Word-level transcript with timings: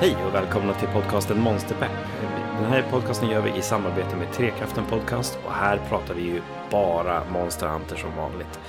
Hej 0.00 0.16
och 0.26 0.34
välkomna 0.34 0.74
till 0.74 0.88
podcasten 0.88 1.40
Monsterpepp. 1.40 1.90
Den 2.60 2.64
här 2.64 2.82
podcasten 2.90 3.30
gör 3.30 3.42
vi 3.42 3.58
i 3.58 3.62
samarbete 3.62 4.16
med 4.16 4.32
Trekraften 4.32 4.84
Podcast 4.84 5.38
och 5.46 5.52
här 5.52 5.80
pratar 5.88 6.14
vi 6.14 6.22
ju 6.22 6.40
bara 6.70 7.30
Monster 7.30 7.66
Hunter 7.66 7.96
som 7.96 8.16
vanligt. 8.16 8.60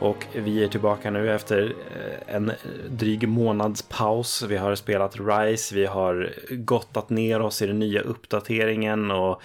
Och 0.00 0.26
vi 0.34 0.64
är 0.64 0.68
tillbaka 0.68 1.10
nu 1.10 1.34
efter 1.34 1.74
eh, 1.90 2.34
en 2.34 2.52
dryg 2.90 3.28
månads 3.28 3.82
paus. 3.82 4.42
Vi 4.42 4.56
har 4.56 4.74
spelat 4.74 5.16
Rise, 5.20 5.74
vi 5.74 5.86
har 5.86 6.34
gottat 6.50 7.10
ner 7.10 7.40
oss 7.40 7.62
i 7.62 7.66
den 7.66 7.78
nya 7.78 8.00
uppdateringen 8.00 9.10
och 9.10 9.42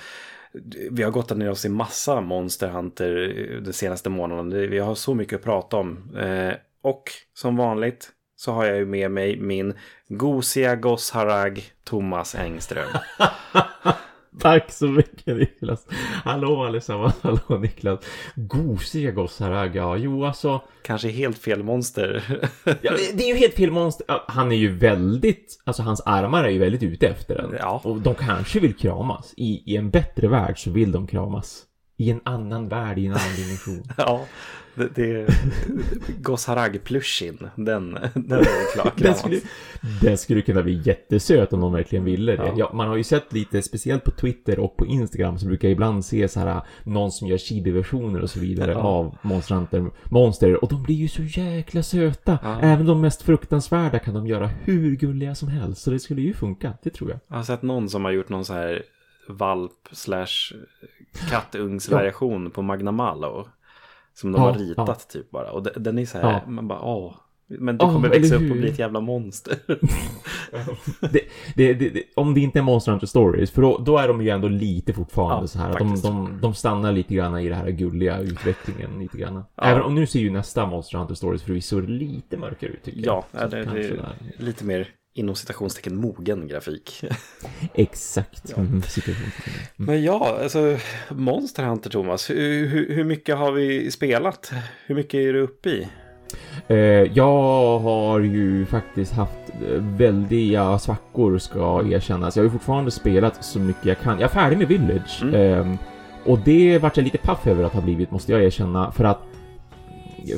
vi 0.91 1.03
har 1.03 1.11
gottat 1.11 1.38
ner 1.38 1.52
oss 1.52 1.66
i 1.66 1.69
massa 1.69 2.22
Monster 2.22 2.67
Hunter 2.67 3.36
eh, 3.38 3.61
den 3.61 3.73
senaste 3.73 4.09
månaden. 4.09 4.69
Vi 4.69 4.80
har 4.80 4.95
så 4.95 5.13
mycket 5.13 5.39
att 5.39 5.44
prata 5.44 5.78
om. 5.78 6.16
Eh, 6.17 6.53
och 6.81 7.03
som 7.34 7.56
vanligt 7.56 8.11
så 8.38 8.52
har 8.52 8.66
jag 8.66 8.77
ju 8.77 8.85
med 8.85 9.11
mig 9.11 9.39
min 9.39 9.73
gosiga 10.07 10.75
gossharag 10.75 11.63
Thomas 11.83 12.35
Engström. 12.35 12.89
Tack 14.39 14.71
så 14.71 14.88
mycket 14.88 15.38
Niklas. 15.38 15.88
Hallå 16.23 16.63
allesammans, 16.63 17.16
hallå 17.21 17.59
Niklas. 17.61 17.99
Gosiga 18.35 19.11
gossar, 19.11 19.71
ja, 19.73 19.97
jo 19.97 20.25
alltså. 20.25 20.61
Kanske 20.81 21.09
helt 21.09 21.38
fel 21.38 21.63
monster. 21.63 22.23
ja, 22.81 22.94
det 23.13 23.23
är 23.23 23.27
ju 23.27 23.35
helt 23.35 23.53
fel 23.53 23.71
monster. 23.71 24.05
Han 24.27 24.51
är 24.51 24.55
ju 24.55 24.77
väldigt, 24.77 25.61
alltså 25.63 25.83
hans 25.83 26.01
armar 26.05 26.44
är 26.44 26.49
ju 26.49 26.59
väldigt 26.59 26.83
ute 26.83 27.07
efter 27.07 27.35
den. 27.35 27.55
Ja. 27.59 27.81
Och 27.83 28.01
de 28.01 28.16
kanske 28.16 28.59
vill 28.59 28.75
kramas. 28.75 29.33
I, 29.38 29.73
I 29.73 29.77
en 29.77 29.89
bättre 29.89 30.27
värld 30.27 30.63
så 30.63 30.72
vill 30.72 30.91
de 30.91 31.07
kramas. 31.07 31.63
I 31.97 32.11
en 32.11 32.22
annan 32.23 32.67
värld, 32.67 32.97
i 32.97 33.05
en 33.05 33.13
annan 33.13 33.35
dimension. 33.35 33.83
ja, 33.97 34.25
det, 34.78 34.89
det 34.95 35.11
är 35.22 35.28
Gosharag-plushin. 36.22 37.50
Den, 37.56 37.97
den 38.14 38.39
är 38.39 38.73
klar. 38.73 38.92
den, 38.95 39.16
skulle, 39.16 39.39
den 40.02 40.17
skulle 40.17 40.42
kunna 40.42 40.64
bli 40.64 40.81
jättesöt 40.86 41.53
om 41.53 41.59
någon 41.59 41.73
verkligen 41.73 42.06
ville 42.06 42.36
det. 42.36 42.45
Ja. 42.47 42.53
Ja, 42.58 42.72
man 42.73 42.88
har 42.88 42.95
ju 42.95 43.03
sett 43.03 43.34
lite, 43.34 43.61
speciellt 43.61 44.03
på 44.03 44.11
Twitter 44.11 44.59
och 44.59 44.78
på 44.78 44.86
Instagram, 44.86 45.39
så 45.39 45.45
brukar 45.47 45.67
jag 45.67 45.73
ibland 45.73 46.06
se 46.06 46.28
så 46.28 46.39
här 46.39 46.61
någon 46.84 47.11
som 47.11 47.28
gör 47.28 47.38
chibi-versioner 47.38 48.22
och 48.22 48.30
så 48.30 48.39
vidare 48.39 48.72
Ja. 48.72 48.78
av 48.78 49.17
Monster 49.22 49.56
Hunter 49.56 49.92
Monster. 50.11 50.64
Och 50.64 50.69
de 50.69 50.84
blir 50.84 50.95
ju 50.95 51.08
så 51.08 51.22
jäkla 51.23 51.84
söta. 51.84 52.39
Ja. 52.44 52.59
Även 52.62 52.86
de 52.86 53.02
mest 53.02 53.22
fruktansvärda 53.22 54.00
kan 54.00 54.14
de 54.14 54.28
göra 54.28 54.47
hur 54.64 54.95
gulliga 54.95 55.36
som 55.36 55.47
helst. 55.47 55.81
Så 55.81 55.91
det 55.91 56.00
skulle 56.00 56.22
ju 56.22 56.34
funka, 56.34 56.73
det 56.84 56.89
tror 56.89 57.09
jag. 57.09 57.19
Jag 57.28 57.36
har 57.36 57.44
sett 57.44 57.62
någon 57.62 57.89
som 57.89 58.06
har 58.06 58.12
gjort 58.12 58.30
någon 58.30 58.45
så 58.45 58.53
här 58.53 58.84
valp 59.30 59.72
slash 59.91 60.53
kattungsvariation 61.30 62.52
på 62.52 62.62
Magna 62.62 62.91
Malo. 62.91 63.47
Som 64.17 64.31
de 64.31 64.41
Ja, 64.41 64.47
har 64.51 64.59
ritat 64.59 65.09
typ 65.09 65.31
bara. 65.31 65.51
Och 65.51 65.63
de- 65.63 65.83
den 65.83 66.00
är 66.00 66.05
så 66.05 66.17
här, 66.17 66.31
Ja. 66.45 66.51
man 66.51 66.67
bara 66.67 66.81
åh. 66.81 67.13
Men 67.50 67.78
du 67.78 67.85
Ja, 67.85 67.94
kommer 67.94 68.09
växa 68.09 68.35
upp 68.35 68.51
och 68.51 68.57
bli 68.57 68.69
ett 68.69 68.79
jävla 68.79 69.00
monster. 69.00 69.57
det, 71.11 71.22
det, 71.55 71.73
det, 71.73 72.03
om 72.16 72.33
det 72.33 72.39
inte 72.39 72.59
är 72.59 72.63
Monster 72.63 72.91
Hunter 72.91 73.07
Stories, 73.07 73.51
för 73.51 73.61
då, 73.61 73.77
då 73.77 73.97
är 73.97 74.07
de 74.07 74.22
ju 74.22 74.29
ändå 74.29 74.47
lite 74.47 74.94
fortfarande 74.94 75.44
Ja, 75.44 75.47
så 75.47 75.59
här. 75.59 75.67
De, 75.79 75.79
faktiskt. 75.79 76.03
de, 76.03 76.39
de 76.41 76.53
stannar 76.53 76.91
lite 76.91 77.13
grann 77.16 77.38
i 77.39 77.50
det 77.50 77.56
här 77.56 77.69
gulliga 77.69 78.19
utvecklingen 78.19 79.00
lite 79.00 79.17
grann. 79.17 79.44
Ja. 79.56 79.63
Även 79.63 79.81
om 79.83 79.95
nu 79.95 80.07
ser 80.07 80.19
ju 80.19 80.29
nästa 80.29 80.66
Monster 80.66 80.97
Hunter 80.97 81.16
Stories 81.16 81.44
förvisso 81.44 81.79
lite 81.79 82.38
mörkare 82.38 82.69
ut 82.69 82.83
tycker 82.83 83.06
ja, 83.06 83.23
jag. 83.31 83.50
Så 83.51 83.56
det, 83.56 83.95
lite 84.38 84.66
mer 84.66 84.88
inom 85.17 85.35
citationstecken 85.35 85.95
mogen 85.95 86.47
grafik. 86.47 87.03
Exakt. 87.73 88.53
Ja. 88.55 88.61
Mm. 88.61 88.81
Men 89.75 90.03
ja, 90.03 90.39
alltså 90.44 90.78
Monster 91.09 91.63
Hunter 91.63 91.89
Thomas, 91.89 92.29
hur, 92.29 92.67
hur, 92.67 92.95
hur 92.95 93.03
mycket 93.03 93.38
har 93.38 93.51
vi 93.51 93.91
spelat? 93.91 94.51
Hur 94.85 94.95
mycket 94.95 95.13
är 95.13 95.33
du 95.33 95.41
uppe 95.41 95.69
i? 95.69 95.88
Eh, 96.67 96.77
jag 97.13 97.79
har 97.79 98.19
ju 98.19 98.66
faktiskt 98.66 99.13
haft 99.13 99.39
väldiga 99.79 100.79
svackor 100.79 101.38
ska 101.38 101.83
erkännas. 101.91 102.35
Jag 102.35 102.44
har 102.44 102.45
ju 102.45 102.51
fortfarande 102.51 102.91
spelat 102.91 103.45
så 103.45 103.59
mycket 103.59 103.85
jag 103.85 104.00
kan. 104.00 104.19
Jag 104.19 104.29
är 104.29 104.33
färdig 104.33 104.57
med 104.57 104.67
Village. 104.67 105.19
Mm. 105.22 105.35
Ehm, 105.35 105.77
och 106.25 106.39
det 106.39 106.79
vart 106.79 106.97
jag 106.97 107.03
lite 107.03 107.17
paff 107.17 107.47
över 107.47 107.63
att 107.63 107.73
ha 107.73 107.81
blivit, 107.81 108.11
måste 108.11 108.31
jag 108.31 108.44
erkänna. 108.44 108.91
För 108.91 109.03
att 109.03 109.22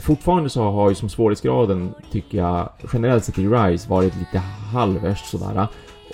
fortfarande 0.02 0.50
så 0.50 0.64
har 0.64 0.90
ju 0.90 0.96
som 0.96 1.10
svårighetsgraden, 1.10 1.94
tycker 2.12 2.38
jag, 2.38 2.70
generellt 2.94 3.26
sett 3.26 3.40
i 3.40 3.48
Rise 3.48 3.90
varit 3.90 4.16
lite 4.16 4.38
halvvärst 4.74 5.30
sådär. 5.30 5.68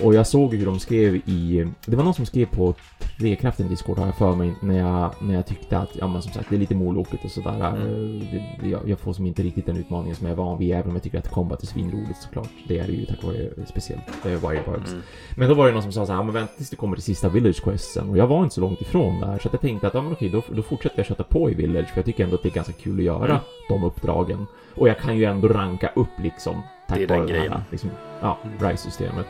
Och 0.03 0.13
jag 0.15 0.27
såg 0.27 0.53
hur 0.55 0.65
de 0.65 0.79
skrev 0.79 1.15
i... 1.15 1.67
Det 1.85 1.95
var 1.95 2.03
någon 2.03 2.13
som 2.13 2.25
skrev 2.25 2.45
på 2.45 2.73
Trekraften 3.19 3.67
Discord 3.67 3.97
har 3.97 4.05
jag 4.05 4.15
för 4.15 4.35
mig 4.35 4.53
när 4.61 4.77
jag, 4.79 5.11
när 5.21 5.33
jag 5.35 5.45
tyckte 5.45 5.77
att, 5.77 5.89
ja 5.99 6.07
men 6.07 6.21
som 6.21 6.31
sagt, 6.31 6.49
det 6.49 6.55
är 6.55 6.59
lite 6.59 6.75
molokigt 6.75 7.25
och 7.25 7.31
sådär. 7.31 7.69
Mm. 7.69 7.81
Eh, 7.81 7.87
Det, 8.31 8.43
det, 8.61 8.69
jag, 8.69 8.89
jag 8.89 8.99
får 8.99 9.13
som 9.13 9.25
inte 9.25 9.43
riktigt 9.43 9.65
den 9.65 9.77
utmaningen 9.77 10.15
som 10.15 10.27
jag 10.27 10.31
är 10.31 10.37
van 10.37 10.57
vid, 10.59 10.71
även 10.71 10.87
om 10.89 10.93
jag 10.95 11.03
tycker 11.03 11.17
att 11.17 11.31
combat 11.31 11.63
är 11.63 11.67
svinroligt 11.67 12.21
såklart. 12.21 12.49
Det 12.67 12.79
är 12.79 12.87
det 12.87 12.93
ju 12.93 13.05
tack 13.05 13.23
vare 13.23 13.49
speciellt 13.67 14.25
eh, 14.25 14.31
Wirebirds. 14.31 14.91
Mm. 14.91 15.03
Men 15.37 15.49
då 15.49 15.55
var 15.55 15.67
det 15.67 15.73
någon 15.73 15.83
som 15.83 15.91
sa 15.91 16.05
så 16.05 16.11
här, 16.11 16.19
"Ja, 16.19 16.23
men 16.23 16.33
vänta 16.33 16.53
tills 16.57 16.69
du 16.69 16.75
kommer 16.75 16.95
till 16.95 17.03
sista 17.03 17.29
Village 17.29 17.63
Questen. 17.63 18.09
Och 18.09 18.17
jag 18.17 18.27
var 18.27 18.43
inte 18.43 18.55
så 18.55 18.61
långt 18.61 18.81
ifrån 18.81 19.19
där, 19.21 19.39
så 19.39 19.49
jag 19.51 19.61
tänkte 19.61 19.87
att, 19.87 19.93
ja 19.93 20.01
men 20.01 20.11
okej, 20.11 20.29
då, 20.29 20.41
då 20.51 20.61
fortsätter 20.61 20.99
jag 20.99 21.05
köta 21.05 21.23
på 21.23 21.51
i 21.51 21.53
Village, 21.53 21.87
för 21.89 21.97
jag 21.97 22.05
tycker 22.05 22.23
ändå 22.23 22.35
att 22.35 22.43
det 22.43 22.49
är 22.49 22.53
ganska 22.53 22.73
kul 22.73 22.97
att 22.99 23.03
göra 23.05 23.25
Mm. 23.25 23.37
de 23.69 23.83
uppdragen. 23.83 24.45
Och 24.75 24.89
jag 24.89 24.99
kan 24.99 25.17
ju 25.17 25.23
ändå 25.23 25.47
ranka 25.47 25.91
upp 25.95 26.19
liksom, 26.23 26.61
tack 26.87 26.97
Det 26.97 27.03
är 27.03 27.07
den 27.07 27.17
vare 27.17 27.27
det 27.27 27.33
grejen. 27.33 27.51
här, 27.51 27.61
liksom, 27.71 27.89
ja, 28.21 28.37
Mm. 28.43 28.69
RISE-systemet. 28.71 29.25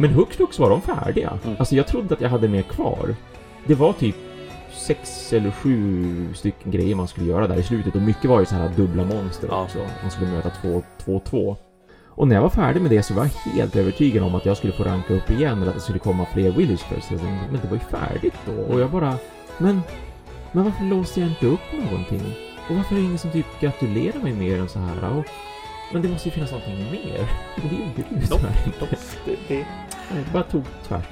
Men 0.00 0.10
hux 0.10 0.36
flux 0.36 0.58
var 0.58 0.70
de 0.70 0.80
färdiga. 0.82 1.38
Mm. 1.44 1.56
Alltså 1.58 1.74
jag 1.76 1.86
trodde 1.86 2.14
att 2.14 2.20
jag 2.20 2.28
hade 2.28 2.48
mer 2.48 2.62
kvar. 2.62 3.14
Det 3.66 3.74
var 3.74 3.92
typ 3.92 4.16
sex 4.72 5.32
eller 5.32 5.50
sju 5.50 6.34
stycken 6.34 6.70
grejer 6.70 6.94
man 6.94 7.08
skulle 7.08 7.26
göra 7.26 7.46
där 7.46 7.56
i 7.56 7.62
slutet 7.62 7.94
och 7.94 8.02
mycket 8.02 8.30
var 8.30 8.40
ju 8.40 8.46
så 8.46 8.54
här 8.54 8.68
dubbla 8.76 9.04
monster 9.04 9.48
Ja. 9.50 9.62
också. 9.62 9.78
Man 10.02 10.10
skulle 10.10 10.30
möta 10.30 10.50
två, 10.50 10.82
två, 11.04 11.20
två. 11.24 11.56
Och 12.06 12.28
när 12.28 12.34
jag 12.34 12.42
var 12.42 12.50
färdig 12.50 12.82
med 12.82 12.90
det 12.90 13.02
så 13.02 13.14
var 13.14 13.22
jag 13.22 13.52
helt 13.52 13.76
övertygad 13.76 14.22
om 14.24 14.34
att 14.34 14.46
jag 14.46 14.56
skulle 14.56 14.72
få 14.72 14.84
ranka 14.84 15.14
upp 15.14 15.30
igen 15.30 15.58
eller 15.58 15.68
att 15.68 15.74
det 15.74 15.80
skulle 15.80 15.98
komma 15.98 16.26
fler 16.32 16.50
Village 16.50 16.84
Men 17.50 17.60
det 17.62 17.68
var 17.68 17.74
ju 17.76 17.98
färdigt 17.98 18.34
då 18.46 18.62
och 18.62 18.80
jag 18.80 18.90
bara, 18.90 19.14
men, 19.58 19.80
men 20.52 20.64
varför 20.64 20.84
låste 20.84 21.20
jag 21.20 21.28
inte 21.28 21.46
upp 21.46 21.72
någonting? 21.90 22.22
Och 22.68 22.76
varför 22.76 22.94
är 22.94 22.98
det 22.98 23.04
ingen 23.04 23.18
som 23.18 23.30
typ 23.30 23.46
gratulerar 23.60 24.18
mig 24.22 24.32
mer 24.32 24.58
än 24.60 24.68
så 24.68 24.78
här? 24.78 25.16
Och, 25.18 25.24
men 25.92 26.02
det 26.02 26.08
måste 26.08 26.28
ju 26.28 26.32
finnas 26.32 26.50
någonting 26.50 26.90
mer. 26.90 27.30
Det 27.56 27.62
gjorde 27.76 28.04
det 28.10 28.20
ju 28.20 28.26
tyvärr 28.26 28.62
inte. 28.66 28.96
Nej, 30.10 30.24
Det 30.24 30.32
bara 30.32 30.42
tog 30.42 30.64
tvärs. 30.88 31.04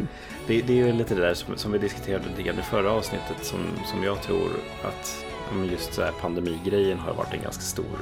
det, 0.47 0.63
det 0.63 0.73
är 0.81 0.87
ju 0.87 0.93
lite 0.93 1.15
det 1.15 1.21
där 1.21 1.35
som, 1.35 1.57
som 1.57 1.73
vi 1.73 1.79
diskuterade 1.79 2.25
lite 2.29 2.43
grann 2.43 2.59
i 2.59 2.63
förra 2.63 2.91
avsnittet 2.93 3.37
som, 3.45 3.61
som 3.85 4.05
jag 4.05 4.23
tror 4.23 4.51
att 4.85 5.25
just 5.71 5.95
så 5.95 6.03
här 6.03 6.13
pandemigrejen 6.21 6.99
har 6.99 7.15
varit 7.15 7.35
en 7.35 7.43
ganska 7.43 7.63
stor 7.63 7.99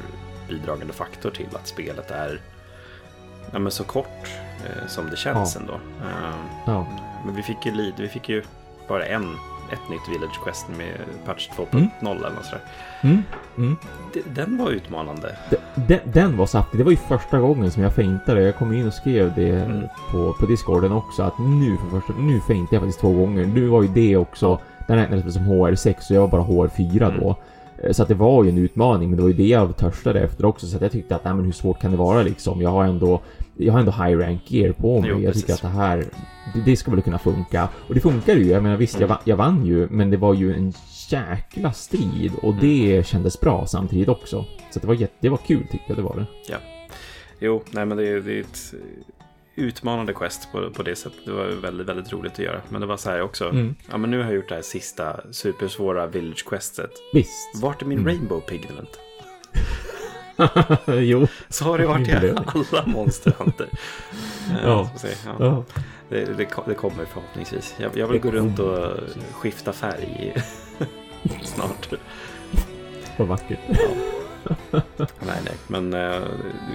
bidragande 0.48 0.92
faktor 0.92 1.30
till 1.30 1.46
att 1.54 1.66
spelet 1.68 2.10
är 2.10 2.40
ja, 3.52 3.58
men 3.58 3.72
så 3.72 3.84
kort 3.84 4.28
eh, 4.64 4.86
som 4.88 5.10
det 5.10 5.16
känns 5.16 5.54
Ja. 5.54 5.60
ändå. 5.60 5.74
Eh, 5.74 6.34
Ja. 6.66 6.86
men 7.24 7.34
vi 7.34 7.42
fick 7.42 7.66
ju, 7.66 7.92
vi 7.98 8.08
fick 8.08 8.28
ju 8.28 8.42
bara 8.88 9.06
en, 9.06 9.36
ett 9.72 9.90
nytt 9.90 10.08
Village 10.08 10.40
Quest 10.44 10.66
med 10.78 10.96
patch 11.26 11.48
2.0 11.56 11.88
eller 12.00 12.30
något 12.30 12.44
sådär. 12.44 12.60
Mm. 13.02 13.22
Mm. 13.58 13.76
Den 14.34 14.58
var 14.58 14.70
utmanande. 14.70 15.36
Den, 15.74 15.98
den 16.04 16.36
var 16.36 16.46
saftig. 16.46 16.80
Det 16.80 16.84
var 16.84 16.90
ju 16.90 16.96
första 16.96 17.38
gången 17.38 17.70
som 17.70 17.82
jag 17.82 17.94
feintade. 17.94 18.42
Jag 18.42 18.56
kom 18.56 18.72
in 18.72 18.86
och 18.86 18.94
skrev 18.94 19.32
det 19.36 19.48
Mm. 19.50 19.82
på, 20.10 20.32
på 20.40 20.46
discorden 20.46 20.92
också. 20.92 21.22
Att 21.22 21.38
nu 21.38 21.76
för 21.76 22.00
första, 22.00 22.12
nu 22.20 22.40
feintade 22.40 22.76
jag 22.76 22.82
faktiskt 22.82 23.00
två 23.00 23.12
gånger. 23.12 23.46
Nu 23.46 23.66
var 23.68 23.82
ju 23.82 23.88
det 23.88 24.16
också, 24.16 24.58
den 24.88 24.96
räknades 24.96 25.34
som 25.34 25.42
HR6 25.42 25.94
och 26.10 26.16
jag 26.16 26.20
var 26.20 26.28
bara 26.28 26.42
HR4 26.42 27.02
Mm. 27.08 27.20
då. 27.20 27.36
Eh, 27.82 27.92
Så 27.92 28.02
att 28.02 28.08
det 28.08 28.14
var 28.14 28.44
ju 28.44 28.50
en 28.50 28.58
utmaning, 28.58 29.08
men 29.10 29.16
det 29.16 29.22
var 29.22 29.30
ju 29.30 29.36
det 29.36 29.46
jag 29.48 29.76
törstade 29.76 30.20
efter 30.20 30.44
också. 30.44 30.66
Så 30.66 30.76
att 30.76 30.82
jag 30.82 30.92
tyckte 30.92 31.16
att, 31.16 31.24
nej 31.24 31.34
men 31.34 31.44
hur 31.44 31.52
svårt 31.52 31.80
kan 31.80 31.90
det 31.90 31.96
vara 31.96 32.22
liksom? 32.22 32.62
Jag 32.62 32.70
har 32.70 32.84
ändå, 32.84 33.20
jag 33.56 33.72
har 33.72 33.80
ändå 33.80 33.92
high 33.92 34.18
rank 34.18 34.50
gear 34.50 34.72
på 34.72 35.00
mig. 35.00 35.10
Jo, 35.10 35.20
jag 35.20 35.34
tycker 35.34 35.52
att 35.52 35.62
det 35.62 35.68
här, 35.68 36.04
det, 36.54 36.60
det 36.64 36.76
ska 36.76 36.90
väl 36.90 37.02
kunna 37.02 37.18
funka. 37.18 37.68
Och 37.88 37.94
det 37.94 38.00
funkar 38.00 38.34
ju. 38.36 38.44
Jag 38.46 38.62
menar 38.62 38.76
visst, 38.76 39.00
jag, 39.00 39.08
vann, 39.08 39.18
jag 39.24 39.36
vann 39.36 39.66
ju, 39.66 39.88
men 39.90 40.10
det 40.10 40.16
var 40.16 40.34
ju 40.34 40.54
en 40.54 40.72
jäkla 41.08 41.72
strid. 41.72 42.32
Och 42.42 42.52
Mm. 42.52 42.60
det 42.60 43.06
kändes 43.06 43.40
bra 43.40 43.66
samtidigt 43.66 44.08
också. 44.08 44.44
Så 44.70 44.78
det 44.80 44.86
var 44.86 44.94
jätte, 44.94 45.14
det 45.20 45.28
var 45.28 45.36
kul 45.36 45.60
tyckte 45.70 45.84
jag 45.86 45.96
det 45.96 46.02
var 46.02 46.16
det. 46.16 46.56
Jo, 47.38 47.62
nej 47.70 47.86
men 47.86 47.96
det 47.98 48.08
är, 48.08 48.20
det 48.20 48.32
är 48.36 48.40
ett 48.40 48.74
utmanande 49.54 50.12
quest 50.12 50.48
på, 50.52 50.70
på 50.70 50.82
det 50.82 50.96
sättet. 50.96 51.18
Det 51.24 51.32
var 51.32 51.44
väldigt, 51.46 51.86
väldigt 51.88 52.12
roligt 52.12 52.32
att 52.32 52.38
göra. 52.38 52.60
Men 52.68 52.80
det 52.80 52.86
var 52.86 52.96
så 52.96 53.10
här 53.10 53.20
också. 53.22 53.48
Mm. 53.48 53.74
Ja, 53.90 53.96
men 53.98 54.10
nu 54.10 54.16
har 54.18 54.24
jag 54.24 54.34
gjort 54.34 54.48
det 54.48 54.54
här 54.54 54.62
sista 54.62 55.20
supersvåra 55.30 56.06
Village 56.06 56.44
Questet. 56.48 56.90
Visst. 57.12 57.62
Vart 57.62 57.82
är 57.82 57.86
min 57.86 57.98
Mm. 57.98 58.08
Rainbow 58.12 58.40
Pigment? 58.40 58.88
jo. 60.86 61.26
Så 61.48 61.64
har 61.64 61.78
det 61.78 61.86
varit 61.86 62.08
i 62.08 62.12
alla 62.12 62.86
Monster 62.86 63.32
Hunter. 63.38 63.68
Ja. 64.64 64.90
ja. 65.02 65.34
Ja. 65.38 65.64
Det, 66.08 66.24
det, 66.24 66.48
det 66.66 66.74
kommer 66.74 67.04
förhoppningsvis. 67.04 67.74
Jag, 67.78 67.96
jag 67.96 68.06
vill 68.06 68.20
gå 68.20 68.30
runt 68.30 68.58
och 68.58 68.92
skifta 69.32 69.72
färg 69.72 70.34
snart. 71.42 71.88
Vad 73.16 73.28
vackert. 73.28 73.58
nej, 75.00 75.40
nej, 75.44 75.54
men 75.66 75.94
eh, 75.94 76.22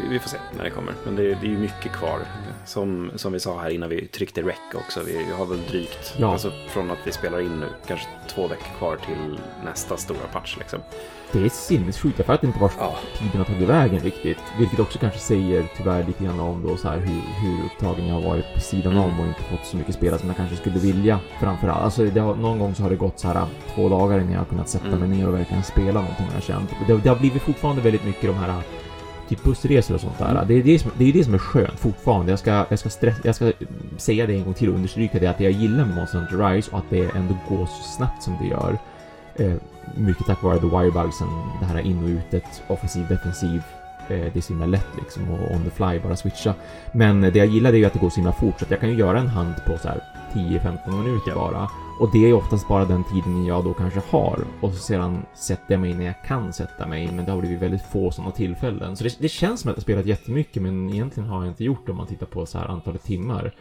vi 0.09 0.19
får 0.19 0.29
se 0.29 0.37
när 0.57 0.63
det 0.63 0.69
kommer. 0.69 0.93
Men 1.05 1.15
det, 1.15 1.23
det 1.23 1.45
är 1.47 1.51
ju 1.51 1.57
mycket 1.57 1.91
kvar. 1.91 2.19
Som, 2.65 3.11
som 3.15 3.33
vi 3.33 3.39
sa 3.39 3.59
här 3.61 3.69
innan 3.69 3.89
vi 3.89 4.07
tryckte 4.07 4.41
rec 4.41 4.55
också. 4.73 5.01
Vi 5.05 5.25
har 5.37 5.45
väl 5.45 5.61
drygt, 5.69 6.13
Ja. 6.17 6.31
alltså 6.31 6.51
från 6.69 6.91
att 6.91 6.97
vi 7.05 7.11
spelar 7.11 7.39
in 7.41 7.59
nu, 7.59 7.67
kanske 7.87 8.07
två 8.29 8.47
veckor 8.47 8.77
kvar 8.77 8.95
till 9.05 9.39
nästa 9.65 9.97
stora 9.97 10.27
patch 10.33 10.57
liksom. 10.57 10.79
Det 11.33 11.45
är 11.45 11.49
sinnessjukt. 11.49 12.17
Jag 12.19 12.25
fattar 12.25 12.47
inte 12.47 12.59
vart 12.59 12.73
Ja. 12.79 12.95
tiden 13.19 13.37
har 13.37 13.43
tagit 13.45 13.69
vägen 13.69 13.99
riktigt. 13.99 14.37
Vilket 14.59 14.79
också 14.79 14.99
kanske 14.99 15.19
säger 15.19 15.65
tyvärr 15.77 16.03
lite 16.03 16.23
grann 16.23 16.39
om 16.39 16.63
då 16.67 16.77
så 16.77 16.87
här 16.89 16.97
hur, 16.97 17.21
hur 17.47 17.65
upptagen 17.65 18.07
jag 18.07 18.13
har 18.15 18.21
varit 18.21 18.53
på 18.53 18.59
sidan 18.59 18.91
Mm. 18.93 19.03
om 19.03 19.19
och 19.19 19.25
inte 19.27 19.41
fått 19.41 19.65
så 19.65 19.77
mycket 19.77 19.95
spela 19.95 20.17
som 20.17 20.27
jag 20.27 20.37
kanske 20.37 20.55
skulle 20.55 20.79
vilja 20.79 21.19
framförallt. 21.39 21.81
Alltså 21.83 22.05
det 22.05 22.19
har, 22.19 22.35
någon 22.35 22.59
gång 22.59 22.75
så 22.75 22.83
har 22.83 22.89
det 22.89 22.95
gått 22.95 23.19
så 23.19 23.27
här 23.27 23.45
två 23.75 23.89
dagar 23.89 24.19
innan 24.19 24.31
jag 24.31 24.39
har 24.39 24.45
kunnat 24.45 24.69
sätta 24.69 24.87
Mm. 24.87 24.99
mig 24.99 25.09
ner 25.17 25.27
och 25.27 25.33
verkligen 25.33 25.63
spela 25.63 26.01
någonting 26.01 26.25
har 26.25 26.33
jag 26.33 26.43
känt. 26.43 26.69
Det, 26.87 26.97
det 26.97 27.09
har 27.09 27.15
blivit 27.15 27.41
fortfarande 27.41 27.81
väldigt 27.81 28.05
mycket 28.05 28.23
de 28.23 28.35
här 28.35 28.61
typ 29.29 29.43
bussresor 29.43 29.95
och 29.95 30.01
sånt 30.01 30.17
där. 30.17 30.31
Mm. 30.31 30.47
Det 30.47 30.53
är 30.53 30.63
det, 30.63 30.79
som, 30.79 30.91
det 30.97 31.09
är 31.09 31.13
det 31.13 31.23
som 31.23 31.33
är 31.33 31.37
skönt 31.37 31.79
fortfarande. 31.79 32.31
Jag 32.31 32.39
ska, 32.39 32.65
jag, 32.69 32.79
ska 32.79 32.89
stress, 32.89 33.15
jag 33.23 33.35
ska 33.35 33.51
säga 33.97 34.27
det 34.27 34.33
en 34.35 34.43
gång 34.43 34.53
till 34.53 34.69
och 34.69 34.75
understryka 34.75 35.19
det 35.19 35.27
att 35.27 35.37
det 35.37 35.43
jag 35.43 35.53
gillar 35.53 35.85
med 35.85 35.95
Monster 35.95 36.17
Hunter 36.19 36.37
Rise 36.53 36.71
och 36.71 36.77
att 36.77 36.89
det 36.89 37.15
ändå 37.15 37.37
går 37.49 37.65
så 37.65 37.83
snabbt 37.97 38.23
som 38.23 38.37
det 38.41 38.47
gör. 38.47 38.77
Eh, 39.35 39.53
mycket 39.95 40.25
tack 40.25 40.43
vare 40.43 40.59
the 40.59 40.65
wirebugsen, 40.65 41.27
det 41.59 41.65
här 41.65 41.79
in 41.79 42.03
och 42.03 42.09
utet, 42.09 42.63
offensiv, 42.67 43.07
defensiv. 43.07 43.61
Eh, 44.09 44.33
det 44.33 44.35
är 44.35 44.41
så 44.41 44.53
himla 44.53 44.65
lätt 44.65 44.95
liksom 44.97 45.29
och 45.29 45.51
on 45.51 45.63
the 45.63 45.69
fly 45.69 45.99
bara 45.99 46.15
switcha. 46.15 46.53
Men 46.93 47.21
det 47.21 47.35
jag 47.35 47.47
gillar 47.47 47.71
det 47.71 47.77
är 47.77 47.79
ju 47.79 47.85
att 47.85 47.93
det 47.93 47.99
går 47.99 48.09
så 48.09 48.15
himla 48.15 48.33
fort 48.33 48.59
så 48.59 48.65
att 48.65 48.71
jag 48.71 48.79
kan 48.79 48.89
ju 48.89 48.95
göra 48.95 49.19
en 49.19 49.27
hand 49.27 49.55
på 49.67 49.77
så 49.77 49.87
här 49.87 50.01
10-15 50.33 51.03
minuter 51.03 51.35
bara. 51.35 51.69
Och 51.99 52.11
det 52.11 52.29
är 52.29 52.33
oftast 52.33 52.67
bara 52.67 52.85
den 52.85 53.03
tiden 53.03 53.45
jag 53.45 53.63
då 53.63 53.73
kanske 53.73 54.01
har. 54.09 54.39
Och 54.61 54.73
så 54.73 54.77
sedan 54.79 55.25
sätter 55.33 55.73
jag 55.73 55.81
mig 55.81 55.93
när 55.93 56.05
jag 56.05 56.23
kan 56.27 56.53
sätta 56.53 56.87
mig, 56.87 57.11
men 57.11 57.25
det 57.25 57.31
har 57.31 57.39
blivit 57.39 57.61
väldigt 57.61 57.81
få 57.81 58.11
sådana 58.11 58.31
tillfällen. 58.31 58.97
Så 58.97 59.03
det, 59.03 59.19
det 59.19 59.29
känns 59.29 59.61
som 59.61 59.71
att 59.71 59.77
jag 59.77 59.83
spelat 59.83 60.05
jättemycket, 60.05 60.61
men 60.61 60.89
egentligen 60.89 61.29
har 61.29 61.43
jag 61.43 61.51
inte 61.51 61.63
gjort 61.63 61.85
det 61.85 61.91
om 61.91 61.97
man 61.97 62.07
tittar 62.07 62.25
på 62.25 62.45
så 62.45 62.57
här 62.57 62.67
antalet 62.67 63.03
timmar. 63.03 63.51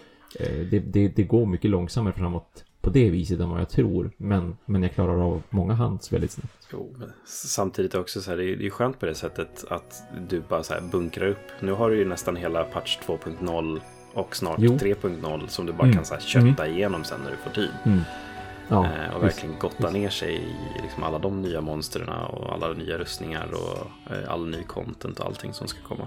Eh, 0.40 0.66
det, 0.70 0.78
det, 0.78 1.08
det 1.08 1.22
går 1.22 1.46
mycket 1.46 1.70
långsammare 1.70 2.14
framåt 2.14 2.64
på 2.80 2.90
det 2.90 3.10
viset 3.10 3.40
än 3.40 3.50
vad 3.50 3.60
jag 3.60 3.68
tror. 3.68 4.10
Men, 4.16 4.56
men 4.64 4.82
jag 4.82 4.92
klarar 4.94 5.20
av 5.32 5.42
många 5.50 5.74
hands 5.74 6.12
väldigt 6.12 6.32
snabbt. 6.32 6.68
Jo, 6.72 6.94
men 6.98 7.12
samtidigt 7.26 7.94
också 7.94 8.20
så 8.20 8.30
här, 8.30 8.36
det 8.38 8.44
är 8.44 8.56
det 8.56 8.66
är 8.66 8.70
skönt 8.70 9.00
på 9.00 9.06
det 9.06 9.14
sättet 9.14 9.64
att 9.68 10.02
du 10.28 10.42
bara 10.48 10.62
så 10.62 10.74
här 10.74 10.80
bunkrar 10.80 11.26
upp. 11.26 11.46
Nu 11.60 11.72
har 11.72 11.90
du 11.90 11.96
ju 11.96 12.04
nästan 12.04 12.36
hela 12.36 12.64
patch 12.64 12.98
2.0 13.06 13.80
och 14.14 14.36
snart 14.36 14.56
Jo. 14.58 14.72
3.0 14.72 15.46
som 15.46 15.66
du 15.66 15.72
bara 15.72 15.82
Mm. 15.82 15.94
kan 15.96 16.04
så 16.04 16.14
här 16.14 16.20
kötta 16.20 16.66
igenom 16.68 17.04
sen 17.04 17.20
när 17.24 17.30
du 17.30 17.36
får 17.36 17.50
tid. 17.50 17.70
Mm. 17.84 18.00
Ja, 18.68 18.84
eh, 18.84 19.14
och 19.16 19.22
verkligen 19.22 19.58
gotta 19.58 19.90
ner 19.90 20.08
sig 20.10 20.34
i 20.34 20.82
liksom 20.82 21.02
alla 21.02 21.18
de 21.18 21.42
nya 21.42 21.60
monstren 21.60 22.08
och 22.08 22.52
alla 22.52 22.72
nya 22.72 22.98
rustningar 22.98 23.48
och 23.52 24.12
eh, 24.14 24.30
all 24.32 24.48
ny 24.48 24.62
content 24.62 25.20
och 25.20 25.26
allting 25.26 25.52
som 25.52 25.66
ska 25.68 25.78
komma. 25.82 26.06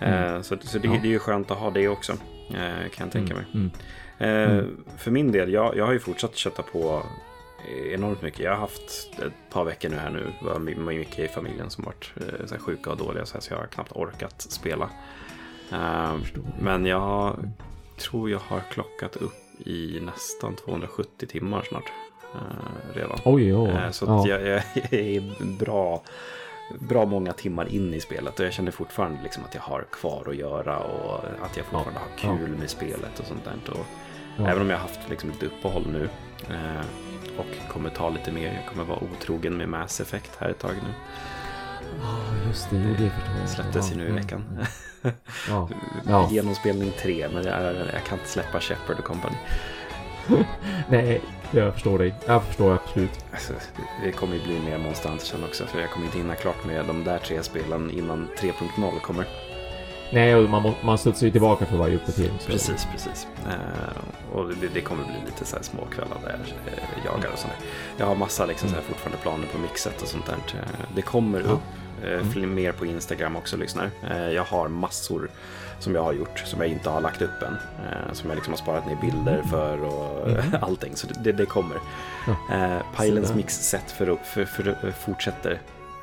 Eh, 0.00 0.40
så 0.42 0.56
så 0.60 0.78
det, 0.78 0.88
Ja. 0.88 0.98
det 1.02 1.08
är 1.08 1.10
ju 1.12 1.18
skönt 1.18 1.50
att 1.50 1.58
ha 1.58 1.70
det 1.70 1.88
också, 1.88 2.12
eh, 2.50 2.88
kan 2.94 3.06
jag 3.06 3.10
tänka 3.12 3.34
mig. 3.34 3.70
Mm. 4.18 4.50
Eh, 4.50 4.58
Mm. 4.58 4.84
För 4.96 5.10
min 5.10 5.32
del, 5.32 5.52
jag, 5.52 5.76
jag 5.76 5.86
har 5.86 5.92
ju 5.92 5.98
fortsatt 5.98 6.36
kötta 6.36 6.62
på 6.62 7.02
enormt 7.92 8.22
mycket. 8.22 8.40
Jag 8.40 8.50
har 8.50 8.58
haft 8.58 9.10
ett 9.18 9.50
par 9.52 9.64
veckor 9.64 9.88
nu 9.88 9.96
här 9.96 10.10
nu. 10.10 10.32
Det 10.40 10.46
var 10.46 10.58
my- 10.58 10.74
mycket 10.98 11.18
i 11.18 11.28
familjen 11.28 11.70
som 11.70 11.84
varit 11.84 12.12
eh, 12.16 12.46
så 12.46 12.54
här 12.54 12.60
sjuka 12.62 12.90
och 12.90 12.96
dåliga 12.96 13.26
så, 13.26 13.34
här, 13.34 13.40
så 13.40 13.52
jag 13.54 13.58
har 13.58 13.66
knappt 13.66 13.92
orkat 13.92 14.40
spela. 14.42 14.90
Eh, 15.72 16.14
men 16.60 16.86
jag 16.86 17.36
tror 17.96 18.30
jag 18.30 18.38
har 18.38 18.60
klockat 18.70 19.16
upp 19.16 19.66
i 19.66 20.00
nästan 20.00 20.56
270 20.56 21.26
timmar 21.26 21.62
snart. 21.68 21.92
redan. 22.94 23.18
Oj, 23.24 23.54
oj. 23.54 23.70
Så 23.92 24.04
Ja. 24.04 24.28
jag, 24.28 24.42
jag 24.74 24.92
är 24.92 25.44
bra, 25.58 26.02
bra 26.80 27.04
många 27.06 27.32
timmar 27.32 27.68
in 27.74 27.94
i 27.94 28.00
spelet 28.00 28.40
och 28.40 28.46
jag 28.46 28.52
känner 28.52 28.70
fortfarande 28.70 29.18
liksom 29.22 29.44
att 29.44 29.54
jag 29.54 29.62
har 29.62 29.84
kvar 29.92 30.26
att 30.28 30.36
göra 30.36 30.78
och 30.78 31.24
att 31.42 31.56
jag 31.56 31.66
fortfarande 31.66 32.00
har 32.00 32.36
kul 32.38 32.48
med 32.58 32.70
spelet 32.70 33.18
och 33.20 33.26
sånt 33.26 33.44
där. 33.44 33.72
Och 33.72 33.86
Ja. 34.36 34.48
Även 34.48 34.62
om 34.62 34.70
jag 34.70 34.76
har 34.76 34.82
haft 34.82 35.00
liksom 35.10 35.30
lite 35.30 35.46
uppehåll 35.46 35.86
nu 35.92 36.08
eh, 36.54 36.86
och 37.38 37.72
kommer 37.72 37.90
ta 37.90 38.10
lite 38.10 38.32
mer. 38.32 38.54
Jag 38.54 38.66
kommer 38.66 38.84
vara 38.84 38.98
otrogen 38.98 39.56
med 39.56 39.68
Mass 39.68 40.00
Effect 40.00 40.30
här 40.38 40.48
ett 40.48 40.58
tag 40.58 40.74
nu. 40.74 40.94
Ja, 42.02 42.18
just 42.46 42.70
det. 42.70 42.76
Det 42.76 43.12
jag. 43.40 43.48
Släpptes 43.48 43.92
ju 43.92 43.96
nu 43.96 44.04
i 44.04 44.10
mm. 44.10 44.22
veckan. 44.22 44.58
Ja. 45.48 45.68
Ja. 46.08 46.28
Genomspelning 46.30 46.92
3, 47.02 47.28
men 47.28 47.44
jag, 47.44 47.62
jag 47.74 48.04
kan 48.08 48.18
inte 48.18 48.30
släppa 48.30 48.60
Shepard 48.60 48.98
och 48.98 49.04
Company. 49.04 49.36
Nej, 50.88 51.20
jag 51.50 51.74
förstår 51.74 51.98
dig. 51.98 52.14
Jag 52.26 52.44
förstår 52.44 52.74
absolut. 52.74 53.24
Alltså, 53.32 53.52
det, 53.52 54.06
det 54.06 54.12
kommer 54.12 54.36
ju 54.36 54.42
bli 54.42 54.60
mer 54.60 54.78
Monster 54.78 55.08
Hunter 55.08 55.26
sen 55.26 55.44
också, 55.44 55.66
för 55.66 55.80
jag 55.80 55.90
kommer 55.90 56.06
inte 56.06 56.18
hinna 56.18 56.34
klart 56.34 56.66
med 56.66 56.84
de 56.84 57.04
där 57.04 57.18
tre 57.18 57.42
spelen 57.42 57.90
innan 57.90 58.28
3.0 58.38 59.00
kommer. 59.00 59.26
Nej, 60.10 60.34
och 60.34 60.50
man, 60.50 60.72
man 60.82 60.98
studsar 60.98 61.26
ju 61.26 61.32
tillbaka 61.32 61.66
för 61.66 61.76
varje 61.76 61.96
uppdatering. 61.96 62.38
Precis, 62.46 62.86
precis. 62.92 63.26
Eh, 63.48 64.36
och 64.36 64.48
det, 64.48 64.68
det 64.74 64.80
kommer 64.80 65.04
bli 65.04 65.14
lite 65.26 65.44
så 65.44 65.56
här 65.56 65.62
småkvällar 65.62 66.16
där 66.24 66.30
jag 66.30 66.72
eh, 66.74 67.04
jagar 67.04 67.30
och 67.32 67.38
sådär. 67.38 67.56
Jag 67.96 68.06
har 68.06 68.14
massa 68.14 68.46
liksom, 68.46 68.68
så 68.68 68.74
här, 68.74 68.82
fortfarande 68.82 69.18
planer 69.22 69.46
på 69.52 69.58
mixet 69.58 70.02
och 70.02 70.08
sånt 70.08 70.26
där. 70.26 70.34
Eh, 70.34 70.66
Det 70.94 71.02
kommer 71.02 71.38
Ja. 71.40 71.44
upp 71.46 71.60
eh, 72.04 72.28
fler- 72.30 72.46
mer 72.46 72.72
på 72.72 72.86
Instagram 72.86 73.36
också, 73.36 73.56
lyssnar. 73.56 73.90
Eh, 74.10 74.30
jag 74.30 74.44
har 74.44 74.68
massor 74.68 75.30
som 75.78 75.94
jag 75.94 76.02
har 76.02 76.12
gjort 76.12 76.38
som 76.38 76.60
jag 76.60 76.68
inte 76.70 76.90
har 76.90 77.00
lagt 77.00 77.22
upp 77.22 77.42
än. 77.42 77.56
Eh, 77.86 78.12
som 78.12 78.28
jag 78.30 78.36
liksom 78.36 78.52
har 78.52 78.58
sparat 78.58 78.86
ner 78.86 78.96
bilder 79.00 79.42
för 79.50 79.84
och 79.84 80.28
Mm. 80.30 80.42
allting. 80.62 80.96
Så 80.96 81.06
det, 81.24 81.32
det 81.32 81.46
kommer. 81.46 81.76
Ja. 82.26 82.36
Där. 82.98 83.34
mix-set 83.34 83.90
för, 83.90 84.16
för, 84.24 84.44
för, 84.44 84.90
fortsätter. 85.04 85.60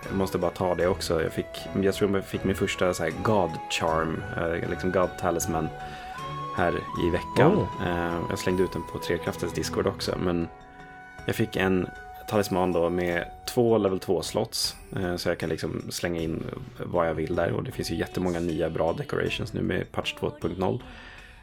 Jag 0.10 0.18
måste 0.18 0.38
bara 0.38 0.52
ta 0.52 0.76
det 0.76 0.88
också. 0.88 1.24
Jag, 1.24 1.34
fick, 1.34 1.68
jag 1.82 1.94
tror 1.94 2.16
jag 2.16 2.26
fick 2.26 2.44
min 2.44 2.56
första 2.56 2.94
så 2.94 3.04
här, 3.04 3.12
God 3.24 3.52
Charm, 3.70 4.24
eh, 4.38 4.70
liksom 4.70 4.92
God 4.92 5.10
Talisman 5.20 5.68
här 6.56 6.74
i 7.08 7.10
veckan. 7.10 7.54
Oh. 7.58 7.88
Eh, 7.88 8.22
jag 8.30 8.40
slängde 8.40 8.64
ut 8.64 8.74
den 8.74 8.84
på 8.92 9.00
Trekraftens 9.00 9.54
Discord 9.54 9.88
också. 9.88 10.18
Men 10.24 10.48
jag 11.26 11.36
fick 11.36 11.56
en 11.56 11.88
talisman 12.30 12.72
då 12.72 12.90
med 12.90 13.26
två 13.54 13.78
level 13.78 14.00
2-slots. 14.00 14.76
Eh, 14.96 15.16
så 15.16 15.30
jag 15.30 15.38
kan 15.38 15.50
liksom 15.50 15.92
slänga 15.92 16.22
in 16.22 16.44
vad 16.78 17.08
jag 17.08 17.14
vill 17.14 17.36
där. 17.36 17.52
Och 17.52 17.64
det 17.64 17.72
finns 17.72 17.92
ju 17.92 17.96
jättemånga 17.96 18.40
nya 18.40 18.70
bra 18.70 18.94
decorations 18.94 19.54
nu 19.54 19.62
med 19.62 19.92
patch 19.92 20.14
2.0. 20.20 20.80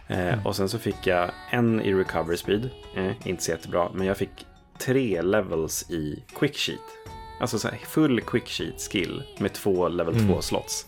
Eh, 0.06 0.46
och 0.46 0.56
sen 0.56 0.68
så 0.68 0.78
fick 0.78 1.06
jag 1.06 1.30
en 1.50 1.80
i 1.80 1.94
recovery 1.94 2.36
speed. 2.36 2.70
Inte 3.24 3.42
så 3.42 3.50
jättebra. 3.50 3.90
Men 3.94 4.06
jag 4.06 4.16
fick 4.16 4.46
tre 4.78 5.22
levels 5.22 5.90
i 5.90 6.22
quick 6.38 6.56
sheet. 6.56 6.99
Alltså 7.40 7.58
så 7.58 7.68
här, 7.68 7.76
full 7.88 8.20
quick 8.20 8.48
sheet 8.48 8.80
skill 8.90 9.22
med 9.38 9.52
två 9.52 9.88
level 9.88 10.14
Mm. 10.14 10.28
2 10.28 10.42
slots. 10.42 10.86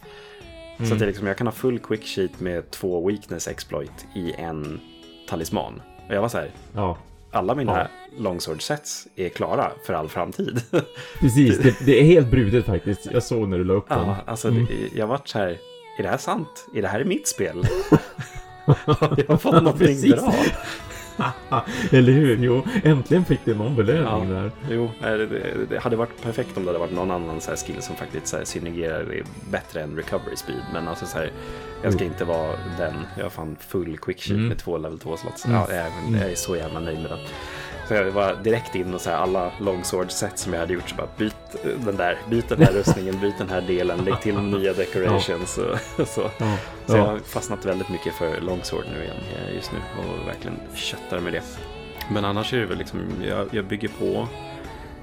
Så 0.76 0.82
Mm. 0.82 0.92
att 0.92 0.98
det 0.98 1.04
är 1.04 1.06
liksom, 1.06 1.26
jag 1.26 1.36
kan 1.36 1.46
ha 1.46 1.52
full 1.54 1.78
quick 1.78 2.04
sheet 2.06 2.40
med 2.40 2.70
två 2.70 3.08
weakness 3.08 3.48
exploit 3.48 4.06
i 4.14 4.32
en 4.32 4.80
talisman. 5.28 5.82
Och 6.08 6.14
jag 6.14 6.20
var 6.20 6.28
så 6.28 6.38
här, 6.38 6.50
Ja, 6.74 6.98
alla 7.30 7.54
mina 7.54 7.78
Ja. 7.78 7.86
longsword 8.18 8.62
sets 8.62 9.06
är 9.16 9.28
klara 9.28 9.72
för 9.86 9.94
all 9.94 10.08
framtid. 10.08 10.62
precis. 11.20 11.58
Det, 11.58 11.76
det 11.86 12.00
är 12.00 12.04
helt 12.04 12.30
brutet 12.30 12.66
faktiskt. 12.66 13.06
Jag 13.12 13.22
såg 13.22 13.48
när 13.48 13.58
du 13.58 13.64
la 13.64 13.74
upp 13.74 13.88
den. 13.88 13.98
ja, 14.08 14.16
alltså 14.26 14.48
Mm. 14.48 14.64
det, 14.66 14.98
jag 14.98 15.06
vart 15.06 15.28
så 15.28 15.38
här, 15.38 15.58
är 15.98 16.02
det 16.02 16.08
här 16.08 16.18
sant? 16.18 16.66
Är 16.74 16.82
det 16.82 16.88
här 16.88 17.04
mitt 17.04 17.28
spel? 17.28 17.66
Har 18.66 19.24
jag 19.28 19.40
fått 19.42 19.52
någonting 19.62 20.10
bra? 20.10 20.34
Eller 21.90 22.12
hur? 22.12 22.36
Jo, 22.44 22.62
äntligen 22.84 23.24
fick 23.24 23.40
du 23.44 23.54
någon 23.54 23.76
belöning 23.76 24.32
Ja. 24.34 24.34
där. 24.34 24.50
Jo, 24.70 24.84
eh, 24.84 25.12
det, 25.70 25.78
hade 25.78 25.96
varit 25.96 26.22
perfekt 26.22 26.56
om 26.56 26.62
det 26.64 26.68
hade 26.68 26.78
varit 26.78 26.92
någon 26.92 27.10
annan 27.10 27.40
så 27.40 27.56
skill 27.56 27.82
som 27.82 27.96
faktiskt 27.96 28.26
så 28.26 28.36
här 28.36 28.44
synergerar 28.44 29.22
bättre 29.50 29.80
än 29.82 29.96
recovery 29.96 30.36
speed. 30.36 30.60
Men 30.72 30.88
alltså 30.88 31.06
så 31.06 31.18
här, 31.18 31.30
jag 31.82 31.92
ska 31.92 32.02
Mm. 32.02 32.12
inte 32.12 32.24
vara 32.24 32.50
den. 32.78 32.94
Jag 33.16 33.24
har 33.24 33.30
fan 33.30 33.56
full 33.60 33.98
quick 33.98 34.30
Mm. 34.30 34.48
med 34.48 34.58
två 34.58 34.78
level 34.78 34.98
2 34.98 35.16
slots. 35.16 35.44
Mm. 35.44 35.56
Ja, 35.56 35.66
jag, 35.74 35.86
jag 36.22 36.30
är 36.30 36.34
så 36.34 36.56
jävla 36.56 36.80
nöjd 36.80 36.98
med 37.02 37.10
den. 37.10 37.18
Så 37.92 37.96
jag 37.96 38.10
var 38.10 38.34
direkt 38.34 38.74
in 38.74 38.94
och 38.94 39.00
så 39.00 39.10
här, 39.10 39.16
alla 39.16 39.52
longsword 39.60 40.10
set 40.10 40.38
som 40.38 40.52
jag 40.52 40.60
hade 40.60 40.72
gjort 40.72 40.88
så 40.88 40.96
bara 40.96 41.08
byt 41.16 41.36
eh, 41.64 41.70
den 41.70 41.96
där, 41.96 42.18
byt 42.30 42.48
den 42.48 42.62
här 42.62 42.72
rustningen, 42.72 43.20
byt 43.20 43.38
den 43.38 43.48
här 43.48 43.60
delen, 43.60 44.04
lägg 44.04 44.20
till 44.20 44.38
nya 44.38 44.72
decorations 44.72 45.58
och 45.58 45.78
så. 46.08 46.30
Ja. 46.38 46.56
Så 46.86 46.96
jag 46.96 46.98
ja. 46.98 47.04
har 47.04 47.18
fastnat 47.18 47.64
väldigt 47.64 47.88
mycket 47.88 48.14
för 48.14 48.40
longsword 48.40 48.84
nu 48.92 49.04
igen 49.04 49.16
eh, 49.36 49.54
just 49.54 49.72
nu 49.72 49.78
och 49.78 50.28
verkligen 50.28 50.56
köttar 50.74 51.20
med 51.20 51.32
det. 51.32 51.42
Men 52.10 52.24
annars 52.24 52.52
är 52.52 52.58
det 52.58 52.66
väl 52.66 52.78
liksom, 52.78 53.00
jag, 53.28 53.48
jag 53.50 53.64
bygger 53.64 53.88
på. 53.88 54.28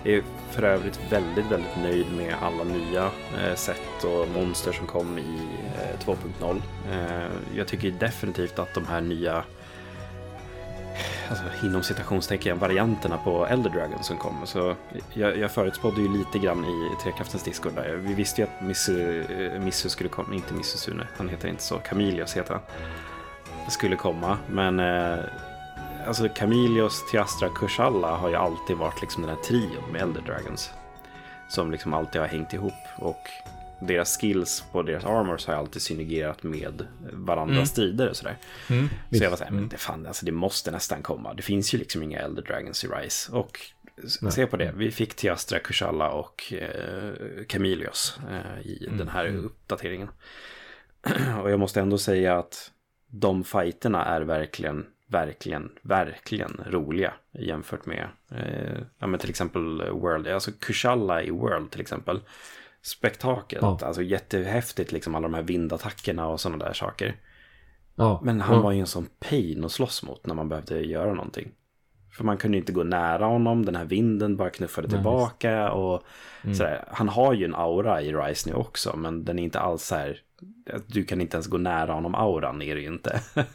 Är 0.03 0.24
för 0.51 0.63
övrigt 0.63 1.00
väldigt, 1.10 1.51
väldigt 1.51 1.77
nöjd 1.77 2.08
med 2.17 2.36
alla 2.41 2.63
nya 2.63 3.12
eh, 3.43 3.55
sätt 3.55 4.03
och 4.03 4.27
monster 4.27 4.72
som 4.72 4.88
kom 4.88 5.17
i 5.17 5.38
eh, 5.75 6.05
2.0. 6.05 6.62
Eh, 6.91 7.31
jag 7.55 7.67
tycker 7.67 7.91
definitivt 7.91 8.60
att 8.60 8.74
de 8.74 8.86
här 8.86 9.01
nya 9.01 9.43
alltså, 11.29 11.65
inom 11.65 11.83
citationstecken 11.83 12.59
varianterna 12.59 13.17
på 13.17 13.45
Elder 13.45 13.69
Dragon 13.69 14.03
som 14.03 14.17
kom. 14.17 14.36
Så 14.45 14.75
jag, 15.13 15.38
jag 15.38 15.51
förutspådde 15.51 16.01
ju 16.01 16.17
lite 16.17 16.39
grann 16.39 16.65
i 16.65 17.03
Trekraftens 17.03 17.43
Discord 17.43 17.74
där. 17.75 17.95
Vi 17.95 18.13
visste 18.13 18.41
ju 18.41 18.48
att 18.48 18.62
Missu, 18.62 19.21
eh, 19.21 19.62
Missu 19.62 19.89
skulle 19.89 20.09
komma, 20.09 20.36
inte 20.36 20.53
Missu 20.53 20.77
Sune, 20.77 21.07
han 21.17 21.29
heter 21.29 21.48
inte 21.48 21.63
så, 21.63 21.77
Camilios 21.77 22.38
heter 22.38 22.53
han. 22.53 22.63
Skulle 23.69 23.95
komma, 23.95 24.38
men 24.48 24.79
eh, 24.79 25.19
alltså 26.07 26.29
Camilios, 26.29 27.12
Tiastra, 27.12 27.50
Kursalla 27.50 28.15
har 28.15 28.29
ju 28.29 28.36
alltid 28.36 28.77
varit 28.77 29.01
liksom 29.01 29.21
den 29.24 29.36
här 29.36 29.43
trion 29.43 29.91
med 29.91 30.01
Elder 30.01 30.21
Dragons. 30.21 30.71
Som 31.50 31.71
liksom 31.71 31.93
alltid 31.93 32.21
har 32.21 32.27
hängt 32.27 32.53
ihop 32.53 32.74
och 32.95 33.29
deras 33.81 34.17
skills 34.21 34.63
på 34.71 34.81
deras 34.83 35.05
armors 35.05 35.45
har 35.48 35.53
alltid 35.53 35.81
synergerat 35.81 36.43
med 36.43 36.88
varandras 37.13 37.55
Mm. 37.57 37.65
strider 37.65 38.09
och 38.09 38.15
sådär. 38.15 38.38
Mm, 38.69 38.89
Så 39.12 39.24
jag 39.24 39.29
var 39.29 39.38
såhär, 39.38 39.51
men 39.51 39.57
Mm. 39.59 39.69
det, 39.69 39.77
fan, 39.77 40.05
alltså, 40.07 40.25
det 40.25 40.31
måste 40.31 40.71
nästan 40.71 41.01
komma. 41.01 41.33
Det 41.33 41.41
finns 41.41 41.74
ju 41.74 41.77
liksom 41.77 42.03
inga 42.03 42.19
Elder 42.19 42.41
Dragons 42.41 42.83
i 42.83 42.88
Rise. 42.88 43.31
Och 43.31 43.59
Nej. 44.21 44.31
se 44.31 44.45
på 44.45 44.57
det, 44.57 44.71
vi 44.75 44.91
fick 44.91 45.15
Tiastra, 45.15 45.59
Kushala 45.59 46.09
och 46.09 46.53
eh, 46.53 47.13
Camilios 47.48 48.19
eh, 48.31 48.62
i 48.67 48.86
Mm, 48.86 48.98
den 48.98 49.07
här 49.07 49.27
uppdateringen. 49.27 50.09
och 51.43 51.51
jag 51.51 51.59
måste 51.59 51.81
ändå 51.81 51.98
säga 51.98 52.38
att 52.39 52.71
de 53.07 53.43
fighterna 53.43 54.05
är 54.05 54.21
verkligen, 54.21 54.86
verkligen, 55.07 55.71
verkligen 55.81 56.62
roliga 56.67 57.13
jämfört 57.31 57.86
med, 57.86 58.07
eh, 58.31 58.79
ja 59.00 59.07
men 59.07 59.19
till 59.19 59.29
exempel 59.29 59.89
World, 59.91 60.27
alltså 60.27 60.51
Kushala 60.59 61.24
i 61.24 61.29
World 61.31 61.71
till 61.71 61.81
exempel. 61.81 62.19
Spektakelt, 62.81 63.62
Ja. 63.62 63.79
alltså 63.83 64.01
jättehäftigt 64.01 64.91
liksom 64.91 65.15
alla 65.15 65.27
de 65.27 65.33
här 65.33 65.41
vindattackerna 65.41 66.27
och 66.27 66.39
sådana 66.39 66.65
där 66.65 66.74
saker. 66.74 67.15
Ja, 67.95 68.19
Men 68.24 68.41
han 68.41 68.55
ja. 68.55 68.62
var 68.62 68.71
ju 68.71 68.79
en 68.79 68.88
sån 68.88 69.07
pain 69.19 69.63
att 69.65 69.71
slåss 69.71 70.03
mot 70.03 70.25
när 70.25 70.36
man 70.36 70.50
behövde 70.50 70.81
göra 70.81 71.13
någonting. 71.13 71.51
För 72.17 72.24
man 72.24 72.38
kunde 72.38 72.57
ju 72.57 72.62
inte 72.62 72.71
gå 72.74 72.83
nära 72.83 73.25
honom, 73.25 73.65
den 73.65 73.75
här 73.75 73.86
vinden 73.86 74.38
bara 74.38 74.50
knuffade 74.50 74.88
Nej, 74.88 74.98
tillbaka 74.98 75.71
och 75.71 76.03
Mm. 76.43 76.55
sådär. 76.55 76.83
Han 76.91 77.09
har 77.09 77.33
ju 77.33 77.45
en 77.45 77.55
aura 77.55 78.01
i 78.01 78.13
Rise 78.13 78.50
nu 78.50 78.55
också, 78.55 78.95
men 78.95 79.25
den 79.25 79.39
är 79.39 79.43
inte 79.43 79.59
alls 79.59 79.83
så 79.83 79.95
här, 79.95 80.21
du 80.88 81.03
kan 81.03 81.22
inte 81.22 81.38
ens 81.38 81.48
gå 81.48 81.58
nära 81.58 81.93
honom, 81.93 82.15
auran 82.15 82.62
är 82.62 82.75
det 82.75 82.81
ju 82.81 82.88
inte. 82.88 83.22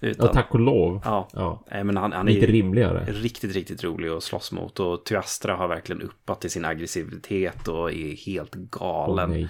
Utan, 0.00 0.26
ja, 0.26 0.32
tack 0.32 0.54
och 0.54 0.60
lov. 0.60 1.00
ja, 1.04 1.28
Ja, 1.32 1.64
men 1.84 1.96
han, 1.96 2.12
han 2.12 2.28
är 2.28 2.32
lite 2.32 2.46
rimligare. 2.46 3.04
riktigt, 3.08 3.54
riktigt 3.54 3.84
rolig 3.84 4.08
att 4.08 4.22
slåss 4.22 4.52
mot 4.52 4.80
och 4.80 5.04
Tyastra 5.04 5.56
har 5.56 5.68
verkligen 5.68 6.02
uppat 6.02 6.40
till 6.40 6.50
sin 6.50 6.64
aggressivitet 6.64 7.68
och 7.68 7.92
är 7.92 8.26
helt 8.26 8.54
galen. 8.54 9.30
Åh, 9.30 9.36
nej. 9.36 9.48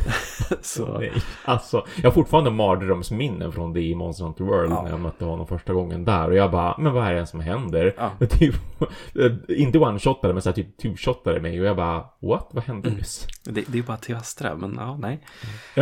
så, 0.62 0.98
nej. 0.98 1.12
Alltså, 1.44 1.86
jag 1.96 2.04
har 2.04 2.10
fortfarande 2.14 2.50
mardrömsminnen 2.50 3.52
från 3.52 3.72
det 3.72 3.80
i 3.82 3.94
Monster 3.94 4.24
Hunter 4.24 4.44
World 4.44 4.72
Ja. 4.72 4.82
när 4.82 4.90
jag 4.90 5.00
mötte 5.00 5.24
honom 5.24 5.46
första 5.46 5.72
gången 5.72 6.04
där. 6.04 6.28
Och 6.28 6.34
jag 6.36 6.50
bara, 6.50 6.74
men 6.78 6.92
vad 6.92 7.06
är 7.06 7.14
det 7.14 7.26
som 7.26 7.40
händer? 7.40 7.94
Ja. 7.98 8.26
Typ, 8.26 8.54
inte 9.48 9.78
one-shotade, 9.78 10.32
men 10.32 10.42
så 10.42 10.48
här, 10.48 10.54
typ 10.54 10.80
two-shotade 10.82 11.40
mig. 11.40 11.60
Och 11.60 11.66
jag 11.66 11.76
bara, 11.76 12.04
what? 12.20 12.48
Vad 12.50 12.64
hände 12.64 12.88
Mm. 12.88 12.98
nyss? 12.98 13.26
Det, 13.44 13.50
det 13.52 13.68
är 13.72 13.76
ju 13.76 13.82
bara 13.82 13.96
Tyastra, 13.96 14.54
men 14.54 14.74
ja, 14.78 14.96
nej. 14.96 15.20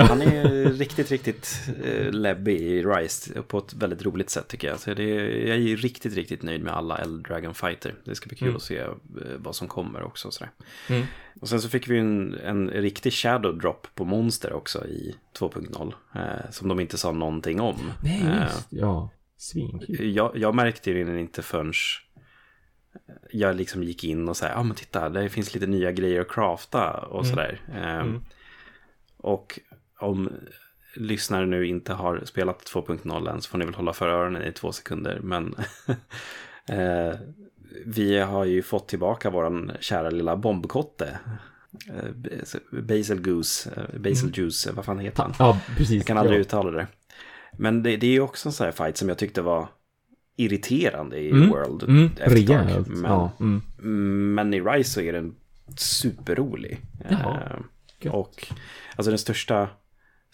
Han 0.08 0.22
är 0.22 0.43
riktigt, 0.52 1.10
riktigt 1.10 1.60
uh, 1.86 2.10
läbbig 2.12 2.60
i 2.60 2.82
Rise 2.82 3.42
på 3.42 3.58
ett 3.58 3.74
väldigt 3.74 4.02
roligt 4.04 4.30
sätt 4.30 4.48
tycker 4.48 4.68
jag. 4.68 4.80
Så 4.80 4.94
det, 4.94 5.04
jag 5.48 5.56
är 5.56 5.76
riktigt, 5.76 6.14
riktigt 6.14 6.42
nöjd 6.42 6.62
med 6.62 6.72
alla 6.76 6.98
Elder 6.98 7.28
Dragon 7.28 7.54
Fighter. 7.54 7.94
Det 8.04 8.14
ska 8.14 8.28
bli 8.28 8.36
kul 8.36 8.48
Mm. 8.48 8.56
att 8.56 8.62
se 8.62 8.78
eh, 8.78 8.88
vad 9.36 9.56
som 9.56 9.68
kommer 9.68 10.02
också. 10.02 10.30
Sådär. 10.30 10.50
Mm. 10.88 11.06
Och 11.40 11.48
sen 11.48 11.60
så 11.60 11.68
fick 11.68 11.88
vi 11.88 11.98
en, 11.98 12.34
en 12.34 12.70
riktig 12.70 13.12
shadow 13.12 13.58
drop 13.58 13.86
på 13.94 14.04
monster 14.04 14.52
också 14.52 14.86
i 14.86 15.14
2.0. 15.38 15.92
Eh, 16.14 16.50
som 16.50 16.68
de 16.68 16.80
inte 16.80 16.98
sa 16.98 17.12
någonting 17.12 17.60
om. 17.60 17.92
Nej, 18.02 18.22
Eh, 18.26 18.44
visst. 18.46 18.66
Ja, 18.70 19.10
svinkul. 19.36 20.14
jag, 20.16 20.32
jag 20.36 20.54
märkte 20.54 20.90
ju 20.90 21.04
den 21.04 21.18
inte 21.18 21.42
förrän 21.42 21.72
jag 23.32 23.56
liksom 23.56 23.82
gick 23.82 24.04
in 24.04 24.28
och 24.28 24.36
sa, 24.36 24.46
ja 24.46 24.54
ah, 24.56 24.62
men 24.62 24.76
titta, 24.76 25.08
det 25.08 25.28
finns 25.28 25.54
lite 25.54 25.66
nya 25.66 25.92
grejer 25.92 26.20
att 26.20 26.28
crafta 26.28 26.90
och 26.90 27.24
Mm. 27.24 27.30
sådär. 27.36 27.60
Ehm, 27.74 28.00
Mm. 28.08 28.20
Och 29.16 29.60
om 30.04 30.30
lyssnare 30.96 31.46
nu 31.46 31.66
inte 31.66 31.92
har 31.92 32.22
spelat 32.24 32.64
2.0 32.64 33.30
än 33.30 33.42
så 33.42 33.50
får 33.50 33.58
ni 33.58 33.64
väl 33.64 33.74
hålla 33.74 33.92
för 33.92 34.08
öronen 34.08 34.42
i 34.42 34.52
två 34.52 34.72
sekunder. 34.72 35.20
Men 35.22 35.54
eh, 36.68 37.14
vi 37.86 38.18
har 38.18 38.44
ju 38.44 38.62
fått 38.62 38.88
tillbaka 38.88 39.30
våran 39.30 39.72
kära 39.80 40.10
lilla 40.10 40.36
bombkotte. 40.36 41.18
Eh, 41.88 42.80
Basil 42.82 43.20
Goose, 43.20 43.70
eh, 43.76 44.00
Basil 44.00 44.32
Juice, 44.34 44.66
vad 44.66 44.84
fan 44.84 44.98
heter 44.98 45.22
han? 45.22 45.34
Ja, 45.38 45.58
precis. 45.76 45.96
Jag 45.96 46.06
kan 46.06 46.18
aldrig 46.18 46.38
ja. 46.38 46.40
uttala 46.40 46.70
det. 46.70 46.86
Men 47.52 47.82
det, 47.82 47.96
det 47.96 48.06
är 48.06 48.12
ju 48.12 48.20
också 48.20 48.48
en 48.48 48.52
sån 48.52 48.64
här 48.64 48.72
fight 48.72 48.96
som 48.96 49.08
jag 49.08 49.18
tyckte 49.18 49.42
var 49.42 49.68
irriterande 50.36 51.18
i 51.18 51.30
Mm. 51.30 51.48
World. 51.48 51.82
Mm, 51.82 52.10
rejält. 52.16 52.88
Men, 52.88 53.10
Ja, 53.10 53.30
mm. 53.40 54.34
men 54.34 54.54
i 54.54 54.60
Rise 54.60 54.90
så 54.90 55.00
är 55.00 55.12
den 55.12 55.34
superrolig. 55.76 56.80
Jaha, 57.08 57.40
Eh, 58.00 58.14
och 58.14 58.46
alltså 58.96 59.10
den 59.10 59.18
största, 59.18 59.68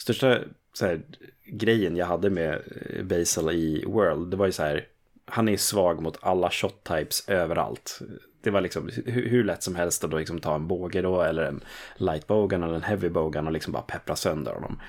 största 0.02 0.38
så 0.73 0.87
här, 0.87 1.00
grejen 1.45 1.97
jag 1.97 2.07
hade 2.07 2.30
med 2.30 2.54
eh, 2.54 3.04
Basil 3.04 3.50
i 3.50 3.85
World, 3.87 4.30
det 4.30 4.37
var 4.37 4.47
ju 4.47 4.52
så 4.52 4.62
här, 4.62 4.87
han 5.25 5.49
är 5.49 5.57
svag 5.57 6.02
mot 6.02 6.19
alla 6.21 6.50
shot 6.50 6.85
types 6.85 7.28
överallt. 7.28 7.99
Det 8.42 8.50
var 8.50 8.61
liksom 8.61 8.90
hur, 9.07 9.28
hur 9.28 9.45
lätt 9.45 9.62
som 9.62 9.75
helst 9.76 10.04
att 10.04 10.11
då 10.11 10.19
liksom 10.19 10.40
ta 10.40 10.54
en 10.54 10.66
båge 10.66 11.02
då, 11.02 11.23
eller 11.23 11.42
en 11.42 11.64
light 11.97 12.26
bogan 12.26 12.62
eller 12.62 12.75
en 12.75 12.83
heavy 12.83 13.09
bogan 13.09 13.47
och 13.47 13.52
liksom 13.52 13.73
bara 13.73 13.83
peppra 13.83 14.16
sönder 14.16 14.52
honom. 14.52 14.80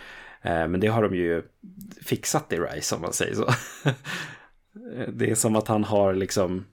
Eh, 0.41 0.67
Men 0.67 0.79
det 0.79 0.87
har 0.87 1.03
de 1.03 1.15
ju 1.15 1.43
fixat 2.01 2.53
i 2.53 2.57
Rise 2.57 2.95
om 2.95 3.01
man 3.01 3.13
säger 3.13 3.35
så. 3.35 3.49
Det 5.13 5.31
är 5.31 5.35
som 5.35 5.55
att 5.55 5.67
han 5.67 5.83
har 5.83 6.13
liksom 6.13 6.65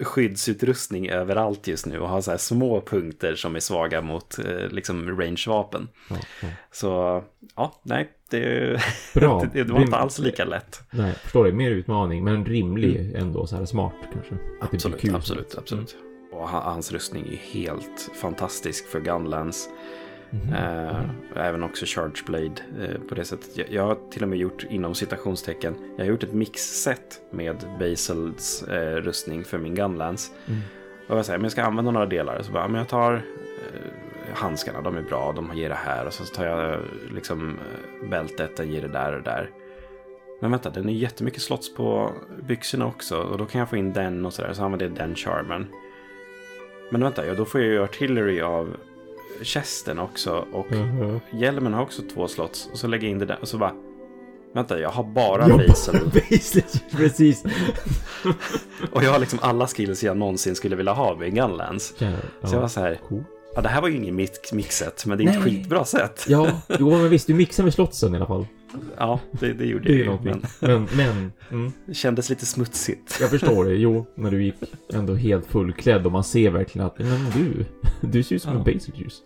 skyddsutrustning 0.00 1.08
överallt 1.08 1.66
just 1.66 1.86
nu 1.86 1.98
och 1.98 2.08
har 2.08 2.20
så 2.20 2.30
här 2.30 2.38
små 2.38 2.80
punkter 2.80 3.34
som 3.34 3.56
är 3.56 3.60
svaga 3.60 4.00
mot 4.00 4.38
eh, 4.38 4.68
liksom 4.68 5.20
rangevapen. 5.20 5.88
Ja, 6.10 6.16
ja. 6.42 6.48
Så 6.72 7.22
ja, 7.56 7.80
nej, 7.82 8.10
det, 8.30 8.80
Bra. 9.14 9.46
det, 9.52 9.64
det 9.64 9.72
var 9.72 9.80
inte 9.80 9.96
alls 9.96 10.18
lika 10.18 10.44
lätt. 10.44 10.80
Nej, 10.90 11.12
förstår 11.12 11.44
det. 11.44 11.52
Mer 11.52 11.70
utmaning, 11.70 12.24
men 12.24 12.44
rimlig 12.44 13.14
ändå. 13.14 13.46
Så 13.46 13.56
här 13.56 13.64
smart 13.64 13.94
kanske. 14.12 14.34
Att 14.60 14.74
Absolut, 14.74 15.14
absolut, 15.14 15.54
absolut. 15.58 15.96
Och 16.32 16.48
ha- 16.48 16.60
hans 16.60 16.92
rustning 16.92 17.26
är 17.26 17.36
helt 17.36 18.10
fantastisk 18.20 18.86
för 18.88 19.00
Gunlands. 19.00 19.68
Mhm. 20.30 20.54
Eh, 20.54 21.00
även 21.34 21.62
också 21.62 21.84
Charge 21.86 22.22
Blade 22.26 22.62
eh, 22.80 23.00
på 23.08 23.14
det 23.14 23.24
sättet. 23.24 23.56
Jag, 23.56 23.66
jag 23.70 23.86
har 23.86 23.98
till 24.10 24.22
och 24.22 24.28
med 24.28 24.38
gjort 24.38 24.64
inom 24.70 24.94
citationstecken. 24.94 25.74
Jag 25.96 26.04
har 26.04 26.10
gjort 26.10 26.22
ett 26.22 26.32
mixset 26.32 27.20
med 27.30 27.56
Basils 27.78 28.62
eh, 28.62 28.96
rustning 28.96 29.44
för 29.44 29.58
min 29.58 29.74
Gunlands. 29.74 30.30
Mm. 30.46 30.60
Och 31.08 31.18
jag 31.18 31.24
säger, 31.24 31.38
men 31.38 31.44
jag 31.44 31.52
ska 31.52 31.62
använda 31.62 31.90
några 31.90 32.06
delar. 32.06 32.42
Så 32.42 32.52
bara, 32.52 32.68
men 32.68 32.78
jag 32.78 32.88
tar 32.88 33.22
handskarna, 34.34 34.80
de 34.80 34.96
är 34.96 35.02
bra, 35.02 35.32
de 35.32 35.56
ger 35.56 35.68
det 35.68 35.74
här. 35.74 36.06
Och 36.06 36.12
så 36.12 36.24
tar 36.24 36.46
jag 36.46 36.80
liksom 37.14 37.58
bältet, 38.10 38.56
den 38.56 38.72
ger 38.72 38.82
det 38.82 38.88
där 38.88 39.16
och 39.16 39.22
där. 39.22 39.50
Men 40.40 40.50
vänta, 40.50 40.70
den 40.70 40.88
är 40.88 40.92
jättemycket 40.92 41.42
slots 41.42 41.74
på 41.74 42.12
byxorna 42.48 42.86
också. 42.86 43.20
Och 43.20 43.38
då 43.38 43.46
kan 43.46 43.58
jag 43.58 43.70
få 43.70 43.76
in 43.76 43.92
den 43.92 44.26
och 44.26 44.32
sådär. 44.32 44.52
Så 44.52 44.64
använder 44.64 44.86
jag 44.86 44.94
den 44.94 45.14
charmen. 45.14 45.66
Men 46.90 47.02
vänta, 47.02 47.26
ja, 47.26 47.34
då 47.34 47.44
får 47.44 47.60
jag 47.60 47.70
ju 47.70 47.82
artillery 47.82 48.40
av 48.40 48.76
chesten 49.42 49.98
också. 49.98 50.44
Och 50.52 50.72
Mhm. 50.72 51.20
hjälmen 51.32 51.74
har 51.74 51.82
också 51.82 52.02
två 52.14 52.28
slots. 52.28 52.68
Och 52.72 52.78
så 52.78 52.86
lägger 52.86 53.04
jag 53.04 53.10
in 53.10 53.18
det 53.18 53.26
där. 53.26 53.38
Och 53.40 53.48
så 53.48 53.58
bara... 53.58 53.72
Vänta, 54.54 54.80
jag 54.80 54.90
har 54.90 55.04
bara. 55.04 55.48
Basil, 55.68 56.00
precis. 56.96 57.44
Och 58.92 59.04
jag 59.04 59.12
har 59.12 59.18
liksom 59.18 59.38
alla 59.42 59.66
skills 59.66 60.02
jag 60.02 60.16
någonsin 60.16 60.54
skulle 60.54 60.76
vilja 60.76 60.92
ha 60.92 61.16
med 61.16 61.34
Gunlands. 61.34 61.94
Ja, 61.98 62.10
Så 62.44 62.54
jag 62.54 62.60
var 62.60 62.68
så 62.68 62.80
här, 62.80 63.00
cool. 63.08 63.24
ja 63.54 63.60
det 63.60 63.68
här 63.68 63.80
var 63.80 63.88
ju 63.88 63.96
ingen 63.96 64.14
mix 64.16 64.52
mixet, 64.52 65.06
men 65.06 65.18
det 65.18 65.24
är 65.24 65.28
ett 65.28 65.34
Nej. 65.34 65.44
skitbra 65.44 65.84
sätt. 65.84 66.24
Ja, 66.28 66.50
jo 66.78 66.90
men 66.90 67.08
visst, 67.08 67.26
du 67.26 67.34
mixar 67.44 67.64
med 67.64 67.74
slotsen 67.74 68.12
i 68.14 68.16
alla 68.16 68.26
fall. 68.26 68.46
Ja, 68.96 69.20
det, 69.30 69.52
det 69.52 69.64
gjorde 69.66 69.84
Det 69.88 69.98
jag 69.98 70.06
någonting. 70.06 70.42
Men 70.60 70.70
Men, 70.70 70.88
men, 70.96 71.32
mm, 71.50 71.72
det 71.86 71.94
kändes 71.94 72.30
lite 72.30 72.46
smutsigt. 72.46 73.18
jag 73.20 73.30
förstår 73.30 73.64
det. 73.64 73.74
Jo, 73.74 74.06
när 74.14 74.30
du 74.30 74.44
gick 74.44 74.54
ändå 74.92 75.14
helt 75.14 75.46
fullklädd 75.46 76.06
och 76.06 76.12
man 76.12 76.24
ser 76.24 76.50
verkligen 76.50 76.86
att, 76.86 76.98
men 76.98 77.30
du, 77.34 77.64
du 78.00 78.22
ser 78.22 78.34
ut 78.36 78.42
som 78.42 78.52
Ja. 78.52 78.58
en 78.58 78.64
basic 78.64 78.94
juice. 78.94 79.22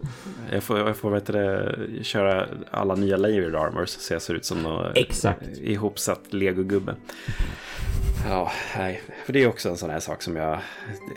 Jag 0.53 0.63
får, 0.63 0.79
jag 0.79 0.97
får 0.97 1.11
vet 1.11 1.27
du, 1.27 1.99
köra 2.03 2.47
alla 2.71 2.95
nya 2.95 3.17
layered 3.17 3.55
armors 3.55 3.89
så 3.89 4.15
jag 4.15 4.23
ser 4.23 4.35
ut 4.35 4.45
som 4.45 4.63
någon 4.63 4.93
Exakt. 4.95 5.43
ihopsatt 5.61 6.21
legogubbe. 6.33 6.95
Ja, 8.29 8.53
nej. 8.79 9.03
För 9.27 9.33
det 9.33 9.43
är 9.43 9.47
också 9.47 9.69
en 9.69 9.77
sån 9.77 9.91
här 9.91 10.01
sak 10.01 10.23
som 10.23 10.37
jag 10.37 10.59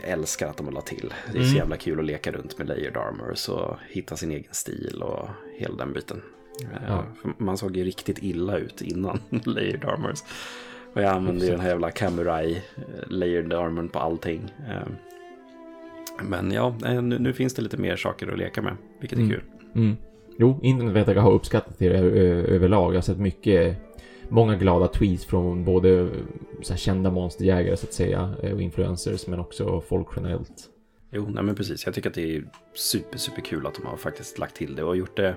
älskar 0.04 0.46
att 0.48 0.56
de 0.56 0.70
la 0.70 0.80
till. 0.80 1.14
Det 1.32 1.38
är 1.38 1.42
så 1.42 1.46
Mm. 1.46 1.56
jävla 1.56 1.76
kul 1.76 1.98
att 1.98 2.04
leka 2.04 2.32
runt 2.32 2.58
med 2.58 2.68
layered 2.68 2.96
armors 2.96 3.48
och 3.48 3.76
hitta 3.90 4.16
sin 4.16 4.30
egen 4.30 4.52
stil 4.54 5.02
och 5.02 5.28
hela 5.58 5.74
den 5.76 5.92
biten. 5.92 6.22
Ja. 6.88 7.04
för 7.22 7.32
Man 7.38 7.56
såg 7.58 7.76
ju 7.76 7.84
riktigt 7.84 8.18
illa 8.22 8.56
ut 8.58 8.80
innan 8.82 9.18
layered 9.44 9.84
armors. 9.84 10.18
Och 10.94 11.02
jag 11.02 11.10
använde 11.12 11.44
ju 11.44 11.50
den 11.50 11.60
här 11.60 11.68
jävla 11.68 11.90
Kamurai 11.90 12.62
eh, 12.76 12.82
layered 13.10 13.52
armorn 13.52 13.88
på 13.88 13.98
allting. 13.98 14.52
Eh, 14.68 14.88
Men 16.24 16.52
ja, 16.52 16.74
eh, 16.84 17.02
nu, 17.02 17.18
nu 17.18 17.32
finns 17.32 17.54
det 17.54 17.62
lite 17.62 17.76
mer 17.76 17.96
saker 17.96 18.28
att 18.32 18.38
leka 18.38 18.62
med, 18.62 18.76
vilket 19.00 19.18
är 19.18 19.22
Mm. 19.22 19.34
kul. 19.34 19.42
Mm. 19.74 19.96
Jo, 20.38 20.60
internet 20.62 20.94
vet 20.94 21.08
jag 21.16 21.22
har 21.22 21.32
uppskattat 21.32 21.78
det 21.78 21.88
överlag. 21.88 22.92
Jag 22.92 22.96
har 22.96 23.02
sett 23.02 23.18
mycket, 23.18 23.76
många 24.28 24.56
glada 24.56 24.88
tweets 24.88 25.24
från 25.24 25.64
både 25.64 26.08
kända 26.62 27.10
monsterjägare 27.10 27.76
så 27.76 27.86
att 27.86 27.92
säga 27.92 28.34
och 28.54 28.62
influencers 28.62 29.26
men 29.26 29.40
också 29.40 29.80
folk 29.80 30.08
generellt. 30.16 30.64
Jo, 31.12 31.26
nej 31.30 31.44
men 31.44 31.54
precis. 31.54 31.86
Jag 31.86 31.94
tycker 31.94 32.08
att 32.08 32.14
det 32.14 32.36
är 32.36 32.44
super, 32.74 33.18
super 33.18 33.42
kul 33.42 33.66
att 33.66 33.74
de 33.74 33.86
har 33.86 33.96
faktiskt 33.96 34.38
lagt 34.38 34.56
till 34.56 34.74
det 34.76 34.82
och 34.84 34.96
gjort 34.96 35.16
det. 35.16 35.34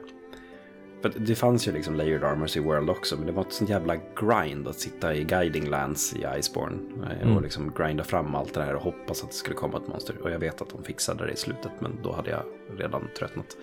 För 1.01 1.13
det 1.17 1.35
fanns 1.35 1.67
ju 1.67 1.71
liksom 1.71 1.95
layered 1.95 2.23
armors 2.23 2.57
i 2.57 2.59
World 2.59 2.89
också, 2.89 3.17
men 3.17 3.25
det 3.25 3.31
var 3.31 3.41
ett 3.41 3.53
sånt 3.53 3.69
jävla 3.69 3.95
grind 4.19 4.67
att 4.67 4.79
sitta 4.79 5.15
i 5.15 5.23
guiding 5.23 5.69
lands 5.69 6.13
i 6.13 6.25
Iceborne 6.39 6.77
eh, 7.11 7.21
Mm. 7.21 7.35
och 7.35 7.41
liksom 7.41 7.73
grinda 7.77 8.03
fram 8.03 8.35
allt 8.35 8.53
det 8.53 8.63
här 8.63 8.75
och 8.75 8.81
hoppas 8.81 9.23
att 9.23 9.29
det 9.29 9.35
skulle 9.35 9.55
komma 9.55 9.77
ett 9.77 9.87
monster. 9.87 10.15
Och 10.23 10.31
jag 10.31 10.39
vet 10.39 10.61
att 10.61 10.69
de 10.69 10.83
fixade 10.83 11.25
det 11.25 11.31
i 11.31 11.35
slutet, 11.35 11.71
men 11.79 11.99
då 12.03 12.11
hade 12.11 12.29
jag 12.29 12.43
redan 12.77 13.07
tröttnat. 13.19 13.57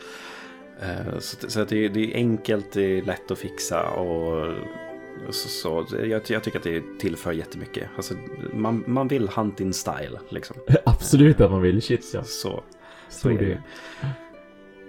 Eh, 0.82 1.18
så 1.18 1.50
så 1.50 1.64
det, 1.64 1.88
det 1.88 2.12
är 2.12 2.16
enkelt, 2.16 2.72
det 2.72 2.98
är 2.98 3.02
lätt 3.02 3.30
att 3.30 3.38
fixa 3.38 3.88
och 3.90 4.54
så, 5.30 5.48
så, 5.48 5.86
jag, 6.04 6.22
jag 6.26 6.42
tycker 6.42 6.58
att 6.58 6.64
det 6.64 6.82
tillför 6.98 7.32
jättemycket. 7.32 7.88
Alltså, 7.96 8.14
man, 8.54 8.84
man 8.86 9.08
vill 9.08 9.28
hunt 9.28 9.60
in 9.60 9.72
style 9.72 10.18
liksom. 10.28 10.56
Absolut 10.84 11.40
att 11.40 11.50
man 11.50 11.62
vill. 11.62 11.82
Shit 11.82 12.10
ja. 12.14 12.22
Så, 12.22 12.62
så 13.08 13.18
Stor 13.18 13.32
är 13.32 13.38
det. 13.38 13.44
del. 13.44 13.58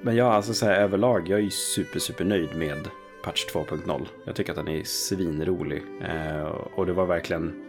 Men 0.02 0.16
jag 0.16 0.28
alltså 0.28 0.54
så 0.54 0.66
här, 0.66 0.76
överlag, 0.76 1.30
jag 1.30 1.40
är 1.40 1.44
ju 1.44 1.50
super, 1.50 2.00
super 2.00 2.26
nöjd 2.26 2.56
med 2.56 2.90
patch 3.24 3.46
2.0. 3.54 4.08
Jag 4.26 4.36
tycker 4.36 4.52
att 4.52 4.66
den 4.66 4.68
är 4.68 4.84
svinrolig. 4.84 5.84
Eh, 6.02 6.48
och 6.76 6.86
det 6.86 6.94
var 6.94 7.06
verkligen, 7.06 7.64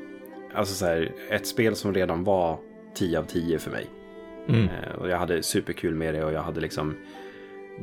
alltså 0.54 0.74
så 0.74 0.86
här, 0.86 1.12
ett 1.30 1.46
spel 1.46 1.76
som 1.76 1.94
redan 1.94 2.24
var 2.24 2.58
10 2.94 3.18
av 3.18 3.24
10 3.24 3.58
för 3.58 3.70
mig. 3.70 3.86
Mm. 4.48 4.62
Eh, 4.64 4.94
och 4.98 5.08
jag 5.08 5.18
hade 5.18 5.42
superkul 5.42 5.94
med 5.94 6.14
det 6.14 6.24
och 6.24 6.32
jag 6.32 6.42
hade 6.42 6.60
liksom 6.60 6.96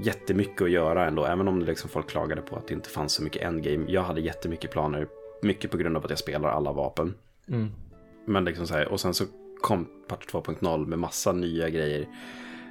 jättemycket 0.04 0.62
att 0.62 0.72
göra 0.72 1.08
ändå. 1.08 1.26
Även 1.26 1.48
om 1.48 1.62
liksom 1.62 1.90
folk 1.90 2.10
klagade 2.10 2.42
på 2.42 2.56
att 2.56 2.68
det 2.68 2.74
inte 2.74 2.90
fanns 2.90 3.14
så 3.14 3.24
mycket 3.24 3.42
endgame. 3.42 3.86
Jag 3.88 4.04
hade 4.04 4.22
jättemycket 4.22 4.72
planer. 4.72 5.08
Mycket 5.42 5.72
på 5.72 5.78
grund 5.78 5.98
av 5.98 6.04
att 6.04 6.10
jag 6.10 6.20
spelar 6.20 6.50
alla 6.50 6.72
vapen. 6.72 7.14
Mm. 7.48 7.72
Men 8.26 8.46
liksom 8.46 8.68
så 8.68 8.74
här, 8.74 8.88
och 8.88 9.00
sen 9.00 9.14
så 9.14 9.24
kom 9.62 9.88
patch 10.08 10.26
2.0 10.26 10.86
med 10.86 11.00
massa 11.00 11.32
nya 11.32 11.70
grejer. 11.70 12.08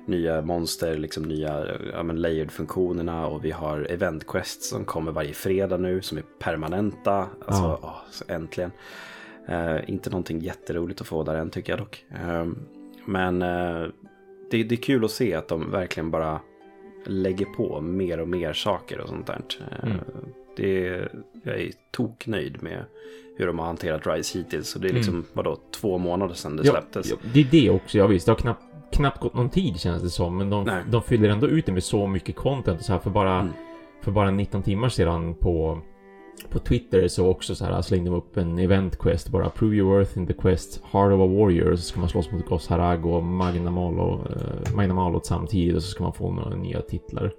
Nya 0.07 0.43
monster, 0.43 0.97
liksom 0.97 1.23
nya 1.23 1.67
ja, 1.93 2.03
layered-funktionerna 2.03 3.27
och 3.27 3.45
vi 3.45 3.51
har 3.51 3.87
event 3.91 4.27
quests 4.27 4.69
som 4.69 4.85
kommer 4.85 5.13
varje 5.13 5.33
fredag 5.33 5.77
nu 5.77 6.03
som 6.03 6.19
är 6.19 6.25
permanenta. 6.39 7.15
Alltså, 7.47 7.63
Ja. 7.63 7.79
åh, 7.83 8.35
äntligen. 8.37 8.71
Eh, 9.49 9.91
inte 9.91 10.11
någonting 10.11 10.41
jätteroligt 10.41 11.01
att 11.01 11.07
få 11.07 11.23
där 11.23 11.35
än 11.35 11.51
tycker 11.51 11.73
jag 11.73 11.81
dock. 11.81 12.05
Eh, 12.11 12.47
men 13.07 13.43
eh, 13.43 13.87
det, 14.51 14.63
det 14.63 14.75
är 14.75 14.83
kul 14.83 15.05
att 15.05 15.11
se 15.11 15.35
att 15.35 15.49
de 15.49 15.71
verkligen 15.71 16.11
bara 16.11 16.41
lägger 17.07 17.47
på 17.47 17.81
mer 17.81 18.21
och 18.21 18.29
mer 18.29 18.53
saker 18.53 19.01
och 19.01 19.09
sånt 19.09 19.27
där. 19.27 19.41
Eh, 19.73 19.89
Mm. 19.89 19.99
det, 20.57 21.09
jag 21.43 21.61
är 21.61 21.71
toknöjd 21.91 22.63
med 22.63 22.85
hur 23.37 23.47
de 23.47 23.59
har 23.59 23.67
hanterat 23.67 24.07
Rise 24.07 24.39
hittills. 24.39 24.69
Så 24.69 24.79
det 24.79 24.89
är 24.89 24.93
liksom, 24.93 25.25
vadå, 25.33 25.59
två 25.71 25.99
månader 25.99 26.35
sedan 26.35 26.57
det 26.57 26.63
Mm. 26.63 26.75
Ja, 26.75 26.81
släpptes. 26.81 27.11
ja, 27.11 27.17
det 27.33 27.41
är 27.41 27.47
det 27.51 27.71
också. 27.71 27.99
Ja, 27.99 28.07
visst, 28.07 28.27
det 28.27 28.33
har 28.33 28.37
knappt, 28.37 28.65
knappt 28.95 29.21
gått 29.21 29.35
någon 29.35 29.51
tid 29.51 29.81
känns 29.81 30.03
det 30.03 30.11
som. 30.11 30.37
Men 30.37 30.51
de, 30.51 30.65
de 30.91 31.03
fyller 31.03 31.29
ändå 31.29 31.47
ut 31.49 31.67
det 31.67 31.73
med 31.73 31.85
så 31.85 32.07
mycket 32.07 32.37
content. 32.37 32.79
Och 32.81 32.85
så 32.85 32.93
här, 32.93 32.99
för, 33.01 33.11
bara, 33.11 33.41
Mm. 33.41 33.53
för 34.01 34.11
bara 34.13 34.31
19 34.31 34.63
timmar 34.63 34.89
sedan 34.89 35.35
på, 35.35 35.79
på 36.51 36.59
Twitter 36.59 37.09
så 37.09 37.29
också 37.29 37.55
så 37.55 37.65
här 37.65 37.83
slängde 37.83 38.11
de 38.11 38.17
upp 38.17 38.37
en 38.37 38.59
event 38.59 38.99
quest. 38.99 39.29
Bara 39.29 39.51
prove 39.51 39.77
your 39.77 39.99
worth 39.99 40.19
in 40.19 40.27
the 40.27 40.33
quest 40.33 40.81
Heart 40.93 41.13
of 41.13 41.21
a 41.21 41.27
Warrior. 41.27 41.77
Så 41.77 41.83
ska 41.83 42.01
man 42.01 42.09
slåss 42.09 42.31
mot 42.33 42.47
Ghost 42.47 42.71
Harag 42.71 43.07
och 43.07 43.23
Magna 43.23 43.71
Malo, 43.71 44.21
eh, 44.31 44.75
Magna 44.77 44.95
Malot 44.95 45.27
samtidigt. 45.27 45.77
Och 45.77 45.83
så 45.83 45.89
ska 45.91 46.03
man 46.05 46.13
få 46.13 46.33
några 46.33 46.57
nya 46.57 46.81
titlar. 46.81 47.33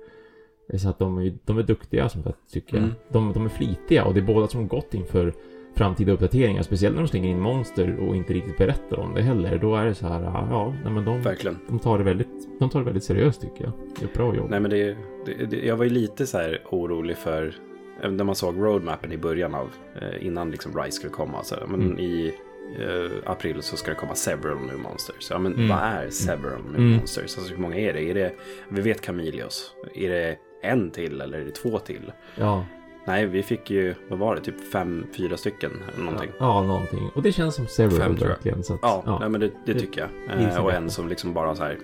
Så 0.78 0.90
att 0.90 1.00
de, 1.00 1.18
är- 1.18 1.38
de 1.46 1.58
är 1.58 1.64
duktiga 1.64 2.10
som 2.10 2.24
sagt, 2.24 2.38
tycker 2.52 2.76
jag. 2.76 2.84
Mm. 2.84 2.96
De, 3.10 3.34
de 3.34 3.46
är 3.46 3.50
flitiga 3.50 4.06
och 4.06 4.14
det 4.14 4.20
är 4.20 4.26
båda 4.26 4.48
som 4.48 4.68
gått 4.68 4.94
inför 4.94 5.34
framtida 5.76 6.12
uppdateringar. 6.12 6.62
Speciellt 6.62 6.96
när 6.96 7.02
de 7.02 7.08
slänger 7.08 7.30
in 7.30 7.40
monster 7.40 8.00
och 8.00 8.16
inte 8.16 8.34
riktigt 8.34 8.58
berättar 8.58 9.00
om 9.00 9.14
det 9.14 9.22
heller. 9.22 9.58
Då 9.58 9.76
är 9.76 9.86
det 9.86 9.96
så 9.96 10.08
här, 10.08 10.22
ja, 10.24 10.74
nej, 10.84 10.94
men 10.94 11.06
de, 11.06 11.22
Verkligen. 11.22 11.58
de, 11.68 11.80
tar 11.80 11.98
det 11.98 12.04
väldigt, 12.04 12.60
de 12.60 12.70
tar 12.70 12.80
det 12.80 12.86
väldigt 12.86 13.04
seriöst 13.04 13.42
tycker 13.42 13.64
jag. 13.64 13.74
Det 13.96 14.02
är 14.06 14.08
ett 14.08 14.14
bra 14.14 14.36
jobb. 14.36 14.50
Nej 14.50 14.60
men 14.60 14.72
det, 14.72 14.98
det, 15.26 15.46
det, 15.46 15.66
jag 15.66 15.78
var 15.78 15.84
ju 15.84 15.90
lite 15.92 16.28
så 16.28 16.38
här 16.38 16.62
orolig 16.70 17.18
för, 17.18 17.54
när 18.10 18.24
man 18.24 18.36
såg 18.36 18.58
roadmappen 18.58 19.12
i 19.12 19.18
början 19.18 19.56
av, 19.56 19.70
eh, 20.02 20.26
innan 20.28 20.52
liksom 20.52 20.78
Rise 20.82 20.92
skulle 20.92 21.14
komma. 21.14 21.44
Så, 21.44 21.56
här, 21.56 21.66
men 21.68 21.82
Mm. 21.82 22.00
i 22.00 22.34
eh, 22.80 23.12
april 23.32 23.62
så 23.62 23.78
ska 23.78 23.92
det 23.92 23.96
komma 23.98 24.16
several 24.16 24.58
new 24.58 24.78
monsters. 24.80 25.28
Ja 25.30 25.40
men 25.40 25.54
Mm. 25.54 25.68
vad 25.70 25.78
är 25.80 26.10
several 26.10 26.62
new 26.72 26.76
Mm. 26.80 26.92
monsters? 26.92 27.38
Alltså 27.38 27.54
hur 27.54 27.62
många 27.62 27.76
är 27.78 27.94
det? 27.94 28.02
Är 28.10 28.14
det, 28.14 28.34
vi 28.70 28.82
vet 28.82 29.02
Camelios. 29.02 29.72
Är 29.96 30.10
det 30.10 30.38
en 30.62 30.92
till 30.92 31.22
eller 31.22 31.40
är 31.40 31.46
det 31.46 31.52
två 31.52 31.80
till? 31.80 32.12
Ja, 32.36 32.66
Nej, 33.08 33.26
vi 33.26 33.44
fick 33.44 33.70
ju, 33.70 33.96
vad 34.10 34.20
var 34.20 34.36
det, 34.36 34.42
typ 34.42 34.72
fem, 34.72 35.08
fyra 35.18 35.38
stycken 35.38 35.72
eller 35.94 36.04
någonting. 36.06 36.32
ja, 36.40 36.64
någonting. 36.64 37.12
Och 37.16 37.22
det 37.22 37.32
känns 37.32 37.56
som 37.56 37.68
several 37.68 38.00
Fem, 38.02 38.16
tror 38.18 38.30
jag. 38.30 38.36
verkligen. 38.36 38.64
Så 38.64 38.74
att, 38.74 38.80
Ja, 38.82 39.18
Nej, 39.20 39.30
men 39.30 39.42
det, 39.42 39.52
det 39.66 39.74
tycker 39.80 40.02
jag. 40.02 40.38
det 40.40 40.44
Eh, 40.44 40.64
och 40.66 40.74
en 40.74 40.90
som 40.90 41.10
liksom 41.10 41.34
bara 41.34 41.56
så 41.56 41.64
här, 41.64 41.78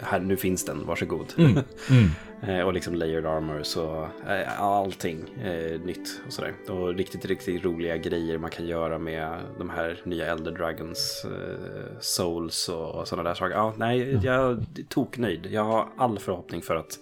här 0.00 0.20
nu 0.20 0.36
finns 0.36 0.64
den, 0.64 0.86
varsågod. 0.86 1.32
Mm. 1.38 1.50
Mm. 1.50 1.62
Eh, 2.42 2.60
och 2.60 2.72
liksom 2.72 2.94
layered 2.94 3.26
armor 3.26 3.62
så 3.62 4.08
eh, 4.28 4.60
allting 4.62 5.24
eh, 5.44 5.80
nytt 5.80 6.20
och 6.26 6.32
sådär. 6.32 6.52
Och 6.68 6.94
riktigt, 6.94 7.24
riktigt 7.24 7.64
roliga 7.64 7.96
grejer 7.96 8.38
man 8.38 8.50
kan 8.50 8.66
göra 8.66 8.98
med 8.98 9.38
de 9.58 9.70
här 9.70 10.00
nya 10.04 10.26
Elder 10.26 10.52
Dragons 10.52 11.24
eh, 11.24 11.98
souls 12.00 12.68
och, 12.68 12.94
och 12.94 13.08
sådana 13.08 13.28
där 13.28 13.34
saker. 13.34 13.54
Ja, 13.54 13.74
nej, 13.76 14.20
jag 14.24 14.34
är 14.50 14.58
toknöjd. 14.88 15.46
Jag 15.50 15.64
har 15.64 15.88
all 15.96 16.18
förhoppning 16.18 16.62
för 16.62 16.76
att 16.76 16.98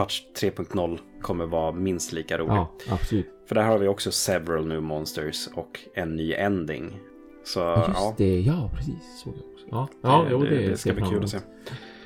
patch 0.00 0.22
3.0 0.40 0.98
kommer 1.22 1.46
vara 1.46 1.72
minst 1.72 2.12
lika 2.12 2.38
rolig. 2.38 2.52
Ja, 2.52 2.70
absolut. 2.90 3.26
För 3.46 3.54
där 3.54 3.62
har 3.62 3.78
vi 3.78 3.88
också 3.88 4.10
several 4.10 4.66
new 4.66 4.82
monsters 4.82 5.48
och 5.54 5.80
en 5.94 6.16
ny 6.16 6.32
ending. 6.32 6.98
Så 7.44 7.60
Ja, 7.60 7.84
just 7.88 8.00
ja, 8.00 8.14
det. 8.18 8.40
Ja, 8.40 8.70
precis. 8.76 9.20
Såg 9.24 9.32
jag 9.36 9.52
också. 9.52 9.66
Ja, 9.70 9.88
ja 10.02 10.26
jo, 10.30 10.42
det, 10.42 10.48
det, 10.48 10.68
det 10.68 10.76
ska 10.76 10.92
bli 10.92 11.02
kul 11.02 11.24
att 11.24 11.30
se. 11.30 11.38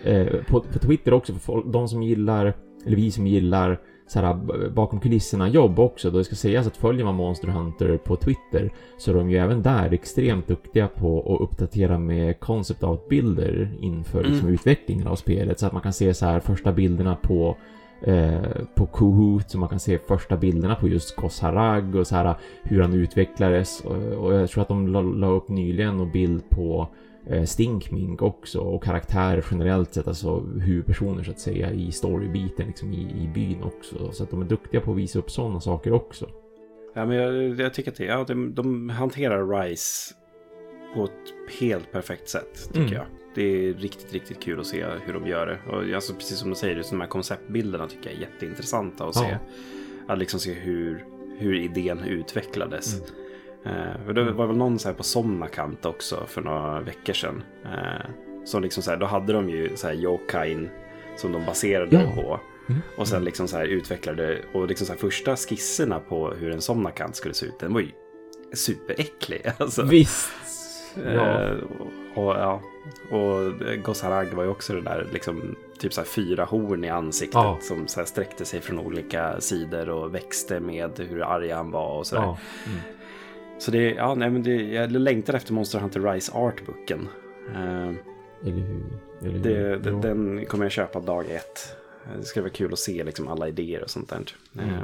Eh, 0.02 0.44
på, 0.44 0.61
på 0.61 0.78
Twitter 0.78 1.14
också, 1.14 1.33
för 1.33 1.40
folk, 1.40 1.66
de 1.66 1.88
som 1.88 2.02
gillar, 2.02 2.54
eller 2.87 2.96
vi 2.96 3.11
som 3.11 3.26
gillar 3.26 3.80
så 4.07 4.20
här, 4.20 4.35
bakom 4.70 5.00
kulisserna 5.00 5.48
jobb 5.48 5.78
också. 5.78 6.11
Då 6.11 6.18
det 6.18 6.24
ska 6.24 6.37
sägas 6.37 6.66
att 6.66 6.76
följer 6.76 7.04
man 7.04 7.14
Monster 7.14 7.48
Hunter 7.48 7.96
på 7.96 8.16
Twitter 8.16 8.72
så 8.98 9.11
är 9.11 9.14
de 9.14 9.30
ju 9.30 9.37
även 9.37 9.62
där 9.62 9.92
extremt 9.92 10.46
duktiga 10.46 10.88
på 10.88 11.35
att 11.35 11.40
uppdatera 11.40 11.98
med 11.98 12.40
concept 12.40 12.83
art-bilder 12.83 13.76
inför 13.80 14.18
Mm. 14.18 14.33
liksom, 14.33 14.48
utvecklingen 14.48 15.07
av 15.07 15.16
spelet. 15.16 15.59
Så 15.59 15.66
att 15.66 15.72
man 15.72 15.83
kan 15.83 15.92
se 15.92 16.14
så 16.14 16.26
här 16.26 16.40
första 16.40 16.72
bilderna 16.72 17.16
på 17.16 17.57
eh, 18.06 18.64
på 18.74 18.86
Kohut, 18.86 19.50
så 19.50 19.58
man 19.58 19.68
kan 19.68 19.80
se 19.80 19.98
första 19.98 20.36
bilderna 20.36 20.74
på 20.74 20.88
just 20.88 21.16
Kosharag 21.16 21.94
och 21.94 22.06
så 22.06 22.14
här 22.14 22.34
hur 22.62 22.80
han 22.82 22.94
utvecklades. 22.94 23.80
Och, 23.84 23.96
och 23.96 24.34
jag 24.34 24.50
tror 24.50 24.62
att 24.62 24.68
de 24.68 24.88
la, 24.88 25.02
la 25.02 25.26
upp 25.26 25.48
nyligen 25.48 26.00
en 26.00 26.12
bild 26.12 26.50
på 26.50 26.88
eh, 27.26 27.44
Stinkmink 27.44 28.22
också 28.22 28.58
och 28.60 28.84
karaktärer 28.84 29.44
generellt 29.50 29.94
sett, 29.94 30.08
alltså 30.08 30.40
huvudpersoner 30.40 31.22
så 31.22 31.30
att 31.30 31.40
säga 31.40 31.70
i 31.72 31.92
storybiten 31.92 32.66
liksom 32.66 32.92
i, 32.92 33.00
i 33.24 33.30
byn 33.34 33.62
också. 33.62 34.12
Så 34.12 34.22
att 34.22 34.30
de 34.30 34.40
är 34.42 34.46
duktiga 34.46 34.80
på 34.80 34.90
att 34.90 34.96
visa 34.96 35.18
upp 35.18 35.30
sådana 35.30 35.60
saker 35.60 35.92
också. 35.92 36.28
Ja, 36.94 37.06
men 37.06 37.16
jag, 37.16 37.60
jag 37.60 37.74
tycker 37.74 37.90
att 37.90 37.96
det, 37.96 38.04
ja, 38.04 38.24
de, 38.28 38.54
de 38.54 38.88
hanterar 38.88 39.60
Rise 39.62 40.14
på 40.94 41.04
ett 41.04 41.60
helt 41.60 41.92
perfekt 41.92 42.28
sätt, 42.28 42.68
tycker 42.72 42.80
Mm. 42.80 42.92
jag. 42.92 43.04
Det 43.34 43.42
är 43.68 43.74
riktigt, 43.74 44.12
riktigt 44.12 44.40
kul 44.42 44.60
att 44.60 44.66
se 44.66 44.84
hur 45.06 45.12
de 45.12 45.26
gör 45.26 45.46
det. 45.46 45.58
Och 45.72 45.94
alltså, 45.94 46.14
precis 46.14 46.38
som 46.38 46.50
du 46.50 46.56
säger, 46.56 46.76
just 46.76 46.90
de 46.90 47.00
här 47.00 47.08
konceptbilderna 47.08 47.88
tycker 47.88 48.10
jag 48.10 48.16
är 48.16 48.20
jätteintressanta 48.20 49.04
att 49.04 49.14
se. 49.14 49.28
Ja. 49.30 49.38
Att 50.12 50.18
liksom 50.18 50.40
se 50.40 50.52
hur, 50.52 51.04
hur 51.38 51.54
idén 51.54 52.04
utvecklades. 52.04 52.94
Mm. 53.64 53.78
Eh, 53.78 54.06
och 54.08 54.14
det 54.14 54.32
var 54.32 54.46
väl 54.46 54.56
någon 54.56 54.78
så 54.78 54.88
här 54.88 54.94
på 54.94 55.02
Somnakant 55.02 55.84
också 55.86 56.24
för 56.26 56.40
några 56.42 56.80
veckor 56.80 57.12
sedan. 57.12 57.42
Eh, 57.64 58.10
som 58.44 58.62
liksom 58.62 58.82
så 58.82 58.90
här, 58.90 58.98
då 58.98 59.06
hade 59.06 59.32
de 59.32 59.50
ju 59.50 59.76
så 59.76 59.86
här 59.86 59.94
Yokain 59.94 60.68
som 61.16 61.32
de 61.32 61.44
baserade 61.44 61.96
Ja. 61.96 62.22
på. 62.22 62.40
Mm. 62.68 62.82
Och 62.96 63.08
sen 63.08 63.24
liksom 63.24 63.48
så 63.48 63.56
här 63.56 63.64
utvecklade, 63.66 64.38
och 64.52 64.68
liksom 64.68 64.86
så 64.86 64.92
här 64.92 65.00
första 65.00 65.36
skisserna 65.36 66.00
på 66.00 66.30
hur 66.30 66.50
en 66.50 66.60
somnakant 66.60 67.16
skulle 67.16 67.34
se 67.34 67.46
ut, 67.46 67.58
den 67.60 67.72
var 67.74 67.80
ju 67.80 67.90
superäcklig. 68.52 69.42
Alltså. 69.58 69.82
Visst! 69.82 70.30
Ja. 71.04 71.40
Eh, 71.50 71.56
och, 72.14 72.35
ja. 72.35 72.61
och 73.11 73.53
Gosarag 73.85 74.24
var 74.27 74.44
ju 74.44 74.50
också 74.50 74.72
det 74.72 74.81
där, 74.81 75.07
liksom, 75.12 75.57
typ 75.79 75.92
så 75.92 76.00
här 76.00 76.09
fyra 76.09 76.44
horn 76.44 76.85
i 76.85 76.88
ansiktet 76.88 77.35
Ja. 77.35 77.59
som 77.61 77.87
så 77.88 78.05
sträckte 78.05 78.44
sig 78.44 78.61
från 78.61 78.79
olika 78.79 79.40
sidor 79.40 79.88
och 79.88 80.14
växte 80.14 80.61
med 80.61 80.98
hur 81.11 81.22
arg 81.22 81.50
han 81.50 81.70
var 81.70 81.98
och 81.98 82.07
sådär. 82.07 82.22
ja. 82.22 82.38
Mm. 82.66 82.79
Så 83.59 83.70
det, 83.70 83.90
ja, 83.94 84.14
nej, 84.14 84.31
men 84.31 84.42
det, 84.42 84.55
jag 84.55 84.92
längtar 84.92 85.35
efter 85.35 85.53
Monster 85.53 85.79
Hunter 85.79 86.00
Rise 86.12 86.33
Artbooken. 86.35 87.09
Eh, 87.55 87.88
Eller 88.42 88.53
hur? 88.62 88.83
Eller 89.22 89.33
hur? 89.33 89.38
det, 89.40 89.79
det, 89.79 90.00
den 90.00 90.46
kommer 90.46 90.64
jag 90.64 90.72
köpa 90.72 91.00
dag 91.00 91.24
ett. 91.31 91.77
Eh, 92.05 92.18
Det 92.18 92.24
ska 92.24 92.40
vara 92.40 92.50
kul 92.50 92.72
att 92.72 92.79
se 92.79 93.05
liksom 93.05 93.29
alla 93.29 93.48
idéer 93.48 93.83
och 93.83 93.90
sånt 93.90 94.09
där. 94.09 94.22
Mm. 94.62 94.74
Eh, 94.74 94.81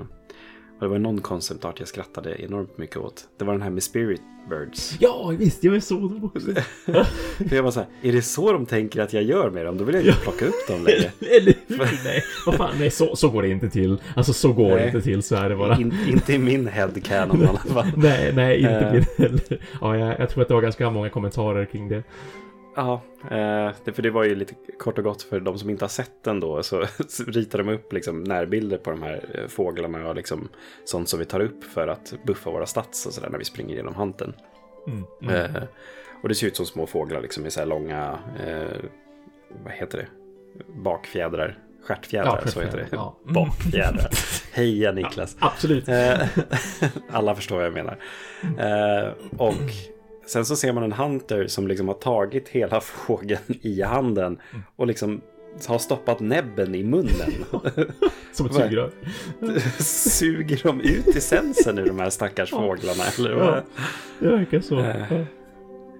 och 0.81 0.87
det 0.87 0.89
var 0.89 0.99
någon 0.99 1.21
concept 1.21 1.65
art 1.65 1.79
jag 1.79 1.89
skrattade 1.89 2.43
enormt 2.43 2.79
mycket 2.79 2.97
åt. 2.97 3.25
Det 3.39 3.45
var 3.45 3.53
den 3.53 3.63
här 3.63 3.71
med 3.71 3.83
Spirit 3.83 4.21
Birds. 4.51 4.97
Ja, 5.01 5.33
visst! 5.39 5.65
Jag 5.65 5.83
såg 5.83 6.01
dem 6.03 6.25
också. 6.35 6.47
För 7.49 7.57
jag 7.57 7.63
var 7.63 7.71
så 7.71 7.81
här, 7.81 7.89
är 8.03 8.13
det 8.13 8.23
så 8.23 8.53
de 8.53 8.67
tänker 8.67 9.01
att 9.01 9.13
jag 9.13 9.23
gör 9.23 9.51
med 9.51 9.67
dem? 9.67 9.79
Då 9.79 9.85
vill 9.85 9.95
jag 9.95 10.05
inte 10.05 10.21
plocka 10.21 10.45
upp 10.47 10.69
dem 10.69 10.85
längre. 10.85 11.11
Eller 11.37 11.55
hur? 11.67 11.79
Nej, 12.05 12.23
vad 12.47 12.55
fan, 12.55 12.75
nej 12.79 12.91
så, 12.91 13.17
så 13.17 13.29
går 13.29 13.43
det 13.43 13.49
inte 13.49 13.69
till. 13.71 14.03
Alltså 14.17 14.33
så 14.33 14.53
går 14.53 14.69
det 14.69 14.75
Nej. 14.77 14.87
inte 14.87 15.01
till, 15.01 15.23
så 15.23 15.35
är 15.37 15.49
det 15.49 15.57
bara. 15.57 15.77
In, 15.81 15.95
inte 16.09 16.33
i 16.33 16.39
min 16.39 16.69
headcanon 16.69 17.43
i 17.43 17.47
alla 17.47 17.59
fall. 17.59 17.87
Nej, 17.97 18.33
nej, 18.35 18.59
inte 18.61 18.71
Eh. 18.71 18.93
det 18.93 19.23
heller. 19.23 19.61
Ja, 19.81 19.97
jag, 19.99 20.21
jag 20.21 20.31
tror 20.31 20.43
att 20.43 20.49
det 20.49 20.55
var 20.55 20.63
ganska 20.63 20.91
många 20.91 21.09
kommentarer 21.11 21.65
kring 21.65 21.89
det. 21.89 22.03
Ja, 22.77 23.01
eh, 23.23 23.73
för 23.95 24.03
det 24.03 24.11
var 24.11 24.25
ju 24.25 24.35
lite 24.35 24.55
kort 24.79 24.99
och 24.99 25.05
gott 25.05 25.23
för 25.23 25.41
de 25.41 25.59
som 25.59 25.71
inte 25.71 25.85
har 25.85 25.89
sett 25.91 26.23
den 26.25 26.41
då. 26.41 26.63
Så, 26.63 26.85
så 27.09 27.25
ritar 27.25 27.59
de 27.59 27.69
upp 27.69 27.93
liksom 27.93 28.25
närbilder 28.25 28.79
på 28.79 28.91
de 28.91 29.03
här 29.03 29.25
eh, 29.35 29.49
fåglarna 29.49 30.09
och 30.09 30.15
liksom 30.15 30.49
sånt 30.85 31.09
som 31.09 31.19
vi 31.19 31.25
tar 31.25 31.41
upp 31.41 31.65
för 31.65 31.89
att 31.89 32.15
buffa 32.27 32.51
våra 32.51 32.67
stats 32.67 33.07
och 33.07 33.13
sådär 33.13 33.31
när 33.31 33.39
vi 33.39 33.45
springer 33.45 33.77
genom 33.77 33.95
hunten. 33.95 34.33
Mm. 34.87 35.35
Eh, 35.57 35.63
och 36.23 36.29
det 36.29 36.35
ser 36.35 36.47
ut 36.47 36.57
som 36.57 36.67
små 36.67 36.87
fåglar 36.87 37.21
liksom 37.21 37.43
med 37.43 37.53
så 37.53 37.61
här 37.61 37.67
långa, 37.67 38.19
eh, 38.47 38.77
vad 39.65 39.73
heter 39.73 39.99
det, 39.99 40.07
bakfjädrar. 40.83 41.59
Stjärtfjädrar, 41.85 42.41
Ja, 42.45 42.51
så 42.51 42.61
heter 42.61 42.79
det. 42.79 42.87
ja. 42.93 43.17
Mm. 43.25 43.35
Bakfjädrar. 43.35 44.11
Heja 44.53 44.93
Niklas. 44.93 45.37
Absolut. 45.39 45.89
Eh, 45.89 46.21
Alla 47.11 47.35
förstår 47.35 47.57
vad 47.57 47.65
jag 47.67 47.73
menar. 47.73 47.99
Eh, 48.43 49.13
Och 49.39 49.55
sen 50.33 50.45
så 50.45 50.57
ser 50.57 50.73
man 50.73 50.83
en 50.83 50.93
hunter 50.93 51.47
som 51.47 51.69
liksom 51.69 51.89
har 51.89 51.95
tagit 51.95 52.49
hela 52.49 52.81
fågeln 53.07 53.41
i 53.49 53.83
handen 53.83 54.39
och 54.77 54.87
liksom 54.87 55.21
har 55.69 55.79
stoppat 55.79 56.21
näbben 56.21 56.75
i 56.75 56.83
munnen. 56.83 57.33
Som 58.33 58.47
ett 58.47 58.55
sugrör. 58.55 58.91
Suger 59.83 60.61
de 60.63 60.81
ut 60.81 61.17
essensen 61.17 61.79
ur 61.79 61.87
de 61.87 61.99
här 62.01 62.11
stackars 62.11 62.51
fåglarna? 62.51 63.05
Eller 63.19 63.35
vad? 63.35 63.47
Ja, 63.55 63.63
det 64.19 64.29
verkar 64.29 64.61
så. 64.61 64.79
Eh, 64.79 64.97
Ja. 65.11 65.17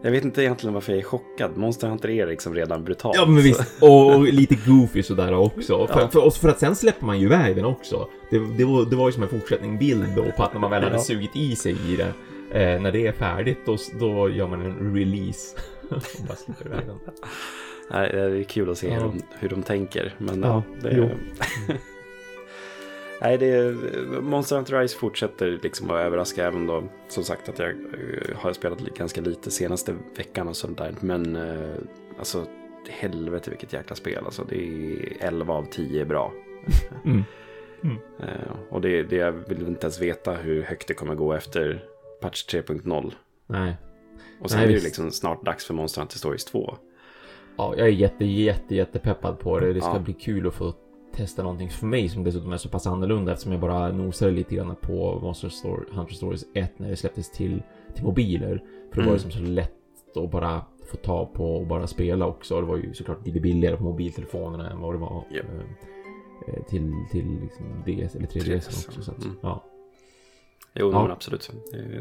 Jag 0.03 0.11
vet 0.11 0.25
inte 0.25 0.43
egentligen 0.43 0.75
varför 0.75 0.93
jag 0.93 0.99
är 1.01 1.05
chockad. 1.05 1.57
Monster 1.57 1.89
Hunter 1.89 2.11
är 2.11 2.27
liksom 2.27 2.55
redan 2.55 2.85
brutalt. 2.85 3.17
Ja 3.17 3.27
men 3.27 3.43
visst, 3.43 3.83
och, 3.83 4.23
lite 4.25 4.55
goofy 4.67 5.03
sådär 5.03 5.35
också. 5.35 5.87
För, 5.87 6.01
Ja. 6.01 6.09
för, 6.09 6.31
för 6.31 6.49
att 6.49 6.59
sen 6.61 6.77
släpper 6.77 7.07
man 7.07 7.21
ju 7.21 7.27
iväg 7.27 7.57
den 7.57 7.65
också. 7.65 8.09
Det, 8.31 8.39
det, 8.59 8.65
var, 8.65 8.85
det 8.91 8.97
var 8.97 9.09
ju 9.09 9.13
som 9.13 9.23
en 9.23 9.29
fortsättning 9.29 9.79
bild 9.79 10.05
då 10.17 10.25
på 10.37 10.43
att 10.43 10.53
när 10.53 10.61
man 10.61 10.71
väl 10.71 10.83
hade 10.83 10.95
Ja. 10.97 11.01
sugit 11.03 11.37
i 11.37 11.57
sig 11.57 11.77
i 11.93 11.97
det. 11.97 12.13
Eh, 12.51 12.81
när 12.81 12.93
det 12.93 13.07
är 13.07 13.13
färdigt 13.13 13.59
då, 13.67 13.77
då 14.01 14.31
gör 14.31 14.47
man 14.47 14.63
en 14.63 14.95
release. 14.97 15.57
och 15.91 16.03
bara 16.29 16.37
släpper 16.37 16.67
iväg 16.67 16.87
den. 16.87 16.99
Nej, 17.91 18.11
det 18.13 18.21
är 18.21 18.43
kul 18.43 18.71
att 18.71 18.79
se 18.79 18.89
hur, 18.91 19.01
Ja. 19.01 19.03
de, 19.03 19.23
hur 19.39 19.49
de 19.49 19.63
tänker. 19.63 20.15
Men 20.19 20.43
Ja, 20.43 20.63
ja, 20.83 20.89
det 20.89 20.97
jo. 20.97 21.09
Nej, 23.23 23.39
det 23.39 23.47
är, 23.47 23.73
Monster 24.21 24.57
Hunter 24.57 24.81
Rise 24.81 24.99
fortsätter 24.99 25.59
liksom 25.63 25.91
att 25.91 26.01
överraska 26.01 26.47
även 26.47 26.67
då. 26.67 26.85
Som 27.09 27.25
sagt 27.25 27.49
att 27.49 27.59
jag 27.59 27.69
eh, 27.69 28.37
har 28.37 28.53
spelat 28.53 28.81
ganska 28.81 29.21
lite 29.21 29.51
senaste 29.51 29.95
veckan 30.17 30.49
och 30.49 30.57
sånt 30.57 30.79
där. 30.79 30.95
Men 31.01 31.37
eh, 31.37 31.75
alltså 32.19 32.47
helvete 32.89 33.51
vilket 33.51 33.73
jäkla 33.73 33.97
spel. 33.97 34.25
Alltså 34.25 34.45
det 34.49 34.57
är 34.65 35.27
11 35.27 35.55
av 35.55 35.65
10 35.71 36.05
bra. 36.05 36.33
Mm. 37.05 37.23
Eh, 38.21 38.53
och 38.69 38.81
det, 38.81 39.03
det 39.03 39.17
jag 39.17 39.33
vill 39.33 39.67
inte 39.67 39.87
ens 39.87 40.01
veta 40.01 40.33
hur 40.33 40.63
högt 40.63 40.89
det 40.89 40.95
kommer 40.95 41.15
gå 41.15 41.33
efter 41.33 41.85
patch 42.21 42.45
3.0. 42.55 43.13
Nej. 43.47 43.77
Och 44.41 44.51
sen 44.51 44.57
Nej, 44.59 44.65
är 44.65 44.69
det 44.69 44.75
visst. 44.75 44.85
liksom 44.85 45.11
snart 45.11 45.45
dags 45.45 45.67
för 45.67 45.75
Monster 45.75 46.01
Hunter 46.01 46.19
Stories 46.19 46.45
2. 46.45 46.77
Ja, 47.57 47.75
jag 47.77 47.87
är 47.87 47.93
jätte, 47.93 48.25
jätte, 48.25 48.75
jättepeppad 48.75 49.39
på 49.39 49.59
det. 49.61 49.73
Det 49.73 49.81
ska 49.81 49.93
Ja. 49.93 49.99
bli 49.99 50.13
kul 50.13 50.47
att 50.47 50.55
få 50.55 50.73
testa 51.15 51.43
någonting 51.43 51.71
för 51.71 51.87
mig 51.87 52.09
som 52.09 52.25
dessutom 52.25 52.53
är 52.53 52.57
så 52.57 52.69
pass 52.69 52.87
annorlunda 52.87 53.33
eftersom 53.33 53.53
jag 53.53 53.61
bara 53.61 53.93
nosade 53.93 54.31
lite 54.31 54.55
grann 54.55 54.77
på 54.81 55.21
Monster 55.23 55.49
Story, 55.49 55.85
Hunter 55.93 56.15
Stories 56.15 56.45
1 56.55 56.79
när 56.79 56.89
det 56.91 56.97
släpptes 56.97 57.31
till, 57.31 57.63
till 57.95 58.05
mobiler. 58.05 58.63
För 58.93 59.03
då 59.03 59.09
var 59.09 59.17
det 59.17 59.23
Mm. 59.23 59.31
som 59.33 59.47
så 59.47 59.53
lätt 59.53 59.73
att 60.17 60.31
bara 60.31 60.63
få 60.91 60.97
ta 60.97 61.27
på 61.27 61.57
och 61.57 61.67
bara 61.67 61.87
spela 61.87 62.27
också. 62.27 62.61
Det 62.61 62.67
var 62.67 62.77
ju 62.77 62.95
såklart 62.95 63.27
lite 63.27 63.41
billigare 63.41 63.77
på 63.77 63.83
mobiltelefonerna 63.85 64.71
än 64.71 64.81
vad 64.81 64.95
det 64.95 64.99
var 64.99 65.25
Japp. 65.31 65.45
eh, 65.45 66.55
eh, 66.55 66.63
till, 66.65 66.93
till 67.11 67.39
liksom 67.41 67.67
DS 67.87 68.15
eller 68.17 68.27
3DS 68.27 68.45
3DS, 68.45 68.89
också. 68.89 69.03
Så 69.03 69.11
att, 69.11 69.25
mm. 69.25 69.37
ja, 69.43 69.65
Jo, 70.75 70.91
Ja. 70.93 71.03
men 71.03 71.11
absolut. 71.11 71.51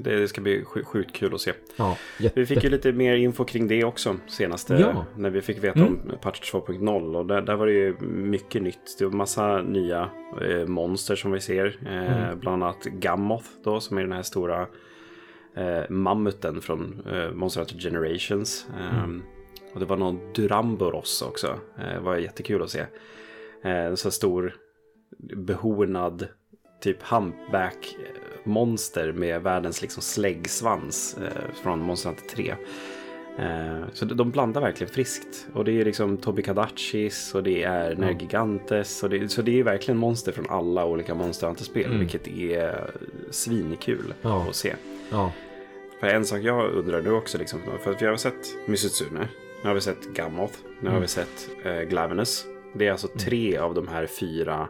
Det, 0.01 0.15
det 0.19 0.27
ska 0.27 0.41
bli 0.41 0.63
sj- 0.63 0.84
sjukt 0.84 1.13
kul 1.15 1.34
att 1.34 1.41
se. 1.41 1.53
ja, 1.75 1.97
jätte... 2.19 2.39
Vi 2.39 2.45
fick 2.45 2.63
ju 2.63 2.69
lite 2.69 2.91
mer 2.91 3.15
info 3.15 3.43
kring 3.45 3.67
det 3.67 3.84
också 3.84 4.15
senaste. 4.27 4.73
Ja. 4.73 5.05
När 5.17 5.29
vi 5.29 5.41
fick 5.41 5.63
veta 5.63 5.79
Mm. 5.79 5.93
om 5.93 6.12
patch 6.21 6.51
2.0. 6.53 7.15
Och 7.17 7.25
där, 7.25 7.41
där 7.41 7.55
var 7.55 7.65
det 7.65 7.71
ju 7.73 7.99
mycket 8.01 8.62
nytt. 8.62 8.95
Det 8.99 9.05
var 9.05 9.12
massa 9.12 9.62
nya 9.62 10.10
eh, 10.41 10.65
monster 10.67 11.15
som 11.15 11.32
vi 11.32 11.39
ser. 11.39 11.77
Eh, 11.88 12.23
Mm. 12.23 12.39
Bland 12.39 12.63
annat 12.63 12.84
Gammoth 12.86 13.45
då, 13.63 13.79
som 13.79 13.97
är 13.97 14.01
den 14.01 14.12
här 14.12 14.21
stora 14.21 14.67
eh, 15.55 15.89
mammuten 15.89 16.62
från 16.62 17.08
eh, 17.12 17.32
Monster 17.32 17.62
Hunter 17.62 17.79
Generations. 17.79 18.67
Eh, 18.79 19.03
Mm. 19.03 19.23
Och 19.73 19.79
det 19.79 19.86
var 19.86 19.97
någon 19.97 20.19
Duramboros 20.34 21.21
också. 21.21 21.47
Eh, 21.79 21.93
det 21.93 21.99
var 21.99 22.15
jättekul 22.17 22.62
att 22.63 22.69
se. 22.69 22.79
Eh, 23.63 23.71
en 23.86 23.97
så 23.97 24.12
stor 24.12 24.55
behornad 25.36 26.27
typ 26.82 27.03
humpback 27.03 27.95
monster 28.49 29.12
med 29.12 29.41
världens 29.43 29.81
liksom 29.81 30.01
släggsvans 30.03 31.17
eh, 31.17 31.53
från 31.63 31.79
Monster 31.79 32.09
Hunter 32.09 32.25
3. 32.35 32.55
Eh, 33.39 33.83
så 33.93 34.05
de, 34.05 34.31
blandar 34.31 34.62
verkligen 34.62 34.93
friskt. 34.93 35.47
Och 35.53 35.65
det 35.65 35.71
är 35.81 35.85
liksom 35.85 36.17
Tobi 36.17 36.43
Kadachis 36.43 37.35
och 37.35 37.43
det 37.43 37.63
är 37.63 37.95
Nergigantes. 37.95 39.03
Och 39.03 39.09
det, 39.09 39.29
så 39.29 39.41
det 39.41 39.59
är 39.59 39.63
verkligen 39.63 39.97
monster 39.97 40.31
från 40.31 40.45
alla 40.49 40.85
olika 40.85 41.15
Monster 41.15 41.47
Hunter-spel. 41.47 41.85
Mm. 41.85 41.99
Vilket 41.99 42.27
är 42.27 42.91
svinkul 43.31 44.13
Ja. 44.21 44.45
att 44.49 44.55
se. 44.55 44.73
Ja, 45.12 45.31
För 45.99 46.07
en 46.07 46.25
sak 46.25 46.39
jag 46.41 46.71
undrar 46.73 47.01
nu 47.01 47.12
också, 47.12 47.38
liksom, 47.38 47.59
för 47.83 47.91
att 47.91 48.01
vi 48.01 48.05
har 48.05 48.15
sett 48.15 48.67
Mysutsune, 48.67 49.27
nu 49.63 49.67
har 49.67 49.73
vi 49.75 49.81
sett 49.81 50.13
Gammoth, 50.13 50.53
nu 50.81 50.85
har 50.89 50.89
Mm. 50.89 51.01
vi 51.01 51.07
sett 51.07 51.49
eh, 51.65 51.81
Glavenus. 51.81 52.45
Det 52.75 52.88
är 52.88 52.91
alltså 52.91 53.07
tre 53.07 53.57
av 53.57 53.73
de 53.73 53.88
här 53.88 54.07
fyra 54.07 54.67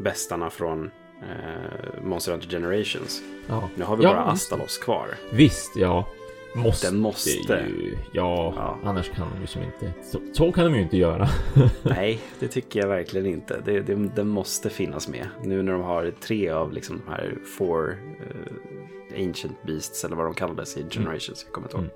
bästarna 0.00 0.50
från 0.50 0.90
eh, 1.30 2.02
Monster 2.04 2.32
Hunter 2.32 2.48
Generations. 2.48 3.22
ja. 3.48 3.68
Nu 3.76 3.84
har 3.84 3.96
vi 3.96 4.04
Ja, 4.04 4.10
bara. 4.14 4.22
Astalos 4.24 4.78
kvar. 4.78 5.08
Visst, 5.32 5.76
ja. 5.76 6.08
Måste, 6.54 6.86
Den 6.86 6.96
måste. 6.98 7.30
Ju, 7.30 7.96
ja, 8.12 8.52
Ja. 8.56 8.78
annars 8.84 9.10
kan 9.10 9.26
de 9.34 9.40
ju 9.40 9.46
som 9.46 9.62
inte... 9.62 9.92
Så, 10.04 10.20
så 10.32 10.52
kan 10.52 10.64
de 10.64 10.74
ju 10.74 10.82
inte 10.82 10.96
göra. 10.96 11.28
Nej, 11.82 12.20
det 12.38 12.48
tycker 12.48 12.80
jag 12.80 12.88
verkligen 12.88 13.26
inte. 13.26 13.60
Det, 13.64 13.80
det, 13.80 13.94
den 13.94 14.28
måste 14.28 14.70
finnas 14.70 15.08
med. 15.08 15.26
Nu 15.42 15.62
när 15.62 15.72
de 15.72 15.82
har 15.82 16.12
tre 16.20 16.48
av 16.48 16.72
liksom 16.72 17.00
de 17.06 17.12
här 17.12 17.34
four 17.58 17.98
eh, 18.20 19.26
ancient 19.28 19.62
beasts 19.62 20.04
eller 20.04 20.16
vad 20.16 20.26
de 20.26 20.34
kallades 20.34 20.76
i 20.76 20.84
Generations. 20.90 21.42
Jag 21.46 21.52
kommer 21.52 21.66
inte 21.68 21.76
ihåg. 21.76 21.84
Eh, 21.84 21.90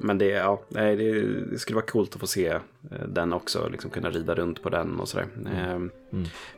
men 0.00 0.18
det, 0.18 0.26
ja, 0.26 0.60
det, 0.68 1.60
skulle 1.60 1.74
vara 1.74 1.86
coolt 1.86 2.14
att 2.14 2.20
få 2.20 2.26
se 2.26 2.46
eh, 2.46 2.60
den 3.08 3.32
också. 3.32 3.68
Liksom 3.68 3.90
kunna 3.90 4.10
rida 4.10 4.34
runt 4.34 4.62
på 4.62 4.68
den 4.68 5.00
och 5.00 5.08
sådär. 5.08 5.26
Eh, 5.56 5.78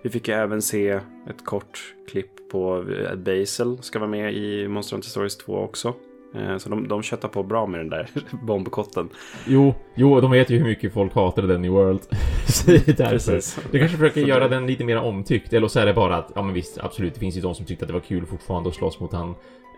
Vi 0.02 0.10
fick 0.10 0.28
ju 0.28 0.34
även 0.34 0.62
se 0.62 0.88
ett 1.28 1.44
kort 1.44 1.94
klipp 2.10 2.50
på 2.52 2.84
eh, 3.10 3.14
Basil 3.16 3.78
ska 3.80 3.98
vara 3.98 4.10
med 4.10 4.34
i 4.34 4.68
Monster 4.68 4.96
Hunter 4.96 5.08
Stories 5.08 5.36
2 5.38 5.56
också. 5.58 5.94
Eh, 6.34 6.56
Så 6.58 6.68
de, 6.70 6.88
de 6.88 7.02
köttar 7.02 7.28
på 7.28 7.42
bra 7.42 7.66
med 7.66 7.80
den 7.80 7.90
där 7.90 8.08
bombkotten. 8.46 9.08
Jo, 9.46 9.74
jo, 9.94 10.20
de 10.20 10.30
vet 10.30 10.50
ju 10.50 10.58
hur 10.58 10.64
mycket 10.64 10.92
folk 10.92 11.14
hatade 11.14 11.46
den 11.46 11.64
i 11.64 11.68
World. 11.68 12.00
så 12.48 12.70
det 12.70 12.88
är 12.88 12.92
därför. 12.92 13.10
Precis. 13.10 13.58
De 13.70 13.78
kanske 13.78 13.96
försöker 13.96 14.20
göra 14.20 14.48
den 14.48 14.66
lite 14.66 14.84
mer 14.84 14.96
omtyckt. 14.98 15.52
Eller 15.52 15.68
så 15.68 15.80
är 15.80 15.86
det 15.86 15.94
bara 15.94 16.16
att, 16.16 16.32
ja 16.34 16.42
men 16.42 16.54
visst, 16.54 16.78
absolut, 16.78 17.14
det 17.14 17.20
finns 17.20 17.36
ju 17.36 17.40
de 17.40 17.54
som 17.54 17.66
tyckte 17.66 17.84
att 17.84 17.88
det 17.88 17.94
var 17.94 18.00
kul 18.00 18.26
fortfarande 18.26 18.68
att 18.68 18.74
slåss 18.74 19.00
mot 19.00 19.12
han 19.12 19.34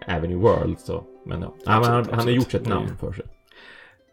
även 0.06 0.30
i 0.30 0.34
World. 0.34 0.78
Så, 0.78 1.04
men 1.26 1.42
ja, 1.42 1.54
ja 1.64 1.80
men 1.80 1.84
han, 1.84 1.94
han 1.94 2.04
har 2.04 2.12
absolut. 2.14 2.36
gjort 2.36 2.54
ett 2.54 2.66
namn 2.68 2.86
Mm. 2.86 2.98
för 2.98 3.12
sig. 3.12 3.24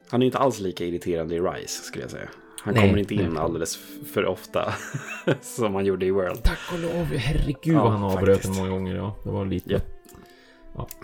Han 0.10 0.21
är 0.21 0.25
inte 0.25 0.38
alls 0.38 0.60
lika 0.60 0.86
irriterande 0.86 1.36
i 1.36 1.39
Rise 1.39 1.84
skulle 1.84 2.04
jag 2.04 2.12
säga. 2.12 2.30
Han 2.62 2.73
Nej, 2.73 2.84
kommer 2.88 2.99
inte 2.99 3.13
in 3.15 3.30
nej. 3.30 3.41
alldeles 3.43 3.80
för 4.13 4.25
ofta 4.25 4.73
som 5.41 5.75
han 5.75 5.86
gjorde 5.86 6.06
i 6.06 6.12
World. 6.12 6.43
Tack 6.43 6.60
och 6.73 6.80
lov, 6.80 7.06
herregud 7.06 7.75
Ja, 7.75 7.84
vad 7.84 7.91
han 7.91 8.04
avbröt 8.04 8.43
den 8.43 8.56
många 8.56 8.69
gånger. 8.69 8.95
Ja, 8.95 9.15
det 9.23 9.30
var 9.30 9.45
lite... 9.45 9.71
Japp. 9.71 9.86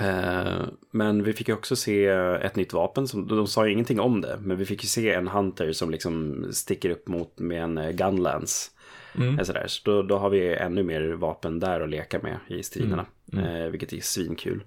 Eh, 0.02 0.66
men 0.92 1.24
vi 1.24 1.34
fick 1.34 1.48
ju 1.48 1.54
också 1.54 1.76
se 1.76 2.06
ett 2.42 2.56
nytt 2.56 2.74
vapen. 2.74 3.08
Som, 3.08 3.28
de 3.28 3.48
sa 3.48 3.66
ju 3.66 3.74
ingenting 3.74 4.00
om 4.00 4.22
det. 4.22 4.38
Men 4.42 4.58
vi 4.58 4.66
fick 4.66 4.84
ju 4.84 4.88
se 4.88 5.14
en 5.14 5.28
Hunter 5.28 5.72
som 5.72 5.90
liksom 5.90 6.46
sticker 6.52 6.90
upp 6.90 7.08
mot 7.08 7.40
med 7.40 7.64
en 7.64 7.78
eh, 7.78 7.92
Gunlance. 7.92 8.72
Mm. 9.16 9.40
Eh, 9.40 9.44
Sådär. 9.46 9.66
Så 9.68 9.82
då, 9.92 10.02
då 10.04 10.18
har 10.18 10.30
vi 10.30 10.56
ännu 10.56 10.84
mer 10.84 11.02
vapen 11.14 11.60
där 11.60 11.82
att 11.82 11.90
leka 11.90 12.20
med 12.20 12.38
i 12.48 12.64
striderna. 12.64 13.06
Mm. 13.34 13.46
Eh, 13.46 13.68
vilket 13.70 13.94
är 13.94 14.00
svinkul. 14.02 14.64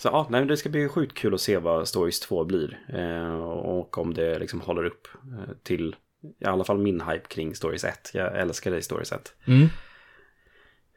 Så 0.00 0.08
ja, 0.08 0.26
nej, 0.30 0.46
det 0.46 0.56
ska 0.56 0.68
bli 0.68 0.88
sjukt 0.88 1.14
kul 1.14 1.34
att 1.34 1.40
se 1.40 1.58
vad 1.58 1.88
Stories 1.88 2.20
2 2.20 2.44
blir. 2.44 2.78
Eh, 2.88 3.34
och 3.50 3.98
om 3.98 4.14
det 4.14 4.38
liksom 4.38 4.60
håller 4.60 4.84
upp 4.84 5.08
eh, 5.14 5.54
till 5.62 5.96
i 6.40 6.44
alla 6.44 6.64
fall 6.64 6.78
min 6.78 7.00
hype 7.00 7.28
kring 7.28 7.54
Stories 7.54 7.84
1. 7.84 8.10
Jag 8.14 8.40
älskade 8.40 8.78
i 8.78 8.82
Stories 8.82 9.12
1. 9.12 9.34
Mm. 9.46 9.68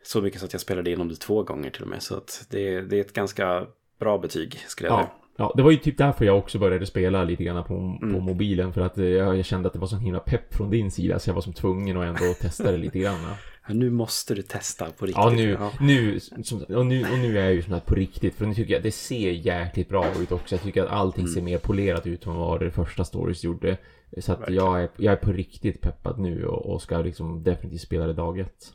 Så 0.04 0.22
mycket 0.22 0.40
så 0.40 0.46
att 0.46 0.54
jag 0.54 0.62
spelade 0.62 0.90
igenom 0.90 1.10
det 1.10 1.16
två 1.16 1.44
gånger 1.44 1.70
till 1.70 1.82
och 1.82 1.88
med. 1.88 2.04
Så 2.04 2.18
att 2.18 2.46
det, 2.50 2.82
det 2.82 2.98
är 2.98 3.02
ett 3.02 3.14
ganska 3.14 3.68
bra 4.00 4.18
betyg 4.18 4.64
skulle 4.68 4.90
jag 4.90 4.98
säga. 4.98 5.10
Ja. 5.18 5.23
Ja, 5.38 5.54
det 5.58 5.64
var 5.64 5.72
ju 5.72 5.78
typ 5.78 5.98
därför 5.98 6.26
jag 6.26 6.38
också 6.38 6.60
började 6.60 6.86
spela 6.86 7.24
lite 7.24 7.44
grann 7.44 7.64
på, 7.64 7.74
Mm. 7.74 8.14
på 8.14 8.20
mobilen. 8.20 8.74
För 8.74 8.82
att 8.82 8.98
eh, 8.98 9.06
jag, 9.06 9.38
jag 9.38 9.46
kände 9.46 9.68
att 9.68 9.74
det 9.74 9.80
var 9.80 9.88
sån 9.88 10.00
himla 10.00 10.20
pepp 10.20 10.54
från 10.54 10.70
din 10.70 10.92
sida. 10.92 11.20
Så 11.20 11.30
jag 11.30 11.36
var 11.36 11.42
som 11.42 11.54
tvungen 11.54 11.98
att 11.98 12.04
ändå 12.08 12.34
testa 12.42 12.72
det 12.72 12.78
lite 12.78 13.00
grann. 13.00 13.16
ja. 13.24 13.36
Men 13.68 13.80
nu 13.80 13.90
måste 13.90 14.36
du 14.36 14.42
testa 14.42 14.86
på 14.86 15.06
riktigt. 15.06 15.18
Ja, 15.24 15.30
nu, 15.30 15.58
nu, 15.80 16.20
som, 16.20 16.62
och 16.64 16.86
nu, 16.86 17.02
och 17.12 17.18
nu 17.20 17.38
är 17.40 17.44
jag 17.44 17.54
ju 17.54 17.62
sån 17.62 17.74
här 17.74 17.80
på 17.80 17.96
riktigt. 17.96 18.36
För 18.36 18.46
nu 18.46 18.54
tycker 18.54 18.74
jag 18.74 18.84
det 18.84 18.92
ser 18.92 19.32
jäkligt 19.32 19.90
bra 19.90 20.06
ut 20.22 20.32
också. 20.32 20.56
Jag 20.56 20.62
tycker 20.64 20.84
att 20.84 20.90
allting 20.90 21.22
Mm. 21.24 21.34
ser 21.34 21.42
mer 21.42 21.58
polerat 21.58 22.08
ut 22.08 22.26
än 22.26 22.36
vad 22.36 22.60
det 22.60 22.72
första 22.72 23.04
stories 23.04 23.44
gjorde. 23.44 23.78
Så 24.18 24.32
att 24.32 24.40
Verkligen. 24.40 24.66
jag 24.66 24.82
är, 24.84 24.90
jag 24.98 25.12
är 25.14 25.18
på 25.18 25.32
riktigt 25.32 25.82
peppad 25.82 26.20
nu 26.20 26.46
och, 26.46 26.66
och 26.74 26.82
ska 26.82 26.98
liksom 26.98 27.44
definitivt 27.44 27.82
spela 27.82 28.08
det 28.08 28.14
dag 28.14 28.40
ett. 28.40 28.74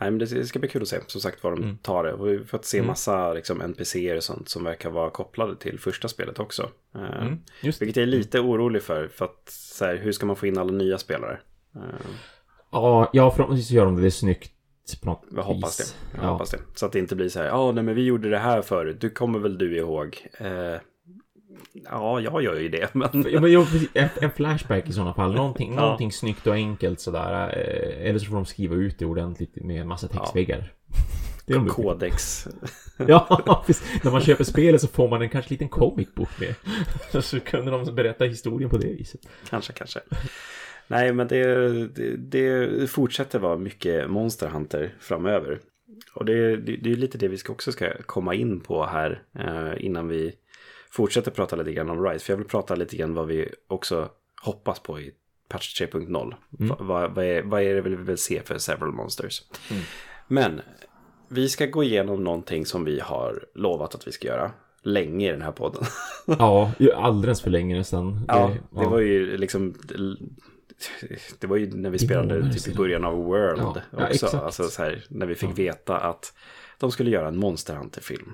Nej, 0.00 0.10
men 0.10 0.18
det 0.18 0.46
ska 0.46 0.58
bli 0.58 0.68
kul 0.68 0.82
att 0.82 0.88
se 0.88 1.00
som 1.06 1.20
sagt 1.20 1.42
vad 1.44 1.52
de 1.52 1.62
Mm. 1.62 1.76
tar 1.78 2.04
det. 2.04 2.16
Vi 2.24 2.36
har 2.36 2.44
fått 2.44 2.64
se 2.64 2.78
Mm. 2.78 2.86
massa 2.88 3.32
liksom, 3.32 3.60
NPCer 3.60 4.16
och 4.16 4.22
sånt 4.22 4.48
som 4.48 4.64
verkar 4.64 4.90
vara 4.90 5.10
kopplade 5.10 5.56
till 5.56 5.78
första 5.78 6.08
spelet 6.08 6.38
också. 6.38 6.70
Eh, 6.94 7.22
Mm. 7.22 7.38
Just. 7.62 7.82
Vilket 7.82 7.96
jag 7.96 8.02
är 8.02 8.06
lite 8.06 8.40
orolig 8.40 8.82
för. 8.82 9.08
För 9.08 9.24
att 9.24 9.42
så 9.48 9.84
här, 9.84 9.96
hur 9.96 10.12
ska 10.12 10.26
man 10.26 10.36
få 10.36 10.46
in 10.46 10.58
alla 10.58 10.72
nya 10.72 10.98
spelare? 10.98 11.38
Eh, 11.76 11.82
Ja, 12.72 13.10
ja 13.12 13.30
förhoppningsvis 13.30 13.70
gör 13.70 13.84
de 13.84 14.02
det 14.02 14.10
snyggt 14.10 14.52
på 15.02 15.06
något 15.08 15.24
jag 15.36 15.42
hoppas 15.42 15.80
vis. 15.80 15.96
det. 16.12 16.16
Jag 16.18 16.24
Ja. 16.26 16.30
hoppas 16.32 16.50
det. 16.50 16.58
Så 16.74 16.86
att 16.86 16.92
det 16.92 16.98
inte 16.98 17.16
blir 17.16 17.28
så 17.28 17.38
här, 17.38 17.46
ja, 17.46 17.72
nej 17.72 17.84
men 17.84 17.94
vi 17.94 18.04
gjorde 18.04 18.28
det 18.30 18.38
här 18.38 18.62
förut. 18.62 18.96
Du 19.00 19.10
kommer 19.10 19.38
väl 19.38 19.58
du 19.58 19.76
ihåg? 19.76 20.26
Eh, 20.38 20.74
Ja, 21.72 22.20
jag 22.20 22.42
gör 22.42 22.56
ju 22.60 22.68
det. 22.68 22.94
Men... 22.94 23.26
Ja, 23.30 23.66
en, 24.20 24.30
flashback 24.30 24.88
i 24.88 24.92
sådana 24.92 25.14
fall. 25.14 25.34
Någonting, 25.34 25.74
Ja. 25.74 25.80
någonting 25.80 26.12
snyggt 26.12 26.46
och 26.46 26.54
enkelt 26.54 27.00
sådär. 27.00 27.42
eh, 27.58 28.08
Eller 28.08 28.18
så 28.18 28.26
får 28.26 28.34
de 28.34 28.46
skriva 28.46 28.74
ut 28.74 28.98
det 28.98 29.04
ordentligt 29.06 29.56
med 29.56 29.80
en 29.80 29.88
massa 29.88 30.08
textväggar. 30.08 30.72
Det 31.46 31.52
är 31.52 31.58
de 31.58 31.64
brukar- 31.64 31.82
Kodex. 31.82 32.48
Ja, 33.08 33.62
precis. 33.66 34.04
När 34.04 34.10
man 34.10 34.20
köper 34.20 34.44
spelet 34.44 34.80
så 34.80 34.88
får 34.88 35.08
man 35.08 35.22
en 35.22 35.28
kanske 35.28 35.50
liten 35.50 35.68
comic 35.68 36.08
book 36.14 36.28
med. 36.40 36.54
Så 37.24 37.40
kunde 37.40 37.70
de 37.70 37.94
berätta 37.94 38.24
historien 38.24 38.70
på 38.70 38.78
det 38.78 38.86
viset. 38.86 39.20
Kanske, 39.50 39.72
kanske. 39.72 40.00
Nej, 40.88 41.12
men 41.12 41.28
det, 41.28 41.44
det, 41.88 42.16
det 42.16 42.90
fortsätter 42.90 43.38
vara 43.38 43.56
mycket 43.58 44.10
Monster 44.10 44.48
Hunter 44.48 44.94
framöver. 45.00 45.58
Och 46.14 46.24
det, 46.24 46.56
det, 46.56 46.76
det 46.76 46.92
är 46.92 46.96
lite 46.96 47.18
det 47.18 47.28
vi 47.28 47.36
ska 47.38 47.52
också 47.52 47.72
ska 47.72 47.92
komma 48.06 48.34
in 48.34 48.60
på 48.60 48.84
här 48.86 49.22
eh, 49.38 49.84
innan 49.84 50.08
vi 50.08 50.32
fortsätter 50.90 51.30
prata 51.30 51.56
lite 51.56 51.72
grann 51.72 51.90
om 51.90 52.04
Rise. 52.06 52.24
För 52.24 52.32
jag 52.32 52.38
vill 52.38 52.46
prata 52.46 52.74
lite 52.74 52.96
grann 52.96 53.14
vad 53.14 53.26
vi 53.26 53.48
också 53.68 54.08
hoppas 54.42 54.80
på 54.80 55.00
i 55.00 55.10
patch 55.48 55.80
3.0. 55.80 56.34
Va- 56.50 56.76
Vad, 56.80 57.14
vad, 57.14 57.24
är, 57.24 57.42
vad 57.42 57.62
är 57.62 57.74
det 57.74 57.80
vi 57.80 57.96
vill 57.96 58.18
se 58.18 58.42
för 58.42 58.58
several 58.58 58.92
monsters? 58.92 59.42
Men 60.28 60.60
vi 61.28 61.48
ska 61.48 61.66
gå 61.66 61.84
igenom 61.84 62.24
någonting 62.24 62.66
som 62.66 62.84
vi 62.84 63.00
har 63.00 63.44
lovat 63.54 63.94
att 63.94 64.06
vi 64.08 64.12
ska 64.12 64.28
göra 64.28 64.50
länge 64.82 65.28
i 65.28 65.32
den 65.32 65.42
här 65.42 65.52
podden. 65.52 65.82
Ja, 66.38 66.72
alldeles 66.94 67.40
för 67.40 67.50
länge 67.50 67.76
nästan. 67.78 68.24
Ja, 68.28 68.54
det 68.70 68.86
var 68.86 68.98
ju 69.00 69.36
liksom... 69.36 69.74
Det 71.40 71.46
var 71.46 71.56
ju 71.56 71.70
när 71.76 71.90
vi 71.90 71.98
spelade 71.98 72.26
månader 72.28 72.46
typ 72.48 72.56
i 72.56 72.60
sedan. 72.60 72.74
början 72.76 73.04
av 73.04 73.14
World 73.16 73.60
Ja, 73.60 73.76
ja, 73.90 73.96
också. 74.02 74.12
exakt. 74.14 74.34
alltså 74.34 74.62
så 74.68 74.82
här, 74.82 75.04
när 75.08 75.26
vi 75.26 75.34
fick 75.34 75.58
veta 75.58 75.96
att 75.96 76.34
de 76.78 76.90
skulle 76.90 77.10
göra 77.10 77.28
en 77.28 77.36
Monster 77.36 77.74
Hunter-film. 77.74 78.32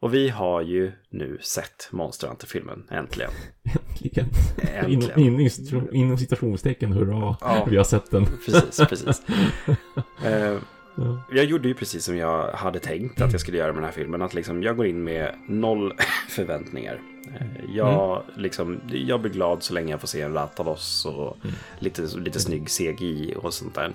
Och 0.00 0.14
vi 0.14 0.28
har 0.28 0.62
ju 0.62 0.92
nu 1.10 1.38
sett 1.40 1.88
Monster 1.90 2.28
Hunter-filmen, 2.28 2.82
äntligen. 2.90 3.30
Äntligen. 3.90 4.26
Äntligen. 4.74 5.18
Inom, 5.20 5.40
inom, 5.40 5.94
inom 5.94 6.18
citationstecken, 6.18 6.92
hurra. 6.92 7.36
Ja. 7.40 7.66
Vi 7.70 7.76
har 7.76 7.84
sett 7.84 8.10
den. 8.10 8.26
Precis, 8.46 8.78
precis. 8.88 9.22
Eh, 10.24 10.58
Ja. 10.96 11.22
jag 11.32 11.44
gjorde 11.44 11.68
ju 11.68 11.74
precis 11.74 12.04
som 12.04 12.16
jag 12.16 12.52
hade 12.52 12.78
tänkt 12.78 13.20
att 13.20 13.32
jag 13.32 13.40
skulle 13.40 13.56
göra 13.58 13.66
med 13.72 13.76
den 13.76 13.84
här 13.84 13.92
filmen. 13.92 14.22
Att 14.22 14.34
liksom 14.34 14.62
jag 14.62 14.76
går 14.76 14.86
in 14.86 15.04
med 15.04 15.34
noll 15.48 15.92
förväntningar. 16.28 17.00
Eh, 17.40 17.46
Jag, 17.74 18.22
liksom, 18.36 18.80
jag 18.92 19.20
blir 19.20 19.32
glad 19.32 19.62
så 19.62 19.74
länge 19.74 19.90
jag 19.90 20.00
får 20.00 20.08
se 20.08 20.20
en 20.20 20.32
Rathalos 20.32 21.04
och 21.06 21.36
lite, 21.78 22.02
lite 22.02 22.40
snygg 22.40 22.68
CGI 22.68 23.34
och 23.36 23.54
sånt 23.54 23.74
där. 23.74 23.92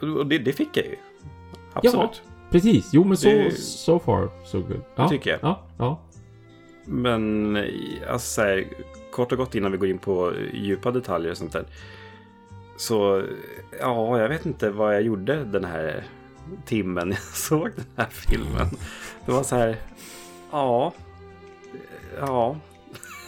Och 0.00 0.26
det, 0.26 0.38
det 0.38 0.52
fick 0.52 0.76
jag 0.76 0.86
ju. 0.86 0.96
Absolut. 1.72 2.22
Precis, 2.50 2.88
jo 2.92 3.04
men 3.04 3.16
så, 3.16 3.28
Det- 3.28 3.50
so 3.60 3.98
far 3.98 4.28
so 4.44 4.60
good. 4.60 4.80
Ja, 4.96 5.08
tycker 5.08 5.30
jag. 5.30 5.38
Ja, 5.42 5.62
ja. 5.78 6.00
Men 6.84 7.56
eh, 7.56 7.64
alltså, 8.08 8.26
så 8.34 8.42
här, 8.42 8.64
kort 9.12 9.32
och 9.32 9.38
gott 9.38 9.54
innan 9.54 9.72
vi 9.72 9.78
går 9.78 9.88
in 9.88 9.98
på 9.98 10.32
djupa 10.52 10.90
detaljer 10.90 11.30
och 11.30 11.36
sånt 11.38 11.52
där. 11.52 11.64
Så 12.76 13.22
ja, 13.80 14.18
jag 14.20 14.28
vet 14.28 14.46
inte 14.46 14.70
vad 14.70 14.94
jag 14.94 15.02
gjorde 15.02 15.44
den 15.44 15.64
här 15.64 16.04
timmen 16.66 17.08
jag 17.10 17.18
såg 17.20 17.70
den 17.76 17.84
här 17.96 18.08
filmen. 18.10 18.66
Det 19.26 19.32
var 19.32 19.42
så 19.42 19.56
här, 19.56 19.76
ja, 20.52 20.92
ja. 22.20 22.56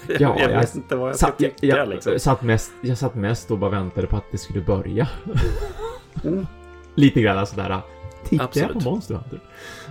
Ja, 0.09 0.15
jag 0.19 0.41
jag 0.51 0.61
vet 0.61 0.75
inte 0.75 0.97
vad 0.97 1.09
jag 1.09 1.17
ska 1.17 1.27
Satt, 1.27 1.41
jag, 1.41 1.57
tycka 1.57 1.77
jag, 1.77 1.89
liksom. 1.89 2.19
satt 2.19 2.43
mest, 2.43 2.73
jag 2.81 2.99
satt 2.99 3.15
mest 3.15 3.51
och 3.51 3.59
bara 3.59 3.71
väntade 3.71 4.07
på 4.07 4.17
att 4.17 4.25
det 4.31 4.39
skulle 4.39 4.61
börja. 4.61 5.09
Mm. 6.25 6.47
Lite 6.95 7.21
grann 7.21 7.47
sådär. 7.47 7.81
Tittar 8.29 8.37
jag 8.37 8.45
Absolut. 8.65 8.85
på 8.85 8.91
Monster 8.91 9.15
Hunter? 9.15 9.41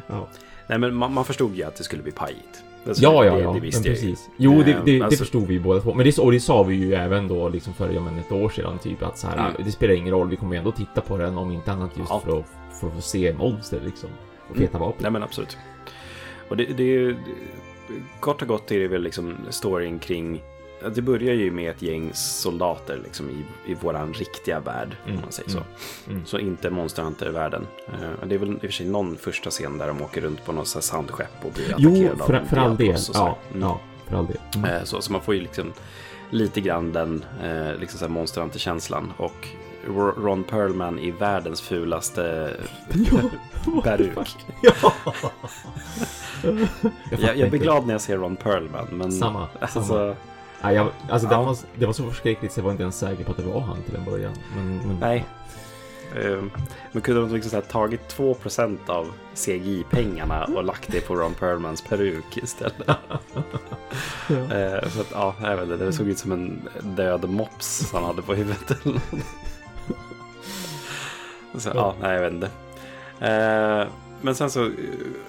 Ja, 0.08 0.28
Nej, 0.68 0.78
men 0.80 0.96
man, 0.96 1.14
man 1.14 1.26
förstod 1.26 1.56
ju 1.56 1.64
att 1.64 1.76
det 1.76 1.84
skulle 1.84 2.04
bli 2.04 2.12
pajigt. 2.12 2.64
Alltså, 2.88 3.04
ja, 3.04 3.26
ja. 3.26 3.36
det, 3.36 3.42
ja 3.42 3.54
det 3.54 3.60
visste 3.60 3.82
men 3.82 3.92
jag 3.96 4.02
ju. 4.04 4.10
precis. 4.12 4.30
Jo, 4.38 4.64
det, 4.66 4.72
Eh, 4.72 4.84
det, 4.86 4.92
det 4.98 5.02
alltså- 5.02 5.20
förstod 5.20 5.48
vi 5.48 5.54
ju 5.54 5.60
båda 5.60 5.82
två. 5.82 5.94
Men 5.94 6.06
det, 6.06 6.18
och 6.20 6.32
det 6.32 6.40
sa 6.40 6.64
vi 6.64 6.76
ju 6.76 6.94
även 6.94 7.28
då 7.28 7.50
liksom 7.50 7.74
för 7.74 7.90
ja, 7.94 8.02
men 8.02 8.18
ett 8.20 8.32
år 8.32 8.50
sedan 8.50 8.78
typ 8.80 9.04
att 9.04 9.18
så 9.18 9.28
här, 9.28 9.38
Mm. 9.50 9.62
det 9.66 9.72
spelar 9.72 9.94
ingen 9.94 10.14
roll, 10.14 10.30
vi 10.30 10.36
kommer 10.36 10.56
ändå 10.58 10.72
titta 10.72 11.02
på 11.02 11.18
den 11.18 11.38
om 11.38 11.52
inte 11.52 11.72
annat 11.72 11.98
just 11.98 12.10
Ja. 12.10 12.20
för, 12.26 12.40
att, 12.40 12.46
för 12.80 12.88
att 12.88 12.94
få 12.94 13.02
se 13.02 13.34
monster 13.34 13.80
liksom. 13.86 14.10
Och 14.50 14.56
Mm. 14.56 14.68
feta 14.68 14.78
vapen. 14.78 14.98
Nej 15.02 15.12
men 15.12 15.24
absolut. 15.24 15.58
Och 16.50 16.58
det, 16.58 16.66
det 16.66 16.84
är 16.84 16.88
ju, 16.88 17.16
kort 18.20 18.42
och 18.42 18.48
gott 18.48 18.72
är 18.72 18.80
det 18.80 18.88
väl 18.88 19.02
liksom 19.04 19.36
storyn 19.50 20.00
kring, 20.00 20.42
det 20.90 21.02
börjar 21.02 21.34
ju 21.34 21.52
med 21.52 21.70
ett 21.72 21.82
gäng 21.82 22.12
soldater 22.14 23.00
liksom 23.04 23.30
i, 23.30 23.46
i 23.72 23.74
våran 23.74 24.14
riktiga 24.14 24.60
värld, 24.60 24.96
Mm, 25.06 25.16
om 25.18 25.22
man 25.22 25.32
säger 25.32 25.50
mm, 25.52 25.64
så. 26.06 26.10
mm. 26.12 26.26
Så 26.26 26.40
inte 26.40 26.70
Monster 26.70 27.04
Hunter-världen. 27.04 27.68
Eh, 27.88 28.28
det 28.28 28.36
är 28.36 28.40
väl 28.40 28.52
i 28.54 28.56
och 28.58 28.62
för 28.62 28.68
sig 28.72 28.86
någon 28.86 29.18
första 29.18 29.50
scen 29.50 29.78
där 29.78 29.88
de 29.88 30.02
åker 30.02 30.22
runt 30.22 30.46
på 30.46 30.52
något 30.52 30.68
sandskepp 30.68 31.46
och 31.46 31.52
blir 31.52 31.76
Jo, 31.78 31.90
attackerade 31.92 32.18
för, 32.26 32.34
av 32.34 32.46
för 32.46 32.58
all 32.58 32.78
del. 32.78 32.98
Ja, 33.14 33.38
Mm. 33.52 33.62
ja, 33.62 33.80
för 34.08 34.18
all 34.18 34.28
del. 34.28 34.38
Mm. 34.56 34.70
Eh, 34.70 34.84
Så, 34.84 35.02
så 35.02 35.12
man 35.12 35.22
får 35.22 35.36
ju 35.36 35.42
liksom 35.42 35.74
lite 36.30 36.62
grann 36.62 36.92
den 36.94 37.26
eh, 37.44 37.76
liksom 37.80 38.00
så 38.00 38.06
här 38.06 38.12
Monster 38.12 38.42
Hunter-känslan. 38.42 39.14
Och 39.18 39.48
Ro- 39.88 40.14
Ron 40.26 40.44
Perlman 40.44 41.00
i 41.00 41.12
världens 41.12 41.62
fulaste 41.62 42.54
peruk. 43.84 44.18
ja. 44.62 44.94
Jag, 47.20 47.38
jag 47.38 47.50
blir 47.50 47.60
glad 47.60 47.86
när 47.88 47.94
jag 47.94 48.02
ser 48.02 48.18
Ron 48.18 48.36
Perlman. 48.36 48.88
Men 48.92 49.12
Samma, 49.12 49.48
Alltså, 49.60 49.84
samma. 49.84 50.16
Nej, 50.64 50.76
jag, 50.76 50.88
alltså 51.10 51.28
det, 51.28 51.34
Ja. 51.34 51.42
var, 51.44 51.58
det 51.76 51.86
var 51.86 51.94
så 51.94 52.04
förskräckligt 52.10 52.54
så 52.54 52.60
jag 52.60 52.64
var 52.64 52.72
inte 52.72 52.84
ens 52.84 52.98
säker 53.00 53.24
på 53.24 53.32
att 53.32 53.38
det 53.38 53.44
var 53.44 53.62
han 53.62 53.84
till 53.84 53.96
en 53.96 54.06
början. 54.06 54.34
Men, 54.56 54.78
men, 54.78 54.98
Nej. 55.00 55.26
eh, 56.16 56.44
men 56.92 57.02
kunde 57.02 57.22
de 57.22 57.34
liksom 57.34 57.50
så 57.50 57.56
här 57.56 57.64
tagit 57.64 58.16
2% 58.18 58.78
av 58.90 59.08
CGI-pengarna 59.36 60.46
och 60.46 60.64
lagt 60.64 60.92
det 60.92 61.02
på 61.02 61.16
Ron 61.16 61.34
Perlmans 61.34 61.82
peruk 61.82 62.38
istället? 62.38 62.88
Ja. 64.30 64.56
Eh, 64.56 64.90
så 64.90 65.02
att, 65.02 65.12
ja, 65.12 65.36
jag 65.42 65.58
vet 65.58 65.70
inte, 65.70 65.86
det 65.86 65.94
såg 65.94 66.08
ut 66.08 66.18
som 66.20 66.32
en 66.32 66.70
död 66.82 67.30
mops 67.30 67.94
han 67.94 68.04
hade 68.04 68.22
på 68.22 68.34
huvudet. 68.34 68.72
så, 71.58 71.70
ja, 71.74 71.96
nej, 72.02 72.14
jag 72.16 72.22
vet 72.22 72.34
inte. 72.34 72.50
Eh, 73.20 73.88
men 74.22 74.36
sen 74.36 74.50
så 74.50 74.66
eh, 74.66 74.72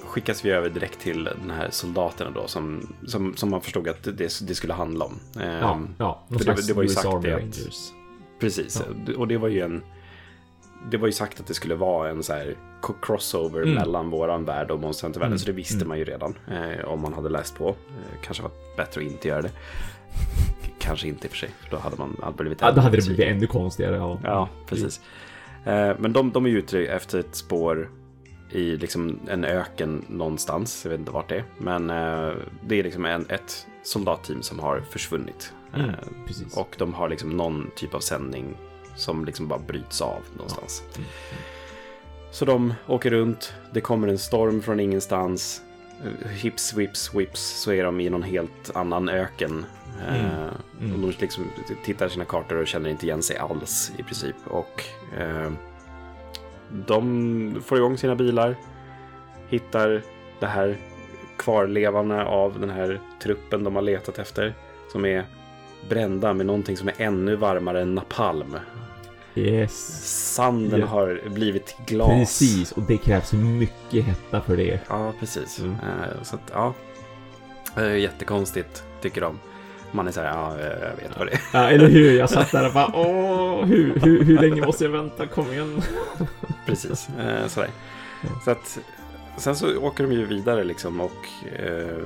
skickas 0.04 0.44
vi 0.44 0.50
över 0.50 0.70
direkt 0.70 1.00
till 1.00 1.24
den 1.24 1.50
här 1.50 1.68
soldaterna 1.70 2.30
då 2.30 2.46
som, 2.48 2.94
som, 3.06 3.36
som 3.36 3.50
man 3.50 3.60
förstod 3.60 3.88
att 3.88 4.02
det, 4.04 4.12
det 4.46 4.54
skulle 4.54 4.72
handla 4.74 5.04
om. 5.04 5.18
Ja, 5.34 5.80
ja. 5.98 6.22
Någon 6.28 6.38
för 6.38 6.54
det- 6.54 6.66
det 6.66 6.72
var 6.74 6.82
ju 6.82 6.88
sagt 6.88 7.06
Army 7.06 7.28
det 7.28 7.36
Rangers. 7.36 7.92
Precis, 8.40 8.82
och 9.16 9.28
det 9.28 9.36
var 9.38 9.48
ju 9.48 9.60
en... 9.60 9.82
Det 10.90 10.96
var 10.96 11.06
ju 11.06 11.12
sagt 11.12 11.40
att 11.40 11.46
det 11.46 11.54
skulle 11.54 11.74
vara 11.74 12.10
en 12.10 12.22
så 12.22 12.32
här 12.32 12.56
crossover 13.02 13.62
Mm. 13.62 13.74
mellan 13.74 14.10
våran 14.10 14.44
värld 14.44 14.70
och 14.70 14.80
Monster 14.80 15.06
Hunter-världen, 15.06 15.32
Mm. 15.32 15.38
så 15.38 15.46
det 15.46 15.52
visste 15.52 15.74
Mm. 15.76 15.88
man 15.88 15.98
ju 15.98 16.04
redan 16.04 16.34
eh, 16.50 16.84
om 16.84 17.00
man 17.00 17.12
hade 17.12 17.28
läst 17.28 17.58
på. 17.58 17.68
Eh, 17.68 18.20
kanske 18.22 18.42
var 18.42 18.50
bättre 18.76 19.00
att 19.00 19.06
inte 19.06 19.28
göra 19.28 19.42
det. 19.42 19.50
Kanske 20.78 21.08
inte 21.08 21.26
i 21.26 21.28
och 21.28 21.30
för 21.30 21.38
sig, 21.38 21.50
för 21.60 21.70
då 21.70 21.76
hade 21.76 21.96
man 21.96 22.16
aldrig 22.22 22.36
blivit 22.36 22.60
Ja, 22.60 22.70
då 22.72 22.80
hade 22.80 22.96
det 22.96 23.06
blivit 23.06 23.26
ännu 23.26 23.46
konstigare. 23.46 23.96
Ja, 23.96 24.18
Ja, 24.24 24.48
precis. 24.66 25.00
Eh, 25.64 25.92
men 25.98 26.12
de, 26.12 26.32
de 26.32 26.44
är 26.46 26.50
ju 26.50 26.58
ute 26.58 26.78
efter 26.86 27.18
ett 27.18 27.34
spår 27.36 27.90
i 28.52 28.76
liksom 28.76 29.20
en 29.28 29.44
öken 29.44 30.04
någonstans. 30.08 30.80
Jag 30.84 30.90
vet 30.90 31.00
inte 31.00 31.12
vart 31.12 31.28
det 31.28 31.36
är. 31.36 31.44
Men 31.58 31.90
eh, 31.90 32.32
det 32.66 32.78
är 32.78 32.82
liksom 32.82 33.04
en, 33.04 33.26
ett 33.28 33.66
soldatteam 33.82 34.42
som 34.42 34.58
har 34.58 34.80
försvunnit. 34.80 35.52
Mm, 35.74 35.90
Eh, 35.90 36.58
och 36.58 36.74
de 36.78 36.94
har 36.94 37.08
liksom 37.08 37.30
någon 37.30 37.70
typ 37.76 37.94
av 37.94 38.00
sändning 38.00 38.54
som 38.96 39.24
liksom 39.24 39.48
bara 39.48 39.58
bryts 39.58 40.00
av 40.00 40.22
någonstans. 40.36 40.82
Mm. 40.96 41.08
Så 42.30 42.44
de 42.44 42.74
åker 42.86 43.10
runt, 43.10 43.52
det 43.72 43.80
kommer 43.80 44.08
en 44.08 44.18
storm 44.18 44.62
från 44.62 44.80
ingenstans. 44.80 45.62
Eh, 46.04 46.28
Hips, 46.30 46.74
whips, 46.74 47.14
whips 47.14 47.40
så 47.40 47.72
är 47.72 47.84
de 47.84 48.00
i 48.00 48.10
någon 48.10 48.22
helt 48.22 48.70
annan 48.74 49.08
öken. 49.08 49.66
Mm. 50.08 50.24
Eh, 50.26 50.48
Mm. 50.80 50.94
Och 50.94 51.00
de 51.00 51.14
liksom 51.20 51.44
tittar 51.84 52.08
sina 52.08 52.24
kartor 52.24 52.56
och 52.56 52.66
känner 52.66 52.90
inte 52.90 53.06
igen 53.06 53.22
sig 53.22 53.36
alls 53.36 53.92
i 53.98 54.02
princip. 54.02 54.36
Och 54.44 54.82
eh, 55.18 55.52
de 56.86 57.62
får 57.64 57.78
igång 57.78 57.98
sina 57.98 58.14
bilar, 58.14 58.56
hittar 59.48 60.02
det 60.40 60.46
här 60.46 60.76
kvarlevande 61.36 62.24
av 62.24 62.60
den 62.60 62.70
här 62.70 63.00
truppen 63.22 63.64
de 63.64 63.74
har 63.74 63.82
letat 63.82 64.18
efter. 64.18 64.54
Som 64.92 65.04
är 65.04 65.24
brända 65.88 66.32
med 66.32 66.46
någonting 66.46 66.76
som 66.76 66.88
är 66.88 66.94
ännu 66.98 67.36
varmare 67.36 67.82
än 67.82 67.94
napalm. 67.94 68.56
Yes. 69.34 70.34
Sanden 70.34 70.80
Ja. 70.80 70.86
har 70.86 71.20
blivit 71.28 71.76
glas. 71.86 72.08
Precis, 72.08 72.72
och 72.72 72.82
det 72.82 72.96
krävs 72.96 73.32
mycket 73.32 74.04
hetta 74.04 74.40
för 74.40 74.56
det. 74.56 74.80
Ja, 74.88 75.12
precis. 75.20 75.58
Mm. 75.58 75.72
Eh, 75.72 76.22
Så 76.22 76.36
att, 76.36 76.50
ja. 76.52 76.74
Eh, 77.76 77.96
Jättekonstigt, 77.96 78.84
tycker 79.00 79.20
de. 79.20 79.38
Man 79.92 80.08
är 80.08 80.12
så 80.12 80.20
här, 80.20 80.28
ja, 80.28 80.58
eh, 80.58 80.66
jag 80.66 80.96
vet 80.96 81.18
vad 81.18 81.26
det 81.26 81.32
är. 81.32 81.40
Ja, 81.52 81.70
eller 81.70 81.88
hur? 81.88 82.18
Jag 82.18 82.30
satt 82.30 82.52
där 82.52 82.66
och 82.66 82.72
bara 82.72 82.90
åh, 82.94 83.64
hur, 83.64 84.00
hur, 84.00 84.24
hur 84.24 84.38
länge 84.38 84.66
måste 84.66 84.84
jag 84.84 84.90
vänta? 84.90 85.26
Kom 85.26 85.52
igen. 85.52 85.82
Precis, 86.66 87.08
eh, 87.08 87.46
sådär. 87.46 87.70
Ja. 88.20 88.28
Så 88.44 88.50
att, 88.50 88.78
sen 89.36 89.56
så 89.56 89.78
åker 89.78 90.04
de 90.04 90.12
ju 90.12 90.26
vidare 90.26 90.64
liksom 90.64 91.00
och 91.00 91.26
eh, 91.58 91.98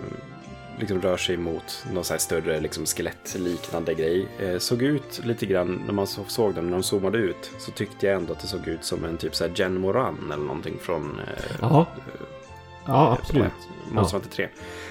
liksom 0.78 1.00
rör 1.00 1.16
sig 1.16 1.36
mot 1.36 1.86
någon 1.92 2.04
så 2.04 2.12
här 2.12 2.18
större 2.18 2.60
liksom 2.60 2.86
skelettliknande 2.86 3.94
grej. 3.94 4.28
Eh, 4.38 4.58
såg 4.58 4.82
ut 4.82 5.20
lite 5.24 5.46
grann, 5.46 5.82
när 5.86 5.92
man 5.92 6.06
så, 6.06 6.24
såg 6.26 6.54
dem, 6.54 6.64
när 6.64 6.72
de 6.72 6.82
zoomade 6.82 7.18
ut, 7.18 7.50
så 7.58 7.70
tyckte 7.70 8.06
jag 8.06 8.16
ändå 8.16 8.32
att 8.32 8.40
det 8.40 8.46
såg 8.46 8.68
ut 8.68 8.84
som 8.84 9.04
en 9.04 9.16
typ 9.16 9.34
så 9.34 9.44
här 9.44 9.52
Jen 9.56 9.80
Moran 9.80 10.18
eller 10.32 10.44
någonting 10.44 10.78
från 10.80 11.20
eh, 11.20 11.56
Ja, 11.60 11.86
Ja, 12.86 13.18
absolut. 13.20 13.52
Monster 13.90 14.18
Hunter 14.18 14.30
3. 14.30 14.48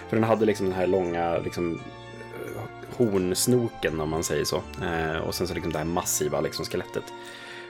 För 0.10 0.16
den 0.18 0.24
hade 0.24 0.46
liksom 0.46 0.66
den 0.66 0.76
här 0.76 0.88
långa 0.88 1.38
liksom, 1.38 1.74
eh, 1.74 2.62
hornsnoken 2.98 4.00
om 4.02 4.10
man 4.10 4.24
säger 4.24 4.44
så. 4.46 4.56
Eh, 4.84 5.18
och 5.18 5.36
sen 5.36 5.48
så 5.48 5.54
liksom 5.54 5.72
det 5.72 5.78
här 5.78 5.86
massiva 5.86 6.42
liksom, 6.42 6.66
skelettet. 6.66 7.04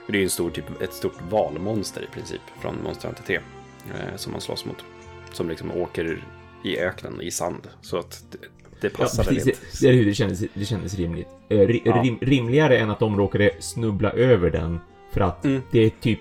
Det 0.06 0.12
är 0.12 0.16
ju 0.16 0.24
en 0.24 0.30
stor, 0.30 0.50
typ, 0.50 0.82
ett 0.82 0.92
stort 0.92 1.22
valmonster 1.30 2.02
i 2.02 2.06
princip 2.14 2.40
från 2.60 2.82
Monster 2.84 3.08
Hunter 3.08 3.22
3. 3.24 3.34
Eh, 3.36 4.16
som 4.16 4.32
man 4.32 4.40
slåss 4.40 4.64
mot. 4.64 4.84
Som 5.32 5.48
liksom 5.48 5.70
åker 5.72 6.24
i 6.64 6.78
öknen 6.78 7.20
i 7.20 7.30
sand. 7.30 7.68
Så 7.80 7.98
att 7.98 8.24
det, 8.30 8.38
det 8.80 8.92
Ja, 8.92 9.04
passade 9.04 9.28
precis. 9.28 9.46
rent. 9.46 9.80
Det, 9.80 9.92
det, 9.92 10.04
det, 10.04 10.14
kändes, 10.14 10.42
det 10.54 10.64
kändes 10.64 10.94
rimligt. 10.94 11.28
Eh, 11.48 11.58
ri, 11.58 11.82
Ja. 11.84 12.02
rim, 12.02 12.18
rimligare 12.20 12.78
än 12.78 12.90
att 12.90 12.98
de 12.98 13.16
råkade 13.16 13.50
snubbla 13.60 14.10
över 14.10 14.50
den. 14.50 14.80
För 15.12 15.20
att 15.20 15.44
Mm. 15.44 15.62
det 15.70 15.80
är 15.80 15.90
typ 16.00 16.20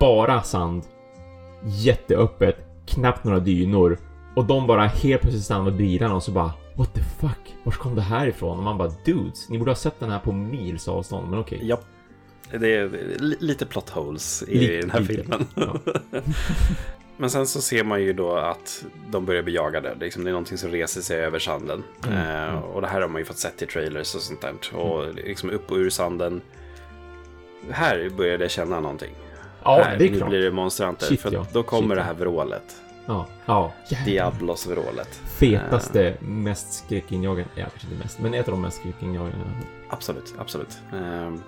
bara 0.00 0.42
sand. 0.42 0.82
Jätteöppet. 1.64 2.56
Knappt 2.86 3.24
några 3.24 3.38
dynor. 3.40 3.98
Och 4.36 4.44
de 4.44 4.66
bara 4.66 4.86
helt 4.86 5.20
plötsligt 5.22 5.44
stannar 5.44 5.64
med 5.64 5.76
bilarna 5.76 6.14
och 6.14 6.22
så 6.22 6.30
bara 6.32 6.52
What 6.76 6.94
the 6.94 7.00
fuck? 7.20 7.54
Var 7.62 7.72
kom 7.72 7.94
det 7.94 8.02
här 8.02 8.26
ifrån? 8.26 8.58
Och 8.58 8.64
man 8.64 8.78
bara 8.78 8.92
Dudes, 9.04 9.48
ni 9.48 9.58
borde 9.58 9.70
ha 9.70 9.76
sett 9.76 10.00
den 10.00 10.10
här 10.10 10.18
på 10.18 10.32
mils 10.32 10.88
avstånd, 10.88 11.30
men 11.30 11.38
okej. 11.38 11.60
Ja, 11.62 11.78
det 12.58 12.74
är 12.76 12.88
li- 13.18 13.36
lite 13.40 13.66
plot 13.66 13.90
holes 13.90 14.42
i 14.48 14.58
Lite, 14.58 14.76
den 14.80 14.90
här 14.90 15.00
lite. 15.00 15.14
filmen. 15.14 15.46
Ja. 15.54 15.76
Men 17.16 17.30
sen 17.30 17.46
så 17.46 17.60
ser 17.60 17.84
man 17.84 18.02
ju 18.02 18.12
då 18.12 18.36
att 18.36 18.84
de 19.10 19.24
börjar 19.26 19.42
bli 19.42 19.54
jagade. 19.54 19.94
Liksom 20.00 20.24
det 20.24 20.30
är 20.30 20.32
någonting 20.32 20.58
som 20.58 20.70
reser 20.70 21.00
sig 21.00 21.20
över 21.20 21.38
sanden. 21.38 21.82
Mm, 22.06 22.18
Eh, 22.18 22.42
mm. 22.48 22.62
och 22.62 22.80
det 22.80 22.86
här 22.86 23.00
har 23.00 23.08
man 23.08 23.20
ju 23.20 23.24
fått 23.24 23.38
sett 23.38 23.62
i 23.62 23.66
trailers 23.66 24.14
och 24.14 24.20
sånt 24.20 24.40
där. 24.40 24.76
Och 24.76 25.14
liksom 25.14 25.50
upp 25.50 25.70
och 25.70 25.76
ur 25.76 25.90
sanden. 25.90 26.40
Här 27.70 28.10
började 28.16 28.44
jag 28.44 28.50
känna 28.50 28.80
någonting. 28.80 29.14
Ja, 29.62 29.82
här, 29.84 29.98
det 29.98 30.06
är 30.06 30.10
nu 30.10 30.16
klart. 30.16 30.28
blir 30.28 30.40
det 30.40 30.50
Monster 30.50 30.86
Hunter. 30.86 31.06
Shit, 31.06 31.20
för 31.20 31.32
ja. 31.32 31.46
då 31.52 31.62
kommer 31.62 31.88
Shit, 31.88 31.96
det 31.96 32.02
här 32.02 32.14
vrålet. 32.14 32.76
Ja, 33.06 33.26
ja. 33.46 33.72
Diablos-vrålet. 34.04 35.08
Fetaste, 35.38 36.16
mest 36.20 36.72
skräckinjagande, 36.72 37.50
ja 37.54 37.64
kanske 37.70 37.88
inte 37.88 38.02
mest, 38.04 38.20
men 38.20 38.34
ett 38.34 38.48
av 38.48 38.52
de 38.52 38.62
mest 38.62 38.76
skräckinjagande. 38.78 39.36
Absolut, 39.88 40.34
absolut. 40.38 40.78
Ehm, 40.92 41.42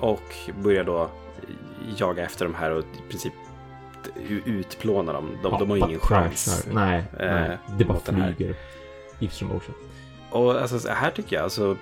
och 0.00 0.22
börjar 0.62 0.84
då 0.84 1.10
jaga 1.96 2.24
efter 2.24 2.44
de 2.44 2.54
här 2.54 2.70
och 2.70 2.80
i 2.80 3.10
princip 3.10 3.32
utplåna 4.44 5.12
dem. 5.12 5.28
De, 5.42 5.52
Ja, 5.52 5.58
de 5.58 5.70
har 5.70 5.78
bara 5.78 5.88
ingen 5.88 6.00
chans. 6.00 6.66
Nej, 6.72 6.98
eh, 6.98 7.26
nej. 7.26 7.58
Det 7.78 7.84
bara 7.84 8.00
flyger. 8.00 8.54
I 9.18 9.28
slow 9.28 9.52
motion. 9.52 9.74
Och 10.30 10.60
alltså, 10.60 10.78
så 10.78 10.88
här 10.88 11.10
tycker 11.10 11.36
jag, 11.36 11.42
alltså 11.42 11.76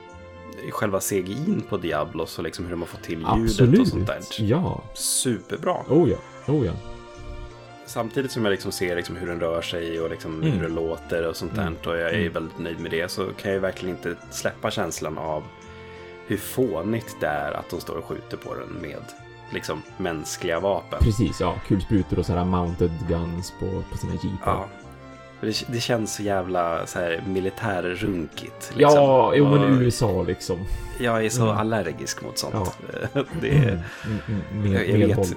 själva 0.71 0.99
CGI'n 0.99 1.63
på 1.69 1.77
Diablos 1.77 2.39
och 2.39 2.45
liksom 2.45 2.65
hur 2.65 2.71
de 2.71 2.81
har 2.81 2.87
fått 2.87 3.03
till 3.03 3.19
ljudet 3.19 3.33
och 3.33 3.41
Absolut. 3.45 3.89
sånt 3.89 4.07
där. 4.07 4.21
Ja. 4.39 4.83
Superbra. 4.95 5.77
Oh 5.89 6.11
ja. 6.11 6.17
Oh 6.53 6.67
ja. 6.67 6.73
Samtidigt 7.87 8.31
som 8.33 8.45
jag 8.45 8.53
liksom 8.53 8.73
ser 8.73 8.97
liksom 8.97 9.17
hur 9.17 9.27
den 9.27 9.41
rör 9.41 9.63
sig 9.63 10.01
och 10.01 10.11
liksom 10.11 10.43
Mm. 10.43 10.53
hur 10.53 10.63
den 10.63 10.75
låter 10.75 11.29
och 11.29 11.37
sånt 11.37 11.55
där. 11.55 11.63
Mm. 11.63 11.77
Och 11.87 11.97
jag 11.99 12.11
är 12.11 12.15
Mm. 12.21 12.33
väldigt 12.33 12.59
nöjd 12.59 12.81
med 12.81 12.91
det. 12.91 13.11
Så 13.11 13.27
kan 13.27 13.53
jag 13.53 13.61
verkligen 13.61 13.97
inte 13.97 14.15
släppa 14.31 14.71
känslan 14.71 15.19
av 15.19 15.43
hur 16.27 16.37
fånigt 16.37 17.17
det 17.21 17.27
är 17.27 17.53
att 17.53 17.71
de 17.71 17.81
står 17.81 17.97
och 17.97 18.05
skjuter 18.05 18.37
på 18.37 18.55
den 18.55 18.69
med 18.69 19.03
liksom 19.53 19.83
mänskliga 19.97 20.61
vapen. 20.61 20.99
Precis, 21.03 21.41
ja. 21.41 21.55
Kulsprutor 21.69 22.19
och 22.19 22.27
sådär 22.27 22.45
mounted 22.45 22.93
guns 23.09 23.53
på, 23.61 23.83
på 23.91 23.97
sina 23.99 24.13
jeepar. 24.13 24.39
Ja. 24.45 24.69
Det, 25.41 25.65
det 25.69 25.81
känns 25.81 26.15
så 26.15 26.23
jävla 26.23 26.87
så 26.87 26.99
här 26.99 27.23
militärrunkigt. 27.27 28.73
Liksom. 28.75 28.95
Ja, 29.03 29.33
jo 29.35 29.49
men 29.51 29.83
USA 29.83 30.23
liksom. 30.23 30.59
Jag 30.99 31.25
är 31.25 31.29
så 31.31 31.43
Mm. 31.43 31.57
allergisk 31.57 32.23
mot 32.23 32.39
sånt. 32.39 32.55
Ja. 33.15 33.25
Det 33.41 33.49
är, 33.51 33.63
Mm, 33.63 34.19
mm, 34.29 34.41
mm, 34.53 34.73
jag, 34.73 34.89
jag 34.89 34.99
med 34.99 35.09
vet 35.09 35.37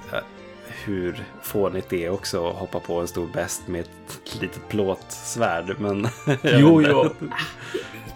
hur 0.84 1.24
fånigt 1.42 1.88
det 1.88 2.04
är 2.04 2.10
också 2.10 2.48
att 2.48 2.56
hoppa 2.56 2.80
på 2.80 3.00
en 3.00 3.08
stor 3.08 3.28
bäst 3.32 3.68
med 3.68 3.80
ett 3.80 4.40
litet 4.40 4.68
plåtsvärd. 4.68 5.76
Men 5.78 6.08
Jo, 6.42 6.82
jo. 6.82 7.10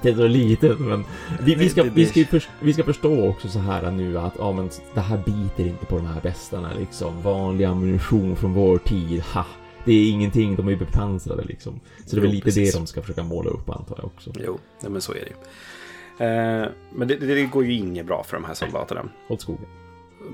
är 0.02 0.14
så 0.14 0.26
litet, 0.26 0.80
men 0.80 1.04
vi, 1.40 1.54
vi, 1.54 1.68
ska, 1.68 1.82
vi, 1.82 2.06
ska, 2.06 2.40
vi 2.60 2.72
ska 2.72 2.84
förstå 2.84 3.28
också 3.28 3.48
så 3.48 3.58
här 3.58 3.90
nu 3.90 4.18
att 4.18 4.34
ja, 4.38 4.52
men 4.52 4.70
det 4.94 5.00
här 5.00 5.16
biter 5.16 5.66
inte 5.66 5.86
på 5.86 5.96
de 5.96 6.06
här 6.06 6.20
bästarna 6.20 6.72
liksom. 6.78 7.22
Vanlig 7.22 7.64
ammunition 7.64 8.36
från 8.36 8.52
vår 8.52 8.78
tid, 8.78 9.20
ha! 9.20 9.46
Det 9.84 9.92
är 9.92 10.10
ingenting, 10.10 10.56
de 10.56 10.66
är 10.66 10.70
ju 10.70 10.76
bepansrade 10.76 11.44
liksom. 11.44 11.80
Så 12.06 12.16
det 12.16 12.20
är 12.20 12.22
väl 12.22 12.30
lite 12.30 12.44
precis. 12.44 12.72
det 12.72 12.78
de 12.78 12.86
ska 12.86 13.00
försöka 13.00 13.22
måla 13.22 13.50
upp 13.50 13.70
antar 13.70 13.96
jag 13.96 14.04
också. 14.04 14.32
Jo, 14.46 14.58
nej, 14.80 14.92
men 14.92 15.00
så 15.00 15.12
är 15.12 15.20
det 15.20 15.28
ju. 15.28 15.36
Eh, 16.18 16.68
men 16.94 17.08
det, 17.08 17.16
det, 17.16 17.34
det 17.34 17.44
går 17.44 17.64
ju 17.64 17.72
inget 17.72 18.06
bra 18.06 18.24
för 18.24 18.36
de 18.36 18.44
här 18.44 18.54
soldaterna. 18.54 19.08
Åt 19.28 19.40
skogen. 19.40 19.66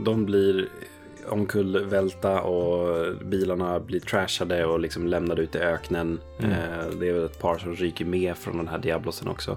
De 0.05 0.25
blir 0.25 0.69
omkullvälta 1.29 2.41
och 2.43 3.07
bilarna 3.25 3.81
blir 3.81 4.01
trashade 4.01 4.65
och 4.67 4.81
liksom 4.81 5.07
lämnade 5.07 5.43
ut 5.43 5.55
i 5.55 5.59
öknen. 5.59 6.21
Mm. 6.39 6.51
Eh, 6.53 6.59
det 7.01 7.09
är 7.09 7.13
väl 7.13 7.25
ett 7.25 7.41
par 7.41 7.59
som 7.59 7.75
ryker 7.75 8.05
med 8.05 8.37
från 8.37 8.57
den 8.57 8.69
här 8.69 8.79
Diablosen 8.79 9.29
också. 9.29 9.57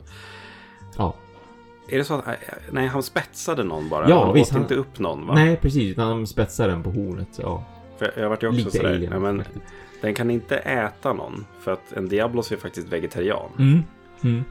Ja. 0.98 1.16
Är 1.90 1.98
det 1.98 2.04
så 2.04 2.14
att, 2.14 2.28
eh, 2.28 2.34
nej 2.72 2.88
han 2.88 3.04
spetsade 3.04 3.64
någon 3.64 3.90
bara? 3.90 4.10
Ja, 4.10 4.26
han 4.26 4.34
visst, 4.34 4.52
åt 4.52 4.54
han- 4.54 4.62
inte 4.62 4.76
upp 4.76 5.00
någon 5.00 5.28
va? 5.28 5.34
Nej, 5.36 5.58
precis. 5.58 5.92
Utan 5.92 6.10
de 6.10 6.28
spetsar 6.28 6.68
den 6.68 6.84
på 6.84 6.90
hornet. 6.90 7.28
Ja. 7.42 7.64
För 7.98 8.14
jag 8.18 8.30
vart 8.30 8.44
ju 8.44 8.48
också 8.48 8.58
Lite 8.58 8.78
sådär, 8.78 8.90
alien. 8.90 9.12
ja, 9.14 9.20
men 9.20 9.44
den 10.02 10.14
kan 10.14 10.32
inte 10.32 10.58
äta 10.58 11.14
någon. 11.14 11.46
För 11.60 11.72
att 11.72 11.92
en 11.94 12.10
Diablos 12.10 12.52
är 12.52 12.58
faktiskt 12.58 12.88
vegetarian. 12.88 13.50
Mm. 13.60 13.80
Mm. 14.24 14.44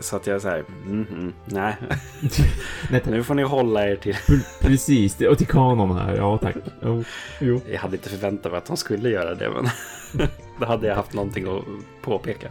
Så 0.00 0.16
att 0.16 0.26
jag 0.26 0.42
såhär, 0.42 0.64
mm, 0.86 1.06
mm, 1.10 1.32
nej. 1.44 1.76
Nu 3.04 3.22
får 3.24 3.34
ni 3.34 3.42
hålla 3.42 3.88
er 3.88 3.96
till. 3.96 4.16
Precis, 4.60 5.20
och 5.20 5.38
till 5.38 5.46
kanon 5.46 5.96
här. 5.96 6.16
Ja, 6.16 6.38
tack. 6.38 6.54
Jo. 6.82 7.04
jo. 7.40 7.60
Jag 7.72 7.78
hade 7.80 7.96
inte 7.96 8.08
förväntat 8.08 8.52
mig 8.52 8.58
att 8.58 8.66
de 8.66 8.76
skulle 8.76 9.08
göra 9.08 9.34
det, 9.34 9.50
men 9.50 9.68
då 10.60 10.66
hade 10.66 10.86
jag 10.86 10.94
haft 10.96 11.14
någonting 11.14 11.48
att 11.58 11.64
påpeka. 12.02 12.48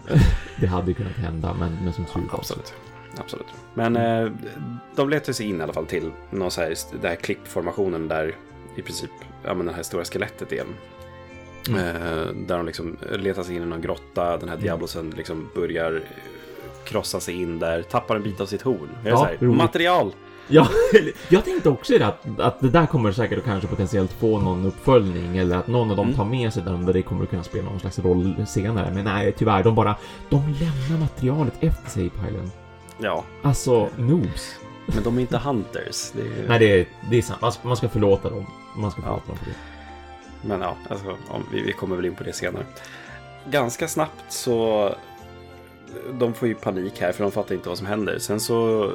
Det 0.59 0.67
hade 0.67 0.93
kunnat 0.93 1.11
hända, 1.13 1.55
men, 1.59 1.77
men 1.83 1.93
som 1.93 2.05
tur 2.05 2.13
så- 2.29 2.35
Absolut. 2.37 2.73
Absolut. 3.17 3.47
Men 3.73 3.95
eh, 3.95 4.31
de 4.95 5.09
letar 5.09 5.33
sig 5.33 5.45
in 5.49 5.59
i 5.59 5.63
alla 5.63 5.73
fall 5.73 5.85
till 5.85 6.11
någon 6.29 6.51
så 6.51 6.61
här, 6.61 6.75
den 6.91 7.09
här 7.09 7.15
klippformationen 7.15 8.07
där 8.07 8.35
i 8.75 8.81
princip 8.81 9.11
ja, 9.43 9.53
men 9.53 9.65
det 9.65 9.73
här 9.73 9.83
stora 9.83 10.03
skelettet 10.05 10.51
är. 10.51 10.63
Mm. 11.69 11.79
Eh, 11.79 12.25
där 12.47 12.57
de 12.57 12.65
liksom 12.65 12.97
letar 13.11 13.43
sig 13.43 13.55
in 13.55 13.61
i 13.61 13.65
någon 13.65 13.81
grotta. 13.81 14.37
Den 14.37 14.49
här 14.49 14.55
Mm. 14.55 14.63
Diablosen 14.65 15.09
liksom 15.17 15.49
börjar 15.55 16.01
eh, 16.85 16.89
krossa 16.91 17.19
sig 17.19 17.41
in 17.41 17.59
där, 17.59 17.81
tappar 17.81 18.15
en 18.15 18.23
bit 18.23 18.41
av 18.41 18.45
sitt 18.45 18.61
horn. 18.61 18.89
Jag 19.03 19.07
är 19.07 19.11
Ja, 19.11 19.29
här, 19.39 19.47
material! 19.47 20.11
Ja, 20.47 20.67
jag 21.29 21.45
tänkte 21.45 21.69
också 21.69 21.97
det 21.97 22.05
att, 22.05 22.39
att 22.39 22.59
det 22.59 22.69
där 22.69 22.85
kommer 22.85 23.11
säkert 23.11 23.37
att 23.37 23.43
kanske 23.45 23.67
potentiellt 23.69 24.11
få 24.13 24.39
någon 24.39 24.65
uppföljning 24.65 25.37
eller 25.37 25.57
att 25.57 25.67
någon 25.67 25.91
av 25.91 25.97
dem 25.97 26.05
Mm. 26.05 26.17
tar 26.17 26.25
med 26.25 26.53
sig 26.53 26.63
den 26.63 26.85
där 26.85 26.93
det 26.93 27.01
kommer 27.01 27.23
att 27.23 27.29
kunna 27.29 27.43
spela 27.43 27.69
någon 27.69 27.79
slags 27.79 27.99
roll 27.99 28.45
senare. 28.47 28.91
Men 28.93 29.05
nej, 29.05 29.31
tyvärr, 29.37 29.63
de 29.63 29.75
bara, 29.75 29.95
de 30.29 30.37
lämnar 30.41 30.99
materialet 30.99 31.53
efter 31.59 31.89
sig 31.89 32.05
i 32.05 32.09
pilen. 32.09 32.51
Ja, 32.97 33.23
Alltså, 33.43 33.89
noobs. 33.97 34.55
men 34.85 35.03
de 35.03 35.17
är 35.17 35.21
inte 35.21 35.37
hunters. 35.37 36.11
Det 36.11 36.21
är, 36.21 36.47
Nej, 36.47 36.59
det 36.59 36.79
är, 36.79 36.85
det 37.09 37.17
är 37.17 37.21
sant. 37.21 37.59
Man 37.63 37.77
ska, 37.77 37.89
förlåta 37.89 38.29
dem. 38.29 38.45
Man 38.77 38.91
ska 38.91 39.01
Ja. 39.01 39.05
förlåta 39.05 39.27
dem 39.27 39.37
för 39.37 39.45
det. 39.45 39.55
Men 40.47 40.61
ja, 40.61 40.75
alltså, 40.89 41.15
vi 41.51 41.71
kommer 41.73 41.95
väl 41.95 42.05
in 42.05 42.15
på 42.15 42.23
det 42.23 42.33
senare. 42.33 42.63
Ganska 43.49 43.87
snabbt 43.87 44.23
så... 44.29 44.89
De 46.13 46.33
får 46.33 46.47
ju 46.47 46.55
panik 46.55 47.01
här 47.01 47.11
för 47.11 47.23
de 47.23 47.31
fattar 47.31 47.55
inte 47.55 47.69
vad 47.69 47.77
som 47.77 47.87
händer. 47.87 48.19
Sen 48.19 48.39
så 48.39 48.91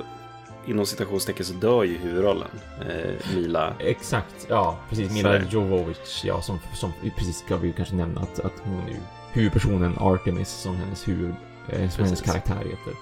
inom 0.66 0.86
citationstecken 0.86 1.44
så 1.44 1.54
dör 1.54 1.84
ju 1.84 1.98
huvudrollen. 1.98 2.48
Eh, 2.88 3.34
Mila. 3.34 3.74
Exakt, 3.78 4.46
ja 4.48 4.78
precis. 4.88 5.12
Mila 5.12 5.32
Sådär. 5.32 5.48
Jovovich, 5.50 6.24
ja 6.24 6.42
som, 6.42 6.58
som 6.74 6.92
precis 7.16 7.38
ska 7.38 7.56
vi 7.56 7.72
kanske 7.72 7.94
nämna 7.94 8.20
att, 8.20 8.40
att 8.40 8.52
hon 8.62 8.80
är 8.80 8.88
ju 8.88 9.00
huvudpersonen 9.32 9.98
Artemis 9.98 10.48
som 10.48 10.76
hennes 10.76 11.08
huvud, 11.08 11.34
eh, 11.68 11.90
som 11.90 12.04
hennes 12.04 12.20
karaktär 12.20 12.56
heter. 12.56 12.92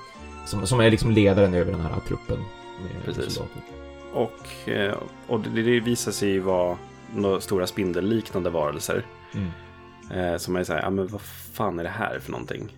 Som, 0.46 0.66
som 0.66 0.80
är 0.80 0.90
liksom 0.90 1.10
ledaren 1.10 1.54
över 1.54 1.72
den 1.72 1.80
här 1.80 2.00
truppen 2.08 2.38
Precis. 3.04 3.34
soldater. 3.34 3.62
Och, 4.12 4.68
eh, 4.68 4.94
och 5.26 5.40
det, 5.40 5.62
det 5.62 5.80
visar 5.80 6.12
sig 6.12 6.30
ju 6.30 6.40
vara 6.40 6.78
några 7.14 7.40
stora 7.40 7.66
spindelliknande 7.66 8.50
varelser. 8.50 9.04
Mm. 9.34 9.50
Eh, 10.10 10.36
som 10.38 10.56
är 10.56 10.64
så 10.64 10.72
här, 10.72 10.82
ja 10.82 10.90
men 10.90 11.06
vad 11.06 11.20
fan 11.52 11.78
är 11.78 11.82
det 11.82 11.90
här 11.90 12.18
för 12.18 12.30
någonting? 12.30 12.76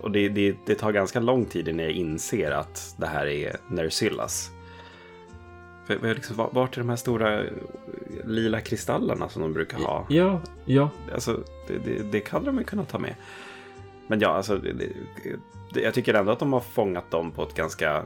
Och 0.00 0.10
det, 0.10 0.28
det, 0.28 0.56
det 0.66 0.74
tar 0.74 0.92
ganska 0.92 1.20
lång 1.20 1.44
tid 1.44 1.68
innan 1.68 1.84
jag 1.84 1.92
inser 1.94 2.50
att 2.50 2.94
det 2.98 3.06
här 3.06 3.26
är 3.26 3.56
Nersillas. 3.68 4.50
För, 5.86 6.14
liksom, 6.14 6.36
var- 6.36 6.50
vart 6.52 6.76
är 6.76 6.80
de 6.80 6.88
här 6.88 6.96
stora 6.96 7.44
eh, 7.44 7.50
lila 8.24 8.60
kristallerna 8.60 9.28
som 9.28 9.42
de 9.42 9.52
brukar 9.52 9.78
ha? 9.78 10.06
Ja, 10.08 10.40
ja. 10.64 10.90
Alltså, 11.14 11.40
det, 11.68 11.78
det, 11.78 12.02
det 12.12 12.20
kan 12.20 12.44
de 12.44 12.58
ju 12.58 12.64
kunna 12.64 12.84
ta 12.84 12.98
med. 12.98 13.14
Men 14.06 14.20
ja, 14.20 14.28
alltså, 14.28 14.56
det, 14.56 14.72
det, 14.72 14.88
det, 15.74 15.80
jag 15.80 15.94
tycker 15.94 16.14
ändå 16.14 16.32
att 16.32 16.38
de 16.38 16.52
har 16.52 16.60
fångat 16.60 17.10
dem 17.10 17.30
på 17.30 17.42
ett 17.42 17.54
ganska 17.54 18.02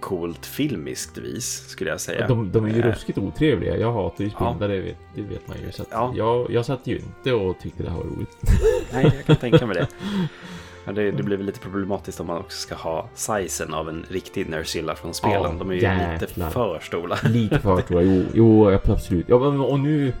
coolt 0.00 0.46
filmiskt 0.46 1.18
vis, 1.18 1.68
skulle 1.68 1.90
jag 1.90 2.00
säga. 2.00 2.28
De, 2.28 2.52
de 2.52 2.64
är 2.64 2.68
ju 2.68 2.80
Eh, 2.80 2.86
ruskigt 2.86 3.18
otrevliga. 3.18 3.76
Jag 3.76 3.92
hatar 3.92 4.24
ju 4.24 4.30
Ja. 4.40 4.46
spindlar, 4.46 4.68
det, 4.68 4.80
vet, 4.80 4.96
det 5.14 5.22
vet 5.22 5.48
man 5.48 5.56
ju. 5.66 5.72
Så 5.72 5.82
att 5.82 5.88
Ja. 5.90 6.12
jag, 6.16 6.50
jag 6.50 6.64
satt 6.66 6.86
ju 6.86 6.98
inte 6.98 7.32
och 7.32 7.58
tyckte 7.58 7.82
det 7.82 7.90
här 7.90 7.96
var 7.96 8.04
roligt. 8.04 8.36
Nej, 8.92 9.12
jag 9.16 9.24
kan 9.26 9.36
tänka 9.36 9.66
mig 9.66 9.74
det. 9.76 9.86
Men 10.86 10.94
det, 10.94 11.10
det 11.10 11.22
blir 11.22 11.36
väl 11.36 11.46
lite 11.46 11.60
problematiskt 11.60 12.20
om 12.20 12.26
man 12.26 12.38
också 12.38 12.58
ska 12.58 12.74
ha 12.74 13.08
sizen 13.14 13.74
av 13.74 13.88
en 13.88 14.06
riktig 14.08 14.48
Nersilla 14.48 14.94
från 14.94 15.14
spelen. 15.14 15.42
Ja, 15.42 15.54
De 15.58 15.70
är 15.70 15.74
ju 15.74 15.80
jäklar. 15.80 16.12
lite 16.20 16.50
för 16.50 16.80
stora. 16.80 17.16
Lite 17.24 17.58
för 17.58 17.82
jag. 17.88 18.04
Jo, 18.04 18.24
jo 18.34 18.70
absolut. 18.84 19.28
Ja, 19.28 19.38
men, 19.38 19.60
och 19.60 19.80
nu... 19.80 20.12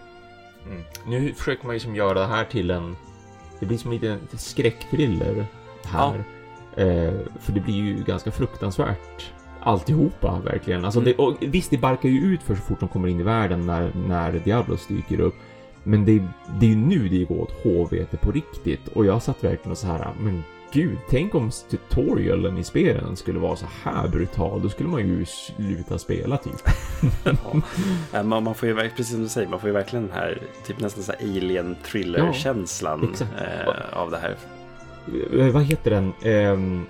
Mm. 0.66 0.82
Nu 1.06 1.34
försöker 1.34 1.66
man 1.66 1.74
ju 1.74 1.80
som 1.80 1.96
göra 1.96 2.18
det 2.18 2.26
här 2.26 2.44
till 2.44 2.70
en... 2.70 2.96
Det 3.60 3.66
blir 3.66 3.78
som 3.78 3.92
lite 3.92 4.08
en 4.08 4.20
skräckthriller 4.32 5.46
här. 5.84 6.24
Ja. 6.76 6.82
Eh, 6.82 7.14
för 7.40 7.52
det 7.52 7.60
blir 7.60 7.74
ju 7.74 8.04
ganska 8.04 8.30
fruktansvärt 8.30 9.32
alltihopa 9.60 10.40
verkligen. 10.44 10.84
Alltså 10.84 11.00
mm. 11.00 11.12
det, 11.16 11.22
och 11.22 11.36
visst, 11.40 11.70
det 11.70 11.78
barkar 11.78 12.08
ju 12.08 12.20
ut 12.20 12.42
för 12.42 12.54
så 12.54 12.62
fort 12.62 12.80
de 12.80 12.88
kommer 12.88 13.08
in 13.08 13.20
i 13.20 13.22
världen 13.22 13.66
när, 13.66 13.92
när 14.08 14.32
Diablos 14.32 14.86
dyker 14.86 15.20
upp. 15.20 15.34
Men 15.82 16.04
det, 16.04 16.22
det 16.60 16.66
är 16.66 16.70
ju 16.70 16.76
nu 16.76 17.08
det 17.08 17.24
går 17.24 17.42
åt 17.42 17.52
HVT 17.62 18.20
på 18.20 18.30
riktigt 18.30 18.88
och 18.88 19.06
jag 19.06 19.22
satt 19.22 19.44
verkligen 19.44 19.70
och 19.70 19.78
så 19.78 19.86
här, 19.86 20.08
men 20.20 20.42
gud, 20.72 20.98
tänk 21.10 21.34
om 21.34 21.50
tutorialen 21.70 22.58
i 22.58 22.64
spelen 22.64 23.16
skulle 23.16 23.38
vara 23.38 23.56
så 23.56 23.66
här 23.82 24.08
brutal. 24.08 24.62
Då 24.62 24.68
skulle 24.68 24.88
man 24.88 25.00
ju 25.00 25.24
sluta 25.24 25.98
spela 25.98 26.36
typ. 26.36 26.62
ja. 28.12 28.22
man, 28.22 28.42
man, 28.42 28.54
får 28.54 28.68
ju, 28.68 28.74
precis 28.74 29.10
som 29.10 29.22
du 29.22 29.28
säger, 29.28 29.48
man 29.48 29.60
får 29.60 29.68
ju 29.68 29.74
verkligen 29.74 30.06
den 30.06 30.14
här 30.14 30.42
typ 30.66 30.80
nästan 30.80 31.02
så 31.02 31.12
här 31.12 31.20
alien 31.20 31.76
thriller-känslan 31.84 33.14
ja, 33.18 33.26
eh, 33.44 33.98
av 33.98 34.10
det 34.10 34.18
här. 34.18 34.36
Eh, 35.38 35.52
vad 35.52 35.62
heter 35.62 35.90
den? 35.90 36.12
Eh, 36.22 36.82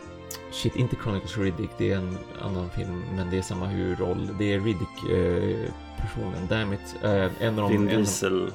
shit, 0.50 0.76
inte 0.76 0.96
Chronicles 0.96 1.38
Riddick, 1.38 1.70
det 1.78 1.92
är 1.92 1.96
en 1.96 2.18
annan 2.42 2.70
film, 2.70 3.02
men 3.16 3.30
det 3.30 3.38
är 3.38 3.42
samma 3.42 3.66
huvudroll. 3.66 4.30
Det 4.38 4.52
är 4.52 4.60
Riddick-personen, 4.60 6.42
eh, 6.42 6.48
damn 6.48 6.72
it. 6.72 6.96
Eh, 7.02 7.46
en 7.46 7.58
av 7.58 7.70
de, 7.70 7.86
Vin 7.86 7.86
Diesel. 7.86 8.50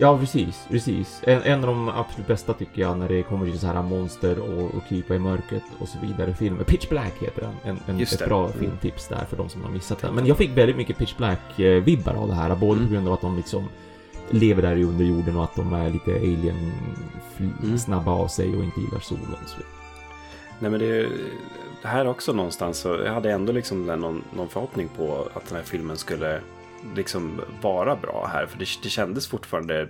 Ja, 0.00 0.18
precis, 0.18 0.66
precis. 0.70 1.20
En, 1.24 1.42
en, 1.42 1.64
av 1.64 1.66
de 1.66 1.88
absolut 1.88 2.26
bästa 2.26 2.54
tycker 2.54 2.82
jag 2.82 2.98
när 2.98 3.08
det 3.08 3.22
kommer 3.22 3.46
till 3.46 3.58
så 3.58 3.66
här 3.66 3.82
monster 3.82 4.38
och, 4.38 4.74
och 4.74 4.88
krypa 4.88 5.14
i 5.14 5.18
mörkret 5.18 5.62
och 5.78 5.88
så 5.88 5.98
vidare 6.02 6.34
filmer. 6.34 6.64
Pitch 6.64 6.88
Black 6.88 7.14
heter 7.20 7.42
den. 7.42 7.54
En, 7.64 7.94
en 7.94 8.02
ett 8.02 8.26
bra 8.26 8.46
mm. 8.46 8.58
filmtips 8.58 9.08
där 9.08 9.24
för 9.24 9.36
de 9.36 9.48
som 9.48 9.62
har 9.62 9.70
missat 9.70 9.98
den. 9.98 10.14
Men 10.14 10.26
jag 10.26 10.36
fick 10.36 10.56
väldigt 10.56 10.76
mycket 10.76 10.98
Pitch 10.98 11.16
Black-vibbar 11.16 12.14
av 12.14 12.28
det 12.28 12.34
här, 12.34 12.54
både 12.54 12.72
mm. 12.72 12.86
på 12.86 12.92
grund 12.92 13.08
av 13.08 13.14
att 13.14 13.20
de 13.20 13.36
liksom 13.36 13.68
lever 14.30 14.62
där 14.62 14.76
i 14.76 14.84
underjorden 14.84 15.36
och 15.36 15.44
att 15.44 15.56
de 15.56 15.72
är 15.72 15.90
lite 15.90 16.14
alien 16.14 16.72
mm. 17.38 17.78
snabba 17.78 18.10
av 18.10 18.28
sig 18.28 18.56
och 18.56 18.64
inte 18.64 18.80
gillar 18.80 19.00
solen. 19.00 19.36
Så. 19.46 19.58
Nej 20.58 20.70
men 20.70 20.80
det, 20.80 20.86
är, 20.86 21.08
här 21.82 22.06
också 22.06 22.32
någonstans 22.32 22.78
så 22.78 22.88
jag 22.88 23.12
hade 23.12 23.32
ändå 23.32 23.52
liksom 23.52 23.86
någon, 23.86 24.24
någon 24.36 24.48
förhoppning 24.48 24.88
på 24.96 25.28
att 25.34 25.48
den 25.48 25.56
här 25.56 25.64
filmen 25.64 25.96
skulle 25.96 26.40
liksom 26.96 27.40
vara 27.62 27.96
bra 27.96 28.30
här. 28.32 28.46
För 28.46 28.58
det, 28.58 28.66
det 28.82 28.88
kändes 28.88 29.26
fortfarande 29.26 29.88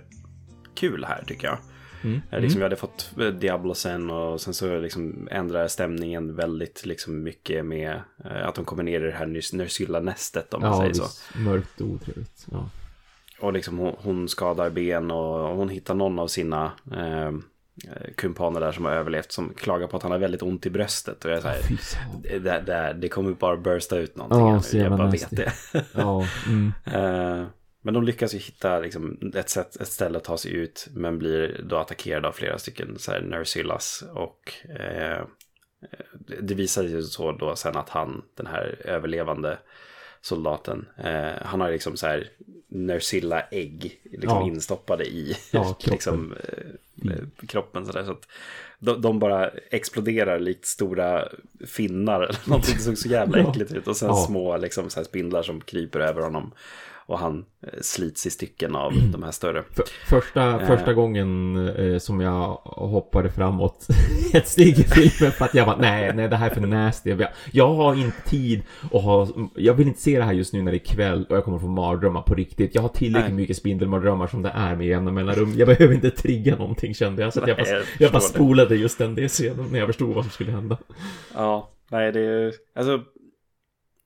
kul 0.73 1.05
här 1.05 1.23
tycker 1.27 1.47
jag. 1.47 1.57
Mm. 2.01 2.21
Eh, 2.31 2.39
liksom, 2.39 2.39
mm. 2.41 2.57
Vi 2.57 2.63
hade 2.63 2.75
fått 2.75 3.11
eh, 3.19 3.27
Diablo 3.27 3.73
sen 3.73 4.09
och 4.09 4.41
sen 4.41 4.53
så 4.53 4.79
liksom 4.79 5.27
ändrar 5.31 5.67
stämningen 5.67 6.35
väldigt 6.35 6.85
liksom 6.85 7.23
mycket 7.23 7.65
med 7.65 8.01
eh, 8.25 8.47
att 8.47 8.55
de 8.55 8.65
kommer 8.65 8.83
ner 8.83 9.01
i 9.01 9.05
det 9.05 9.17
här 9.17 9.25
Nersilla-nästet 9.25 10.53
om 10.53 10.61
man 10.61 10.71
ja, 10.71 10.79
säger 10.79 10.93
så. 10.93 11.39
Mörkt 11.39 11.81
och 11.81 11.87
otrevligt. 11.87 12.45
Ja. 12.51 12.69
Och 13.39 13.53
liksom 13.53 13.77
hon, 13.77 13.95
hon, 13.97 14.27
skadar 14.27 14.69
ben 14.69 15.11
och 15.11 15.55
hon 15.55 15.69
hittar 15.69 15.95
någon 15.95 16.19
av 16.19 16.27
sina 16.27 16.71
Eh, 16.91 17.31
kumpaner 18.15 18.59
där 18.59 18.71
som 18.71 18.85
har 18.85 18.91
överlevt 18.91 19.31
som 19.31 19.53
klagar 19.53 19.87
på 19.87 19.97
att 19.97 20.03
han 20.03 20.11
har 20.11 20.19
väldigt 20.19 20.41
ont 20.41 20.65
i 20.65 20.69
bröstet. 20.69 21.25
Och 21.25 21.31
jag 21.31 21.41
säger, 21.41 21.63
oh, 21.63 22.41
det, 22.41 22.63
det, 22.65 22.95
det 22.99 23.09
kommer 23.09 23.31
bara 23.31 23.57
bursta 23.57 23.97
ut 23.97 24.15
någonting. 24.15 24.75
Oh, 24.75 24.79
här 24.79 24.89
Jag 24.89 24.97
bara 24.97 25.11
vet 25.11 25.29
det. 25.29 25.53
oh, 25.95 26.27
mm. 26.47 26.73
uh, 26.87 27.47
men 27.81 27.93
de 27.93 28.03
lyckas 28.03 28.33
ju 28.35 28.37
hitta 28.37 28.79
liksom, 28.79 29.31
ett, 29.35 29.49
sätt, 29.49 29.75
ett 29.75 29.87
ställe 29.87 30.17
att 30.17 30.23
ta 30.23 30.37
sig 30.37 30.51
ut. 30.51 30.87
Men 30.91 31.19
blir 31.19 31.61
då 31.69 31.77
attackerade 31.77 32.27
av 32.27 32.31
flera 32.31 32.57
stycken 32.57 32.99
så 32.99 33.11
här, 33.11 33.21
Nersillas. 33.21 34.03
Och 34.13 34.53
uh, 34.69 35.25
det 36.41 36.53
visar 36.55 36.87
sig 36.87 37.03
så 37.03 37.31
då 37.31 37.55
sen 37.55 37.77
att 37.77 37.89
han, 37.89 38.21
den 38.35 38.47
här 38.47 38.81
överlevande 38.85 39.57
soldaten. 40.21 40.85
Eh, 40.97 41.41
han 41.41 41.61
har 41.61 41.71
liksom 41.71 41.97
så 41.97 42.07
här 42.07 42.29
Nersilla 42.67 43.41
ägg 43.41 44.01
liksom 44.03 44.37
ja. 44.37 44.47
instoppade 44.47 45.05
i 45.05 45.37
ja, 45.51 45.77
liksom, 45.83 46.33
eh, 46.33 46.63
mm. 47.03 47.31
kroppen 47.47 47.85
så, 47.85 47.91
där, 47.91 48.03
så 48.03 48.11
att 48.11 48.27
de, 48.79 49.01
de, 49.01 49.19
bara 49.19 49.49
exploderar 49.69 50.39
likt 50.39 50.65
stora 50.65 51.27
finnar. 51.67 52.21
Eller 52.21 52.39
någonting 52.49 52.77
som 52.79 52.95
såg 52.95 52.97
så 52.97 53.09
jävla 53.09 53.39
äckligt 53.39 53.71
ut. 53.71 53.87
Och 53.87 53.97
sen 53.97 54.09
ja. 54.09 54.15
små 54.15 54.57
liksom, 54.57 54.89
så 54.89 55.03
spindlar 55.03 55.43
som 55.43 55.61
kryper 55.61 55.99
över 55.99 56.21
honom 56.21 56.51
och 57.09 57.19
han 57.19 57.45
eh, 57.61 57.79
slits 57.81 58.25
i 58.25 58.29
stycken 58.29 58.75
av 58.75 58.93
mm. 58.93 59.11
de 59.11 59.23
här 59.23 59.31
större. 59.31 59.63
För, 59.71 59.83
första, 60.09 60.61
eh. 60.61 60.67
första 60.67 60.93
gången 60.93 61.55
eh, 61.67 61.97
som 61.97 62.21
jag 62.21 62.53
hoppade 62.63 63.31
framåt 63.31 63.87
ett 64.33 64.47
steg 64.47 64.79
i 64.79 64.83
filmen 64.83 65.31
för 65.31 65.45
att 65.45 65.53
jag 65.53 65.67
bara 65.67 65.77
nej, 65.77 66.13
nej 66.15 66.27
det 66.27 66.35
här 66.35 66.49
är 66.49 66.53
för 66.53 66.61
nasty. 66.61 67.09
Jag, 67.09 67.27
jag 67.51 67.73
har 67.73 67.95
inte 67.95 68.29
tid 68.29 68.61
och 68.91 69.01
ha, 69.01 69.27
jag 69.55 69.73
vill 69.73 69.87
inte 69.87 70.01
se 70.01 70.17
det 70.17 70.23
här 70.23 70.33
just 70.33 70.53
nu 70.53 70.61
när 70.61 70.71
det 70.71 70.77
är 70.77 70.95
kväll 70.95 71.25
och 71.29 71.35
jag 71.35 71.43
kommer 71.43 71.59
få 71.59 71.67
mardrömmar 71.67 72.21
på 72.21 72.33
riktigt. 72.35 72.75
Jag 72.75 72.81
har 72.81 72.89
tillräckligt 72.89 73.31
nej. 73.31 73.41
mycket 73.41 73.57
spindelmardrömmar 73.57 74.27
som 74.27 74.41
det 74.41 74.51
är 74.55 74.75
med 74.75 74.87
jämna 74.87 75.11
mellanrum. 75.11 75.53
Jag 75.57 75.67
behöver 75.67 75.93
inte 75.93 76.11
trigga 76.11 76.55
någonting 76.55 76.93
kände 76.93 77.21
jag. 77.21 77.33
Så 77.33 77.39
jag, 77.47 77.57
bara, 77.57 77.83
jag 77.99 78.11
bara 78.11 78.21
spolade 78.21 78.75
just 78.75 78.97
den 78.97 79.15
det 79.15 79.27
scenen 79.27 79.65
när 79.71 79.79
jag 79.79 79.87
förstod 79.87 80.15
vad 80.15 80.23
som 80.23 80.31
skulle 80.31 80.51
hända. 80.51 80.77
Ja, 81.33 81.69
nej 81.91 82.11
det 82.11 82.21
är 82.21 82.53
alltså 82.75 83.03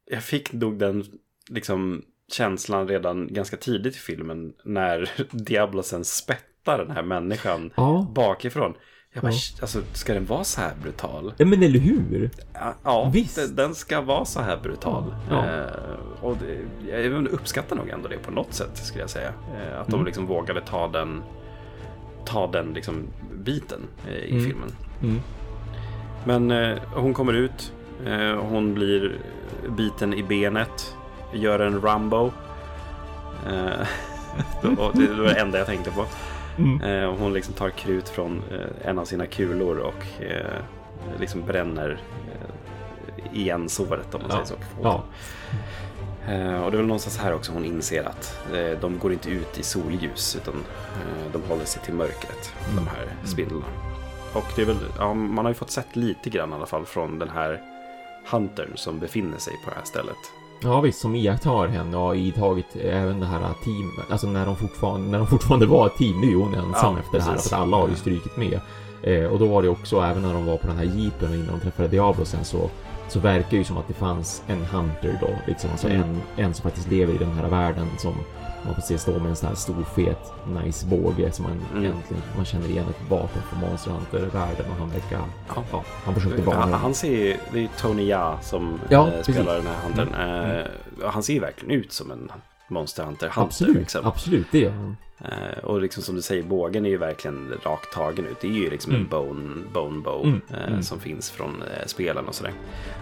jag 0.06 0.24
fick 0.24 0.54
nog 0.54 0.80
den 0.80 1.04
liksom 1.50 2.04
känslan 2.32 2.88
redan 2.88 3.34
ganska 3.34 3.58
tidigt 3.58 3.96
i 3.96 4.00
filmen 4.00 4.54
när 4.64 5.12
Diablosen 5.32 6.06
spettar 6.06 6.78
den 6.78 6.92
här 6.92 7.04
människan 7.04 7.72
ja. 7.76 8.08
bakifrån. 8.16 8.74
Jag 9.14 9.22
bara, 9.22 9.32
ja. 9.32 9.38
alltså 9.62 9.82
ska 9.94 10.14
den 10.14 10.26
vara 10.26 10.44
så 10.44 10.62
här 10.62 10.74
brutal? 10.82 11.34
Ja 11.38 11.46
men 11.46 11.64
eller 11.64 11.80
hur? 11.80 12.30
Ja, 12.54 12.76
ja 12.84 13.10
Visst. 13.14 13.56
den 13.58 13.76
ska 13.76 14.02
vara 14.02 14.26
så 14.26 14.42
här 14.42 14.58
brutal. 14.58 15.16
Ja. 15.30 15.46
Eh, 15.46 16.22
och 16.22 16.38
det, 16.38 16.98
jag 17.04 17.28
uppskattar 17.28 17.76
nog 17.76 17.90
ändå 17.90 18.08
det 18.08 18.18
på 18.18 18.32
något 18.32 18.54
sätt 18.54 18.78
skulle 18.78 19.04
jag 19.04 19.10
säga. 19.10 19.28
Eh, 19.28 19.80
att 19.80 19.88
mm. 19.88 20.00
de 20.00 20.06
liksom 20.06 20.28
vågade 20.28 20.62
ta 20.62 20.88
den, 20.88 21.24
ta 22.26 22.48
den 22.48 22.74
liksom 22.74 23.04
biten 23.34 23.82
eh, 24.08 24.14
i 24.14 24.32
mm. 24.32 24.46
filmen. 24.46 24.70
Mm. 25.02 25.20
Men 26.26 26.78
hon 26.96 27.14
kommer 27.14 27.34
ut, 27.34 27.74
hon 28.40 28.74
blir 28.74 29.18
biten 29.78 30.14
i 30.14 30.24
benet 30.24 30.96
gör 31.34 31.60
en 31.60 31.82
Rumbo. 31.82 32.32
Eh, 33.48 33.88
det 34.62 34.70
var 34.70 35.24
det 35.24 35.40
enda 35.40 35.58
jag 35.58 35.68
tänkte 35.68 35.92
på. 35.92 36.06
Mm. 36.58 36.82
Eh, 36.82 37.16
hon 37.20 37.34
liksom 37.34 37.54
tar 37.54 37.70
krut 37.70 38.10
från 38.10 38.44
eh, 38.52 38.90
en 38.90 39.00
av 39.00 39.06
sina 39.06 39.26
kulor 39.26 39.78
och 39.78 40.06
liksom 41.20 41.46
bränner 41.46 42.02
igen 43.34 43.70
såret 43.70 44.16
om 44.16 44.22
man 44.22 44.32
ja. 44.38 44.46
säger 44.46 44.62
så. 44.62 44.82
Ja. 44.84 45.04
Och 46.66 46.72
det 46.72 46.76
är 46.76 46.78
väl 46.78 46.86
någonstans 46.86 47.18
här 47.18 47.34
också 47.34 47.52
hon 47.52 47.66
inser 47.66 48.04
att 48.04 48.48
de 48.82 49.00
går 49.00 49.14
inte 49.14 49.30
ut 49.30 49.60
i 49.60 49.64
solljus 49.64 50.36
utan 50.36 50.54
de 51.34 51.42
håller 51.42 51.66
sig 51.66 51.82
till 51.82 51.94
mörkret, 51.94 52.54
mm. 52.70 52.76
de 52.76 52.88
här 52.88 53.08
spindlarna. 53.24 53.66
Och 54.34 54.46
det 54.56 54.62
är 54.62 54.66
väl, 54.66 54.78
ja, 54.98 55.14
man 55.14 55.46
har 55.46 55.52
ju 55.52 55.56
fått 55.56 55.72
sett 55.72 55.96
lite 55.96 56.30
grann 56.30 56.52
i 56.52 56.54
alla 56.54 56.66
fall 56.66 56.86
från 56.86 57.20
den 57.20 57.30
här 57.30 57.62
Huntern 58.32 58.72
som 58.76 59.00
befinner 59.00 59.38
sig 59.38 59.54
på 59.64 59.70
det 59.70 59.76
här 59.76 59.86
stället. 59.86 60.18
Ja 60.64 60.82
visst, 60.82 61.00
som 61.00 61.16
iakttar 61.16 61.68
henne 61.68 61.98
och 61.98 62.04
har 62.04 62.16
idtagit 62.16 62.76
även 62.76 63.20
det 63.20 63.26
här 63.26 63.40
teamet. 63.64 64.12
Alltså 64.12 64.28
när 64.28 64.46
de 64.46 64.56
fortfarande, 64.56 65.12
när 65.12 65.18
de 65.18 65.28
fortfarande 65.28 65.66
var 65.66 65.88
ett 65.88 65.98
team. 65.98 66.22
Nu 66.22 66.32
är 66.32 66.36
hon 66.36 66.54
ensam 66.54 66.96
ja, 66.96 67.00
efter 67.00 67.18
det 67.18 67.24
här. 67.24 67.38
För 67.38 67.56
alla 67.56 67.78
har 67.78 67.90
ju 67.90 67.96
strykit 67.96 68.38
med. 68.38 68.60
Eh, 69.04 69.26
och 69.26 69.40
då 69.40 69.48
var 69.48 69.62
det 69.62 69.70
också, 69.70 70.02
även 70.02 70.22
när 70.22 70.34
de 70.34 70.46
var 70.46 70.58
på 70.58 70.68
den 70.68 70.78
här 70.78 70.84
jeepen 70.84 71.30
och 71.30 71.36
innan 71.36 71.48
de 71.48 71.60
träffade 71.60 71.88
Diablo 71.88 72.26
sen 72.26 72.46
så 72.46 72.70
så 73.08 73.20
verkar 73.20 73.50
det 73.50 73.58
ju 73.58 73.64
som 73.64 73.78
att 73.78 73.88
det 73.88 73.94
fanns 73.94 74.44
en 74.48 74.66
hunter 74.66 75.18
då, 75.22 75.30
liksom. 75.48 75.70
Alltså 75.72 75.88
mm. 75.88 76.02
en, 76.02 76.22
en 76.46 76.54
som 76.54 76.64
faktiskt 76.64 76.92
lever 76.92 77.14
i 77.14 77.18
den 77.18 77.32
här 77.32 77.50
världen 77.50 77.88
som 77.98 78.14
man 78.66 78.76
får 78.76 78.82
se 78.82 78.98
stå 78.98 79.20
med 79.20 79.30
en 79.30 79.36
sån 79.36 79.50
här 79.50 79.56
stor 79.56 79.84
fet 79.96 80.34
nice 80.64 80.86
båge 80.86 81.32
som 81.32 81.44
man 81.44 81.52
mm. 81.72 81.84
egentligen 81.84 82.24
man 82.36 82.46
känner 82.46 82.68
igen 82.68 82.86
ett 82.90 83.10
vapen 83.10 83.42
från 83.50 83.60
Monster 83.60 83.92
Hunter-världen 83.92 84.66
och 84.72 84.78
han 84.80 84.90
verkar, 84.90 85.18
ja. 85.56 85.64
ja 85.72 85.84
han 86.06 86.14
försökte 86.14 86.42
vara 86.42 86.58
han, 86.58 86.74
han 86.74 86.94
ser 86.94 87.38
det 87.54 87.64
är 87.64 87.70
Tony 87.78 88.08
Ja 88.08 88.40
som 88.42 88.80
ja, 88.90 89.12
äh, 89.12 89.22
spelar 89.22 89.56
den 89.56 89.68
här 89.68 89.84
huntern. 89.84 90.14
Mm. 90.14 90.60
Äh, 90.60 91.10
han 91.10 91.24
ser 91.24 91.34
ju 91.34 91.40
verkligen 91.40 91.80
ut 91.80 91.92
som 91.92 92.12
en 92.12 92.32
Monster 92.68 93.04
Hunter 93.04 93.28
Hunter. 93.28 93.42
Absolut, 93.42 93.76
liksom. 93.76 94.06
absolut 94.06 94.48
det 94.52 94.60
gör 94.60 94.72
han. 94.72 94.98
Uh, 95.22 95.64
och 95.64 95.82
liksom 95.82 96.04
som 96.04 96.16
du 96.16 96.22
säger, 96.22 96.44
bågen 96.44 96.86
är 96.86 96.90
ju 96.90 96.98
verkligen 96.98 97.54
rakt 97.64 97.94
tagen 97.94 98.26
ut. 98.26 98.42
Det 98.42 98.48
är 98.48 98.52
ju 98.52 98.70
liksom 98.70 98.92
mm. 98.92 99.04
en 99.04 99.10
bone, 99.10 99.64
bone 99.74 100.02
bow 100.02 100.26
mm. 100.26 100.42
Uh, 100.52 100.68
mm. 100.68 100.84
som 100.84 101.00
finns 101.00 101.32
från 101.32 101.50
uh, 101.50 101.86
spelen 101.86 102.28
och 102.28 102.36
sådär. 102.36 102.54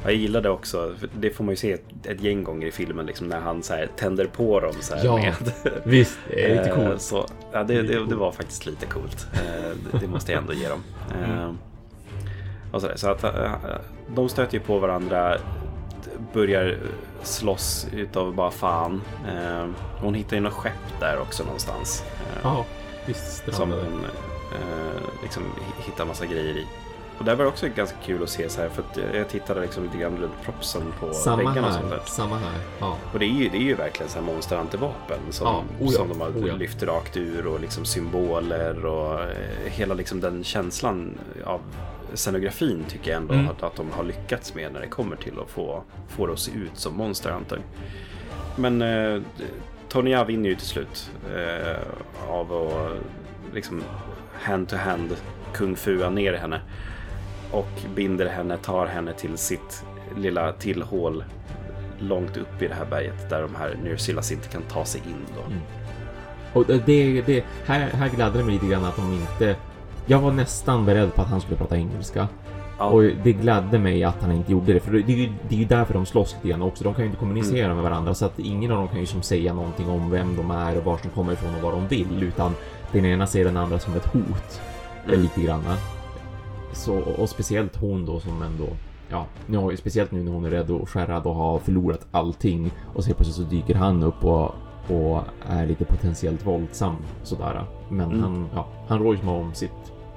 Jag 0.03 0.13
gillade 0.13 0.49
också, 0.49 0.95
det 1.19 1.29
får 1.29 1.43
man 1.43 1.51
ju 1.51 1.55
se 1.55 1.71
ett, 1.71 1.85
ett 2.03 2.21
gäng 2.21 2.43
gånger 2.43 2.67
i 2.67 2.71
filmen, 2.71 3.05
liksom 3.05 3.27
när 3.27 3.39
han 3.39 3.63
så 3.63 3.73
här, 3.73 3.89
tänder 3.95 4.25
på 4.25 4.59
dem 4.59 4.73
så 4.79 4.95
här 4.95 5.05
ja, 5.05 5.17
med. 5.17 5.35
visst, 5.85 6.19
det 6.29 6.51
är 6.51 6.55
lite 6.55 6.75
coolt. 6.75 7.01
så, 7.01 7.27
ja, 7.51 7.63
det, 7.63 7.81
det, 7.81 8.05
det, 8.05 8.15
var 8.15 8.31
faktiskt 8.31 8.65
lite 8.65 8.85
coolt. 8.85 9.27
Det, 9.91 9.97
det, 9.99 10.07
måste 10.07 10.31
jag 10.31 10.41
ändå 10.41 10.53
ge 10.53 10.69
dem. 10.69 10.83
Mm. 11.25 11.57
och 12.71 12.81
så, 12.81 12.87
där, 12.87 12.95
så 12.95 13.09
att 13.09 13.25
de 14.15 14.29
stöter 14.29 14.53
ju 14.53 14.59
på 14.63 14.79
varandra 14.79 15.37
börjar 16.33 16.77
slåss 17.23 17.87
utav 17.91 18.35
bara 18.35 18.51
fan. 18.51 19.01
Eh, 19.27 19.67
hon 20.01 20.13
hittar 20.13 20.35
ju 20.37 20.41
något 20.41 20.53
skepp 20.53 20.99
där 20.99 21.19
också 21.21 21.43
någonstans. 21.43 22.03
Eh, 22.19 22.39
ja, 22.43 22.65
visst. 23.05 23.53
Som 23.53 23.69
hon 23.71 24.05
eh, 24.51 25.21
liksom 25.21 25.43
hittar 25.85 26.05
massa 26.05 26.25
grejer 26.25 26.57
i. 26.57 26.65
Och 27.17 27.25
där 27.25 27.35
var 27.35 27.43
det 27.43 27.49
också 27.49 27.67
ganska 27.75 27.97
kul 28.05 28.23
att 28.23 28.29
se 28.29 28.49
så 28.49 28.61
här 28.61 28.69
för 28.69 28.81
att 28.81 29.15
jag 29.15 29.29
tittade 29.29 29.61
liksom 29.61 29.83
lite 29.83 29.97
grann 29.97 30.17
runt 30.17 30.41
propsen 30.43 30.81
på 30.99 31.13
Samma 31.13 31.37
väggarna 31.37 31.67
och 31.67 31.73
sånt 31.73 31.89
där. 31.89 32.01
samma 32.05 32.35
här. 32.37 32.59
Ja. 32.79 32.97
Och 33.13 33.19
det 33.19 33.25
är 33.25 33.33
ju, 33.33 33.49
det 33.49 33.57
är 33.57 33.61
ju 33.61 33.75
verkligen 33.75 34.09
så 34.11 34.19
här 34.19 34.25
Monster 34.25 34.57
Hunter-vapen 34.57 35.19
som, 35.29 35.47
Ja, 35.47 35.63
oh 35.79 35.91
ja, 35.91 35.97
som 35.97 36.09
de 36.09 36.21
har 36.21 36.29
oh 36.29 36.47
ja. 36.47 36.55
lyft 36.55 36.83
rakt 36.83 37.17
ur 37.17 37.47
och 37.47 37.59
liksom 37.59 37.85
symboler 37.85 38.85
och 38.85 39.21
eh, 39.21 39.27
hela 39.65 39.93
liksom 39.93 40.21
den 40.21 40.43
känslan 40.43 41.17
av 41.45 41.61
scenografin 42.13 42.83
tycker 42.89 43.11
jag 43.11 43.21
ändå 43.21 43.33
Mm. 43.33 43.49
att, 43.49 43.63
att 43.63 43.75
de 43.75 43.91
har 43.91 44.03
lyckats 44.03 44.55
med 44.55 44.73
när 44.73 44.79
det 44.79 44.87
kommer 44.87 45.15
till 45.15 45.39
att 45.39 45.49
få, 45.49 45.83
få 46.07 46.27
det 46.27 46.33
att 46.33 46.39
se 46.39 46.51
ut 46.51 46.71
som 46.77 46.95
Monster 46.95 47.31
Hunter. 47.31 47.59
Men 48.55 48.81
eh, 48.81 49.21
Tony 49.89 50.11
Jaa 50.11 50.23
vinner 50.23 50.49
ju 50.49 50.55
till 50.55 50.67
slut 50.67 51.11
eh, 51.35 52.29
av 52.29 52.53
att 52.53 52.91
liksom 53.53 53.83
hand-to-hand 54.41 55.15
kung 55.53 55.75
fua 55.75 56.09
ner 56.09 56.33
henne 56.33 56.61
och 57.51 57.69
binder 57.95 58.27
henne, 58.29 58.57
tar 58.57 58.85
henne 58.85 59.13
till 59.13 59.37
sitt 59.37 59.85
lilla 60.17 60.51
tillhål 60.51 61.23
långt 61.99 62.37
upp 62.37 62.61
i 62.61 62.67
det 62.67 62.73
här 62.73 62.85
berget 62.85 63.29
där 63.29 63.41
de 63.41 63.55
här 63.55 63.77
Nyrsillas 63.83 64.31
inte 64.31 64.47
kan 64.47 64.61
ta 64.61 64.85
sig 64.85 65.01
in 65.05 65.25
då. 65.35 65.41
Mm. 65.41 65.59
Och 66.53 66.65
det, 66.85 67.21
det, 67.21 67.43
här, 67.65 67.79
här 67.79 68.09
gladde 68.09 68.37
det 68.37 68.43
mig 68.43 68.53
lite 68.53 68.67
grann 68.67 68.85
att 68.85 68.95
de 68.95 69.13
inte... 69.13 69.55
Jag 70.11 70.19
var 70.19 70.31
nästan 70.31 70.85
beredd 70.85 71.15
på 71.15 71.21
att 71.21 71.27
han 71.27 71.41
skulle 71.41 71.57
prata 71.57 71.77
engelska. 71.77 72.27
Ja. 72.77 72.85
Och 72.85 73.01
det 73.23 73.33
gladde 73.33 73.79
mig 73.79 74.03
att 74.03 74.21
han 74.21 74.31
inte 74.31 74.51
gjorde 74.51 74.73
det, 74.73 74.79
för 74.79 74.91
det 74.91 74.99
är 75.13 75.17
ju, 75.17 75.29
det 75.49 75.55
är 75.55 75.59
ju 75.59 75.65
därför 75.65 75.93
de 75.93 76.05
slåss 76.05 76.33
lite 76.35 76.47
grann 76.47 76.61
också. 76.61 76.83
De 76.83 76.93
kan 76.93 77.03
ju 77.03 77.05
inte 77.07 77.19
kommunicera 77.19 77.65
Mm. 77.65 77.75
med 77.77 77.83
varandra, 77.83 78.13
så 78.13 78.25
att 78.25 78.39
ingen 78.39 78.71
av 78.71 78.77
dem 78.77 78.87
kan 78.87 78.99
ju 78.99 79.05
som 79.05 79.21
säga 79.21 79.53
någonting 79.53 79.89
om 79.89 80.09
vem 80.11 80.35
de 80.35 80.51
är 80.51 80.77
och 80.77 80.83
var 80.83 80.99
de 81.03 81.09
kommer 81.09 81.33
ifrån 81.33 81.55
och 81.55 81.61
vad 81.61 81.73
de 81.73 81.87
vill, 81.87 82.23
utan 82.23 82.55
den 82.91 83.05
ena 83.05 83.27
ser 83.27 83.45
den 83.45 83.57
andra 83.57 83.79
som 83.79 83.93
ett 83.95 84.05
hot. 84.05 84.61
Mm. 85.07 85.21
Lite 85.21 85.41
grann. 85.41 85.63
Så, 86.73 86.97
och 86.99 87.29
speciellt 87.29 87.75
hon 87.75 88.05
då 88.05 88.19
som 88.19 88.41
ändå 88.41 88.67
Ja, 89.09 89.25
har, 89.59 89.75
speciellt 89.75 90.11
nu 90.11 90.23
när 90.23 90.31
hon 90.31 90.45
är 90.45 90.49
rädd 90.49 90.69
och 90.71 90.89
skärrad 90.89 91.25
och 91.25 91.35
har 91.35 91.59
förlorat 91.59 92.07
allting 92.11 92.71
och 92.95 93.03
så 93.03 93.13
plötsligt 93.13 93.35
så 93.35 93.41
dyker 93.55 93.75
han 93.75 94.03
upp 94.03 94.25
och, 94.25 94.55
och 94.87 95.21
är 95.49 95.65
lite 95.67 95.85
potentiellt 95.85 96.45
våldsam 96.47 96.95
sådär. 97.23 97.63
Men 97.89 98.05
Mm. 98.11 98.21
han, 98.21 98.47
ja, 98.55 98.67
han 98.87 98.99
rår 98.99 99.15
ju 99.15 99.19
som 99.19 99.29
om 99.29 99.53
sitt. 99.53 99.71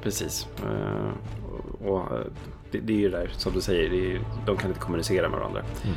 Precis. 0.05 0.49
Eh, 0.63 1.89
och, 1.89 1.99
eh, 2.01 2.27
det, 2.71 2.79
det 2.79 2.93
är 2.93 2.99
ju 2.99 3.11
där, 3.11 3.31
som 3.33 3.53
du 3.53 3.61
säger, 3.61 3.93
är, 4.15 4.21
de 4.47 4.57
kan 4.57 4.71
inte 4.71 4.81
kommunicera 4.81 5.29
med 5.29 5.39
varandra. 5.39 5.61
Mm. 5.85 5.97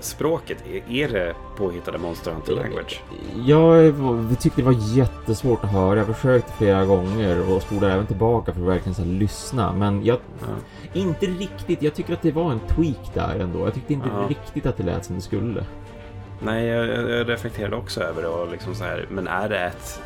Språket, 0.00 0.64
är, 0.72 0.92
är 0.96 1.08
det 1.08 1.34
påhittade 1.56 1.98
Monster 1.98 2.30
Hunter 2.32 2.52
Language? 2.52 3.02
Jag 3.46 3.94
tyckte 4.40 4.60
det 4.60 4.66
var 4.66 4.96
jättesvårt 4.96 5.64
att 5.64 5.70
höra. 5.72 5.96
Jag 5.98 6.16
försökte 6.16 6.52
flera 6.52 6.84
gånger 6.84 7.50
och 7.52 7.62
spolade 7.62 7.92
även 7.92 8.06
tillbaka 8.06 8.52
för 8.52 8.60
att 8.60 8.66
verkligen 8.66 8.94
så 8.94 9.04
lyssna. 9.04 9.72
Men 9.72 10.04
jag, 10.04 10.18
Ja. 10.40 10.46
inte 10.92 11.26
riktigt. 11.26 11.82
Jag 11.82 11.94
tycker 11.94 12.12
att 12.12 12.22
det 12.22 12.32
var 12.32 12.52
en 12.52 12.60
tweak 12.60 13.14
där 13.14 13.38
ändå. 13.40 13.58
Jag 13.58 13.74
tyckte 13.74 13.92
inte 13.92 14.08
Ja. 14.08 14.26
riktigt 14.28 14.66
att 14.66 14.76
det 14.76 14.82
lät 14.82 15.04
som 15.04 15.14
det 15.16 15.22
skulle. 15.22 15.64
Nej, 16.44 16.66
jag, 16.66 16.86
jag 17.10 17.28
reflekterade 17.28 17.76
också 17.76 18.00
över 18.00 18.22
det 18.22 18.28
och 18.28 18.50
liksom 18.52 18.74
så 18.74 18.84
här, 18.84 19.06
men 19.10 19.28
är 19.28 19.48
det 19.48 19.58
ett, 19.58 20.02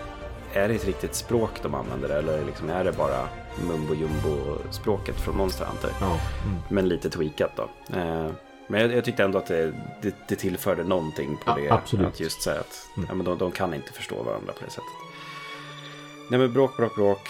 är 0.56 0.68
det 0.68 0.74
ett 0.74 0.84
riktigt 0.86 1.14
språk 1.14 1.50
de 1.62 1.74
använder 1.74 2.08
eller 2.08 2.44
liksom 2.44 2.70
är 2.70 2.84
det 2.84 2.92
bara 2.92 3.28
mumbo 3.68 3.94
jumbo 3.94 4.58
språket 4.70 5.20
från 5.20 5.36
Monster 5.36 5.64
Hunter? 5.64 5.90
Ja. 6.00 6.06
Mm. 6.06 6.58
Men 6.68 6.88
lite 6.88 7.10
tweakat 7.10 7.50
då. 7.56 7.62
Eh, 7.98 8.26
men 8.68 8.80
jag, 8.80 8.92
jag 8.92 9.04
tyckte 9.04 9.24
ändå 9.24 9.38
att 9.38 9.46
det, 9.46 9.72
det, 10.02 10.14
det 10.28 10.36
tillförde 10.36 10.84
någonting 10.84 11.36
på 11.36 11.42
Ja, 11.50 11.54
det. 11.56 11.70
absolut. 11.70 12.06
Att 12.06 12.20
just 12.20 12.42
säga 12.42 12.60
att 12.60 12.88
Mm. 12.96 13.06
ja, 13.08 13.14
men 13.14 13.24
de, 13.26 13.38
de 13.38 13.52
kan 13.52 13.74
inte 13.74 13.92
förstå 13.92 14.22
varandra 14.22 14.52
på 14.52 14.64
det 14.64 14.70
sättet. 14.70 14.90
Nej 16.30 16.40
men 16.40 16.52
bråk, 16.52 16.76
bråk, 16.76 16.94
bråk. 16.94 17.28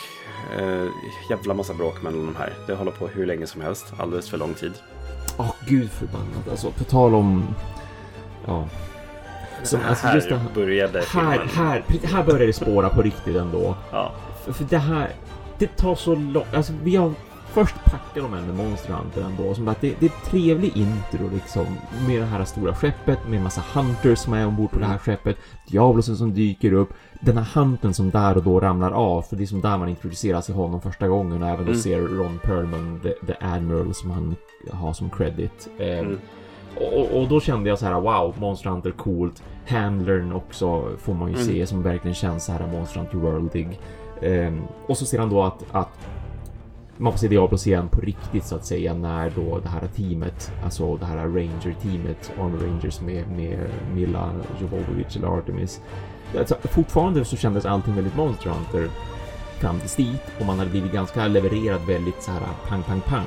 Eh, 0.59 0.87
jävla 1.31 1.55
massa 1.55 1.75
bråk 1.75 2.03
mellan 2.03 2.27
de 2.27 2.37
här. 2.37 2.53
Det 2.67 2.75
håller 2.75 2.91
på 2.93 3.07
hur 3.09 3.27
länge 3.27 3.47
som 3.47 3.61
helst. 3.61 3.93
Alldeles 3.99 4.31
för 4.31 4.39
lång 4.39 4.55
tid. 4.55 4.73
Åh, 5.39 5.55
gud 5.69 5.91
förbannat. 5.91 6.49
Alltså, 6.51 6.71
på 6.71 6.85
tal 6.85 7.15
om... 7.15 7.45
Ja. 8.47 8.69
Som, 9.63 9.81
alltså, 9.89 10.07
här 10.07 10.15
just 10.15 10.29
det 10.29 10.41
började 10.55 11.03
här, 11.09 11.33
filmen. 11.33 11.49
här, 11.55 11.83
här 12.05 12.25
börjar 12.25 12.47
det 12.47 12.53
spåra 12.53 12.89
på 12.89 13.03
riktigt 13.03 13.37
ändå. 13.37 13.75
Ja. 13.93 14.13
För, 14.45 14.53
för 14.53 14.65
det 14.65 14.79
här, 14.79 15.11
det 15.59 15.77
tar 15.77 15.95
så 15.95 16.15
långt. 16.15 16.55
Alltså 16.55 16.73
vi 16.83 16.97
har 16.97 17.13
först 17.53 17.75
packar 17.85 18.21
de 18.23 18.35
en 18.35 18.47
med 18.47 18.57
Monster 18.57 18.93
Hunter 18.93 19.23
ändå. 19.23 19.55
Som 19.55 19.69
att 19.69 19.81
det, 19.81 19.95
det 20.01 20.07
är 20.07 20.11
ett 20.11 20.25
trevligt 20.31 20.77
intro 20.77 21.31
liksom. 21.35 21.67
Med 22.09 22.21
det 22.21 22.27
här 22.27 22.45
stora 22.45 22.75
skeppet, 22.75 23.19
med 23.29 23.37
en 23.37 23.43
massa 23.43 23.63
hunters 23.75 24.19
som 24.19 24.33
är 24.33 24.47
ombord 24.47 24.71
på 24.71 24.79
det 24.79 24.87
här 24.87 24.99
skeppet. 24.99 25.37
Diablosen 25.71 26.17
som 26.17 26.35
dyker 26.35 26.73
upp. 26.73 26.89
Den 27.21 27.37
här 27.37 27.61
hunten 27.61 27.95
som 27.95 28.11
där 28.11 28.37
och 28.37 28.43
då 28.43 28.61
ramlar 28.61 28.91
av. 28.91 29.23
För 29.23 29.37
det 29.37 29.45
är 29.45 29.47
som 29.47 29.61
där 29.61 29.79
man 29.79 29.89
introduceras 29.89 30.47
till 30.47 30.55
honom 30.55 30.81
första 30.81 31.09
gången. 31.09 31.43
Och 31.43 31.49
även 31.49 31.65
då 31.65 31.71
Mm. 31.71 31.83
ser 31.83 31.99
Ron 31.99 32.39
Perlman, 32.43 33.01
the, 33.03 33.13
the 33.27 33.35
Admiral, 33.47 33.95
som 33.95 34.11
han 34.11 34.37
har 34.73 34.93
som 34.93 35.11
credit. 35.11 35.69
Eh, 35.79 35.99
Mm. 35.99 36.19
Och, 36.77 37.21
och- 37.21 37.29
då 37.29 37.41
kände 37.41 37.69
jag 37.69 37.79
så 37.79 37.87
här: 37.87 38.01
wow, 38.01 38.35
Monster 38.39 38.71
Hunter 38.71 38.91
coolt. 38.91 39.43
Handlern 39.69 40.33
också 40.33 40.89
får 40.99 41.15
man 41.15 41.29
ju 41.29 41.35
Mm. 41.35 41.47
se 41.47 41.67
som 41.67 41.83
verkligen 41.83 42.15
känns 42.15 42.45
så 42.45 42.53
här 42.53 42.67
Monster 42.73 42.99
Hunter 43.01 43.17
Worldig. 43.19 43.81
Ehm, 44.23 44.63
och 44.87 44.97
så 44.99 45.05
ser 45.07 45.19
han 45.19 45.31
då 45.31 45.43
att, 45.43 45.65
att 45.73 46.09
man 46.97 47.13
får 47.13 47.19
se 47.19 47.29
Diablos 47.29 47.67
igen 47.67 47.89
på 47.89 48.01
riktigt 48.01 48.45
så 48.45 48.57
att 48.57 48.65
säga 48.65 48.95
när 48.95 49.31
då 49.37 49.59
det 49.59 49.69
här 49.69 49.87
teamet, 49.97 50.53
alltså 50.65 50.97
det 50.97 51.07
här 51.07 51.17
Ranger-teamet, 51.17 52.33
Armor 52.41 52.59
Rangers 52.59 53.01
med, 53.01 53.31
med 53.31 53.59
Mila 53.95 54.31
Jovovich 54.61 55.17
eller 55.17 55.29
Artemis. 55.39 55.81
Alltså, 56.39 56.55
fortfarande 56.63 57.25
så 57.25 57.37
kändes 57.37 57.67
allting 57.67 57.95
väldigt 57.95 58.17
Monster 58.17 58.51
Hunter 58.51 58.89
fram 59.61 59.81
tills 59.81 59.97
dit 59.97 60.23
och 60.41 60.47
man 60.47 60.59
hade 60.59 60.71
blivit 60.71 60.93
ganska 60.93 61.27
levererad 61.27 61.81
väldigt 61.87 62.23
så 62.23 62.31
här 62.31 62.41
pang, 62.69 62.83
pang, 62.83 63.01
pang 63.01 63.25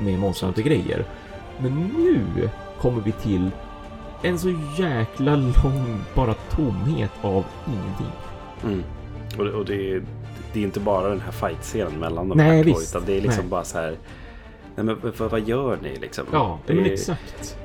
med 0.00 0.18
Monster 0.18 0.46
Hunter-grejer. 0.46 1.04
Men 1.58 1.72
nu 1.78 2.48
kommer 2.80 3.02
vi 3.02 3.12
till 3.12 3.50
en 4.22 4.38
så 4.38 4.48
jäkla 4.78 5.36
lång 5.36 6.00
bara 6.14 6.34
tomhet 6.34 7.10
av 7.22 7.44
ingenting. 7.66 8.12
Mm. 8.64 8.84
Och, 9.38 9.46
och 9.60 9.64
det, 9.64 9.92
är, 9.92 10.02
det 10.52 10.60
är 10.60 10.64
inte 10.64 10.80
bara 10.80 11.08
den 11.08 11.20
här 11.20 11.32
fight-scenen 11.32 11.98
mellan 12.00 12.28
de 12.28 12.38
Nej, 12.38 12.56
här 12.56 12.64
två. 12.64 12.78
visst. 12.78 12.96
Utan 12.96 13.06
det 13.06 13.16
är 13.16 13.20
liksom 13.20 13.44
Nej. 13.44 13.50
bara 13.50 13.64
så 13.64 13.78
här. 13.78 13.96
Nej 14.76 14.84
men 14.84 14.96
vad, 15.18 15.30
vad 15.30 15.48
gör 15.48 15.78
ni 15.82 15.96
liksom? 15.96 16.24
Ja, 16.32 16.58
det 16.66 16.74
men 16.74 16.86
är- 16.86 16.92
exakt. 16.92 17.56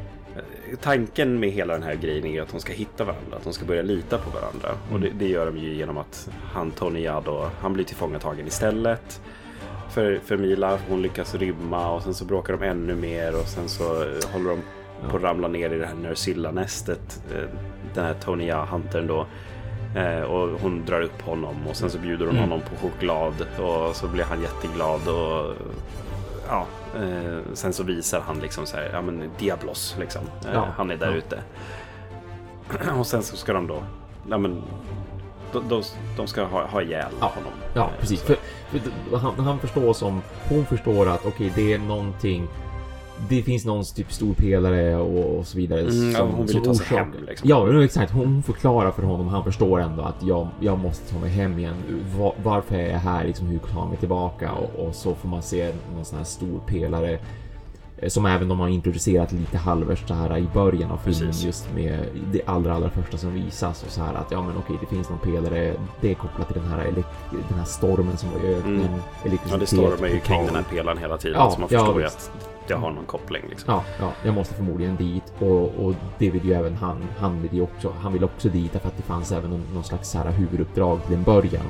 Tanken 0.81 1.39
med 1.39 1.49
hela 1.51 1.73
den 1.73 1.83
här 1.83 1.95
grejen 1.95 2.25
är 2.25 2.41
att 2.41 2.51
de 2.51 2.59
ska 2.59 2.73
hitta 2.73 3.03
varandra, 3.03 3.37
att 3.37 3.43
de 3.43 3.53
ska 3.53 3.65
börja 3.65 3.81
lita 3.81 4.17
på 4.17 4.29
varandra. 4.29 4.69
Och 4.91 4.99
det, 4.99 5.09
det 5.09 5.27
gör 5.27 5.45
de 5.45 5.57
ju 5.57 5.73
genom 5.73 5.97
att 5.97 6.29
han, 6.53 6.71
Tony 6.71 7.07
då, 7.25 7.49
han 7.59 7.73
blir 7.73 7.83
tillfångatagen 7.85 8.47
istället. 8.47 9.21
För, 9.89 10.19
för 10.25 10.37
Mila, 10.37 10.79
hon 10.89 11.01
lyckas 11.01 11.35
rymma 11.35 11.91
och 11.91 12.01
sen 12.01 12.13
så 12.13 12.25
bråkar 12.25 12.57
de 12.57 12.65
ännu 12.65 12.95
mer 12.95 13.39
och 13.39 13.47
sen 13.47 13.69
så 13.69 13.83
eh, 13.83 14.31
håller 14.33 14.49
de 14.49 14.59
på 15.09 15.17
att 15.17 15.23
ramla 15.23 15.47
ner 15.47 15.69
i 15.73 15.77
det 15.77 15.85
här 15.85 15.95
Nersilla-nästet. 15.95 17.21
eh, 17.33 17.49
Den 17.93 18.05
här 18.05 18.13
Tony 18.13 18.45
Jaa, 18.47 18.65
Huntern 18.65 19.07
då. 19.07 19.25
Eh, 19.99 20.21
Och 20.21 20.59
hon 20.61 20.85
drar 20.85 21.01
upp 21.01 21.21
honom 21.21 21.55
och 21.69 21.75
sen 21.75 21.89
så 21.89 21.97
bjuder 21.97 22.25
hon 22.25 22.35
Mm. 22.37 22.49
honom 22.49 22.65
på 22.69 22.75
choklad 22.87 23.33
och 23.59 23.95
så 23.95 24.07
blir 24.07 24.23
han 24.23 24.41
jätteglad 24.41 25.07
och 25.07 25.53
ja, 26.49 26.65
eh, 27.01 27.39
sen 27.53 27.73
så 27.73 27.83
visar 27.83 28.19
han 28.21 28.39
liksom 28.39 28.65
så 28.65 28.77
här, 28.77 28.89
ja 28.93 29.01
men 29.01 29.29
Diablos 29.39 29.95
liksom. 29.99 30.21
Ja, 30.53 30.67
han 30.77 30.91
är 30.91 30.97
där 30.97 31.11
ja. 31.11 31.15
ute. 31.17 31.39
Och 32.99 33.07
sen 33.07 33.23
så 33.23 33.35
ska 33.37 33.53
de 33.53 33.67
då, 33.67 33.83
ja 34.29 34.37
men 34.37 34.61
de, 35.53 35.63
de, 35.69 35.83
de 36.17 36.27
ska 36.27 36.43
ha, 36.43 36.65
ha 36.65 36.81
ihjäl 36.81 37.11
Ja, 37.19 37.31
honom. 37.35 37.51
Ja, 37.73 37.89
precis. 37.99 38.21
För, 38.21 38.35
för 39.09 39.17
han, 39.17 39.39
han 39.39 39.59
förstår 39.59 39.93
som, 39.93 40.21
hon 40.49 40.65
förstår 40.65 41.09
att 41.09 41.25
okej, 41.25 41.51
det 41.55 41.73
är 41.73 41.79
någonting, 41.79 42.47
det 43.29 43.41
finns 43.43 43.65
någon 43.65 43.83
typ 43.83 44.11
stor 44.11 44.33
pelare 44.33 44.95
och, 44.95 45.37
och 45.39 45.47
så 45.47 45.57
vidare. 45.57 45.81
Mm, 45.81 46.11
ja, 46.11 46.27
hon 46.35 46.45
vill 46.45 46.61
ta 46.63 46.73
sig 46.73 46.97
hem, 46.97 47.07
liksom. 47.27 47.49
Ja, 47.49 47.83
exakt. 47.83 48.11
Hon 48.11 48.43
förklarar 48.43 48.91
för 48.91 49.03
honom, 49.03 49.27
han 49.27 49.43
förstår 49.43 49.81
ändå 49.81 50.03
att 50.03 50.23
jag, 50.23 50.47
jag 50.59 50.79
måste 50.79 51.13
ta 51.13 51.19
mig 51.19 51.29
hem 51.29 51.59
igen. 51.59 51.75
Va- 52.19 52.33
varför 52.43 52.75
är 52.75 52.91
jag 52.91 52.99
här? 52.99 53.25
Liksom, 53.25 53.47
hur 53.47 53.59
tar 53.59 53.79
jag 53.79 53.89
mig 53.89 53.97
tillbaka? 53.97 54.51
Och, 54.51 54.85
och 54.87 54.95
så 54.95 55.15
får 55.15 55.29
man 55.29 55.41
se 55.41 55.71
någon 55.95 56.05
sån 56.05 56.17
här 56.17 56.25
stor 56.25 56.59
pelare 56.67 57.19
eh, 57.97 58.09
som 58.09 58.25
även 58.25 58.47
de 58.47 58.59
har 58.59 58.67
introducerat 58.67 59.31
lite 59.31 59.57
halvvägs 59.57 60.07
så 60.07 60.13
här 60.13 60.37
i 60.37 60.47
början 60.53 60.91
av 60.91 60.97
filmen 60.97 61.27
Precis. 61.27 61.45
just 61.45 61.73
med 61.75 61.99
det 62.31 62.41
allra, 62.45 62.73
allra 62.75 62.89
första 62.89 63.17
som 63.17 63.33
visas 63.33 63.83
och 63.83 63.91
så 63.91 64.01
här 64.03 64.13
att 64.13 64.31
ja 64.31 64.41
men 64.41 64.57
okej 64.57 64.75
det 64.81 64.95
finns 64.95 65.09
någon 65.09 65.19
pelare 65.19 65.73
det 66.01 66.11
är 66.11 66.15
kopplat 66.15 66.47
till 66.47 66.61
den 66.61 66.71
här, 66.71 67.03
den 67.49 67.57
här 67.57 67.65
stormen 67.65 68.17
som 68.17 68.29
var 68.31 68.49
i 68.49 68.53
öknen 68.55 68.75
Mm. 68.75 69.39
Ja, 69.51 69.57
det 69.57 69.65
stormar 69.65 70.07
ju 70.07 70.19
kring 70.19 70.45
den 70.45 70.55
här 70.55 70.63
pelaren 70.63 70.97
hela 70.97 71.17
tiden. 71.17 71.37
Ja, 71.39 71.51
så 71.51 71.59
man 71.59 71.69
ja, 71.71 71.79
förstår 71.79 71.97
ju 71.99 72.03
visst. 72.03 72.31
att 72.35 72.54
det 72.67 72.73
har 72.73 72.91
någon 72.91 73.05
koppling. 73.05 73.43
Liksom. 73.49 73.73
Ja, 73.73 73.83
ja, 73.99 74.11
jag 74.23 74.33
måste 74.33 74.53
förmodligen 74.53 74.95
dit 74.95 75.33
och, 75.39 75.85
och 75.85 75.95
det 76.17 76.29
vill 76.29 76.45
ju 76.45 76.53
även 76.53 76.75
han. 76.75 77.03
Han 77.19 77.41
vill 77.41 77.53
ju 77.53 77.61
också, 77.61 77.93
han 78.01 78.13
vill 78.13 78.23
också 78.23 78.49
dit 78.49 78.71
för 78.71 78.87
att 78.87 78.97
det 78.97 79.03
fanns 79.03 79.31
även 79.31 79.49
någon, 79.49 79.63
någon 79.73 79.83
slags 79.83 80.09
så 80.09 80.17
här 80.17 80.31
huvuduppdrag 80.31 81.05
till 81.05 81.15
en 81.15 81.23
början 81.23 81.65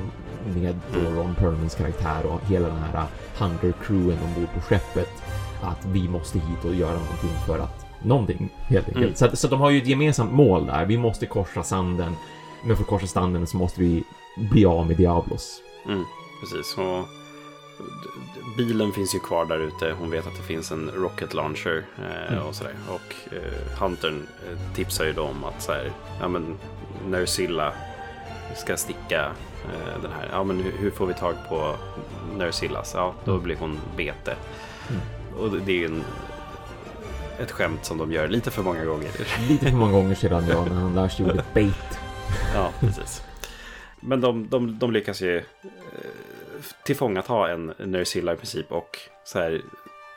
med 0.54 0.80
Mm. 0.94 1.16
Ron 1.16 1.34
Perlmans 1.34 1.74
karaktär 1.74 2.26
och 2.26 2.40
hela 2.48 2.68
den 2.68 2.76
här 2.76 3.06
Hunter-crewen 3.38 4.18
ombord 4.24 4.54
på 4.54 4.60
skeppet. 4.60 5.22
Att 5.62 5.86
vi 5.86 6.08
måste 6.08 6.38
hit 6.38 6.64
och 6.64 6.74
göra 6.74 6.98
någonting 6.98 7.30
för 7.46 7.58
att 7.58 7.86
någonting 8.02 8.48
helt 8.68 8.88
enkelt. 8.88 9.04
Mm. 9.04 9.14
Så, 9.14 9.24
att, 9.24 9.38
så 9.38 9.48
de 9.48 9.60
har 9.60 9.70
ju 9.70 9.78
ett 9.78 9.86
gemensamt 9.86 10.32
mål 10.32 10.66
där. 10.66 10.86
Vi 10.86 10.98
måste 10.98 11.26
korsa 11.26 11.62
sanden. 11.62 12.12
Men 12.64 12.76
för 12.76 12.82
att 12.82 12.88
korsa 12.88 13.06
sanden 13.06 13.46
så 13.46 13.56
måste 13.56 13.80
vi 13.80 14.04
bli 14.50 14.64
av 14.64 14.86
med 14.86 14.96
Diablos. 14.96 15.60
Mm, 15.86 16.04
precis. 16.40 16.78
Och 16.78 17.04
bilen 18.56 18.92
finns 18.92 19.14
ju 19.14 19.18
kvar 19.18 19.44
där 19.46 19.58
ute. 19.58 19.94
Hon 19.98 20.10
vet 20.10 20.26
att 20.26 20.36
det 20.36 20.42
finns 20.42 20.70
en 20.72 20.90
rocket 20.94 21.34
launcher 21.34 21.84
eh, 21.98 22.32
Mm. 22.32 22.44
och 22.46 22.54
sådär. 22.54 22.74
Och 22.88 23.34
eh, 23.34 23.78
Huntern 23.80 24.26
eh, 24.50 24.74
tipsar 24.74 25.04
ju 25.04 25.12
då 25.12 25.22
om 25.22 25.44
att 25.44 25.62
så 25.62 25.72
här, 25.72 25.90
ja 26.20 26.28
men 26.28 26.54
Nersilla 27.06 27.72
ska 28.56 28.76
sticka 28.76 29.24
eh, 29.64 30.02
den 30.02 30.10
här. 30.12 30.28
Ja 30.32 30.44
men 30.44 30.60
hur, 30.60 30.72
hur 30.78 30.90
får 30.90 31.06
vi 31.06 31.14
tag 31.14 31.34
på 31.48 31.76
Nersillas? 32.36 32.92
Ja, 32.94 33.14
då 33.24 33.30
Mm. 33.32 33.44
blir 33.44 33.56
hon 33.56 33.78
bete. 33.96 34.34
Mm. 34.90 35.02
Och 35.38 35.50
det- 35.66 35.72
är 35.72 35.76
ju 35.76 35.86
en, 35.86 36.04
ett 37.38 37.50
skämt 37.52 37.84
som 37.84 37.98
de 37.98 38.12
gör 38.12 38.28
lite 38.28 38.50
för 38.50 38.62
många 38.62 38.84
gånger. 38.84 39.10
Lite 39.48 39.66
för 39.70 39.76
många 39.76 39.92
gånger 39.92 40.14
sedan 40.14 40.44
ja, 40.48 40.64
när 40.64 40.74
han 40.74 40.94
lär 40.94 41.08
sig 41.08 41.26
ordet 41.26 41.54
bait. 41.54 41.98
Ja, 42.54 42.70
precis. 42.80 43.22
Men 44.00 44.20
de, 44.20 44.48
de, 44.48 44.78
de 44.78 44.92
lyckas 44.92 45.20
ju 45.22 45.36
eh, 45.36 45.44
tillfångata 46.84 47.50
en 47.50 47.72
Nersilla 47.78 48.32
i 48.32 48.36
princip 48.36 48.72
och 48.72 48.98
så 49.24 49.38
här, 49.38 49.62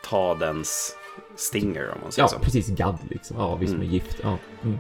ta 0.03 0.35
dens 0.35 0.95
stinger 1.35 1.89
om 1.91 1.97
man 2.03 2.11
säger 2.11 2.23
Ja, 2.23 2.27
så. 2.27 2.39
precis. 2.39 2.67
Gadd 2.69 2.97
liksom. 3.09 3.37
Ja, 3.39 3.55
visst 3.55 3.73
med 3.73 3.81
Mm. 3.81 3.93
gift. 3.93 4.17
Ja. 4.23 4.37
Mm. 4.63 4.79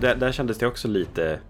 Där, 0.00 0.14
där 0.14 0.32
kändes 0.32 0.58
det 0.58 0.66
också 0.66 0.88
lite 0.88 1.40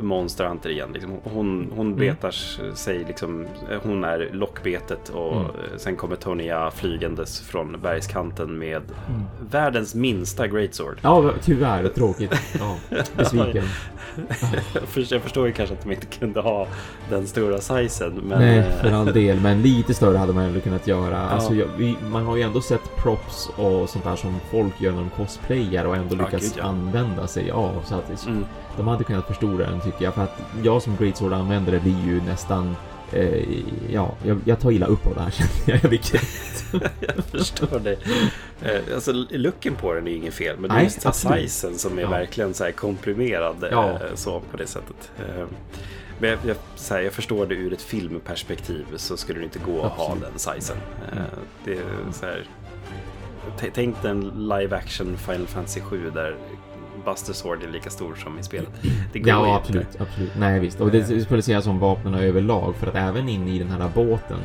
Monster 0.00 0.44
Hunter 0.44 0.70
igen. 0.70 0.88
Liksom. 0.92 1.12
Hon, 1.24 1.72
hon 1.76 1.86
Mm. 1.86 1.98
betar 1.98 2.30
sig, 2.74 3.04
liksom, 3.08 3.46
hon 3.82 4.04
är 4.04 4.28
lockbetet 4.32 5.08
och 5.08 5.32
Mm. 5.36 5.50
sen 5.76 5.96
kommer 5.96 6.16
Tonya 6.16 6.70
flygandes 6.70 7.40
från 7.40 7.80
bergskanten 7.82 8.58
med 8.58 8.82
Mm. 9.08 9.22
världens 9.50 9.94
minsta 9.94 10.46
greatsword. 10.46 10.98
Ja, 11.02 11.30
tyvärr. 11.42 11.88
Tråkigt. 11.88 12.34
Ja, 12.58 12.76
besviken. 13.16 13.64
Jag 15.10 15.22
förstår- 15.22 15.46
ju 15.46 15.52
kanske 15.52 15.74
att 15.74 15.82
de 15.82 15.92
inte 15.92 16.06
kunde 16.06 16.40
ha 16.40 16.66
den 17.10 17.26
stora 17.26 17.58
sizen. 17.58 18.12
Men, 18.24 18.38
Nej, 18.38 18.58
eh, 18.58 18.64
för 18.80 18.92
all 18.92 19.12
del. 19.12 19.40
Men 19.40 19.62
lite 19.62 19.94
större 19.94 20.16
hade 20.16 20.32
man 20.32 20.44
ändå 20.44 20.60
kunnat 20.60 20.86
göra. 20.86 21.18
Alltså, 21.28 21.54
jag, 21.54 21.66
vi, 21.78 21.96
man 22.10 22.24
har 22.24 22.36
ju 22.36 22.42
ändå 22.42 22.60
sett 22.60 22.96
props 22.96 23.48
och 23.56 23.88
sånt 23.90 24.04
där 24.04 24.16
som 24.16 24.36
folk 24.50 24.80
gör 24.80 24.92
när 24.92 24.98
de 25.00 25.10
cosplayar 25.10 25.84
och 25.84 25.96
ändå 25.96 26.16
Ja, 26.18 26.24
lyckas 26.24 26.42
gud, 26.42 26.52
ja. 26.56 26.64
använda 26.64 27.26
sig 27.26 27.50
av. 27.50 27.82
Så 27.84 27.94
att 27.94 28.26
mm. 28.26 28.44
De 28.76 28.88
hade 28.88 29.04
kunnat 29.04 29.26
förstora 29.26 29.70
den 29.70 29.80
tycker 29.80 30.04
jag. 30.04 30.14
För 30.14 30.22
att 30.22 30.40
jag 30.62 30.82
som 30.82 30.96
Greatsword-användare 30.96 31.80
blir 31.80 32.04
ju 32.06 32.20
nästan... 32.22 32.76
Eh, 33.12 33.44
ja, 33.90 34.14
jag, 34.24 34.40
jag 34.44 34.60
tar 34.60 34.70
illa 34.70 34.86
upp 34.86 35.06
av 35.06 35.14
det 35.14 35.20
här 35.20 35.30
känner 35.64 35.80
jag. 35.82 36.02
Kränkt. 36.02 36.64
Jag 37.00 37.24
förstår 37.24 37.78
det. 37.80 37.96
Eh, 38.62 38.94
Alltså 38.94 39.12
looken 39.30 39.74
på 39.74 39.94
den 39.94 40.08
är 40.08 40.12
inget 40.14 40.34
fel, 40.34 40.56
men 40.58 40.68
det 40.70 40.74
är 40.74 40.76
Nej, 40.76 40.84
just 41.04 41.14
sizen 41.14 41.78
som 41.78 41.98
är 41.98 42.02
Ja. 42.02 42.10
verkligen 42.10 42.54
så 42.54 42.64
här 42.64 42.70
komprimerad 42.72 43.64
eh, 43.64 43.68
Ja. 43.72 43.98
så 44.14 44.40
på 44.50 44.56
det 44.56 44.66
sättet. 44.66 45.10
Eh, 45.18 45.44
Men 46.18 46.30
jag, 46.30 46.38
jag, 46.46 46.56
här, 46.90 47.00
jag 47.00 47.12
förstår 47.12 47.46
det 47.46 47.54
ur 47.54 47.72
ett 47.72 47.82
filmperspektiv 47.82 48.84
så 48.96 49.16
skulle 49.16 49.38
det 49.38 49.44
inte 49.44 49.58
gå 49.58 49.82
att 49.82 49.92
ha 49.92 50.04
Absolut. 50.12 50.30
den 50.30 50.38
sizen. 50.38 50.76
Eh, 51.12 51.18
Mm. 51.18 51.28
Det 51.64 51.72
är 51.72 51.82
så 52.12 52.26
här, 52.26 52.44
tänk 53.74 54.02
dig 54.02 54.10
en 54.10 54.48
live 54.48 54.76
action 54.76 55.16
Final 55.16 55.46
Fantasy 55.46 55.80
7 55.80 56.10
där 56.10 56.36
Buster 57.04 57.32
Sword 57.32 57.62
är 57.62 57.68
lika 57.68 57.90
stor 57.90 58.14
som 58.14 58.38
i 58.38 58.42
spelet. 58.42 58.68
Det 59.12 59.18
går 59.18 59.28
Ja, 59.28 59.38
inte. 59.46 59.56
absolut, 59.56 60.00
absolut. 60.00 60.30
Nej, 60.38 60.60
visst. 60.60 60.80
Och 60.80 60.90
det 60.90 61.24
skulle 61.24 61.42
säga 61.42 61.62
som 61.62 61.78
vapnen 61.78 62.14
överlag, 62.14 62.74
för 62.76 62.86
att 62.86 62.94
även 62.94 63.28
inne 63.28 63.50
i 63.50 63.58
den 63.58 63.70
här 63.70 63.90
båten, 63.94 64.38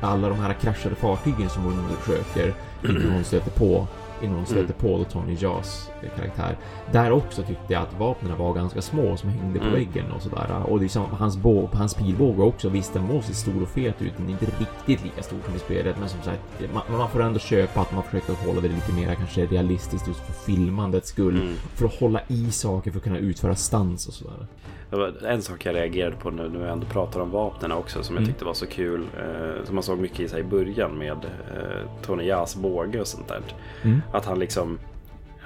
alla 0.00 0.28
de 0.28 0.38
här 0.38 0.52
kraschade 0.52 0.94
fartygen 0.94 1.48
som 1.48 1.62
hon 1.62 1.78
undersöker 1.78 2.54
hon 3.14 3.24
stöter 3.24 3.50
på, 3.50 3.86
innan 4.26 4.36
hon 4.36 4.46
stöter 4.46 4.62
Mm. 4.64 4.76
på 4.80 4.98
då 4.98 5.04
Tony 5.04 5.36
Jaws 5.40 5.90
karaktär. 6.16 6.56
Där 6.92 7.12
också 7.12 7.42
tyckte 7.42 7.72
jag 7.72 7.82
att 7.82 7.98
vapnen 7.98 8.38
var 8.38 8.54
ganska 8.54 8.82
små 8.82 9.16
som 9.16 9.28
hängde 9.30 9.58
på 9.58 9.64
Mm. 9.64 9.74
väggen 9.74 10.12
och 10.12 10.22
sådär. 10.22 10.62
Och 10.68 10.80
liksom 10.80 11.04
hans, 11.18 11.36
bå, 11.36 11.68
hans 11.72 11.94
pilbåge 11.94 12.42
också, 12.42 12.68
visst 12.68 12.92
den 12.94 13.06
se 13.22 13.34
stor 13.34 13.62
och 13.62 13.68
fet 13.68 14.02
ut, 14.02 14.12
men 14.18 14.30
inte 14.30 14.46
riktigt 14.46 15.04
lika 15.04 15.22
stor 15.22 15.38
som 15.46 15.54
i 15.56 15.58
spelet. 15.58 15.96
Men 16.00 16.08
som 16.08 16.22
sagt, 16.22 16.40
man, 16.74 16.98
man 16.98 17.08
får 17.10 17.22
ändå 17.22 17.38
köpa 17.38 17.80
att 17.80 17.92
man 17.92 18.02
försöker 18.02 18.46
hålla 18.46 18.60
det 18.60 18.68
lite 18.68 18.92
mer 18.92 19.14
kanske 19.14 19.46
realistiskt 19.46 20.08
just 20.08 20.20
för 20.20 20.32
filmandets 20.32 21.08
skull. 21.08 21.36
Mm. 21.40 21.54
För 21.74 21.86
att 21.86 21.94
hålla 22.00 22.20
i 22.28 22.50
saker, 22.50 22.90
för 22.90 22.98
att 22.98 23.04
kunna 23.04 23.18
utföra 23.18 23.54
stans 23.54 24.06
och 24.08 24.14
sådär. 24.14 24.46
Det 24.90 24.96
var 24.96 25.12
en 25.26 25.42
sak 25.42 25.66
jag 25.66 25.74
reagerade 25.74 26.16
på 26.16 26.30
nu 26.30 26.48
när 26.48 26.58
vi 26.58 26.64
ändå 26.70 26.86
pratar 26.86 27.20
om 27.20 27.30
vapnen 27.30 27.72
också 27.72 28.02
som 28.02 28.14
jag 28.16 28.22
Mm. 28.22 28.32
tyckte 28.32 28.44
var 28.44 28.54
så 28.54 28.66
kul. 28.66 29.06
Eh, 29.18 29.64
som 29.64 29.74
man 29.74 29.84
såg 29.84 29.98
mycket 29.98 30.20
i, 30.20 30.28
sig 30.28 30.40
i 30.40 30.44
början 30.44 30.98
med 30.98 31.24
eh, 31.24 31.88
Tony 32.02 32.24
Jahs 32.24 32.56
båge 32.56 33.00
och 33.00 33.06
sånt 33.06 33.28
där. 33.28 33.40
Mm. 33.82 34.02
Att 34.12 34.24
han 34.24 34.38
liksom 34.38 34.78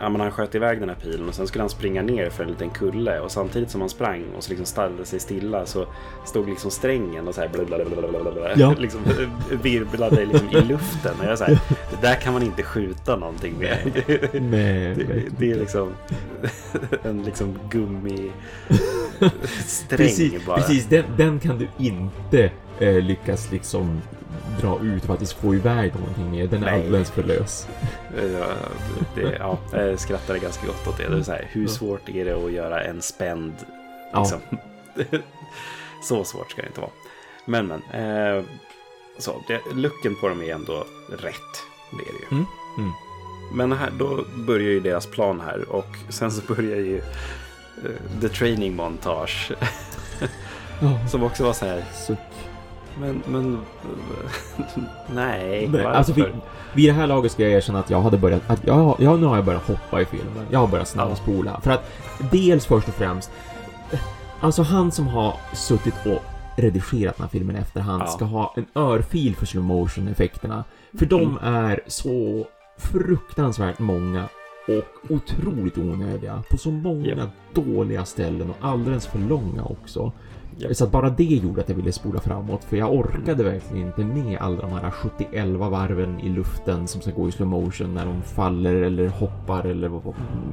Ja, 0.00 0.08
men 0.08 0.20
han 0.20 0.30
sköt 0.30 0.54
iväg 0.54 0.80
den 0.80 0.88
här 0.88 0.96
pilen 0.96 1.28
och 1.28 1.34
sen 1.34 1.46
skulle 1.46 1.62
han 1.62 1.70
springa 1.70 2.02
ner 2.02 2.30
för 2.30 2.44
en 2.44 2.50
liten 2.50 2.70
kulle 2.70 3.20
och 3.20 3.30
samtidigt 3.30 3.70
som 3.70 3.80
han 3.80 3.90
sprang 3.90 4.24
och 4.36 4.44
så 4.44 4.50
liksom 4.50 4.66
ställde 4.66 5.04
sig 5.04 5.20
stilla 5.20 5.66
så 5.66 5.86
stod 6.24 6.48
liksom 6.48 6.70
strängen 6.70 7.28
och 7.28 7.34
så 7.34 7.40
här 7.40 7.48
blablabla, 7.48 8.50
Ja. 8.56 8.74
liksom 8.78 9.00
virvlade 9.62 10.24
liksom 10.24 10.48
i 10.48 10.60
luften. 10.60 11.12
Och 11.20 11.24
jag 11.26 11.38
så 11.38 11.44
här, 11.44 11.58
det 11.68 12.06
där 12.06 12.14
kan 12.14 12.32
man 12.32 12.42
inte 12.42 12.62
skjuta 12.62 13.16
någonting 13.16 13.58
med. 13.58 13.78
Nej, 14.32 14.94
Det, 14.94 15.22
det 15.38 15.50
är 15.50 15.56
liksom 15.56 15.92
en 17.02 17.22
liksom 17.22 17.58
gummi 17.70 18.30
sträng 19.66 19.98
precis, 19.98 20.46
bara. 20.46 20.56
precis 20.56 20.86
den, 20.86 21.04
den 21.16 21.40
kan 21.40 21.58
du 21.58 21.68
inte 21.78 22.50
eh, 22.78 22.94
lyckas 23.02 23.52
liksom 23.52 24.00
dra 24.60 24.80
ut 24.82 25.04
för 25.04 25.14
att 25.14 25.32
få 25.32 25.54
iväg 25.54 25.94
någonting 25.94 26.30
med. 26.30 26.48
Den 26.48 26.62
är 26.62 26.70
Nej. 26.70 26.84
alldeles 26.84 27.10
för 27.10 27.22
lös. 27.22 27.68
Ja, 28.16 28.46
det, 29.14 29.36
ja, 29.38 29.58
jag 29.72 30.00
skrattade 30.00 30.38
ganska 30.38 30.66
gott 30.66 30.86
åt 30.86 30.98
det. 30.98 31.08
det 31.08 31.24
så 31.24 31.32
här, 31.32 31.48
hur 31.50 31.66
svårt 31.66 32.08
är 32.08 32.24
det 32.24 32.44
att 32.44 32.52
göra 32.52 32.84
en 32.84 33.02
spänd? 33.02 33.54
Ja. 34.12 34.20
Liksom. 34.20 34.40
så 36.02 36.24
svårt 36.24 36.50
ska 36.50 36.62
det 36.62 36.68
inte 36.68 36.80
vara. 36.80 36.90
Men 37.44 37.66
men. 37.66 37.82
Eh, 37.82 38.44
så, 39.18 39.42
det, 39.48 39.60
looken 39.74 40.16
på 40.20 40.28
dem 40.28 40.42
är 40.42 40.54
ändå 40.54 40.84
rätt. 41.08 41.64
Det 41.90 42.02
är 42.02 42.12
det 42.12 42.20
ju. 42.20 42.26
Mm, 42.30 42.46
mm. 42.78 42.92
Men 43.52 43.72
här, 43.72 43.90
då 43.98 44.24
börjar 44.46 44.68
ju 44.68 44.80
deras 44.80 45.06
plan 45.06 45.40
här 45.40 45.68
och 45.68 45.96
sen 46.08 46.32
så 46.32 46.54
börjar 46.54 46.76
ju 46.76 46.98
eh, 46.98 48.20
the 48.20 48.28
training 48.28 48.76
montage. 48.76 49.52
Ja, 50.80 51.06
som 51.10 51.22
också 51.22 51.44
var 51.44 51.52
så 51.52 51.66
här, 51.66 51.84
men, 52.98 53.22
men 53.26 53.58
nej, 55.14 55.68
nej, 55.68 55.84
alltså 55.84 56.12
vid, 56.12 56.24
vid 56.74 56.88
det 56.88 56.92
här 56.92 57.06
laget 57.06 57.32
ska 57.32 57.42
jag 57.42 57.52
erkänna 57.52 57.78
att 57.78 57.90
jag 57.90 58.00
hade 58.00 58.18
börjat, 58.18 58.42
att 58.50 58.66
jag, 58.66 58.96
jag, 58.98 59.20
nu 59.20 59.26
har 59.26 59.36
jag 59.36 59.44
börjat 59.44 59.62
hoppa 59.68 60.00
i 60.00 60.04
filmen. 60.04 60.46
Jag 60.50 60.58
har 60.58 60.66
börjat 60.66 60.88
snabbspola. 60.88 61.60
För 61.60 61.70
att 61.70 61.90
dels 62.30 62.66
först 62.66 62.88
och 62.88 62.94
främst, 62.94 63.30
eh, 63.92 64.00
alltså 64.40 64.62
han 64.62 64.92
som 64.92 65.08
har 65.08 65.34
suttit 65.54 65.94
och 66.06 66.22
redigerat 66.56 67.16
den 67.16 67.24
här 67.24 67.30
filmen 67.30 67.56
i 67.56 67.58
efterhand 67.58 68.02
Ja. 68.02 68.10
ska 68.10 68.24
ha 68.24 68.54
en 68.56 68.66
örfil 68.74 69.36
för 69.36 69.46
slow 69.46 69.64
motion 69.64 70.08
effekterna. 70.08 70.64
För 70.98 71.06
de 71.06 71.20
Mm. 71.22 71.38
är 71.42 71.80
så 71.86 72.46
fruktansvärt 72.78 73.78
många 73.78 74.24
och 74.68 75.10
otroligt 75.14 75.78
onödiga 75.78 76.42
på 76.50 76.56
så 76.56 76.70
många 76.70 77.06
Ja. 77.16 77.24
dåliga 77.62 78.04
ställen 78.04 78.50
och 78.50 78.56
alldeles 78.68 79.06
för 79.06 79.18
långa 79.18 79.62
också. 79.64 80.12
Så 80.72 80.84
att 80.84 80.90
bara 80.90 81.10
det 81.10 81.24
gjorde 81.24 81.60
att 81.60 81.68
jag 81.68 81.76
ville 81.76 81.92
spola 81.92 82.20
framåt 82.20 82.64
för 82.64 82.76
jag 82.76 82.94
orkade 82.94 83.44
verkligen 83.44 83.86
inte 83.86 84.04
med 84.04 84.38
alla 84.40 84.60
de 84.60 84.72
här 84.72 84.90
71 84.90 85.48
varven 85.48 86.20
i 86.20 86.28
luften 86.28 86.88
som 86.88 87.00
ska 87.00 87.10
gå 87.10 87.28
i 87.28 87.32
slow 87.32 87.48
motion 87.48 87.94
när 87.94 88.06
de 88.06 88.22
faller 88.22 88.74
eller 88.74 89.08
hoppar 89.08 89.66
eller 89.66 90.02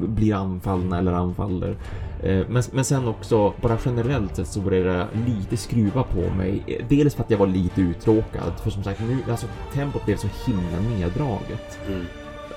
blir 0.07 0.35
anfallna 0.35 0.97
eller 0.97 1.13
anfaller. 1.13 1.77
Eh, 2.23 2.45
Men, 2.49 2.63
men 2.71 2.85
sen 2.85 3.07
också, 3.07 3.53
bara 3.61 3.77
generellt 3.85 4.35
sett 4.35 4.47
så 4.47 4.59
började 4.59 4.93
det 4.93 5.07
lite 5.25 5.57
skruva 5.57 6.03
på 6.03 6.35
mig. 6.37 6.81
Dels 6.89 7.15
för 7.15 7.23
att 7.23 7.31
jag 7.31 7.37
var 7.37 7.47
lite 7.47 7.81
uttråkad, 7.81 8.53
för 8.63 8.69
som 8.69 8.83
sagt 8.83 8.99
nu, 8.99 9.31
alltså 9.31 9.47
tempot 9.73 10.05
blev 10.05 10.17
så 10.17 10.27
himla 10.45 10.79
neddraget. 10.97 11.79
Mm. 11.87 12.05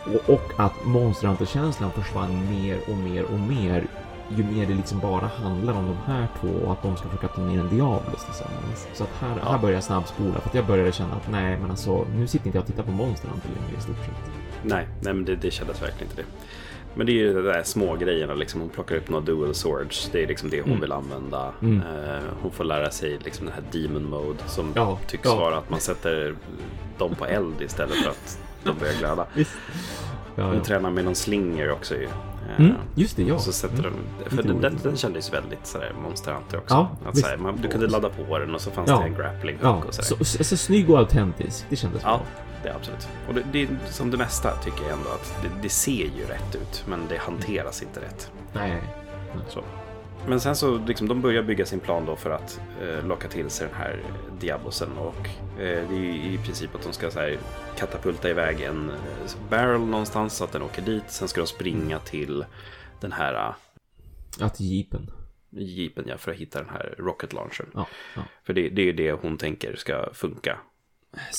Och, 0.04 0.34
och 0.34 0.50
att 0.56 0.84
Monster 0.84 1.28
Hunter-känslan 1.28 1.90
försvann 1.90 2.50
mer 2.50 2.76
och 2.88 2.96
mer 2.96 3.24
och 3.24 3.38
mer 3.38 3.86
ju 4.36 4.44
mer 4.44 4.66
det 4.66 4.74
liksom 4.74 4.98
bara 5.00 5.26
handlar 5.26 5.72
om 5.72 5.86
de 5.86 5.96
här 6.12 6.28
två 6.40 6.48
och 6.48 6.72
att 6.72 6.82
de 6.82 6.96
ska 6.96 7.08
försöka 7.08 7.28
ta 7.28 7.40
ner 7.42 7.60
en 7.60 7.68
Diablos 7.68 8.24
tillsammans. 8.24 8.88
Så 8.94 9.04
att 9.04 9.10
här, 9.20 9.36
Ja. 9.44 9.50
här 9.50 9.58
började 9.58 9.76
jag 9.76 9.84
snabbspola 9.84 10.40
för 10.40 10.48
att 10.48 10.54
jag 10.54 10.66
började 10.66 10.92
känna 10.92 11.14
att 11.14 11.30
nej 11.30 11.58
men 11.60 11.70
alltså 11.70 12.06
nu 12.16 12.26
sitter 12.26 12.46
inte 12.46 12.58
jag 12.58 12.62
och 12.62 12.66
tittar 12.66 12.82
på 12.82 12.90
Monster 12.90 13.28
Hunter 13.28 13.48
längre 13.48 13.78
i 13.78 13.82
stort 13.82 13.96
sett. 13.96 14.30
Nej, 14.62 14.88
nej 15.02 15.14
men 15.14 15.24
det, 15.24 15.36
det 15.36 15.50
kändes 15.50 15.82
verkligen 15.82 16.10
inte 16.10 16.22
det. 16.22 16.28
Men 16.94 17.06
det 17.06 17.12
är 17.12 17.14
ju 17.14 17.34
de 17.34 17.42
där 17.42 17.62
små 17.62 17.96
grejerna 17.96 18.34
liksom. 18.34 18.60
Hon 18.60 18.70
plockar 18.70 18.96
upp 18.96 19.08
några 19.08 19.24
dual 19.24 19.54
swords. 19.54 20.08
Det 20.12 20.22
är 20.22 20.26
liksom 20.26 20.50
det 20.50 20.60
hon 20.60 20.68
Mm. 20.68 20.80
vill 20.80 20.92
använda. 20.92 21.52
Mm. 21.62 21.80
Eh, 21.80 22.22
hon 22.42 22.50
får 22.50 22.64
lära 22.64 22.90
sig 22.90 23.18
liksom 23.24 23.46
den 23.46 23.54
här 23.54 23.64
demon 23.82 24.10
mode 24.10 24.38
som 24.46 24.72
Ja, 24.74 24.98
tycks 25.06 25.24
ja. 25.28 25.36
vara 25.36 25.56
att 25.56 25.70
man 25.70 25.80
sätter 25.80 26.34
dem 26.98 27.14
på 27.14 27.26
eld 27.26 27.60
istället 27.60 27.94
för 27.96 28.10
att 28.10 28.38
de 28.64 28.78
börjar 28.78 28.94
glöda. 28.98 29.26
Hon 30.36 30.62
tränar 30.62 30.90
med 30.90 31.04
någon 31.04 31.14
slinger 31.14 31.70
också 31.72 31.94
ju. 31.94 32.08
Eh, 32.58 32.60
Mm, 32.64 32.74
just 32.94 33.16
det, 33.16 33.22
ja. 33.22 33.34
Och 33.34 33.40
så 33.40 33.52
sätter 33.52 33.78
Mm. 33.78 33.92
de, 34.24 34.30
för 34.36 34.42
den, 34.42 34.60
den, 34.60 34.78
den 34.82 34.96
kändes 34.96 35.32
väldigt 35.32 35.66
sådär 35.66 35.92
Monster 36.02 36.32
Hunter 36.32 36.58
också. 36.58 36.74
Ja, 36.74 36.90
att, 37.08 37.16
visst. 37.16 37.28
man, 37.38 37.56
du 37.62 37.68
kunde 37.68 37.86
ladda 37.86 38.08
på 38.08 38.38
den 38.38 38.54
och 38.54 38.60
så 38.60 38.70
fanns 38.70 38.90
Ja. 38.90 38.98
det 38.98 39.04
en 39.04 39.14
grappling 39.14 39.56
hook 39.56 39.64
Ja, 39.84 39.88
och 39.88 39.94
sådär. 39.94 40.24
så, 40.24 40.24
så, 40.24 40.44
så 40.44 40.56
snygg 40.56 40.90
och 40.90 40.98
autentisk. 40.98 41.66
Det 41.68 41.76
kändes 41.76 42.02
Ja, 42.02 42.08
bra. 42.16 42.26
det 42.62 42.68
är 42.68 42.74
absolut. 42.74 43.08
Och 43.28 43.34
det, 43.34 43.42
det 43.52 43.62
är 43.62 43.68
som 43.90 44.10
det 44.10 44.16
mesta 44.16 44.56
tycker 44.56 44.82
jag 44.82 44.92
ändå 44.92 45.10
att 45.10 45.34
det, 45.42 45.48
det 45.62 45.68
ser 45.68 45.92
ju 45.92 46.24
rätt 46.28 46.54
ut 46.54 46.84
men 46.88 47.00
det 47.08 47.18
hanteras 47.18 47.82
inte 47.82 48.00
rätt. 48.00 48.30
Nej. 48.52 48.82
Så. 49.48 49.60
Men 50.28 50.40
sen 50.40 50.56
så 50.56 50.78
liksom, 50.78 51.08
de 51.08 51.20
börjar 51.20 51.42
bygga 51.42 51.66
sin 51.66 51.80
plan 51.80 52.06
då 52.06 52.16
för 52.16 52.30
att 52.30 52.60
eh, 52.82 53.06
locka 53.06 53.28
till 53.28 53.50
sig 53.50 53.66
den 53.66 53.76
här 53.76 54.02
Diablosen. 54.40 54.98
Och 54.98 55.28
eh, 55.60 55.88
det 55.88 55.94
är 55.96 56.00
ju 56.00 56.32
i 56.32 56.38
princip 56.44 56.74
att 56.74 56.82
de 56.82 56.92
ska 56.92 57.10
så 57.10 57.20
här, 57.20 57.38
katapulta 57.76 58.30
iväg 58.30 58.60
en 58.60 58.90
eh, 58.90 58.96
barrel 59.50 59.80
någonstans 59.80 60.36
så 60.36 60.44
att 60.44 60.52
den 60.52 60.62
åker 60.62 60.82
dit. 60.82 61.04
Sen 61.10 61.28
ska 61.28 61.40
de 61.40 61.46
springa 61.46 61.98
till 61.98 62.44
den 63.00 63.12
här 63.12 63.34
eh, 63.34 63.54
Att 64.46 64.60
jeepen. 64.60 65.10
jeepen 65.50 66.04
ja, 66.08 66.18
för 66.18 66.30
att 66.30 66.36
hitta 66.36 66.58
den 66.58 66.70
här 66.70 66.94
rocket 66.98 67.32
launchern. 67.32 67.70
Ja, 67.74 67.86
ja. 68.16 68.22
För 68.44 68.52
det, 68.52 68.68
det 68.68 68.82
är 68.82 68.86
ju 68.86 68.92
det 68.92 69.12
hon 69.12 69.38
tänker 69.38 69.76
ska 69.76 70.14
funka. 70.14 70.58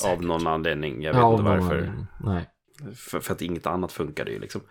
Av 0.06 0.24
någon 0.24 0.48
anledning, 0.48 1.02
jag 1.02 1.14
vet 1.14 1.20
Ja, 1.22 1.32
inte 1.32 1.44
varför. 1.44 1.94
Nej. 2.20 2.50
För, 2.96 3.20
för 3.20 3.34
att 3.34 3.42
inget 3.42 3.66
annat 3.68 3.92
funkade 3.92 4.32
ju 4.32 4.40
liksom. 4.40 4.62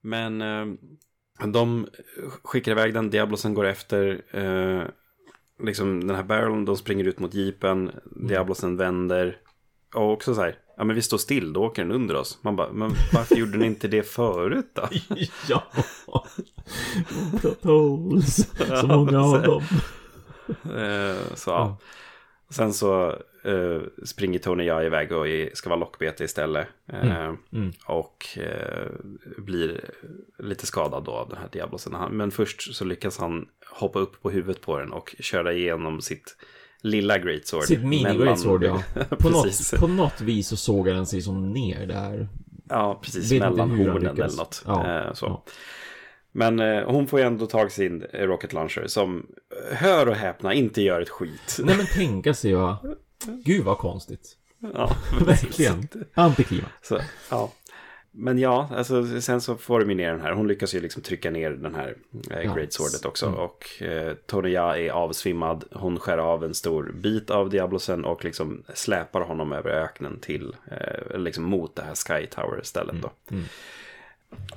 Men 0.00 0.42
eh, 0.42 0.66
de 1.44 1.86
skickar 2.42 2.72
iväg 2.72 2.94
den, 2.94 3.10
Diablosen 3.10 3.54
går 3.54 3.66
efter. 3.66 4.22
Eh, 4.30 4.82
liksom 5.62 6.06
den 6.06 6.16
här 6.16 6.22
barreln, 6.22 6.64
de 6.64 6.76
springer 6.76 7.04
ut 7.04 7.18
mot 7.18 7.34
jeepen. 7.34 7.90
Diablosen 8.04 8.76
vänder. 8.76 9.36
Och 9.94 10.12
också 10.12 10.34
så 10.34 10.40
här, 10.40 10.58
ja 10.76 10.84
men 10.84 10.96
vi 10.96 11.02
står 11.02 11.18
still, 11.18 11.52
då 11.52 11.64
åker 11.64 11.82
den 11.82 11.92
under 11.92 12.14
oss. 12.14 12.38
Man 12.42 12.56
bara, 12.56 12.72
men 12.72 12.90
varför 13.12 13.36
gjorde 13.36 13.58
ni 13.58 13.66
inte 13.66 13.88
det 13.88 14.02
förut 14.02 14.70
då? 14.72 14.88
ja. 15.48 15.62
Så 18.80 18.86
många 18.86 19.20
av 19.20 19.42
dem. 19.42 19.62
Eh, 20.76 21.34
så 21.34 21.50
ja. 21.50 21.78
Sen 22.50 22.72
så 22.72 23.16
eh, 23.46 23.80
springer 24.04 24.38
Tony 24.38 24.64
Jaa 24.64 24.84
iväg 24.84 25.12
och 25.12 25.26
ska 25.52 25.68
vara 25.70 25.80
lockbete 25.80 26.24
istället. 26.24 26.66
Eh, 26.92 27.32
Mm. 27.52 27.72
Och 27.86 28.38
eh, 28.38 28.86
blir 29.38 29.80
lite 30.38 30.66
skadad 30.66 31.04
då 31.04 31.12
av 31.12 31.28
den 31.28 31.38
här 31.38 31.48
Diablosen. 31.52 31.94
Men 32.10 32.30
först 32.30 32.74
så 32.74 32.84
lyckas 32.84 33.18
han 33.18 33.46
hoppa 33.70 33.98
upp 33.98 34.22
på 34.22 34.30
huvudet 34.30 34.60
på 34.62 34.78
den 34.78 34.92
och 34.92 35.14
köra 35.20 35.52
igenom 35.52 36.00
sitt 36.00 36.36
lilla 36.80 37.18
Great 37.18 37.46
Sword. 37.46 37.62
Sitt 37.64 37.84
mini 37.84 38.02
mellan- 38.02 38.18
great 38.26 38.40
sword 38.40 38.62
ja. 38.64 38.82
På 39.18 39.28
något, 39.30 39.74
på 39.78 39.86
något 39.86 40.20
vis 40.20 40.48
så 40.48 40.56
såg 40.56 40.86
den 40.86 41.06
sig 41.06 41.22
som 41.22 41.52
ner 41.52 41.86
där. 41.86 42.28
Ja, 42.68 43.00
precis. 43.02 43.32
Vet 43.32 43.40
mellan 43.40 43.70
hornen 43.70 44.06
eller 44.06 44.36
något. 44.36 44.62
Ja, 44.66 45.10
så. 45.14 45.26
ja. 45.26 45.44
Men 46.32 46.60
eh, 46.60 46.82
hon 46.90 47.06
får 47.06 47.18
ju 47.20 47.26
ändå 47.26 47.46
tag 47.46 47.72
sin 47.72 48.02
Rocket 48.12 48.52
Launcher 48.52 48.86
som, 48.86 49.26
hör 49.72 50.08
och 50.08 50.14
häpna, 50.14 50.54
inte 50.54 50.82
gör 50.82 51.00
ett 51.00 51.08
skit. 51.08 51.58
Nej 51.64 51.76
men 51.76 51.86
tänka 51.86 52.34
sig 52.34 52.54
va. 52.54 52.78
Gud 53.44 53.64
vad 53.64 53.78
konstigt. 53.78 54.36
Ja, 54.74 54.96
Verkligen. 55.26 55.88
Antiklimax. 56.14 56.72
Så, 56.82 57.00
ja. 57.30 57.52
Men 58.18 58.38
ja, 58.38 58.68
alltså, 58.76 59.20
sen 59.20 59.40
så 59.40 59.56
får 59.56 59.80
de 59.80 59.88
ju 59.90 59.96
ner 59.96 60.10
den 60.12 60.20
här. 60.20 60.32
Hon 60.32 60.48
lyckas 60.48 60.74
ju 60.74 60.80
liksom 60.80 61.02
trycka 61.02 61.30
ner 61.30 61.50
den 61.50 61.74
här 61.74 61.96
eh, 62.30 62.40
Ja. 62.40 62.54
Great 62.54 62.72
Swordet 62.72 63.04
också. 63.04 63.26
Mm. 63.26 63.38
Och 63.38 63.82
eh, 63.82 64.14
Tony 64.26 64.50
Jaa 64.50 64.78
är 64.78 64.90
avsvimmad. 64.90 65.64
Hon 65.72 65.98
skär 65.98 66.18
av 66.18 66.44
en 66.44 66.54
stor 66.54 66.92
bit 66.94 67.30
av 67.30 67.50
Diablosen 67.50 68.04
och 68.04 68.24
liksom 68.24 68.62
släpar 68.74 69.20
honom 69.20 69.52
över 69.52 69.70
öknen 69.70 70.18
till, 70.20 70.56
eh, 70.70 71.18
liksom 71.18 71.44
mot 71.44 71.76
det 71.76 71.82
här 71.82 71.94
Sky 71.94 72.26
Tower-stället 72.26 73.02
då. 73.02 73.10
Mm. 73.30 73.44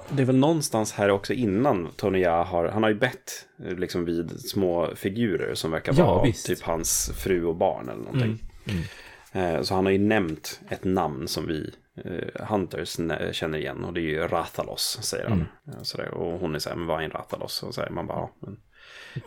Det 0.09 0.21
är 0.21 0.25
väl 0.25 0.37
någonstans 0.37 0.91
här 0.91 1.09
också 1.09 1.33
innan 1.33 1.87
Tony 1.95 2.19
Jaa 2.19 2.43
har, 2.43 2.65
han 2.67 2.83
har 2.83 2.89
ju 2.89 2.95
bett 2.95 3.45
eh, 3.65 3.73
liksom 3.77 4.05
vid 4.05 4.39
små 4.39 4.95
figurer 4.95 5.55
som 5.55 5.71
verkar 5.71 5.93
Ja, 5.97 6.05
vara 6.15 6.23
visst. 6.25 6.45
typ 6.47 6.61
hans 6.61 7.11
fru 7.17 7.45
och 7.45 7.55
barn 7.55 7.89
eller 7.89 8.03
någonting. 8.03 8.39
Mm. 8.65 8.83
Eh, 9.55 9.61
Så 9.61 9.75
han 9.75 9.85
har 9.85 9.91
ju 9.91 9.97
nämnt 9.97 10.61
ett 10.69 10.83
namn 10.83 11.27
som 11.27 11.47
vi 11.47 11.71
eh, 12.05 12.45
Hunters 12.45 12.97
känner 13.31 13.57
igen 13.57 13.83
och 13.83 13.93
det 13.93 13.99
är 14.01 14.03
ju 14.03 14.27
Rathalos, 14.27 14.99
säger 15.01 15.29
han. 15.29 15.45
Eh, 15.67 15.81
Sådär. 15.81 16.13
Och 16.13 16.39
hon 16.39 16.55
är 16.55 16.59
så 16.59 16.69
här, 16.69 16.75
men 16.75 16.87
vad 16.87 16.99
är 16.99 17.03
en 17.05 17.11
Rathalos? 17.11 17.63
Och 17.63 17.73
så 17.75 17.81
här, 17.81 17.89
man 17.89 18.07
bara, 18.07 18.17
ja, 18.17 18.35
men 18.39 18.59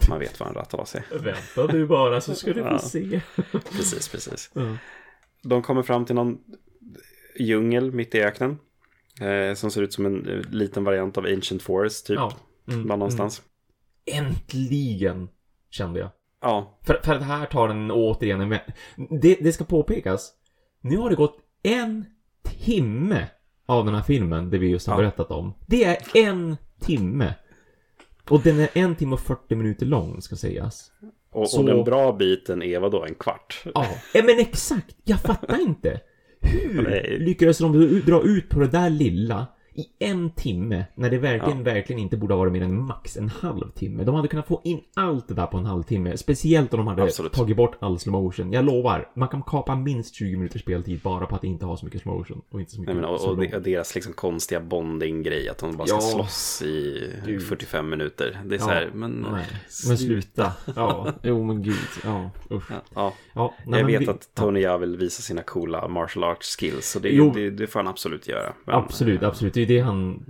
man 0.09 0.19
vet 0.19 0.41
vad 0.41 0.49
en 0.49 0.55
Rathalos 0.55 0.95
är. 0.95 1.05
Vänta 1.19 1.67
du 1.73 1.87
bara 1.87 2.21
så 2.21 2.35
ska 2.35 2.53
du 2.53 2.63
få 2.63 2.69
Ja. 2.69 2.79
se. 2.79 3.21
Precis, 3.73 4.09
precis. 4.09 4.51
Ja. 4.55 4.77
De 5.43 5.63
kommer 5.63 5.83
fram 5.83 6.05
till 6.05 6.15
någon 6.15 6.39
djungel 7.39 7.93
mitt 7.93 8.15
i 8.15 8.21
öknen. 8.23 8.59
Eh, 9.21 9.55
som 9.55 9.71
ser 9.71 9.83
ut 9.83 9.93
som 9.93 10.07
en 10.07 10.45
liten 10.51 10.85
variant 10.85 11.19
av 11.19 11.25
Ancient 11.25 11.63
Forest, 11.63 12.07
typ. 12.07 12.17
Ja. 12.17 12.33
Mm. 12.69 12.83
Någonstans. 12.83 13.43
Äntligen 14.07 15.29
kände 15.71 16.01
jag. 16.01 16.11
Ja, 16.43 16.79
För, 16.83 17.01
för 17.05 17.15
att 17.15 17.23
här 17.23 17.47
tar 17.47 17.69
den 17.69 17.91
återigen 17.91 18.41
en... 18.41 18.59
Det, 19.21 19.35
det 19.41 19.53
ska 19.53 19.65
påpekas. 19.65 20.33
Nu 20.81 20.97
har 20.97 21.11
det 21.11 21.17
gått 21.17 21.39
en 21.63 22.05
timme 22.65 23.27
av 23.67 23.85
den 23.85 23.95
här 23.95 24.03
filmen, 24.03 24.51
det 24.51 24.59
vi 24.59 24.69
just 24.69 24.87
har 24.87 24.95
Ja. 24.95 24.99
berättat 24.99 25.31
om. 25.31 25.55
Det 25.67 25.85
är 25.85 25.99
en 26.15 26.57
timme. 26.81 27.35
Och 28.31 28.41
den 28.41 28.61
är 28.61 28.69
en 28.75 28.97
timme 28.97 29.13
och 29.15 29.21
40 29.21 29.55
minuter 29.55 29.87
lång, 29.87 30.23
ska 30.23 30.37
sägas. 30.37 30.93
och, 31.33 31.49
Så- 31.51 31.61
och 31.61 31.67
den 31.67 31.85
bra 31.85 32.13
biten 32.13 32.63
är 32.63 32.79
vadå, 32.81 33.05
en 33.05 33.15
kvart? 33.15 33.63
Ja, 33.75 33.87
men 34.15 34.39
exakt! 34.39 34.97
Jag 35.05 35.21
fattar 35.21 35.61
inte. 35.61 36.01
Hur 36.41 37.17
lyckades 37.19 37.59
de 37.59 38.01
dra 38.07 38.23
ut 38.23 38.49
på 38.49 38.61
det 38.61 38.69
där 38.69 38.91
lilla 38.91 39.47
i 39.75 39.87
en 39.99 40.31
timme 40.31 40.85
när 40.95 41.11
det 41.11 41.19
verkligen, 41.19 41.59
Ja. 41.59 41.65
verkligen 41.65 42.03
inte 42.03 42.17
borde 42.17 42.35
ha 42.35 42.39
varit 42.39 42.53
mer 42.53 42.63
än 42.63 42.83
max 42.87 43.17
en 43.17 43.29
halvtimme? 43.29 44.05
De 44.05 44.15
hade 44.15 44.29
kunnat 44.29 44.47
få 44.47 44.61
in 44.65 44.81
allt 44.97 45.29
det 45.29 45.35
där 45.35 45.47
på 45.47 45.57
en 45.59 45.67
halvtimme. 45.67 46.17
Speciellt 46.17 46.75
om 46.75 46.79
de 46.79 46.87
hade 46.87 47.03
Absolut. 47.03 47.33
tagit 47.33 47.57
bort 47.57 47.77
all 47.81 47.99
slow 47.99 48.23
motion. 48.23 48.53
Jag 48.53 48.65
lovar, 48.65 49.09
man 49.17 49.29
kan 49.29 49.43
kapa 49.43 49.75
minst 49.77 50.15
20 50.15 50.37
minuters 50.37 50.63
speltid 50.63 51.01
bara 51.01 51.27
på 51.27 51.37
att 51.37 51.45
inte 51.45 51.67
ha 51.67 51.77
så 51.77 51.85
mycket 51.85 52.03
slow 52.03 52.17
motion 52.19 52.43
och 52.51 52.61
inte 52.61 52.73
så 52.73 52.81
mycket 52.81 52.95
Nej, 52.95 53.03
men, 53.05 53.11
och, 53.11 53.29
och 53.55 53.63
deras 53.63 53.95
liksom 53.95 54.13
konstiga 54.13 54.61
bonding-grej, 54.61 55.49
att 55.49 55.59
de 55.59 55.77
bara 55.77 55.87
ska 55.87 55.97
Ja. 55.97 56.01
slåss 56.01 56.63
i 56.63 57.11
Gud. 57.27 57.43
45 57.43 57.91
minuter. 57.91 58.41
Det 58.47 58.55
är 58.55 58.59
så 58.59 58.69
Ja, 58.71 58.75
här, 58.75 58.91
men... 58.95 59.27
Nej, 59.33 59.47
men 59.89 59.99
sluta. 59.99 60.53
Ja, 60.77 61.13
jo 61.23 61.45
men 61.45 61.63
gud. 61.63 61.75
Ja, 62.05 62.31
usch. 62.51 62.71
Ja, 62.71 62.77
ja. 62.95 63.13
Ja, 63.35 63.55
nej, 63.67 63.81
Jag 63.81 63.87
vet 63.87 64.01
vi- 64.01 64.09
att 64.09 64.35
Tony 64.35 64.61
Jaa 64.61 64.79
vill 64.79 64.97
visa 64.97 65.23
sina 65.23 65.43
coola 65.43 65.89
martial 65.89 66.25
arts 66.25 66.57
skills, 66.57 66.87
så 66.91 66.99
det, 66.99 67.09
Jo. 67.09 67.33
det, 67.35 67.51
det 67.51 67.67
får 67.67 67.81
han 67.81 67.89
absolut 67.89 68.29
göra. 68.29 68.53
Men, 68.65 68.75
Absolut, 68.75 69.23
absolut. 69.23 69.57
Det 69.67 69.75
är 69.75 69.77
det 69.79 69.81
han 69.81 70.25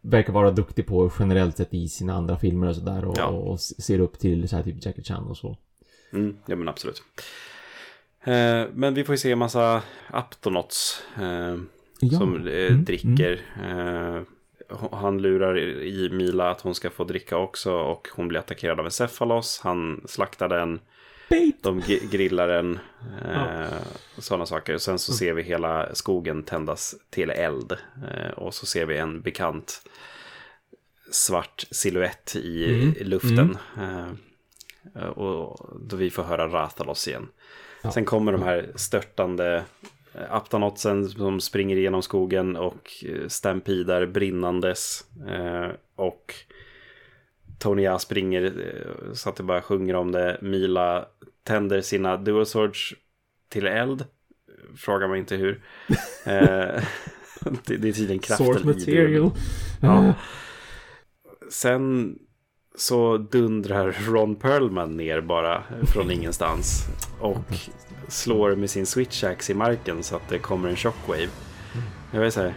verkar 0.00 0.32
vara 0.32 0.50
duktig 0.50 0.86
på 0.86 1.12
generellt 1.18 1.56
sett 1.56 1.74
i 1.74 1.88
sina 1.88 2.14
andra 2.14 2.38
filmer 2.38 2.68
och 2.68 2.74
sådär 2.76 3.04
och, 3.04 3.18
Ja. 3.18 3.26
och 3.26 3.60
ser 3.60 3.98
upp 4.00 4.18
till 4.18 4.48
så 4.48 4.56
här 4.56 4.62
typ 4.62 4.84
Jackie 4.86 5.04
Chan 5.04 5.24
och 5.24 5.36
så. 5.36 5.56
Mm, 6.12 6.36
ja, 6.46 6.56
men 6.56 6.68
absolut. 6.68 7.02
Eh, 8.24 8.64
men 8.74 8.94
vi 8.94 9.04
får 9.04 9.12
ju 9.12 9.18
se 9.18 9.32
en 9.32 9.38
massa 9.38 9.82
Aptonauts 10.10 11.02
eh, 11.20 11.56
Ja. 12.00 12.18
som 12.18 12.46
eh, 12.48 12.66
Mm, 12.66 12.84
dricker. 12.84 13.40
Eh, 13.62 14.22
han 14.92 15.22
lurar 15.22 15.58
i 15.82 16.08
Mila 16.12 16.50
att 16.50 16.60
hon 16.60 16.74
ska 16.74 16.90
få 16.90 17.04
dricka 17.04 17.36
också 17.36 17.72
och 17.72 18.08
hon 18.16 18.28
blir 18.28 18.40
attackerad 18.40 18.78
av 18.80 18.84
en 18.86 18.90
Cefalos. 18.90 19.60
Han 19.64 20.00
slaktar 20.08 20.48
den. 20.48 20.80
Bait! 21.30 21.62
De 21.62 21.82
grillar 22.10 22.48
den. 22.48 22.78
Eh, 23.24 23.32
Ja. 23.32 23.68
Sådana 24.18 24.46
saker. 24.46 24.78
Sen 24.78 24.98
så 24.98 25.12
ser 25.12 25.32
vi 25.32 25.42
hela 25.42 25.94
skogen 25.94 26.42
tändas 26.42 26.94
till 27.10 27.30
eld. 27.30 27.72
Eh, 28.12 28.30
och 28.30 28.54
så 28.54 28.66
ser 28.66 28.86
vi 28.86 28.96
en 28.98 29.20
bekant 29.20 29.82
svart 31.12 31.64
siluett 31.70 32.36
i 32.36 32.74
Mm. 32.74 32.94
i 32.96 33.04
luften. 33.04 33.58
Eh, 33.78 35.06
och 35.08 35.70
då 35.80 35.96
vi 35.96 36.10
får 36.10 36.22
höra 36.22 36.48
Rathalos 36.48 37.08
igen. 37.08 37.28
Ja. 37.82 37.90
Sen 37.90 38.04
kommer 38.04 38.32
de 38.32 38.42
här 38.42 38.72
störtande 38.74 39.64
eh, 40.14 40.32
Aptanotsen 40.34 41.08
som 41.08 41.40
springer 41.40 41.76
igenom 41.76 42.02
skogen 42.02 42.56
och 42.56 43.04
eh, 43.06 43.28
stampidar 43.28 44.06
brinnandes. 44.06 45.04
Eh, 45.28 45.68
och 45.96 46.34
Tony 47.58 47.88
springer 47.98 48.42
eh, 48.44 49.12
så 49.12 49.28
att 49.28 49.36
det 49.36 49.42
bara 49.42 49.62
sjunger 49.62 49.94
om 49.96 50.12
det. 50.12 50.38
Mila 50.42 51.06
tänder 51.44 51.80
sina 51.80 52.16
dual 52.16 52.46
swords 52.46 52.94
till 53.50 53.66
eld. 53.66 54.04
Frågar 54.76 55.08
mig 55.08 55.18
inte 55.18 55.36
hur. 55.36 55.62
Eh, 56.24 56.34
det, 57.66 57.76
det 57.76 57.88
är 57.88 57.92
tydligen 57.92 58.18
kraften 58.18 58.46
Source 58.46 58.66
material. 58.66 59.30
Ja. 59.80 60.14
Sen 61.50 62.14
så 62.76 63.18
dundrar 63.18 63.96
Ron 64.06 64.36
Perlman 64.36 64.96
ner 64.96 65.20
bara 65.20 65.64
från 65.86 66.10
ingenstans. 66.10 66.86
Och 67.20 67.68
slår 68.08 68.56
med 68.56 68.70
sin 68.70 68.86
switchaxe 68.86 69.52
i 69.52 69.54
marken 69.54 70.02
så 70.02 70.16
att 70.16 70.28
det 70.28 70.38
kommer 70.38 70.68
en 70.68 70.76
shockwave. 70.76 71.28
Jag 72.12 72.20
vet 72.20 72.34
så 72.34 72.40
här. 72.40 72.54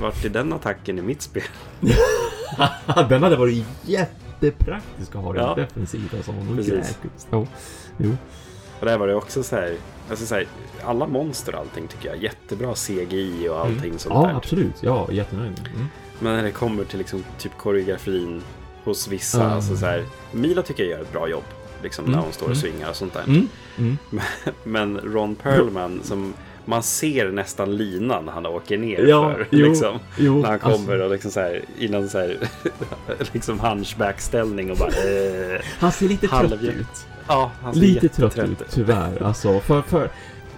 Vart 0.00 0.24
är 0.24 0.28
den 0.28 0.52
attacken 0.52 0.98
i 0.98 1.02
mitt 1.02 1.22
spel? 1.22 1.42
Den 3.08 3.22
hade 3.22 3.36
varit 3.36 3.64
jättepraktisk 3.86 5.14
att 5.16 5.22
ha 5.22 5.32
den 5.32 5.42
Ja. 5.42 5.54
defensivt 5.54 6.14
alltså. 6.14 6.32
Hon 6.32 6.56
Precis. 6.56 6.72
Precis. 6.74 7.28
Ja. 7.30 7.46
Jo. 7.98 8.16
Och 8.80 8.86
där 8.86 8.98
var 8.98 9.06
det 9.06 9.14
också 9.14 9.42
så 9.42 9.56
här. 9.56 9.76
Alltså 10.10 10.26
så 10.26 10.34
här 10.34 10.46
alla 10.84 11.06
monster 11.06 11.54
och 11.54 11.60
allting 11.60 11.88
tycker 11.88 12.08
jag 12.08 12.22
jättebra 12.22 12.74
CGI 12.74 13.48
och 13.48 13.60
allting 13.60 13.98
sånt 13.98 14.14
Ja, 14.14 14.26
där. 14.26 14.34
absolut. 14.36 14.74
Ja, 14.80 15.08
jättenöjd. 15.12 15.68
Mm. 15.74 15.86
Men 16.18 16.36
när 16.36 16.42
det 16.42 16.50
kommer 16.50 16.84
till 16.84 16.98
liksom 16.98 17.24
typ 17.38 17.58
koreografin 17.58 18.42
hos 18.84 19.08
vissa. 19.08 19.40
Mm. 19.42 19.52
Alltså 19.52 19.76
så 19.76 19.86
här, 19.86 20.04
Mila 20.32 20.62
tycker 20.62 20.82
jag 20.82 20.90
gör 20.90 21.00
ett 21.00 21.12
bra 21.12 21.28
jobb. 21.28 21.44
Liksom 21.82 22.04
när 22.04 22.12
Mm, 22.12 22.24
hon 22.24 22.32
står 22.32 22.46
och 22.46 22.52
mm. 22.52 22.60
swingar 22.62 22.90
och 22.90 22.96
sånt 22.96 23.12
där. 23.14 23.22
Mm. 23.26 23.48
Mm. 23.78 23.98
Men 24.64 24.98
Ron 24.98 25.34
Perlman 25.34 26.00
som 26.04 26.34
man 26.68 26.82
ser 26.82 27.30
nästan 27.30 27.76
linan 27.76 28.24
när 28.24 28.32
han 28.32 28.46
åker 28.46 28.78
ner 28.78 29.06
Ja, 29.06 29.32
för. 29.34 29.46
jo, 29.50 29.68
liksom, 29.68 29.98
jo, 30.18 30.42
när 30.42 30.48
han 30.48 30.58
kommer 30.58 30.74
alltså. 30.92 31.04
och 31.04 31.10
liksom 31.10 31.30
så 31.30 31.40
här, 31.40 31.62
i 31.78 31.88
någon 31.88 32.08
så 32.08 32.18
här, 32.18 32.38
liksom 33.32 33.60
hunchback-ställning 33.60 34.70
och 34.70 34.76
bara... 34.76 34.88
Eh, 34.88 35.60
Han 35.78 35.92
ser 35.92 36.08
lite 36.08 36.28
trött 36.28 36.40
Halvhjärt- 36.50 36.74
ut. 36.80 37.06
ja, 37.28 37.50
han 37.62 37.74
ser 37.74 37.80
Lite 37.80 38.08
trött 38.08 38.36
jättetrött 38.36 38.60
ut, 38.62 38.68
tyvärr. 38.70 39.22
Alltså, 39.22 39.60
för, 39.60 39.82
för, 39.82 40.10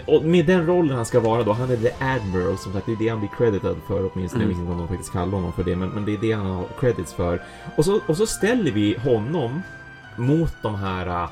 och 0.07 0.25
med 0.25 0.47
den 0.47 0.67
rollen 0.67 0.97
han 0.97 1.07
ska 1.07 1.21
vara 1.21 1.43
då, 1.43 1.53
han 1.53 1.71
är 1.71 1.77
the 1.77 1.91
Admiral, 2.01 2.59
som 2.59 2.73
sagt, 2.73 2.87
det 2.87 2.93
är 2.93 2.97
det 2.97 3.09
han 3.09 3.19
blir 3.19 3.31
credited 3.39 3.77
för 3.87 4.11
åtminstone. 4.13 4.45
Mm. 4.45 4.51
Jag 4.51 4.57
vet 4.57 4.61
inte 4.61 4.73
om 4.73 4.79
de 4.79 4.89
faktiskt 4.89 5.13
kallar 5.13 5.33
honom 5.33 5.53
för 5.53 5.65
det, 5.65 5.77
men, 5.77 5.89
men 5.89 6.05
det 6.05 6.13
är 6.15 6.19
det 6.19 6.33
han 6.33 6.47
har 6.47 6.65
credits 6.81 7.13
för. 7.13 7.43
Och 7.77 7.85
så, 7.85 8.01
och 8.07 8.17
så 8.17 8.27
ställer 8.27 8.71
vi 8.71 8.97
honom 9.05 9.63
mot 10.17 10.53
de 10.63 10.75
här 10.75 11.07
uh, 11.23 11.29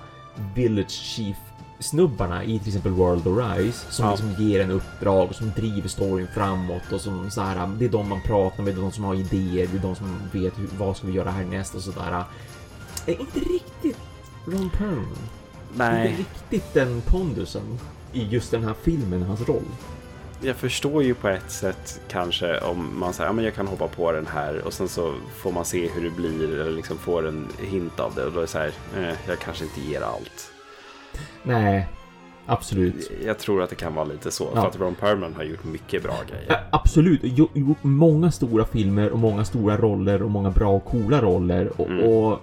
Village 0.55 0.91
Chief 0.91 1.37
snubbarna 1.81 2.45
i 2.45 2.59
till 2.59 2.69
exempel 2.69 2.93
World 2.93 3.27
of 3.27 3.39
Rise 3.57 3.93
som 3.93 4.05
Ja. 4.05 4.11
liksom 4.11 4.45
ger 4.45 4.61
en 4.61 4.71
uppdrag 4.71 5.29
och 5.29 5.35
som 5.35 5.51
driver 5.57 5.89
storyn 5.89 6.29
framåt 6.35 6.93
och 6.93 7.01
som 7.01 7.31
så 7.31 7.41
här, 7.41 7.67
det 7.79 7.85
är 7.85 7.89
de 7.89 8.09
man 8.09 8.21
pratar 8.23 8.63
med, 8.63 8.75
det 8.75 8.79
är 8.81 8.83
de 8.83 8.93
som 8.93 9.05
har 9.05 9.15
idéer, 9.15 9.69
det 9.73 9.79
är 9.79 9.83
de 9.83 9.97
som 9.97 10.21
vet 10.33 10.59
hur, 10.59 10.69
vad 10.79 10.97
ska 10.97 11.07
vi 11.07 11.13
göra 11.13 11.31
härnäst 11.31 11.75
och 11.75 11.83
sådär. 11.83 12.25
Är 13.07 13.21
inte 13.21 13.39
riktigt 13.41 13.99
Ron 14.47 14.71
Perlman. 14.71 15.17
Nej, 15.75 16.09
Inte 16.11 16.21
riktigt 16.23 16.75
den 16.75 17.01
pondusen 17.07 17.79
i 18.13 18.23
just 18.27 18.51
den 18.51 18.65
här 18.65 18.75
filmen, 18.83 19.23
hans 19.23 19.41
roll. 19.49 19.63
jag 20.43 20.57
förstår 20.57 21.03
ju 21.03 21.15
på 21.15 21.29
ett 21.29 21.51
sätt 21.51 22.01
kanske 22.09 22.61
om 22.61 22.99
man 22.99 23.13
säger 23.13 23.29
ja, 23.29 23.33
men 23.33 23.45
jag 23.45 23.55
kan 23.55 23.67
hoppa 23.67 23.89
på 23.89 24.13
den 24.13 24.27
här 24.27 24.63
och 24.63 24.73
sen 24.73 24.89
så 24.89 25.15
får 25.37 25.53
man 25.53 25.65
se 25.65 25.89
hur 25.89 26.03
det 26.05 26.11
blir 26.11 26.61
eller 26.61 26.71
liksom 26.71 26.99
får 26.99 27.29
en 27.29 27.49
hint 27.59 28.01
av 28.01 28.15
det 28.15 28.25
och 28.25 28.33
då 28.33 28.39
är 28.39 28.43
det 28.43 28.49
så 28.49 28.59
här, 28.59 28.73
eh, 28.97 29.15
jag 29.29 29.39
kanske 29.39 29.65
inte 29.65 29.81
ger 29.81 30.01
allt. 30.01 30.51
Nej, 31.43 31.89
absolut. 32.47 33.11
Jag 33.25 33.39
tror 33.39 33.63
att 33.63 33.71
det 33.71 33.77
kan 33.77 33.95
vara 33.95 34.05
lite 34.05 34.31
så, 34.31 34.49
Ja. 34.55 34.61
för 34.61 34.69
att 34.69 34.81
Ron 34.81 34.95
Perlman 34.95 35.35
har 35.35 35.43
gjort 35.45 35.65
mycket 35.65 36.03
bra 36.03 36.17
grejer. 36.31 36.61
absolut. 36.73 37.21
Jo- 37.23 37.49
Gjort 37.55 37.83
många 37.83 38.31
stora 38.31 38.65
filmer 38.65 39.11
och 39.11 39.19
många 39.19 39.45
stora 39.45 39.77
roller 39.77 40.23
och 40.23 40.31
många 40.31 40.51
bra 40.51 40.71
och 40.71 40.85
coola 40.85 41.21
roller. 41.23 41.73
Och, 41.81 41.87
Mm. 41.91 42.05
och 42.05 42.39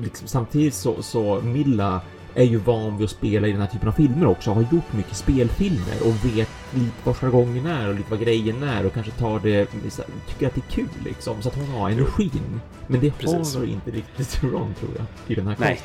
liksom, 0.00 0.28
samtidigt 0.28 0.74
så, 0.74 1.02
så 1.02 1.40
Milla 1.44 2.00
är 2.34 2.44
ju 2.44 2.56
van 2.56 2.96
vid 2.96 3.04
att 3.04 3.10
spela 3.10 3.48
i 3.48 3.52
den 3.52 3.60
här 3.60 3.68
typen 3.68 3.88
av 3.88 3.92
filmer 3.92 4.26
också. 4.26 4.50
Har 4.50 4.62
gjort 4.72 4.92
mycket 4.92 5.16
spelfilmer 5.16 6.02
och 6.04 6.24
vet 6.24 6.48
lite 6.74 6.92
vad 7.04 7.16
jargongen 7.16 7.66
är 7.66 7.88
och 7.88 7.94
lite 7.94 8.10
vad 8.10 8.20
grejen 8.20 8.62
är 8.62 8.86
och 8.86 8.94
kanske 8.94 9.12
tar 9.12 9.38
det, 9.40 9.66
så- 9.90 10.02
tycker 10.28 10.46
att 10.46 10.54
det 10.54 10.60
är 10.68 10.70
kul 10.70 10.88
liksom. 11.04 11.42
Så 11.42 11.48
att 11.48 11.54
hon 11.54 11.66
har 11.68 11.90
energin. 11.90 12.60
Men 12.86 13.00
det 13.00 13.10
Precis. 13.18 13.54
har 13.56 13.64
inte 13.64 13.90
riktigt 13.90 14.42
Ron 14.42 14.74
tror 14.74 14.90
jag, 14.96 15.04
i 15.26 15.34
den 15.34 15.46
här 15.46 15.56
Nej. 15.58 15.80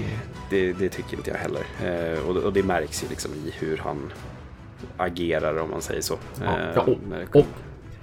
Det, 0.49 0.73
det 0.73 0.89
tycker 0.89 1.17
inte 1.17 1.31
jag 1.31 1.37
heller. 1.37 1.63
Eh, 2.15 2.19
och, 2.29 2.35
och 2.35 2.53
det 2.53 2.63
märks 2.63 3.03
ju 3.03 3.07
liksom 3.09 3.31
i 3.33 3.53
hur 3.59 3.77
han 3.77 4.11
agerar 4.97 5.57
om 5.57 5.69
man 5.71 5.81
säger 5.81 6.01
så. 6.01 6.15
Ja, 6.43 6.45
Eh, 6.59 6.65
ja, 6.75 6.81
och- 6.81 6.87
det 6.87 6.93
kommer- 6.95 7.27
och 7.33 7.45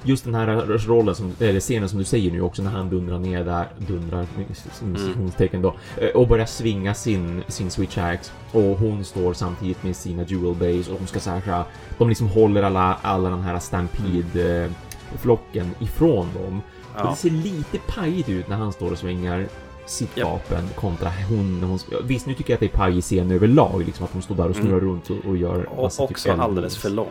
just 0.05 0.25
den 0.25 0.35
här 0.35 0.47
rollen, 0.87 1.15
som, 1.15 1.33
eller 1.41 1.61
scenen 1.61 1.89
som 1.89 1.99
du 1.99 2.05
säger 2.05 2.31
nu 2.31 2.41
också, 2.41 2.63
när 2.63 2.71
han 2.71 2.91
dundrar 2.91 3.19
ner 3.19 3.45
där, 3.45 3.69
dundrar 3.79 4.27
med 4.37 4.47
Mm. 4.83 4.97
citationstecken 4.97 5.63
då, 5.63 5.75
eh, 5.97 6.09
och 6.09 6.29
börjar 6.29 6.47
svinga 6.47 6.95
sin, 6.95 7.43
sin 7.49 7.71
switch 7.71 7.99
axe 7.99 8.33
och 8.53 8.79
hon 8.79 9.05
står 9.05 9.33
samtidigt 9.33 9.83
med 9.83 9.97
sina 9.97 10.23
jewel 10.23 10.55
base 10.55 10.93
och 10.93 10.99
de 11.01 11.07
ska 11.07 11.21
så 11.21 11.31
här, 11.31 11.41
så 11.41 11.51
här 11.51 11.65
de 11.99 12.09
liksom 12.09 12.29
håller 12.29 12.63
alla, 12.63 12.99
alla 13.03 13.31
den 13.31 13.43
här 13.43 13.59
stampede 13.59 14.65
eh, 14.65 14.71
flocken 15.19 15.71
ifrån 15.81 16.27
dem. 16.35 16.61
Och 16.95 17.01
ja. 17.01 17.11
det 17.11 17.17
ser 17.17 17.31
lite 17.31 17.79
pajigt 17.79 18.29
ut 18.29 18.49
när 18.49 18.57
han 18.57 18.73
står 18.73 18.91
och 18.93 18.99
svingar 18.99 19.47
sitt 19.87 20.11
Ja. 20.15 20.31
vapen 20.31 20.69
kontra 20.75 21.11
hon 21.29 21.63
hon... 21.63 21.79
Visst, 22.05 22.27
nu 22.27 22.35
tycker 22.35 22.51
jag 22.51 22.57
att 22.57 22.61
det 22.61 22.67
är 22.67 22.79
pajig 22.79 23.03
scen 23.05 23.31
överlag, 23.31 23.83
liksom 23.87 24.05
att 24.05 24.13
de 24.13 24.23
står 24.23 24.35
där 24.35 24.49
och 24.49 24.57
snurrar 24.57 24.81
runt 24.81 25.11
och, 25.11 25.17
och 25.29 25.37
gör... 25.37 25.55
Mm. 25.55 25.67
Och 25.67 25.91
typ 25.93 26.01
också 26.01 26.33
alldeles 26.33 26.77
för 26.77 26.91
lång. 26.91 27.07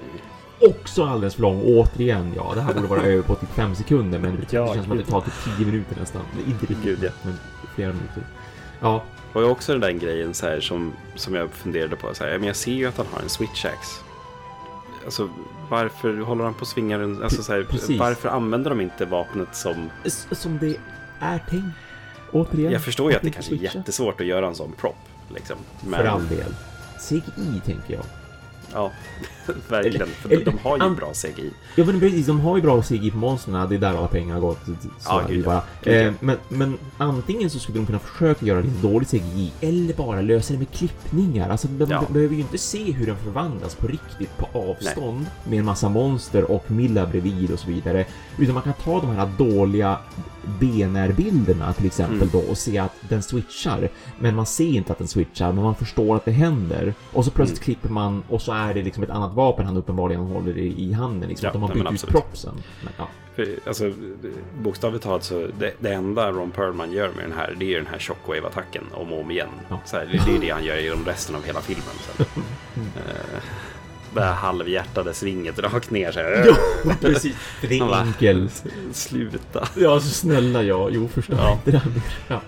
Också 0.70 1.03
alldeles 1.05 1.36
för 1.36 1.41
lång. 1.41 1.61
Återigen, 1.66 2.34
ja, 2.36 2.51
det 2.55 2.61
här 2.61 2.74
borde 2.74 2.88
vara 2.88 3.01
över 3.01 3.24
på 3.24 3.36
typ 3.36 3.49
fem 3.49 3.76
sekunder, 3.76 4.20
men 4.20 4.36
det 4.36 4.53
Ja, 4.53 4.74
känns 4.74 4.84
som 4.86 4.91
att 4.91 5.05
det 5.05 5.11
tar 5.11 5.22
typ 5.22 5.34
tio 5.57 5.66
minuter 5.66 5.95
nästan. 5.99 6.22
Inte 6.47 6.61
riktigt, 6.66 6.84
Gud, 6.84 6.99
ja. 7.03 7.09
men 7.24 7.34
flera 7.76 7.88
minuter. 7.93 8.24
Ja, 8.80 9.03
Och 9.34 9.43
också 9.43 9.72
den 9.72 9.82
där 9.82 9.91
grejen 9.91 10.34
så 10.34 10.45
här 10.45 10.59
som, 10.59 10.93
som 11.16 11.36
jag 11.36 11.49
funderade 11.49 11.95
på. 11.95 12.14
Så 12.14 12.24
här, 12.24 12.38
men 12.38 12.47
jag 12.47 12.55
ser 12.55 12.72
ju 12.72 12.86
att 12.88 12.97
han 12.97 13.05
har 13.14 13.22
en 13.22 13.30
switch 13.30 13.66
axe. 13.66 14.01
Alltså 15.05 15.30
varför 15.70 16.18
håller 16.18 16.43
han 16.43 16.53
på 16.53 16.61
att 16.61 16.68
svinga 16.68 16.97
den? 16.97 17.24
Alltså, 17.24 17.43
så 17.43 17.53
här, 17.53 17.64
Precis. 17.64 17.99
varför 17.99 18.30
använder 18.30 18.70
de 18.70 18.82
inte 18.82 19.05
vapnet 19.05 19.55
som... 19.55 19.89
s- 20.03 20.28
som 20.32 20.57
det 20.59 20.76
är 21.20 21.39
tänkt. 21.49 21.78
Återigen. 22.32 22.72
Jag 22.72 22.84
förstår 22.84 23.11
ju 23.11 23.18
att 23.18 23.24
det 23.24 23.32
kanske 23.32 23.53
är 23.55 23.57
jättesvårt 23.57 24.22
att 24.22 24.28
göra 24.28 24.47
en 24.47 24.55
sån 24.55 24.72
prop. 24.72 24.95
Liksom. 25.34 25.55
Men, 25.88 25.99
För 25.99 26.05
all 26.07 26.28
del. 26.28 26.53
CGI, 27.09 27.61
tänker 27.66 27.93
jag. 27.93 28.03
Ja, 28.74 28.92
verkligen. 29.70 30.08
För 30.08 30.30
eller- 30.30 30.46
de 30.46 30.58
har 30.64 30.78
ju 30.78 30.84
an- 30.84 30.96
bra 30.96 31.14
CGI. 31.14 31.52
Ja 31.76 31.86
men 31.86 32.00
precis, 32.00 32.26
de 32.28 32.40
har 32.40 32.56
ju 32.56 32.62
bra 32.62 32.82
CGI 32.82 33.12
på 33.12 33.18
monstren, 33.18 33.70
det 33.70 33.76
är 33.76 33.80
där 33.80 33.90
alla 33.98 34.08
pengar 34.08 34.34
har 34.34 34.42
gått. 34.42 34.60
Ja, 35.06 35.22
gud, 35.30 35.46
ja. 35.46 35.64
Eh, 35.92 36.14
men, 36.20 36.38
men 36.50 36.78
antingen 36.98 37.50
så 37.50 37.60
skulle 37.60 37.78
de 37.80 37.86
kunna 37.86 38.00
försöka 38.00 38.46
göra 38.46 38.62
lite 38.62 38.88
dålig 38.88 39.08
CGI, 39.10 39.52
eller 39.62 39.94
bara 39.94 40.22
lösa 40.22 40.54
det 40.54 40.60
med 40.60 40.72
klippningar. 40.72 41.50
Alltså 41.50 41.68
de, 41.68 41.92
Ja. 41.92 42.04
behöver 42.10 42.36
ju 42.36 42.42
inte 42.42 42.58
se 42.58 42.92
hur 42.92 43.06
den 43.06 43.18
förvandlas 43.18 43.76
på 43.76 43.88
riktigt 43.88 44.38
på 44.38 44.60
avstånd 44.60 45.26
med 45.50 45.60
en 45.60 45.66
massa 45.66 45.90
monster 45.90 46.52
och 46.52 46.72
Milla 46.72 47.06
bredvid 47.06 47.52
och 47.52 47.60
så 47.60 47.68
vidare. 47.68 48.06
Utan 48.38 48.54
man 48.54 48.64
kan 48.64 48.74
ta 48.74 49.02
de 49.02 49.08
här 49.16 49.30
dåliga 49.38 49.98
BNR-bilderna 50.60 51.74
till 51.74 51.86
exempel 51.86 52.16
Mm. 52.16 52.30
då 52.32 52.39
och 52.39 52.58
se 52.58 52.78
att 52.78 52.96
den 53.10 53.24
switchar. 53.24 53.89
Men 54.20 54.36
man 54.36 54.46
ser 54.46 54.68
inte 54.68 54.91
att 54.91 54.98
den 54.98 55.08
switchar, 55.08 55.52
men 55.52 55.64
man 55.64 55.76
förstår 55.76 56.16
att 56.16 56.26
det 56.26 56.32
händer. 56.32 56.94
Och 57.14 57.26
så 57.26 57.32
plötsligt 57.32 57.60
Mm. 57.60 57.64
klipper 57.66 57.89
man 57.89 58.24
och 58.30 58.41
så 58.41 58.52
är 58.54 58.74
det 58.74 58.82
liksom 58.84 59.04
ett 59.04 59.10
annat 59.10 59.34
vapen 59.34 59.66
han 59.66 59.78
uppenbarligen 59.78 60.22
håller 60.22 60.58
i, 60.58 60.84
i 60.84 60.94
handen. 60.94 61.30
Liksom, 61.30 61.46
Ja, 61.46 61.50
att 61.50 61.54
de 61.54 61.62
har 61.84 61.91
bytt 61.91 62.04
ut 62.04 62.10
propsen. 62.10 62.54
Men, 62.84 62.94
ja. 62.98 63.08
För, 63.36 63.48
alltså, 63.68 63.91
bokstavligt 64.62 65.04
talat 65.04 65.24
så 65.24 65.48
det, 65.60 65.74
det 65.80 65.94
enda 65.94 66.32
Ron 66.32 66.52
Perlman 66.52 66.91
gör 66.91 67.10
med 67.16 67.24
den 67.26 67.38
här 67.38 67.56
det 67.60 67.66
är 67.66 67.70
ju 67.70 67.76
den 67.76 67.88
här 67.88 68.00
shockwave-attacken 68.00 68.84
om 68.94 69.12
och 69.14 69.20
om 69.22 69.32
igen. 69.32 69.50
Ja. 69.70 69.80
Så 69.86 69.98
här, 69.98 70.06
det, 70.06 70.22
det 70.32 70.36
är 70.38 70.41
det 70.41 70.50
han 70.50 70.64
gör 70.64 70.78
genom 70.78 71.06
resten 71.06 71.36
av 71.36 71.44
hela 71.44 71.62
filmen. 71.62 71.86
Sen. 72.18 72.26
Eh, 72.76 73.39
det 74.16 74.22
här 74.22 74.34
halvhjärtade 74.34 75.14
svinget 75.14 75.59
rakt 75.59 75.91
ner 75.91 76.11
så 76.11 76.20
här. 76.20 76.45
Ja, 76.86 76.93
precis. 77.01 77.36
För 77.36 77.68
det 77.68 77.78
är 77.80 77.93
enkelt. 77.93 78.64
Sluta. 78.91 79.68
Ja, 79.78 79.99
så 79.99 80.07
snälla 80.09 80.64
ja. 80.64 80.89
Jo, 80.91 81.07
förstår 81.14 81.38
Ja. 81.39 81.51
inte 81.53 81.72
det 81.72 81.82
mer. 81.86 82.01
Ja. 82.28 82.41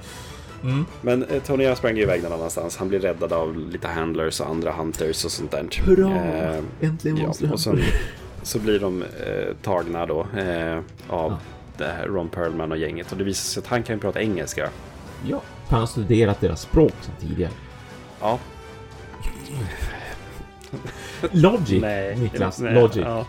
Mm. 0.64 0.86
Men 1.02 1.24
eh, 1.24 1.42
Tony 1.44 1.76
sprang 1.76 1.96
ju 1.98 2.02
iväg 2.04 2.24
någon 2.24 2.34
annanstans. 2.34 2.78
Han 2.78 2.90
blir 2.90 3.00
räddad 3.00 3.34
av 3.34 3.58
lite 3.58 3.88
handlers 3.88 4.40
och 4.40 4.50
andra 4.50 4.72
hunters 4.72 5.26
och 5.26 5.32
sånt 5.32 5.52
där. 5.52 5.68
Hurra! 5.86 6.16
Eh, 6.16 6.64
Äntligen 6.82 7.18
ja, 7.18 7.24
monster 7.26 7.54
och 7.54 7.60
sen 7.60 7.82
så 8.44 8.60
blir 8.60 8.80
de 8.80 9.02
eh, 9.04 9.08
tagna 9.64 10.06
då 10.06 10.28
eh, 10.38 10.78
av 11.08 11.32
Ja. 11.32 11.40
det 11.78 11.86
här 11.86 12.06
Ron 12.08 12.30
Perlman 12.30 12.72
och 12.72 12.78
gänget. 12.78 13.12
Och 13.12 13.18
det 13.18 13.24
visar 13.24 13.44
sig 13.54 13.62
att 13.62 13.68
han 13.68 13.84
kan 13.84 13.96
ju 13.96 14.00
prata 14.02 14.22
engelska. 14.22 14.70
Ja, 15.28 15.42
han 15.70 15.80
har 15.80 15.88
studerat 15.88 16.42
deras 16.42 16.62
språk 16.62 16.94
sedan 17.02 17.14
tidigare. 17.22 17.52
Ja, 18.22 18.40
Logic, 21.32 21.82
nej. 21.82 22.16
Niklas. 22.16 22.60
nej, 22.60 22.74
Logic. 22.74 23.04
Ja. 23.06 23.26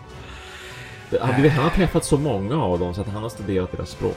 Vet, 1.11 1.53
han 1.53 1.65
har 1.65 1.71
träffat 1.71 2.05
så 2.05 2.19
många 2.19 2.63
av 2.63 2.79
dem 2.79 2.95
så 2.95 3.01
att 3.01 3.09
han 3.09 3.23
har 3.23 3.29
studerat 3.29 3.73
deras 3.73 3.91
språk. 3.91 4.17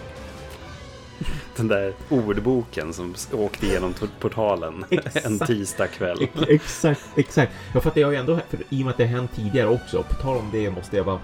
Den 1.56 1.68
där 1.68 1.94
ordboken 2.10 2.94
som 2.94 3.16
åkte 3.34 3.66
igenom 3.66 3.94
portalen 4.20 4.86
en 5.24 5.40
tisdagkväll. 5.40 6.18
Ex- 6.22 6.34
exakt, 6.48 7.02
exakt. 7.16 7.52
Ja, 7.74 7.80
för 7.82 7.90
att 7.90 7.96
det 7.96 8.02
har 8.02 8.12
ju 8.12 8.18
ändå, 8.18 8.40
för 8.50 8.60
i 8.70 8.82
och 8.82 8.86
med 8.86 8.92
att 8.92 8.98
det 8.98 9.06
har 9.06 9.12
hänt 9.12 9.32
tidigare 9.36 9.68
också, 9.68 10.04
på 10.04 10.14
tal 10.16 10.38
om 10.38 10.50
det 10.52 10.70
måste 10.70 10.98
jag 10.98 11.06
bara 11.06 11.20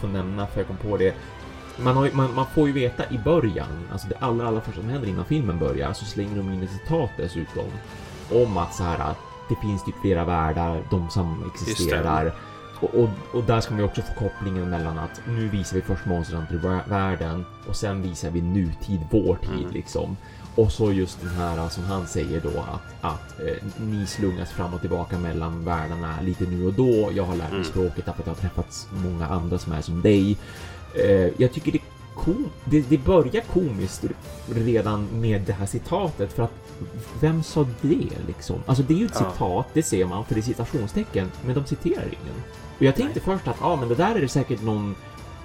få 0.00 0.06
nämna, 0.06 0.46
för 0.46 0.60
jag 0.60 0.66
kom 0.66 0.76
på 0.76 0.96
det. 0.96 1.14
Man, 1.78 1.96
har, 1.96 2.10
man, 2.12 2.34
man 2.34 2.46
får 2.54 2.66
ju 2.66 2.72
veta 2.72 3.02
i 3.10 3.18
början, 3.18 3.88
alltså 3.92 4.08
det 4.08 4.16
allra, 4.20 4.46
allra 4.48 4.60
första 4.60 4.80
som 4.80 4.90
händer 4.90 5.08
innan 5.08 5.24
filmen 5.24 5.58
börjar, 5.58 5.92
så 5.92 6.04
slänger 6.04 6.36
de 6.36 6.52
in 6.52 6.62
ett 6.62 6.70
citat 6.70 7.10
dessutom. 7.16 7.64
Om 8.32 8.56
att 8.56 8.74
så 8.74 8.82
här 8.82 8.98
att 8.98 9.16
det 9.48 9.54
finns 9.56 9.84
typ 9.84 9.94
flera 10.00 10.24
världar, 10.24 10.82
de 10.90 11.10
som 11.10 11.50
existerar. 11.54 12.34
Och, 12.80 12.94
och, 12.94 13.08
och 13.32 13.44
där 13.44 13.60
ska 13.60 13.70
man 13.70 13.80
ju 13.80 13.86
också 13.86 14.02
få 14.02 14.14
kopplingen 14.14 14.70
mellan 14.70 14.98
att 14.98 15.20
nu 15.28 15.48
visar 15.48 15.76
vi 15.76 15.82
först 15.82 16.06
monstren 16.06 16.46
till 16.46 16.58
vä- 16.58 16.88
världen 16.88 17.44
och 17.68 17.76
sen 17.76 18.02
visar 18.02 18.30
vi 18.30 18.42
nutid, 18.42 19.00
vår 19.10 19.36
tid 19.36 19.50
Mm. 19.60 19.72
liksom. 19.72 20.16
Och 20.56 20.72
så 20.72 20.92
just 20.92 21.20
den 21.20 21.30
här 21.30 21.68
som 21.68 21.84
han 21.84 22.06
säger 22.06 22.40
då 22.40 22.48
att, 22.60 22.94
att 23.14 23.40
eh, 23.40 23.56
ni 23.76 24.06
slungas 24.06 24.50
fram 24.50 24.74
och 24.74 24.80
tillbaka 24.80 25.18
mellan 25.18 25.64
världarna 25.64 26.14
lite 26.22 26.44
nu 26.44 26.66
och 26.66 26.72
då. 26.72 27.10
Jag 27.14 27.24
har 27.24 27.34
lärt 27.36 27.48
mig 27.50 27.60
Mm. 27.60 27.64
språket 27.64 28.06
därför 28.06 28.20
att 28.22 28.26
jag 28.26 28.34
har 28.34 28.40
träffat 28.40 28.88
många 29.04 29.26
andra 29.26 29.58
som 29.58 29.72
är 29.72 29.80
som 29.82 30.02
dig. 30.02 30.36
Eh, 31.04 31.30
jag 31.36 31.52
tycker 31.52 31.72
det, 31.72 31.78
kom, 32.14 32.46
det, 32.64 32.80
det 32.80 32.98
börjar 32.98 33.42
komiskt 33.52 34.04
redan 34.54 35.08
med 35.20 35.42
det 35.42 35.52
här 35.52 35.66
citatet 35.66 36.32
för 36.32 36.42
att 36.42 36.52
vem 37.20 37.42
sa 37.42 37.66
det 37.80 38.08
liksom? 38.26 38.56
Alltså 38.66 38.82
det 38.84 38.94
är 38.94 38.98
ju 38.98 39.06
ett 39.06 39.12
Ja. 39.20 39.30
citat, 39.32 39.66
det 39.72 39.82
ser 39.82 40.06
man 40.06 40.24
för 40.24 40.34
det 40.34 40.40
är 40.40 40.42
citationstecken, 40.42 41.30
men 41.46 41.54
de 41.54 41.64
citerar 41.66 42.04
ingen. 42.04 42.34
Och 42.78 42.82
jag 42.82 42.94
tänkte 42.96 43.20
först 43.20 43.48
att, 43.48 43.56
ja 43.60 43.66
ah, 43.66 43.76
men 43.76 43.88
det 43.88 43.94
där 43.94 44.14
är 44.14 44.20
det 44.20 44.28
säkert 44.28 44.62
någon 44.62 44.94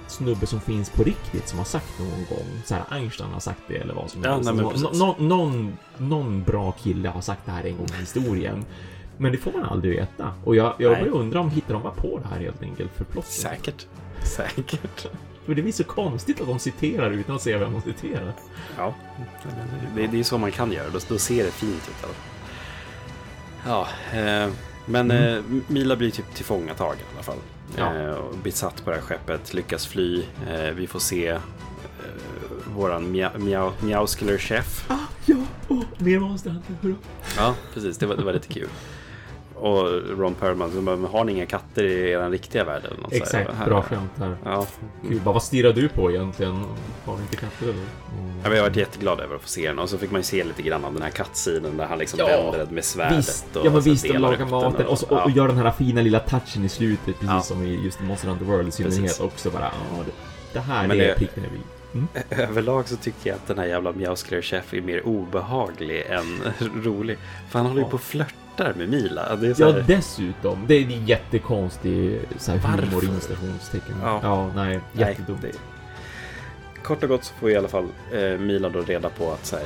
snubbe 0.06 0.46
som 0.46 0.60
finns 0.60 0.90
på 0.90 1.02
riktigt 1.02 1.48
som 1.48 1.58
har 1.58 1.64
sagt 1.66 1.98
någon 1.98 2.24
gång. 2.38 2.46
Så 2.64 2.74
här, 2.74 2.84
Einstein 2.90 3.30
har 3.32 3.40
sagt 3.40 3.60
det 3.68 3.76
eller 3.76 3.94
vad 3.94 4.10
som 4.10 4.22
Ja, 4.24 4.30
helst. 4.30 4.44
nej, 4.44 4.54
men 4.54 4.64
Nå- 4.64 4.70
precis. 4.70 4.98
nå- 5.00 5.16
någon, 5.18 5.76
någon 5.98 6.42
bra 6.42 6.72
kille 6.72 7.08
har 7.08 7.20
sagt 7.20 7.46
det 7.46 7.50
här 7.52 7.64
en 7.66 7.76
gång 7.76 7.86
i 7.96 8.00
historien. 8.00 8.64
Men 9.18 9.32
det 9.32 9.38
får 9.38 9.52
man 9.52 9.64
aldrig 9.64 9.96
veta. 9.98 10.32
Och 10.44 10.56
jag, 10.56 10.74
jag 10.78 10.92
Nej. 10.92 11.00
börjar 11.00 11.14
undra 11.14 11.40
om 11.40 11.50
hittar 11.50 11.74
de 11.74 11.82
bara 11.82 11.92
på 11.92 12.20
det 12.22 12.28
här 12.28 12.40
helt 12.40 12.62
enkelt 12.62 12.90
för 12.96 13.04
plotten. 13.04 13.30
Säkert. 13.32 13.86
Säkert. 14.36 15.06
För 15.46 15.54
det 15.54 15.62
blir 15.62 15.72
så 15.72 15.84
konstigt 15.84 16.40
att 16.40 16.46
de 16.46 16.58
citerar 16.58 17.10
utan 17.10 17.36
att 17.36 17.42
se 17.42 17.56
vem 17.56 17.72
de 17.72 17.82
citerar. 17.82 18.32
Ja, 18.76 18.94
det, 19.96 20.06
det 20.06 20.18
är 20.20 20.22
så 20.24 20.38
man 20.38 20.52
kan 20.52 20.72
göra. 20.72 20.88
Då, 20.90 20.98
då 21.08 21.18
ser 21.18 21.44
det 21.44 21.50
fint 21.50 21.88
ut. 21.88 21.94
fall. 21.94 22.10
Ja, 23.66 23.88
eh, 24.18 24.50
men 24.86 25.10
eh, 25.10 25.42
Mila 25.66 25.96
blir 25.96 26.10
typ 26.10 26.34
tillfångatagen 26.34 26.98
i 26.98 27.14
alla 27.14 27.22
fall. 27.22 27.38
Ja. 27.76 27.94
Eh, 27.96 28.10
och 28.10 28.34
besatt 28.42 28.84
på 28.84 28.90
det 28.90 28.96
här 28.96 29.02
skeppet, 29.02 29.54
lyckas 29.54 29.86
fly. 29.86 30.22
Eh, 30.48 30.60
vi 30.74 30.86
får 30.86 30.98
se 30.98 31.28
eh, 31.28 31.38
våran 32.74 33.12
mia- 33.12 33.38
chef. 34.38 34.84
Ah, 34.90 34.94
ja! 35.26 35.36
Oh, 35.68 35.82
mer 35.98 36.18
Monster 36.18 36.50
Hunter, 36.50 36.74
hurra! 36.80 36.94
Ja, 37.36 37.54
precis. 37.74 37.98
Det 37.98 38.06
var, 38.06 38.16
det 38.16 38.24
var 38.24 38.32
lite 38.32 38.48
kul. 38.48 38.68
Och 39.60 40.18
Ron 40.18 40.34
Perlman 40.34 40.70
som 40.72 40.84
bara, 40.84 40.96
"Men 40.96 41.10
har 41.10 41.24
ni 41.24 41.32
inga 41.32 41.46
katter 41.46 41.84
i 41.84 42.10
er 42.10 42.30
riktiga 42.30 42.64
värld? 42.64 42.82
Eller 42.84 42.96
något? 43.00 43.12
Exakt, 43.12 43.50
Här- 43.54 43.66
bra 43.66 43.82
skämt 43.82 44.10
här. 44.18 44.36
Ja. 44.44 44.66
Bara, 45.24 45.32
vad 45.34 45.42
stirrar 45.42 45.72
du 45.72 45.88
på 45.88 46.10
egentligen? 46.10 46.64
Har 47.04 47.16
du 47.16 47.22
inte 47.22 47.36
katter 47.36 47.64
eller? 47.64 47.74
Mm. 47.74 48.40
Jag 48.44 48.50
har 48.50 48.60
varit 48.62 48.76
jätteglad 48.76 49.20
över 49.20 49.34
att 49.36 49.42
få 49.42 49.48
se 49.48 49.66
den 49.68 49.78
och 49.78 49.88
så 49.88 49.98
fick 49.98 50.10
man 50.10 50.18
ju 50.20 50.24
se 50.24 50.44
lite 50.44 50.62
grann 50.62 50.84
av 50.84 50.92
den 50.92 51.02
här 51.02 51.10
kattsidan 51.10 51.76
där 51.76 51.86
han 51.86 51.98
liksom 51.98 52.18
Ja, 52.18 52.26
vänder 52.50 52.74
med 52.74 52.84
svärdet. 52.84 53.18
Visst, 53.18 53.56
och 53.56 53.66
ja 53.66 53.70
men 53.70 53.80
visst, 53.80 54.04
och 54.04 54.12
delar 54.12 54.20
laga 54.30 54.44
upp 54.44 54.50
den 54.50 54.60
maten 54.60 54.86
och, 54.86 54.98
så, 54.98 55.06
och, 55.06 55.12
ja. 55.12 55.24
och 55.24 55.30
gör 55.30 55.48
den 55.48 55.56
här 55.56 55.70
fina 55.70 56.00
lilla 56.02 56.18
touchen 56.18 56.64
i 56.64 56.68
slutet, 56.68 57.04
precis 57.14 57.28
Ja. 57.28 57.42
som 57.42 57.62
i 57.62 57.84
just 57.84 58.00
Monster 58.00 58.28
Hunter 58.28 58.44
World 58.44 58.68
i 58.68 58.70
synnerhet 58.70 59.00
Precis. 59.02 59.20
också 59.20 59.50
bara, 59.50 59.62
ja, 59.96 60.02
det, 60.06 60.12
det 60.52 60.60
här 60.60 60.88
Men 60.88 61.00
är 61.00 61.04
det- 61.04 61.14
pricken 61.14 61.44
över. 61.44 61.58
Mm. 61.94 62.08
Överlag 62.50 62.88
så 62.88 62.96
tycker 62.96 63.30
jag 63.30 63.36
att 63.36 63.46
den 63.46 63.58
här 63.58 63.66
jävla 63.66 63.92
Meowsclair 63.92 64.42
Chef 64.42 64.74
är 64.74 64.80
mer 64.80 65.06
obehaglig 65.06 66.04
än 66.08 66.38
rolig. 66.84 67.18
För 67.50 67.58
han 67.58 67.66
håller 67.66 67.80
ju 67.80 67.84
Ja. 67.86 67.90
på 67.90 67.94
och 67.94 68.00
flörtar 68.02 68.34
med 68.76 68.88
Mila. 68.88 69.36
Det 69.36 69.46
är 69.48 69.54
så 69.54 69.62
Ja, 69.62 69.72
här, 69.72 69.84
dessutom. 69.86 70.64
Det 70.66 70.74
är 70.74 70.82
en 70.84 71.06
jättekonstig 71.06 72.20
så 72.38 72.52
här, 72.52 72.58
humor 72.58 72.90
Varför? 72.92 73.06
i 73.06 73.10
installationstecken. 73.14 73.94
Ja. 74.02 74.20
Ja. 74.22 74.50
nej, 74.54 74.80
nej, 74.92 75.08
jättedumt. 75.08 75.42
det- 75.42 75.58
Kort 76.82 77.02
och 77.02 77.08
gott 77.08 77.24
så 77.24 77.34
får 77.34 77.50
i 77.50 77.56
alla 77.56 77.68
fall 77.68 77.88
eh, 78.12 78.38
Mila 78.38 78.68
då 78.68 78.80
reda 78.80 79.08
på 79.08 79.32
att 79.32 79.46
så 79.46 79.56
här, 79.56 79.64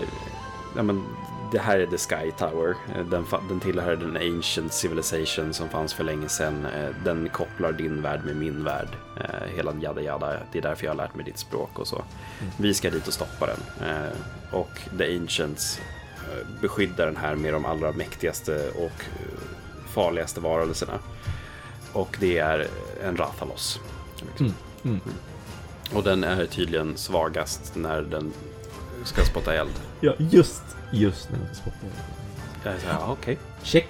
ja, 0.77 0.83
men, 0.83 1.05
det 1.53 1.59
här 1.61 1.79
är 1.79 1.87
The 1.87 1.99
Sky 1.99 2.31
Tower. 2.39 2.75
Eh, 2.95 3.05
Den, 3.07 3.25
den 3.49 3.61
tillhör 3.61 3.97
den 3.97 4.17
Ancient 4.17 4.73
Civilization 4.73 5.55
som 5.55 5.69
fanns 5.69 5.95
för 5.95 6.05
länge 6.05 6.29
sedan. 6.29 6.67
Eh, 6.67 6.89
Den 7.05 7.29
kopplar 7.29 7.73
din 7.73 8.03
värld 8.03 8.21
med 8.25 8.37
min 8.37 8.65
värld. 8.65 8.89
Eh, 9.21 9.57
Hela 9.57 9.73
jada 9.81 10.01
jada. 10.03 10.37
Det 10.53 10.59
är 10.59 10.63
därför 10.63 10.85
jag 10.85 10.91
har 10.93 10.97
lärt 10.97 11.15
mig 11.15 11.25
ditt 11.25 11.39
språk 11.39 11.79
och 11.79 11.87
så. 11.87 12.05
Vi 12.57 12.75
ska 12.75 12.91
dit 12.91 13.07
och 13.07 13.13
stoppa 13.15 13.47
den. 13.47 13.89
Och 14.51 14.71
The 14.99 15.17
Ancients 15.17 15.81
beskyddar 16.61 17.07
den 17.07 17.17
här 17.17 17.35
med 17.37 17.53
de 17.53 17.65
allra 17.65 17.93
mäktigaste 17.93 18.71
och 18.71 18.85
eh, 18.85 19.39
farligaste 19.93 20.41
varelserna. 20.41 20.99
Och 21.93 22.17
det 22.21 22.39
är 22.39 22.67
en 23.05 23.17
Rathalos. 23.17 23.81
liksom. 24.27 24.47
Mm. 24.47 24.55
Mm. 24.85 25.01
Och 25.95 26.03
den 26.03 26.25
är 26.25 26.47
tydligen 26.47 26.97
svagast 26.97 27.73
när 27.75 28.03
den 28.03 28.33
ska 29.05 29.25
spotta 29.25 29.55
eld. 29.55 29.71
Ja, 30.01 30.13
just, 30.19 30.63
just 30.93 31.31
när 31.31 31.39
den 31.39 31.49
är 31.49 31.55
så 32.81 32.87
här, 32.87 32.95
ja, 33.01 33.07
okej. 33.21 33.39
Check. 33.63 33.89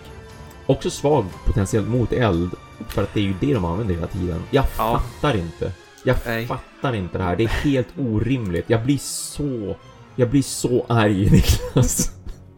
Också 0.67 0.91
svag 0.91 1.25
potentiellt 1.47 1.89
mot 1.89 2.13
eld. 2.13 2.51
För 2.89 3.03
att 3.03 3.15
det 3.15 3.21
är 3.21 3.25
ju 3.25 3.35
det 3.41 3.55
de 3.55 3.65
använder 3.65 3.95
hela 3.95 4.07
tiden. 4.07 4.43
Jag 4.51 4.65
Ja. 4.79 4.99
fattar 5.03 5.37
inte. 5.37 5.73
Jag 6.05 6.17
Nej. 6.27 6.47
fattar 6.47 6.95
inte 6.95 7.19
det 7.19 7.25
här. 7.25 7.37
Det 7.37 7.45
är 7.45 7.49
helt 7.49 7.89
orimligt. 7.99 8.65
Jag 8.71 8.85
blir 8.85 8.99
så... 8.99 9.77
Jag 10.17 10.31
blir 10.31 10.43
så 10.43 10.87
arg 10.89 11.31
Niklas. 11.31 12.13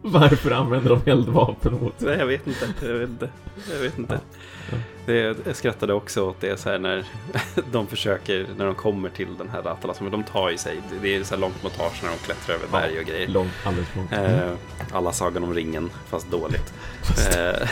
Varför 0.09 0.51
använder 0.51 0.91
de 0.91 1.11
eldvapen 1.11 1.73
mot... 1.73 2.01
Nej, 2.01 2.19
jag 2.19 2.27
vet 2.27 2.47
inte. 2.47 2.67
Jag 2.83 2.95
vet 2.95 3.09
inte. 3.09 3.29
Jag 3.73 3.79
vet 3.79 3.99
inte. 3.99 4.21
Ja. 4.71 4.77
Det, 5.07 5.37
jag 5.47 5.57
skrattade 5.57 5.93
också 5.93 6.23
åt 6.23 6.41
det 6.41 6.61
så 6.61 6.71
här 6.71 6.79
när 6.79 7.05
de 7.73 7.87
försöker, 7.87 8.47
när 8.57 8.67
de 8.67 8.75
kommer 8.75 9.09
till 9.09 9.37
den 9.39 9.49
här 9.49 9.63
Ratalas, 9.63 10.01
men 10.01 10.11
de 10.11 10.25
tar 10.25 10.51
ju 10.51 10.59
sig, 10.59 10.81
det 11.03 11.17
är 11.17 11.25
så 11.25 11.35
här 11.35 11.41
långt 11.41 11.63
montage 11.63 12.01
när 12.03 12.11
de 12.11 12.17
klättrar 12.17 12.55
över 12.55 12.67
berg 12.69 12.99
och 13.01 13.07
grejer. 13.07 13.29
Långt, 13.29 13.53
alldeles 13.65 13.97
långt. 13.97 14.13
Mm. 14.13 14.25
Eh, 14.25 14.53
alla 14.93 15.13
Sagan 15.13 15.45
om 15.45 15.55
ringen, 15.55 15.91
fast 16.09 16.31
dåligt. 16.31 16.75
Eh, 17.37 17.69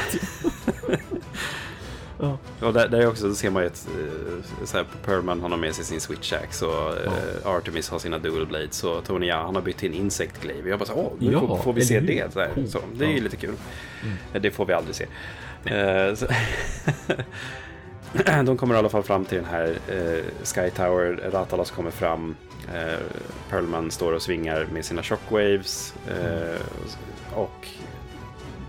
Ja. 2.20 2.38
och 2.60 2.72
där, 2.72 2.88
där 2.88 2.98
är 3.00 3.06
också, 3.08 3.28
då 3.28 3.34
ser 3.34 3.50
man 3.50 3.62
ju 3.62 3.66
ett, 3.66 3.88
eh, 3.98 4.64
så 4.66 4.76
här, 4.76 4.86
Perlman 5.04 5.40
han 5.40 5.50
har 5.50 5.58
med 5.58 5.74
sig 5.74 5.84
sin 5.84 6.00
switch 6.00 6.32
axe 6.32 6.66
och 6.66 6.96
eh, 6.96 7.12
Artemis 7.44 7.88
har 7.90 7.98
sina 7.98 8.18
dual 8.18 8.46
blades 8.46 8.84
och 8.84 9.04
Tony 9.04 9.26
ja, 9.26 9.42
han 9.42 9.54
har 9.54 9.62
bytt 9.62 9.76
till 9.76 9.94
insect 9.94 10.40
glaive. 10.42 10.70
Jag 10.70 10.78
bara 10.78 10.86
så, 10.86 10.94
åh, 10.94 11.12
nu 11.18 11.32
Ja, 11.32 11.40
får, 11.40 11.58
får 11.58 11.72
vi 11.72 11.84
se 11.84 12.00
det. 12.00 12.32
Så, 12.32 12.40
här, 12.40 12.50
Coolt. 12.54 12.70
så, 12.70 12.78
det 12.94 13.04
är 13.04 13.08
ju 13.08 13.16
Ja. 13.16 13.22
lite 13.22 13.36
kul. 13.36 13.54
Mm. 14.02 14.42
Det 14.42 14.50
får 14.50 14.66
vi 14.66 14.72
aldrig 14.72 14.94
se. 14.96 15.06
Eh, 15.64 16.14
de 18.44 18.56
kommer 18.56 18.74
i 18.74 18.78
alla 18.78 18.88
fall 18.88 19.02
fram 19.02 19.24
till 19.24 19.38
den 19.38 19.46
här 19.46 19.78
eh, 19.88 20.24
Sky 20.44 20.70
Tower. 20.70 21.30
Ratalas 21.32 21.70
kommer 21.70 21.90
fram. 21.90 22.36
Eh, 22.74 22.98
Perlman 23.50 23.90
står 23.90 24.12
och 24.12 24.22
svingar 24.22 24.66
med 24.72 24.84
sina 24.84 25.02
shockwaves. 25.02 25.94
Eh, 26.08 26.60
och 27.38 27.68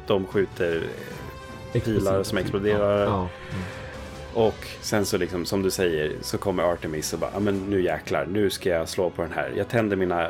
de 0.08 0.26
skjuter 0.26 0.84
pilar 1.80 2.24
som 2.24 2.38
exploderar. 2.38 3.04
Ja. 3.04 3.10
Ja. 3.10 3.28
Och 4.36 4.68
sen 4.82 5.06
så 5.06 5.18
liksom, 5.18 5.46
som 5.46 5.62
du 5.62 5.72
säger, 5.72 6.12
så 6.22 6.38
kommer 6.38 6.64
Artemis 6.64 7.14
och 7.14 7.20
bara, 7.20 7.32
ja 7.34 7.40
men 7.40 7.70
nu 7.70 7.82
jäklar, 7.82 8.28
nu 8.32 8.50
ska 8.50 8.70
jag 8.70 8.90
slå 8.90 9.10
på 9.10 9.22
den 9.22 9.32
här. 9.32 9.54
Jag 9.58 9.68
tänder 9.68 9.96
mina 9.96 10.30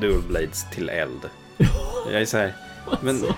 dual 0.00 0.22
blades 0.28 0.70
till 0.70 0.88
eld. 0.88 1.20
Jag 2.12 2.20
är 2.20 2.24
så 2.24 2.36
här, 2.36 2.52
men 3.00 3.16
Alltså, 3.16 3.34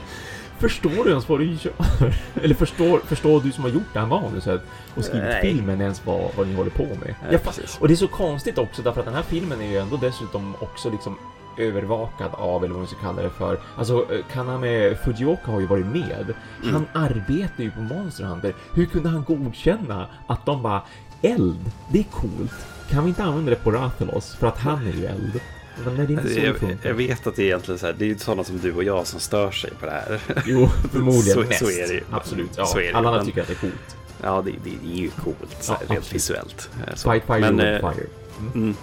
förstår 0.59 1.05
du 1.05 1.11
ens 1.11 1.29
vad 1.29 1.41
du 1.41 1.45
gör? 1.45 2.15
Eller 2.43 2.55
förstår, 2.55 2.99
förstår 2.99 3.41
du 3.41 3.53
som 3.53 3.65
har 3.65 3.71
gjort 3.71 3.93
det 3.93 3.99
här 3.99 4.07
manuset 4.07 4.61
och 4.95 5.05
skrivit 5.05 5.29
Nej. 5.29 5.43
filmen 5.43 5.81
ens 5.81 6.07
vad, 6.07 6.31
vad 6.37 6.49
ni 6.49 6.55
håller 6.55 6.71
på 6.71 6.83
med? 6.83 7.15
Nej, 7.23 7.33
Jag 7.33 7.41
och 7.81 7.89
det 7.89 7.95
är 7.95 7.97
så 7.97 8.09
konstigt 8.09 8.59
också 8.59 8.83
därför 8.83 9.01
att 9.01 9.07
den 9.07 9.15
här 9.15 9.23
filmen 9.23 9.61
är 9.61 9.71
ju 9.71 9.79
ändå 9.79 9.97
dessutom 9.97 10.55
också 10.61 10.91
liksom 10.91 11.19
övervakad 11.59 12.31
av, 12.33 12.65
eller 12.65 12.75
vad 12.75 12.81
man 12.81 12.87
ska 12.89 13.01
kalla 13.01 13.23
det 13.23 13.31
för. 13.31 13.59
Alltså, 13.77 14.13
eh, 14.15 14.25
Kaname 14.33 14.95
Fujioka 15.05 15.51
har 15.51 15.61
ju 15.61 15.67
varit 15.67 15.87
med. 15.87 16.33
Mm. 16.63 16.75
Han 16.75 16.87
arbetar 17.05 17.65
ju 17.65 17.71
på 17.71 17.81
Monster 17.81 18.25
Hunter. 18.25 18.55
Hur 18.75 18.87
kunde 18.87 19.09
han 19.09 19.25
godkänna 19.25 20.07
att 20.27 20.47
de 20.47 20.63
bara 20.63 20.83
eld, 21.23 21.59
det 21.93 21.99
är 21.99 22.03
coolt. 22.05 22.53
Kan 22.91 23.03
vi 23.05 23.09
inte 23.09 23.23
använda 23.23 23.51
det 23.51 23.57
på 23.57 23.71
Rathalos 23.71 24.35
för 24.35 24.47
att 24.47 24.59
han 24.59 24.87
är 24.87 24.93
ju 24.93 25.07
eld? 25.07 25.41
Men 25.85 25.97
nej, 25.97 26.07
det 26.07 26.13
är 26.13 26.15
inte 26.15 26.29
så 26.29 26.41
det 26.41 26.47
jag, 26.47 26.77
jag 26.83 26.95
vet 26.95 27.27
att 27.27 27.37
det 27.37 27.43
är 27.43 27.47
egentligen 27.47 27.79
så 27.79 27.87
här, 27.87 27.95
det 27.99 28.05
är 28.05 28.09
ju 28.09 28.19
sådana 28.19 28.45
som 28.45 28.59
du 28.59 28.73
och 28.75 28.85
jag 28.85 29.07
som 29.07 29.21
stör 29.21 29.51
sig 29.51 29.71
på 29.81 29.87
det 29.87 29.93
här. 29.93 30.21
Jo, 30.47 30.67
förmodligen 30.93 31.35
Så- 31.35 31.41
mest. 31.41 31.59
så 31.59 31.71
är 31.71 31.89
det 31.89 31.95
ju. 31.95 32.01
Absolut. 32.11 32.51
Ja, 32.57 32.67
Så 32.67 32.79
är 32.79 32.83
det 32.93 32.99
alla 32.99 33.09
andra 33.09 33.25
tycker 33.25 33.41
att 33.41 33.47
det 33.47 33.53
är 33.53 33.57
coolt. 33.57 33.97
Ja, 34.23 34.43
det, 34.45 34.51
det, 34.51 34.71
det 34.83 34.93
är 34.93 34.97
ju 35.03 35.11
coolt 35.11 35.57
så 35.61 35.73
här, 35.73 35.81
Ja, 35.81 35.87
rent 35.95 35.99
absolut. 35.99 36.15
visuellt. 36.15 36.71
Eh, 36.89 36.95
Så. 36.95 37.11
Fight 37.13 37.25
fire 37.27 37.41
Men, 37.41 37.61
eh, 37.61 37.93
fire. 37.93 38.07
Mm. 38.55 38.69
Eh, 38.71 38.77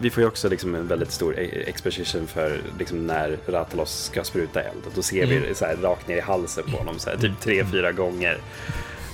Vi 0.00 0.10
får 0.10 0.22
ju 0.22 0.26
också 0.28 0.48
liksom 0.48 0.74
en 0.74 0.86
väldigt 0.88 1.10
stor 1.10 1.38
e- 1.38 1.62
exposition 1.66 2.26
för 2.26 2.60
liksom 2.78 3.06
när 3.06 3.36
Ratalos 3.46 4.04
ska 4.04 4.24
spruta 4.24 4.62
eld. 4.62 4.82
Då 4.94 5.02
ser 5.02 5.26
vi 5.26 5.36
Mm. 5.36 5.48
det 5.48 5.54
så 5.54 5.64
här 5.64 5.76
rakt 5.76 6.08
ner 6.08 6.16
i 6.16 6.20
halsen 6.20 6.64
på 6.64 6.76
honom, 6.76 6.98
så 6.98 7.10
här, 7.10 7.16
typ 7.16 7.40
tre, 7.40 7.64
fyra 7.64 7.92
gånger. 7.92 8.38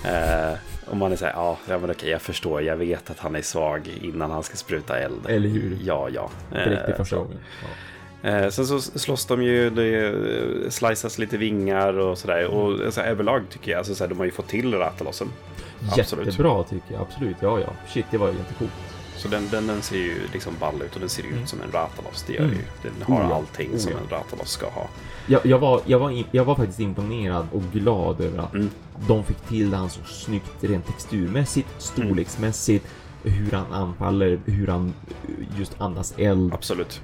Eh, 0.05 0.53
och 0.91 0.97
man 0.97 1.13
är 1.13 1.17
så 1.17 1.25
här, 1.25 1.33
ja, 1.33 1.59
ja 1.69 1.79
men 1.79 1.91
okej, 1.91 2.11
jag 2.11 2.23
förstår, 2.23 2.63
jag 2.63 2.77
vet 2.77 3.11
att 3.11 3.19
han 3.19 3.37
är 3.37 3.43
svag 3.43 3.89
innan 4.03 4.31
han 4.31 4.43
ska 4.43 4.57
spruta 4.57 4.99
eld. 4.99 5.27
Eller 5.29 5.49
hur? 5.49 5.79
Ja, 5.85 6.09
ja. 6.15 6.31
Direkt 6.53 6.89
i 6.89 6.91
Eh, 6.93 6.97
första 6.97 7.17
gången. 7.17 7.39
Ja. 8.23 8.29
Eh, 8.31 8.49
sen 8.51 8.67
så 8.67 8.81
slåss 8.81 9.27
de 9.27 9.43
ju, 9.43 9.71
det 9.71 10.07
eh, 10.07 10.71
sliceas 10.71 11.19
lite 11.19 11.37
vingar 11.37 11.99
och 11.99 12.19
sådär. 12.19 12.47
Och 12.47 12.85
alltså, 12.85 13.01
överlag 13.01 13.43
tycker 13.51 13.71
jag, 13.71 13.79
alltså, 13.79 13.95
så 13.95 14.05
här, 14.05 14.09
de 14.09 14.19
har 14.19 14.25
ju 14.25 14.31
fått 14.31 14.49
till 14.49 14.75
Ratalosen. 14.75 15.29
Absolut. 15.99 16.27
Jättebra 16.27 16.63
tycker 16.65 16.93
jag, 16.93 17.01
absolut. 17.03 17.37
Ja, 17.41 17.61
ja. 17.61 17.73
Shit, 17.89 18.07
det 18.11 18.19
var 18.19 18.29
ju 18.29 18.35
jättecoolt. 18.39 18.73
Så 19.25 19.31
den, 19.31 19.49
den, 19.51 19.67
den 19.67 19.83
ser 19.83 19.97
ju 19.97 20.15
liksom 20.33 20.53
ball 20.61 20.83
ut 20.83 20.95
och 20.95 21.01
den 21.01 21.09
ser 21.09 21.23
ut 21.23 21.33
Mm. 21.33 21.47
som 21.47 21.61
en 21.63 21.73
Ratalos. 21.73 22.25
Det 22.27 22.33
gör 22.33 22.41
Mm. 22.45 22.55
ju. 22.55 22.63
Den 22.83 22.93
har 23.03 23.25
Oh 23.25 23.29
ja, 23.31 23.37
allting 23.37 23.71
oh 23.73 23.79
som 23.79 23.93
ja. 23.93 23.99
en 23.99 24.09
Ratalos 24.19 24.51
ska 24.51 24.67
ha. 24.71 24.87
Jag, 25.27 25.47
jag, 25.47 25.59
var, 25.59 25.81
jag, 25.87 25.99
var 25.99 26.11
in, 26.11 26.25
jag 26.31 26.45
var 26.45 26.55
faktiskt 26.55 26.81
imponerad 26.81 27.47
och 27.53 27.63
glad 27.73 28.21
över 28.21 28.39
att 28.39 28.55
Mm. 28.55 28.71
de 29.09 29.25
fick 29.25 29.41
till 29.41 29.75
han 29.75 29.91
så 29.91 30.01
snyggt 30.05 30.51
rent 30.65 30.87
texturmässigt, 30.87 31.69
storleksmässigt, 31.79 32.87
hur 33.23 33.51
han 33.53 33.73
anfaller, 33.73 34.39
hur 34.47 34.67
han 34.67 34.95
just 35.59 35.81
andas 35.81 36.15
eld, 36.19 36.55
Absolut. 36.55 37.01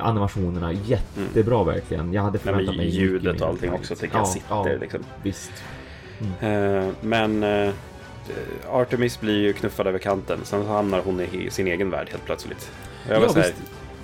animationerna, 0.00 0.72
jättebra 0.72 1.64
verkligen. 1.64 2.12
Jag 2.12 2.22
hade 2.22 2.32
Nej, 2.32 2.42
förväntat 2.44 2.76
men 2.76 2.84
mig 2.86 2.94
ljudet 2.96 3.40
och 3.40 3.48
allting 3.48 3.72
också 3.72 3.96
tycker 3.96 4.16
jag 4.18 4.28
sitter 4.28 4.78
liksom. 4.80 5.00
Visst. 5.22 5.52
Eh, 6.40 6.88
men 7.00 7.42
eh, 7.42 7.70
Artemis 8.70 9.20
blir 9.20 9.38
ju 9.42 9.52
knuffad 9.52 9.86
över 9.86 9.98
kanten. 9.98 10.40
Sen 10.44 10.62
så 10.64 10.68
hamnar 10.72 11.00
hon 11.04 11.20
i 11.20 11.50
sin 11.50 11.66
egen 11.66 11.90
värld 11.90 12.08
helt 12.10 12.24
plötsligt. 12.24 12.70
Och 13.04 13.10
jag 13.10 13.16
Ja, 13.16 13.20
var 13.20 13.28
så 13.28 13.38
här, 13.40 13.46
visst. 13.46 13.62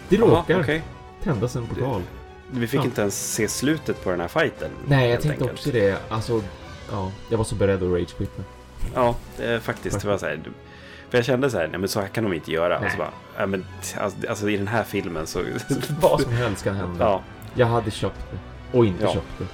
Det 0.09 0.17
"Jaha, 0.17 0.29
råkar 0.31 0.61
okej." 0.61 0.83
tändas 1.25 1.57
en 1.57 1.67
portal. 1.67 2.03
Vi 2.51 2.67
fick 2.67 2.81
Ja. 2.81 2.85
inte 2.85 3.01
ens 3.01 3.33
se 3.35 3.49
slutet 3.49 4.05
på 4.05 4.11
den 4.11 4.21
här 4.21 4.29
fighten. 4.29 4.71
Nej, 4.87 5.11
jag 5.11 5.21
tänkte 5.21 5.31
enkelt. 5.45 5.59
också 5.61 5.71
det. 5.71 5.99
Alltså, 6.09 6.43
ja, 6.91 7.13
jag 7.29 7.39
var 7.39 7.45
så 7.45 7.55
beredd 7.55 7.83
att 7.83 7.93
ragequitta. 7.93 8.43
Ja, 8.95 9.15
eh, 9.39 9.59
faktiskt. 9.61 10.01
Det 10.01 10.09
var 10.09 10.19
så 10.19 10.27
här, 10.27 10.41
för 11.11 11.19
jag 11.19 11.25
kände 11.25 11.51
så 11.51 11.59
här, 11.59 11.69
nej 11.69 11.79
men 11.81 11.89
så 11.89 12.01
här 12.01 12.09
kan 12.09 12.25
de 12.25 12.33
inte 12.33 12.53
göra. 12.53 12.77
Och 12.77 12.83
Nej. 12.83 12.91
så 12.91 12.97
bara, 12.99 13.11
ja, 13.39 13.47
men, 13.47 13.65
alltså, 13.99 14.29
alltså 14.29 14.51
i 14.51 14.57
den 14.57 14.69
här 14.69 14.85
filmen 14.85 15.27
så... 15.27 15.43
Vad 16.01 16.21
som 16.21 16.33
helst 16.33 16.65
kan 16.65 16.77
hända. 16.77 17.05
ja, 17.05 17.23
Jag 17.55 17.67
hade 17.67 17.91
köpt 17.91 18.21
det. 18.31 18.39
Och 18.79 18.87
inte 18.87 19.05
Ja. 19.05 19.13
köpt 19.13 19.27
det. 19.39 19.45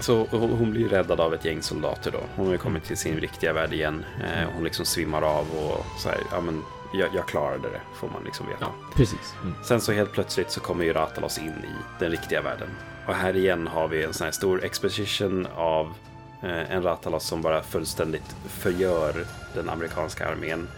Så 0.00 0.26
hon 0.30 0.70
blir 0.70 0.88
räddad 0.88 1.20
av 1.20 1.34
ett 1.34 1.44
gäng 1.44 1.62
soldater 1.62 2.10
då. 2.10 2.20
Hon 2.36 2.46
har 2.46 2.56
kommit 2.56 2.84
till 2.84 2.96
sin 2.96 3.16
riktiga 3.16 3.52
värld 3.52 3.72
igen. 3.72 4.04
Eh, 4.24 4.48
hon 4.54 4.64
liksom 4.64 4.84
svimmar 4.84 5.22
av 5.22 5.46
och 5.50 6.00
så 6.00 6.08
här, 6.08 6.18
ja 6.30 6.40
men 6.40 6.62
jag, 6.92 7.08
jag 7.14 7.28
klarade 7.28 7.68
det, 7.68 7.80
får 7.94 8.08
man 8.08 8.24
liksom 8.24 8.46
veta. 8.46 8.58
Ja, 8.60 8.74
precis. 8.94 9.34
Mm. 9.42 9.54
Sen 9.64 9.80
så 9.80 9.92
helt 9.92 10.12
plötsligt 10.12 10.50
så 10.50 10.60
kommer 10.60 10.84
ju 10.84 10.92
Ratalos 10.92 11.38
in 11.38 11.48
i 11.48 12.00
den 12.00 12.10
riktiga 12.10 12.42
världen. 12.42 12.68
Och 13.06 13.14
här 13.14 13.36
igen 13.36 13.66
har 13.66 13.88
vi 13.88 14.04
en 14.04 14.14
sån 14.14 14.24
här 14.24 14.32
stor 14.32 14.64
exposition 14.64 15.46
av 15.56 15.94
eh, 16.42 16.72
en 16.72 16.82
Ratalos 16.82 17.24
som 17.24 17.42
bara 17.42 17.62
fullständigt 17.62 18.36
förgör 18.48 19.24
den 19.54 19.68
amerikanska 19.68 20.28
armén. 20.28 20.68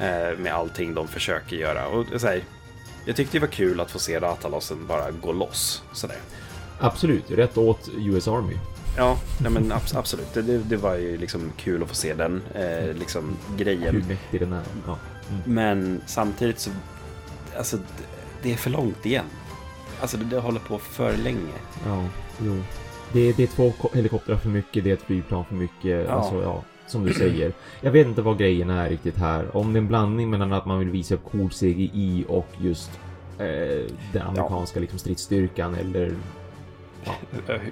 Eh, 0.00 0.38
med 0.38 0.54
allting 0.54 0.94
de 0.94 1.08
försöker 1.08 1.56
göra. 1.56 1.86
Och 1.86 2.20
så 2.20 2.26
här, 2.26 2.42
jag 3.04 3.16
tyckte 3.16 3.36
det 3.36 3.40
var 3.40 3.52
kul 3.52 3.80
att 3.80 3.90
få 3.90 3.98
se 3.98 4.20
Ratalosen 4.20 4.86
bara 4.86 5.10
gå 5.10 5.32
loss. 5.32 5.82
Sådär. 5.92 6.18
Absolut, 6.80 7.30
rätt 7.30 7.58
åt 7.58 7.88
US 7.98 8.28
Army. 8.28 8.54
Ja, 8.96 9.18
nej 9.38 9.50
men 9.52 9.72
abs- 9.72 9.96
absolut. 9.98 10.34
Det, 10.34 10.42
det, 10.42 10.76
var 10.76 10.94
ju 10.94 11.16
liksom 11.16 11.52
kul 11.56 11.82
att 11.82 11.88
få 11.88 11.94
se 11.94 12.14
den 12.14 12.42
eh, 12.54 12.94
liksom, 12.98 13.36
Hur 13.50 13.64
grejen. 13.64 14.04
mäktig 14.08 14.40
den 14.40 14.52
är. 14.52 14.62
Ja. 14.86 14.96
Mm. 15.30 15.42
Men 15.54 16.00
samtidigt 16.06 16.58
så, 16.58 16.70
alltså 17.56 17.76
det- 18.42 18.52
är 18.52 18.56
för 18.56 18.70
långt 18.70 19.06
igen. 19.06 19.24
Alltså 20.00 20.16
det, 20.16 20.24
det 20.24 20.38
håller 20.40 20.60
på 20.60 20.78
för 20.78 21.16
länge. 21.16 21.52
Ja, 21.86 22.04
jo. 22.44 22.56
Det 23.12 23.20
är, 23.28 23.32
det 23.32 23.42
är 23.42 23.46
två 23.46 23.72
ko- 23.80 23.90
helikoptrar 23.94 24.36
för 24.36 24.48
mycket, 24.48 24.84
det 24.84 24.90
är 24.90 24.94
ett 24.94 25.02
flygplan 25.02 25.44
för 25.44 25.54
mycket. 25.54 26.06
Ja. 26.08 26.12
Alltså, 26.12 26.42
ja, 26.42 26.62
som 26.86 27.04
du 27.06 27.14
säger. 27.14 27.52
Jag 27.80 27.90
vet 27.90 28.06
inte 28.06 28.22
vad 28.22 28.38
grejen 28.38 28.70
är 28.70 28.88
riktigt 28.88 29.16
här. 29.16 29.56
Om 29.56 29.72
det 29.72 29.76
är 29.76 29.80
en 29.80 29.88
blandning 29.88 30.30
mellan 30.30 30.52
att 30.52 30.66
man 30.66 30.78
vill 30.78 30.90
visa 30.90 31.14
upp 31.14 31.24
cool 31.32 31.50
CGI 31.50 32.24
och 32.28 32.48
just 32.60 32.90
eh, 33.38 33.46
den 34.12 34.22
amerikanska 34.26 34.80
liksom, 34.80 34.98
stridsstyrkan 34.98 35.74
eller... 35.74 36.12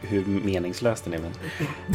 Hur- 0.03 0.25
meningslöst 0.45 1.05
den 1.05 1.15
är. 1.15 1.19
Men, 1.19 1.33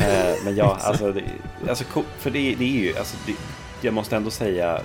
eh, 0.09 0.36
men 0.45 0.55
ja, 0.55 0.77
alltså, 0.81 1.11
det, 1.11 1.23
alltså 1.69 1.84
för 2.17 2.31
det, 2.31 2.55
det 2.55 2.63
är 2.63 2.84
ju, 2.84 2.97
alltså, 2.97 3.17
det, 3.25 3.34
jag 3.81 3.93
måste 3.93 4.15
ändå 4.15 4.29
säga, 4.29 4.81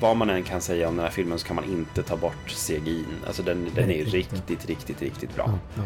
vad 0.00 0.16
man 0.16 0.30
än 0.30 0.42
kan 0.42 0.60
säga 0.60 0.88
om 0.88 0.96
den 0.96 1.04
här 1.04 1.12
filmen 1.12 1.38
så 1.38 1.46
kan 1.46 1.56
man 1.56 1.64
inte 1.64 2.02
ta 2.02 2.16
bort 2.16 2.48
CGI. 2.66 3.04
Alltså 3.26 3.42
den, 3.42 3.66
den 3.74 3.90
är 3.90 3.94
inte. 3.94 4.10
riktigt, 4.10 4.66
riktigt, 4.68 5.02
riktigt 5.02 5.34
bra. 5.36 5.44
ja, 5.46 5.58
ja. 5.76 5.82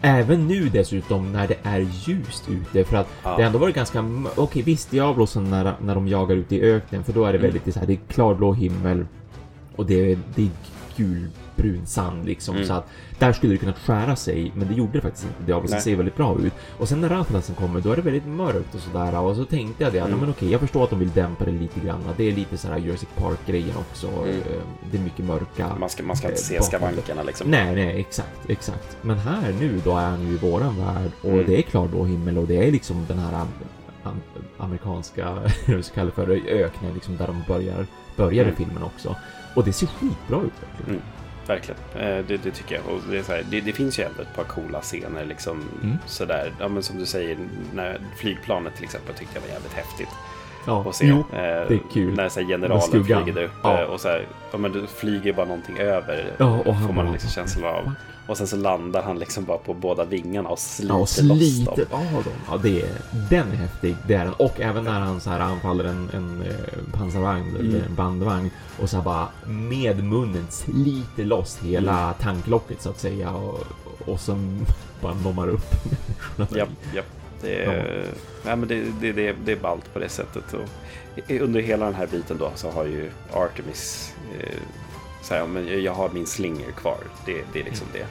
Även 0.00 0.46
nu 0.48 0.68
dessutom 0.68 1.32
när 1.32 1.48
det 1.48 1.56
är 1.62 1.80
ljust 2.06 2.48
ute 2.48 2.84
för 2.84 2.96
att 2.96 3.08
Ja. 3.22 3.36
det 3.36 3.42
ändå 3.42 3.58
varit 3.58 3.74
ganska... 3.74 4.04
Okej 4.36 4.62
visst, 4.62 4.90
Diablosen 4.90 5.50
när, 5.50 5.74
när 5.80 5.94
de 5.94 6.08
jagar 6.08 6.36
ute 6.36 6.56
i 6.56 6.60
öknen 6.62 7.04
för 7.04 7.12
då 7.12 7.24
är 7.24 7.32
det 7.32 7.38
Mm. 7.38 7.50
väldigt 7.52 7.74
så 7.74 7.80
här, 7.80 7.86
det 7.86 7.92
är 7.92 7.98
klarblå 8.08 8.52
himmel 8.52 9.06
och 9.76 9.86
det 9.86 10.12
är, 10.12 10.18
det 10.34 10.42
är 10.42 10.48
gulbrun 11.62 11.86
sand 11.86 12.26
liksom 12.26 12.54
Mm. 12.54 12.66
så 12.66 12.72
att 12.72 12.88
där 13.18 13.32
skulle 13.32 13.52
det 13.54 13.58
kunna 13.58 13.72
skära 13.72 14.16
sig 14.16 14.52
men 14.54 14.68
det 14.68 14.74
gjorde 14.74 14.92
det 14.92 15.00
faktiskt 15.00 15.26
inte. 15.26 15.52
Nej. 15.70 15.80
ser 15.80 15.96
väldigt 15.96 16.16
bra 16.16 16.38
ut. 16.40 16.52
Och 16.78 16.88
sen 16.88 17.00
när 17.00 17.08
Ratalasen 17.08 17.54
kommer 17.54 17.80
då 17.80 17.92
är 17.92 17.96
det 17.96 18.02
väldigt 18.02 18.26
mörkt 18.26 18.74
och 18.74 18.80
sådär 18.80 19.18
och 19.20 19.36
så 19.36 19.44
tänkte 19.44 19.84
jag 19.84 19.92
det, 19.92 19.98
Mm. 19.98 20.18
men 20.20 20.30
okej 20.30 20.50
jag 20.50 20.60
förstår 20.60 20.84
att 20.84 20.90
de 20.90 20.98
vill 20.98 21.12
dämpa 21.12 21.44
det 21.44 21.50
lite 21.50 21.80
grann. 21.80 22.00
Det 22.16 22.24
är 22.24 22.32
lite 22.32 22.56
så 22.58 22.68
här 22.68 22.78
Jurassic 22.78 23.08
Park-grejen 23.16 23.76
också. 23.76 24.06
Mm. 24.06 24.28
Eh, 24.28 24.42
Det 24.90 24.98
är 24.98 25.02
mycket 25.02 25.24
mörka. 25.24 25.76
Man 25.80 25.88
ska, 25.90 26.02
man 26.02 26.16
ska 26.16 26.28
inte 26.28 26.40
eh, 26.40 26.44
se 26.44 26.56
det. 26.58 26.62
skavankerna 26.64 27.22
liksom. 27.22 27.50
Nej, 27.50 27.74
nej, 27.74 28.00
exakt, 28.00 28.50
exakt. 28.50 28.96
Men 29.02 29.18
här 29.18 29.52
nu 29.60 29.80
då 29.84 29.90
är 29.96 30.06
han 30.10 30.20
ju 30.28 30.32
i 30.34 30.36
våran 30.36 30.76
värld 30.78 31.10
och 31.22 31.30
Mm. 31.32 31.46
det 31.46 31.58
är 31.58 31.62
klarblå 31.62 32.04
himmel 32.04 32.38
och 32.38 32.46
det 32.46 32.66
är 32.68 32.72
liksom 32.72 33.04
den 33.08 33.18
här 33.18 33.32
am 33.32 33.48
am 34.02 34.20
amerikanska, 34.58 35.34
vi 35.66 35.82
ska 35.82 35.94
kalla 35.94 36.06
det 36.06 36.12
för, 36.14 36.30
öknen 36.48 36.94
liksom 36.94 37.16
där 37.16 37.26
de 37.26 37.42
börjar, 37.48 37.86
i 38.32 38.38
Mm. 38.40 38.56
filmen 38.56 38.82
också. 38.82 39.16
Och 39.54 39.64
det 39.64 39.72
ser 39.72 39.86
skitbra 39.86 40.36
ut 40.38 40.52
verkligen. 40.62 40.90
Mm. 40.90 41.02
Verkligen, 41.48 41.80
eh, 41.94 42.24
det, 42.28 42.36
det 42.36 42.50
tycker 42.50 42.74
jag. 42.74 42.84
Och 42.94 43.00
det, 43.10 43.28
här, 43.28 43.44
det, 43.50 43.60
det 43.60 43.72
finns 43.72 43.98
ju 43.98 44.04
ändå 44.04 44.22
ett 44.22 44.34
par 44.36 44.44
coola 44.44 44.80
scener 44.80 45.24
liksom 45.24 45.64
Mm. 45.82 45.96
sådär. 46.06 46.52
Ja 46.60 46.68
men 46.68 46.82
som 46.82 46.98
du 46.98 47.06
säger, 47.06 47.38
när 47.74 47.98
flygplanet 48.16 48.74
till 48.74 48.84
exempel 48.84 49.14
tyckte 49.14 49.34
jag 49.34 49.42
var 49.42 49.48
jävligt 49.48 49.72
häftigt 49.72 50.08
Ja, 50.66 50.84
att 50.88 50.94
se. 50.94 51.06
jo, 51.06 51.18
Eh, 51.32 51.38
det 51.38 51.74
är 51.74 51.80
kul. 51.92 52.14
När 52.14 52.28
så 52.28 52.40
här, 52.40 52.46
generalen 52.46 53.04
flyger 53.04 53.32
där 53.32 53.44
uppe 53.44 53.54
Ja. 53.62 53.86
och 53.86 54.00
så 54.00 54.08
här, 54.08 54.26
ja 54.52 54.58
men 54.58 54.72
det 54.72 54.86
flyger 54.86 55.32
bara 55.32 55.46
någonting 55.46 55.78
över. 55.78 56.24
Ja, 56.38 56.58
och 56.58 56.80
får 56.86 56.92
man 56.92 57.12
liksom 57.12 57.30
känslan 57.30 57.74
av. 57.74 57.92
Och 58.28 58.36
sen 58.36 58.46
så 58.46 58.56
landar 58.56 59.02
han 59.02 59.18
liksom 59.18 59.44
bara 59.44 59.58
på 59.58 59.74
båda 59.74 60.04
vingarna 60.04 60.48
och 60.48 60.58
sliter, 60.58 60.94
Ja, 60.94 60.94
och 60.94 61.00
loss 61.00 61.38
sliter 61.38 61.86
dem. 61.90 62.00
av 62.16 62.24
dem. 62.24 62.32
Ja, 62.50 62.56
det 62.62 62.80
är, 62.82 62.88
den 63.30 63.48
är 63.52 63.56
häftig. 63.56 63.96
Det 64.06 64.14
är 64.14 64.24
den. 64.24 64.34
Och 64.34 64.60
även 64.60 64.84
när 64.84 65.00
han 65.00 65.20
så 65.20 65.30
här 65.30 65.40
anfaller 65.40 65.84
en, 65.84 66.10
en 66.14 66.42
eh, 66.42 66.92
pansarvagn 66.98 67.56
eller 67.56 67.68
Mm. 67.70 67.82
en 67.88 67.94
bandvagn 67.94 68.50
och 68.80 68.90
så 68.90 68.96
här 68.96 69.04
bara 69.04 69.28
med 69.46 70.04
munnen 70.04 70.46
sliter 70.50 71.24
loss 71.24 71.58
hela 71.62 72.02
Mm. 72.02 72.14
tanklocket 72.20 72.82
så 72.82 72.90
att 72.90 73.00
säga 73.00 73.30
och, 73.30 73.64
och 74.06 74.20
sen 74.20 74.66
bara 75.00 75.14
nommar 75.14 75.48
upp 75.48 75.74
människorna. 76.36 76.58
Japp, 76.58 76.68
japp. 76.94 77.06
Det 77.42 77.64
är, 77.64 78.04
ja. 78.46 78.56
men 78.56 78.68
det, 78.68 78.84
det, 79.00 79.12
det, 79.12 79.34
det 79.44 79.52
är 79.52 79.56
ballt 79.60 79.92
på 79.92 79.98
det 79.98 80.08
sättet. 80.08 80.44
Och 80.54 81.30
under 81.40 81.60
hela 81.60 81.84
den 81.84 81.94
här 81.94 82.06
biten 82.06 82.38
då 82.38 82.50
så 82.54 82.70
har 82.70 82.84
ju 82.84 83.10
Artemis 83.32 84.12
eh, 84.40 84.58
så 85.28 85.34
här, 85.34 85.46
men 85.46 85.82
jag 85.82 85.92
har 85.94 86.08
min 86.08 86.26
slinger 86.26 86.70
kvar. 86.70 86.98
Det, 87.26 87.42
det 87.52 87.60
är 87.60 87.64
liksom 87.64 87.86
det. 87.92 88.06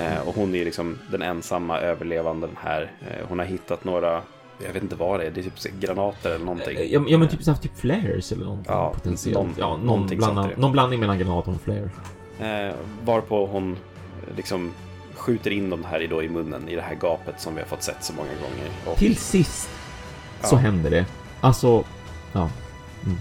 Eh, 0.00 0.28
och 0.28 0.34
hon 0.34 0.54
är 0.54 0.64
liksom 0.64 0.98
den 1.10 1.22
ensamma 1.22 1.78
överlevanden 1.80 2.50
här. 2.62 2.90
Eh, 3.00 3.26
hon 3.28 3.38
har 3.38 3.46
hittat 3.46 3.84
några, 3.84 4.22
jag 4.66 4.72
vet 4.72 4.82
inte 4.82 4.96
vad 4.96 5.20
det 5.20 5.26
är, 5.26 5.30
det 5.30 5.40
är 5.40 5.42
typ 5.42 5.80
granater 5.80 6.30
eller 6.34 6.44
någonting. 6.44 6.76
Eh, 6.76 6.82
Ja, 6.92 7.04
ja 7.08 7.18
men 7.18 7.28
typ, 7.28 7.42
så 7.42 7.50
här, 7.52 7.58
typ 7.58 7.78
flares 7.78 8.32
eller 8.32 8.44
någonting 8.44 8.72
Ja, 8.72 8.90
potentiellt. 8.94 9.38
någon- 9.38 9.54
ja, 9.58 9.76
någon, 9.76 10.06
det. 10.06 10.56
någon 10.56 10.72
blandning 10.72 11.00
mellan 11.00 11.18
granat 11.18 11.48
och 11.48 11.54
flare. 11.64 11.90
Eh, 12.40 12.74
varpå 13.04 13.46
hon 13.46 13.72
eh, 13.72 14.36
liksom 14.36 14.72
skjuter 15.14 15.50
in 15.50 15.70
dem 15.70 15.84
här 15.84 16.02
i, 16.02 16.06
då, 16.06 16.22
i 16.22 16.28
munnen 16.28 16.68
i 16.68 16.74
det 16.76 16.82
här 16.82 16.94
gapet 16.94 17.40
som 17.40 17.54
vi 17.54 17.60
har 17.60 17.68
fått 17.68 17.82
sett 17.82 18.04
så 18.04 18.12
många 18.12 18.28
gånger. 18.28 18.70
Och 18.92 18.96
Till 18.98 19.16
sist 19.16 19.68
så 20.42 20.54
Ja. 20.54 20.58
händer 20.58 20.90
det. 20.90 21.04
Alltså, 21.40 21.84
ja. 22.32 22.50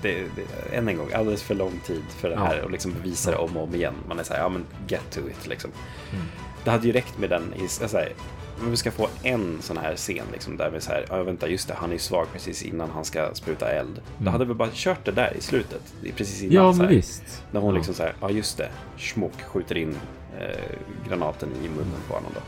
Det, 0.01 0.13
det, 0.35 0.75
än 0.75 0.87
en 0.87 0.97
gång, 0.97 1.13
alldeles 1.13 1.43
för 1.43 1.55
lång 1.55 1.79
tid 1.85 2.03
för 2.09 2.29
det 2.29 2.37
här 2.39 2.61
och 2.61 2.71
liksom 2.71 2.93
bevisa 2.93 3.31
det 3.31 3.37
om 3.37 3.57
och 3.57 3.63
om 3.63 3.75
igen. 3.75 3.93
Man 4.07 4.19
är 4.19 4.23
så 4.23 4.33
här, 4.33 4.39
ja 4.41 4.49
men 4.49 4.65
get 4.87 5.11
to 5.11 5.19
it 5.19 5.47
liksom. 5.47 5.71
Mm. 6.13 6.25
Det 6.63 6.71
hade 6.71 6.87
ju 6.87 6.93
räckt 6.93 7.17
med 7.17 7.29
den 7.29 7.53
i, 7.53 7.67
så 7.67 7.97
här, 7.97 8.13
men 8.61 8.71
vi 8.71 8.77
ska 8.77 8.91
få 8.91 9.07
en 9.23 9.57
sån 9.61 9.77
här 9.77 9.95
scen 9.95 10.25
liksom 10.33 10.57
där 10.57 10.69
vi 10.69 10.81
så 10.81 10.91
här, 10.91 11.05
ja 11.09 11.23
vänta 11.23 11.47
just 11.47 11.67
det, 11.67 11.73
han 11.73 11.89
är 11.89 11.93
ju 11.93 11.99
svag 11.99 12.27
precis 12.33 12.63
innan 12.63 12.89
han 12.89 13.05
ska 13.05 13.29
spruta 13.33 13.69
eld. 13.71 13.95
Då 14.17 14.21
Mm. 14.21 14.33
hade 14.33 14.45
vi 14.45 14.53
bara 14.53 14.69
kört 14.73 15.05
det 15.05 15.11
där 15.11 15.33
i 15.37 15.41
slutet, 15.41 15.81
det 16.01 16.11
precis 16.11 16.41
innan. 16.41 16.65
Ja, 16.65 16.73
så 16.73 16.81
här, 16.81 16.89
visst. 16.89 17.43
När 17.51 17.61
hon 17.61 17.69
ja. 17.69 17.75
liksom 17.77 17.93
så 17.95 18.03
här, 18.03 18.13
ja 18.21 18.29
just 18.29 18.57
det, 18.57 18.69
schmuck, 18.97 19.41
skjuter 19.41 19.77
in 19.77 19.97
eh, 20.39 20.77
granaten 21.09 21.49
i 21.63 21.69
munnen 21.69 22.01
på 22.07 22.13
honom 22.13 22.31
då. 22.35 22.41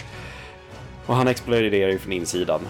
Och 1.05 1.15
han 1.15 1.27
exploderar 1.27 1.89
ju 1.91 1.99
från 1.99 2.13
insidan. 2.13 2.61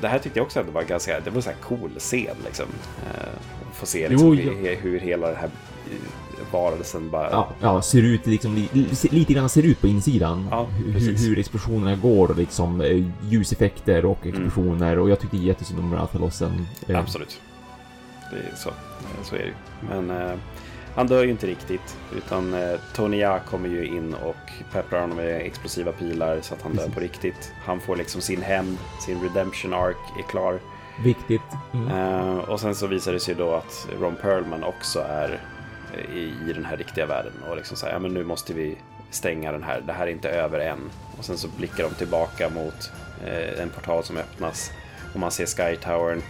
Det 0.00 0.08
här 0.08 0.18
tyckte 0.18 0.38
jag 0.38 0.44
också 0.46 0.60
ändå 0.60 0.72
var 0.72 0.82
ganska, 0.82 1.20
det 1.20 1.30
var 1.30 1.36
en 1.36 1.42
sån 1.42 1.52
här 1.52 1.60
cool 1.62 1.90
scen 1.98 2.36
liksom. 2.44 2.66
Eh, 3.06 3.28
få 3.72 3.86
se 3.86 4.08
liksom, 4.08 4.28
Jo, 4.28 4.34
he- 4.52 4.76
hur 4.80 5.00
hela 5.00 5.26
den 5.26 5.36
här 5.36 5.50
eh, 5.90 6.52
varelsen 6.52 7.10
bara... 7.10 7.30
Ja, 7.30 7.48
ja, 7.60 7.82
ser 7.82 8.02
ut 8.02 8.26
liksom 8.26 8.54
li, 8.54 8.68
li, 8.72 8.86
lite 9.10 9.32
grann 9.32 9.48
ser 9.48 9.62
ut 9.62 9.80
på 9.80 9.86
insidan. 9.88 10.48
Ja, 10.50 10.64
hur, 10.86 11.18
hur 11.28 11.38
explosionerna 11.38 11.96
går 11.96 12.34
liksom 12.34 12.80
eh, 12.80 13.04
ljuseffekter 13.28 14.04
och 14.04 14.26
Mm. 14.26 14.34
explosioner 14.34 14.98
och 14.98 15.10
jag 15.10 15.20
tyckte 15.20 15.36
jättesynd 15.36 15.80
om 15.80 15.94
Ratalossen. 15.94 16.66
Eh, 16.88 16.98
Absolut. 16.98 17.40
Det 18.30 18.36
är 18.36 18.54
så. 18.56 18.70
Så 19.24 19.34
är 19.34 19.38
det 19.38 19.44
ju. 19.44 19.52
Men 19.88 20.10
eh, 20.10 20.32
han 20.94 21.06
dör 21.06 21.24
ju 21.24 21.30
inte 21.30 21.46
riktigt. 21.46 21.96
Utan 22.16 22.54
eh, 22.54 22.78
Tony 22.94 23.16
Jaa 23.16 23.38
kommer 23.38 23.68
ju 23.68 23.86
in 23.86 24.14
och 24.14 24.36
pepprar 24.72 25.00
honom 25.00 25.16
med 25.16 25.40
explosiva 25.46 25.92
pilar 25.92 26.38
så 26.42 26.54
att 26.54 26.62
han 26.62 26.72
dör 26.72 26.78
Precis. 26.78 26.94
på 26.94 27.00
riktigt. 27.00 27.52
Han 27.64 27.80
får 27.80 27.96
liksom 27.96 28.20
sin 28.20 28.42
hämnd, 28.42 28.78
sin 29.06 29.20
redemption 29.22 29.74
arc 29.74 29.96
är 30.18 30.22
klar. 30.30 30.58
Viktigt. 31.04 31.42
Mm. 31.74 31.88
Eh, 31.88 32.36
och 32.38 32.60
sen 32.60 32.74
så 32.74 32.86
visar 32.86 33.12
det 33.12 33.20
sig 33.20 33.34
då 33.34 33.54
att 33.54 33.88
Ron 34.00 34.16
Perlman 34.16 34.64
också 34.64 35.00
är 35.08 35.40
i, 36.14 36.50
i 36.50 36.52
den 36.54 36.64
här 36.64 36.76
riktiga 36.76 37.06
världen. 37.06 37.32
Och 37.50 37.56
liksom 37.56 37.76
säger, 37.76 37.92
ja 37.92 37.98
men 37.98 38.14
nu 38.14 38.24
måste 38.24 38.54
vi 38.54 38.78
stänga 39.10 39.52
den 39.52 39.62
här. 39.62 39.80
Det 39.86 39.92
här 39.92 40.06
är 40.06 40.10
inte 40.10 40.28
över 40.30 40.58
än. 40.58 40.90
Och 41.18 41.24
sen 41.24 41.38
så 41.38 41.48
blickar 41.48 41.84
de 41.84 41.94
tillbaka 41.94 42.48
mot 42.48 42.90
eh, 43.26 43.62
en 43.62 43.68
portal 43.70 44.04
som 44.04 44.16
öppnas. 44.16 44.70
Och 45.14 45.20
man 45.20 45.30
ser 45.30 45.46
Sky 45.46 45.76
Towern. 45.76 46.22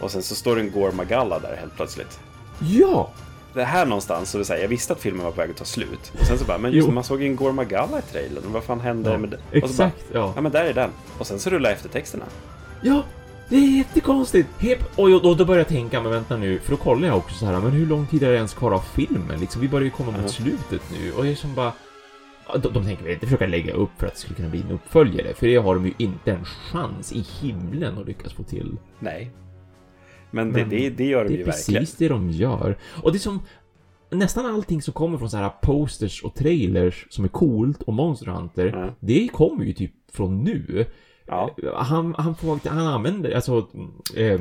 Och 0.00 0.10
sen 0.10 0.22
så 0.22 0.34
står 0.34 0.56
det 0.56 0.62
en 0.62 0.70
Gore 0.70 0.92
Magalla 0.92 1.38
där 1.38 1.56
helt 1.60 1.76
plötsligt. 1.76 2.20
Ja! 2.60 3.10
Det 3.54 3.64
här 3.64 3.86
någonstans, 3.86 4.30
så 4.30 4.38
vill 4.38 4.44
säga, 4.46 4.62
jag 4.62 4.68
visste 4.68 4.92
att 4.92 5.00
filmen 5.00 5.24
var 5.24 5.30
på 5.32 5.36
väg 5.40 5.50
att 5.50 5.56
ta 5.56 5.64
slut. 5.64 6.12
Och 6.20 6.26
sen 6.26 6.38
så 6.38 6.44
bara, 6.44 6.58
men 6.58 6.72
just 6.72 6.88
det, 6.88 6.94
man 6.94 7.04
såg 7.04 7.22
ju 7.22 7.26
en 7.28 7.36
Gore 7.36 7.52
Magalla 7.52 7.98
i 7.98 8.02
trailern. 8.02 8.44
Vad 8.52 8.64
fan 8.64 8.80
hände 8.80 9.10
Ja, 9.10 9.18
med 9.18 9.30
det? 9.30 9.62
Och 9.62 9.70
så 9.70 9.76
bara, 9.76 9.88
Exakt, 9.88 10.04
ja. 10.12 10.32
ja 10.34 10.40
men 10.40 10.52
där 10.52 10.64
är 10.64 10.72
den. 10.72 10.90
Och 11.18 11.26
sen 11.26 11.38
så 11.38 11.50
rullar 11.50 11.70
eftertexterna. 11.70 12.24
Ja! 12.82 13.02
Det 13.54 13.58
är 13.60 13.76
jättekonstigt! 13.76 14.48
Hep, 14.58 14.78
och 14.98 15.24
och 15.24 15.36
då 15.36 15.44
börjar 15.44 15.60
jag 15.60 15.68
tänka, 15.68 16.02
men 16.02 16.10
vänta 16.12 16.36
nu, 16.36 16.58
för 16.58 16.70
då 16.70 16.76
kollar 16.76 17.08
jag 17.08 17.16
också 17.16 17.34
så 17.34 17.46
här, 17.46 17.60
men 17.60 17.70
hur 17.72 17.86
lång 17.86 18.06
tid 18.06 18.22
är 18.22 18.30
det 18.30 18.36
ens 18.36 18.54
kvar 18.54 18.72
av 18.72 18.78
filmen? 18.80 19.40
Liksom, 19.40 19.60
vi 19.60 19.68
börjar 19.68 19.84
ju 19.84 19.90
komma 19.90 20.10
mot 20.12 20.30
slutet 20.30 20.82
nu, 20.92 21.12
och 21.12 21.26
jag 21.26 21.32
är 21.32 21.36
som 21.36 21.54
bara... 21.54 21.72
De, 22.62 22.72
de 22.72 22.84
tänker 22.84 23.02
väl 23.04 23.12
inte 23.12 23.26
försöka 23.26 23.46
lägga 23.46 23.72
upp 23.72 23.90
för 23.98 24.06
att 24.06 24.12
det 24.14 24.18
skulle 24.20 24.34
kunna 24.36 24.48
bli 24.48 24.60
en 24.60 24.70
uppföljare, 24.70 25.34
för 25.34 25.46
det 25.46 25.56
har 25.56 25.74
de 25.74 25.86
ju 25.86 25.92
inte 25.98 26.32
en 26.32 26.44
chans 26.44 27.12
i 27.12 27.20
himlen 27.40 27.98
att 27.98 28.06
lyckas 28.06 28.32
få 28.32 28.42
till. 28.42 28.76
Nej. 28.98 29.30
Men, 30.30 30.52
det, 30.52 30.60
Men 30.60 30.68
det, 30.68 30.90
det 30.90 31.04
gör 31.04 31.24
de 31.24 31.28
Det 31.28 31.34
ju 31.34 31.42
är 31.42 31.46
verkligen. 31.46 31.80
precis 31.82 31.96
det 31.96 32.08
de 32.08 32.30
gör. 32.30 32.76
Och 33.02 33.12
det 33.12 33.16
är 33.16 33.20
som... 33.20 33.42
Nästan 34.10 34.46
allting 34.46 34.82
som 34.82 34.94
kommer 34.94 35.18
från 35.18 35.30
så 35.30 35.36
här 35.36 35.50
posters 35.62 36.22
och 36.22 36.34
trailers 36.34 37.06
som 37.10 37.24
är 37.24 37.28
coolt 37.28 37.82
och 37.82 37.92
Monster 37.94 38.26
Hunter, 38.26 38.66
Ja. 38.66 38.94
det 39.00 39.28
kommer 39.28 39.64
ju 39.64 39.72
typ 39.72 39.92
från 40.12 40.44
nu. 40.44 40.86
Ja. 41.26 41.50
Han, 41.74 42.14
han, 42.18 42.34
får, 42.34 42.68
han 42.68 42.86
använder, 42.86 43.34
alltså, 43.34 43.68
eh, 44.16 44.40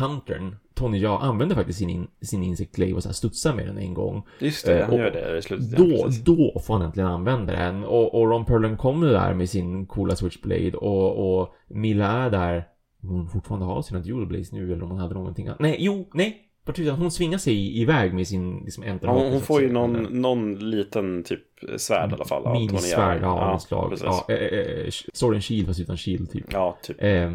Huntern, 0.00 0.56
Tony 0.74 0.98
Jaa, 0.98 1.18
använder 1.18 1.56
faktiskt 1.56 1.78
sin, 1.78 1.90
in, 1.90 2.06
sin 2.22 2.42
Insect 2.42 2.74
Glaive 2.76 2.94
och 2.96 3.02
så 3.02 3.08
här 3.08 3.14
studsar 3.14 3.54
med 3.54 3.66
den 3.66 3.78
en 3.78 3.94
gång. 3.94 4.22
Just 4.38 4.66
det, 4.66 4.78
Eh, 4.80 4.86
han 4.86 4.96
gör 4.96 5.10
det 5.10 5.38
i 5.38 5.42
slutet. 5.42 5.78
ja, 5.78 5.78
Då, 5.84 6.04
precis. 6.04 6.24
då 6.24 6.60
får 6.66 6.74
han 6.74 6.82
äntligen 6.82 7.08
använda 7.08 7.52
den. 7.52 7.84
Och, 7.84 8.14
och 8.14 8.28
Ron 8.30 8.44
Perlman 8.44 8.76
kommer 8.76 9.06
där 9.06 9.34
med 9.34 9.50
sin 9.50 9.86
coola 9.86 10.16
Switchblade 10.16 10.76
och, 10.76 11.40
och 11.40 11.54
Milla 11.68 12.06
är 12.06 12.30
där. 12.30 12.64
Hon 13.02 13.28
fortfarande 13.28 13.66
har 13.66 13.82
sina 13.82 14.00
Dual 14.00 14.26
Blades 14.26 14.52
nu 14.52 14.72
eller 14.72 14.82
om 14.82 14.90
hon 14.90 14.98
hade 15.00 15.14
någonting 15.14 15.46
annat. 15.46 15.60
Nej, 15.60 15.76
jo, 15.78 16.10
nej! 16.14 16.44
Tusan, 16.72 16.98
hon 16.98 17.10
svingar 17.10 17.38
sig 17.38 17.80
iväg 17.80 18.14
med 18.14 18.28
sin 18.28 18.62
liksom 18.64 18.84
Ja, 18.84 18.90
enterhake, 18.90 19.30
hon, 19.30 19.40
får 19.40 19.62
ju 19.62 19.72
någon, 19.72 19.92
någon 20.02 20.70
liten 20.70 21.22
typ 21.24 21.42
svärd 21.76 22.10
i 22.10 22.14
alla 22.14 22.24
fall. 22.24 22.52
Minisvärd, 22.52 23.22
ja, 23.22 23.50
något 23.52 23.62
slag. 23.62 23.98
Ja, 24.04 24.26
eh, 24.28 24.36
eh, 24.58 24.90
Sword 25.12 25.34
and 25.34 25.44
Shield 25.44 25.66
fast 25.66 25.80
utan 25.80 25.96
shield 25.96 26.30
typ. 26.30 26.52
ja, 26.52 26.78
typ. 26.82 27.02
Eh, 27.02 27.32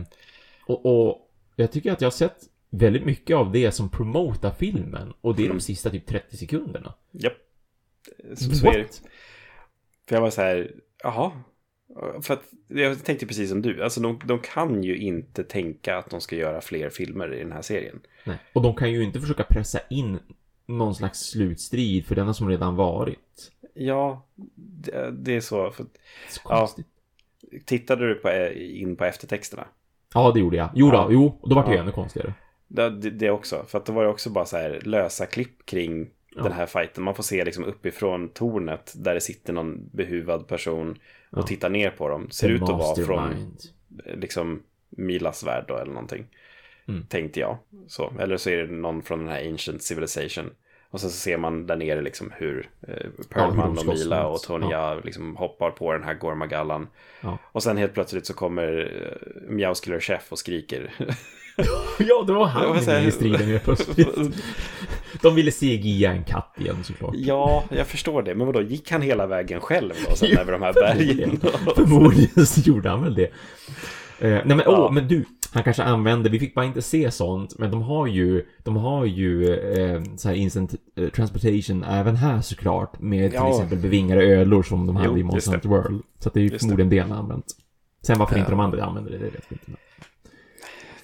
och, 0.65 0.85
och 1.07 1.29
jag 1.55 1.71
tycker 1.71 1.91
att 1.91 2.01
jag 2.01 2.05
har 2.05 2.11
sett 2.11 2.37
väldigt 2.69 3.05
mycket 3.05 3.35
av 3.35 3.51
det 3.51 3.71
som 3.71 3.89
promotar 3.89 4.51
filmen. 4.51 5.13
Och 5.21 5.35
det 5.35 5.41
är 5.41 5.45
Mm. 5.45 5.57
de 5.57 5.63
sista 5.63 5.89
typ 5.89 6.05
30 6.05 6.37
sekunderna. 6.37 6.93
Japp. 7.11 7.33
Så, 8.35 8.55
så 8.55 8.67
är 8.67 8.71
det. 8.73 8.79
What? 8.83 9.01
För 10.07 10.15
jag 10.15 10.21
var 10.21 10.29
så 10.29 10.41
här, 10.41 10.71
jaha. 11.03 11.31
För 12.21 12.33
att 12.33 12.43
jag 12.67 13.03
tänkte 13.03 13.25
precis 13.25 13.49
som 13.49 13.61
du, 13.61 13.83
alltså 13.83 14.01
de, 14.01 14.19
de 14.25 14.39
kan 14.39 14.83
ju 14.83 14.97
inte 14.97 15.43
tänka 15.43 15.97
att 15.97 16.09
de 16.09 16.21
ska 16.21 16.35
göra 16.35 16.61
fler 16.61 16.89
filmer 16.89 17.33
i 17.33 17.39
den 17.39 17.51
här 17.51 17.61
serien. 17.61 17.99
Nej. 18.25 18.37
Och 18.53 18.61
de 18.61 18.75
kan 18.75 18.91
ju 18.91 19.03
inte 19.03 19.19
försöka 19.21 19.43
pressa 19.43 19.79
in 19.89 20.19
någon 20.65 20.95
slags 20.95 21.19
slutstrid 21.19 22.05
för 22.05 22.15
denna 22.15 22.33
som 22.33 22.49
redan 22.49 22.75
varit. 22.75 23.51
Ja, 23.73 24.25
det, 24.55 25.11
det 25.11 25.35
är 25.35 25.41
så. 25.41 25.71
För, 25.71 25.85
Så 26.29 26.41
Ja. 26.49 26.57
konstigt. 26.59 26.85
tittade 27.65 28.07
du 28.07 28.15
på, 28.15 28.31
in 28.55 28.95
på 28.95 29.05
eftertexterna? 29.05 29.65
Ja, 30.13 30.31
det 30.31 30.39
gjorde 30.39 30.57
jag. 30.57 30.69
Jo, 30.75 30.89
då, 30.89 30.95
Ja. 30.95 31.07
jo, 31.11 31.39
då 31.43 31.55
var 31.55 31.65
det 31.67 31.75
Ja. 31.75 31.81
ännu 31.81 31.91
konstigare. 31.91 32.33
Det, 32.67 32.89
det, 32.89 33.09
det 33.09 33.29
också. 33.29 33.65
För 33.67 33.77
att 33.77 33.85
då 33.85 33.93
var 33.93 34.03
det 34.03 34.09
också 34.09 34.29
bara 34.29 34.45
så 34.45 34.57
här 34.57 34.81
lösa 34.83 35.25
klipp 35.25 35.65
kring 35.65 36.09
Ja. 36.35 36.43
den 36.43 36.51
här 36.51 36.65
fighten. 36.65 37.03
Man 37.03 37.15
får 37.15 37.23
se 37.23 37.45
liksom 37.45 37.63
uppifrån 37.63 38.29
tornet 38.29 38.93
där 38.95 39.13
det 39.13 39.21
sitter 39.21 39.53
någon 39.53 39.89
behuvad 39.91 40.47
person 40.47 40.97
och 41.33 41.39
Ja. 41.39 41.43
tittar 41.43 41.69
ner 41.69 41.89
på 41.89 42.09
dem. 42.09 42.29
Ser 42.29 42.47
The 42.47 42.53
ut 42.53 42.61
att 42.61 42.69
vara 42.69 42.95
från 42.95 43.21
mastermind. 43.29 43.61
liksom 44.21 44.63
Milas 44.89 45.43
värld 45.43 45.65
då 45.67 45.77
eller 45.77 45.93
någonting. 45.93 46.25
Mm. 46.87 47.05
Tänkte 47.05 47.39
jag. 47.39 47.57
Så. 47.87 48.13
Eller 48.19 48.37
så 48.37 48.49
är 48.49 48.57
det 48.57 48.73
någon 48.73 49.01
från 49.03 49.19
den 49.19 49.27
här 49.27 49.49
Ancient 49.49 49.83
Civilization. 49.83 50.49
Och 50.89 51.01
sen 51.01 51.09
så 51.09 51.17
ser 51.17 51.37
man 51.37 51.67
där 51.67 51.75
nere 51.75 52.01
liksom 52.01 52.31
hur 52.37 52.69
eh, 52.87 53.09
Perlman 53.29 53.75
de 53.75 53.87
och 53.89 53.93
Mila 53.95 54.27
och 54.27 54.41
Tony 54.41 54.71
Jaa 54.71 54.95
liksom 54.95 55.35
hoppar 55.35 55.71
på 55.71 55.93
den 55.93 56.03
här 56.03 56.13
Gormagallan. 56.13 56.87
Ja. 57.21 57.37
Och 57.51 57.63
sen 57.63 57.77
helt 57.77 57.93
plötsligt 57.93 58.25
så 58.25 58.33
kommer 58.33 58.67
uh, 58.79 59.51
Meowskiller 59.51 59.99
Chef 59.99 60.31
och 60.31 60.39
skriker. 60.39 60.93
ja, 61.99 62.23
det 62.27 62.33
var 62.33 62.45
han 62.45 63.03
i 63.03 63.11
striden 63.11 63.47
helt 63.47 63.63
plötsligt. 63.63 64.07
De 65.21 65.35
ville 65.35 65.51
CGI 65.51 66.05
en 66.05 66.23
katt 66.23 66.55
igen 66.59 66.75
såklart. 66.83 67.13
ja, 67.17 67.63
jag 67.69 67.87
förstår 67.87 68.23
det. 68.23 68.35
Men 68.35 68.47
vadå, 68.47 68.61
gick 68.61 68.91
han 68.91 69.01
hela 69.01 69.27
vägen 69.27 69.59
själv 69.61 69.93
då? 70.09 70.15
Sen 70.15 70.37
över 70.37 70.51
de 70.51 70.61
här 70.61 70.73
bergen? 70.73 71.39
Förmodligen 71.75 72.45
så 72.45 72.61
gjorde 72.61 72.89
han 72.89 73.03
väl 73.03 73.15
det. 73.15 73.23
Eh, 74.19 74.29
nej 74.29 74.43
men, 74.45 74.59
åh, 74.59 74.63
Ja. 74.73 74.89
men 74.91 75.07
du, 75.07 75.25
han 75.51 75.63
kanske 75.63 75.83
använde, 75.83 76.29
vi 76.29 76.39
fick 76.39 76.55
bara 76.55 76.65
inte 76.65 76.81
se 76.81 77.11
sånt, 77.11 77.59
men 77.59 77.71
de 77.71 77.81
har 77.81 78.07
ju, 78.07 78.45
de 78.63 78.75
har 78.75 79.05
ju 79.05 79.53
eh, 79.55 80.01
så 80.17 80.27
här 80.27 80.35
instant 80.35 80.75
eh, 80.99 81.07
transportation 81.09 81.83
även 81.83 82.15
här 82.15 82.41
såklart, 82.41 82.99
med 83.01 83.31
till 83.31 83.39
Ja. 83.39 83.49
exempel 83.49 83.77
bevingade 83.77 84.23
ölor 84.23 84.63
som 84.63 84.87
de 84.87 84.95
hade 84.95 85.07
Jo, 85.09 85.17
i 85.17 85.23
Monster 85.23 85.59
World. 85.63 86.01
Så 86.19 86.29
det 86.33 86.39
är 86.39 86.43
ju 86.43 86.49
Just 86.49 86.59
förmodligen 86.61 86.89
det 86.89 86.99
han 86.99 87.11
har 87.11 87.17
använt. 87.17 87.45
Sen 88.05 88.19
varför 88.19 88.37
inte 88.37 88.51
de 88.51 88.59
Ja. 88.59 88.65
andra 88.65 88.83
använder 88.83 89.11
det, 89.11 89.17
det 89.17 89.23
vet 89.25 89.45
vi 89.49 89.55
inte. 89.67 89.81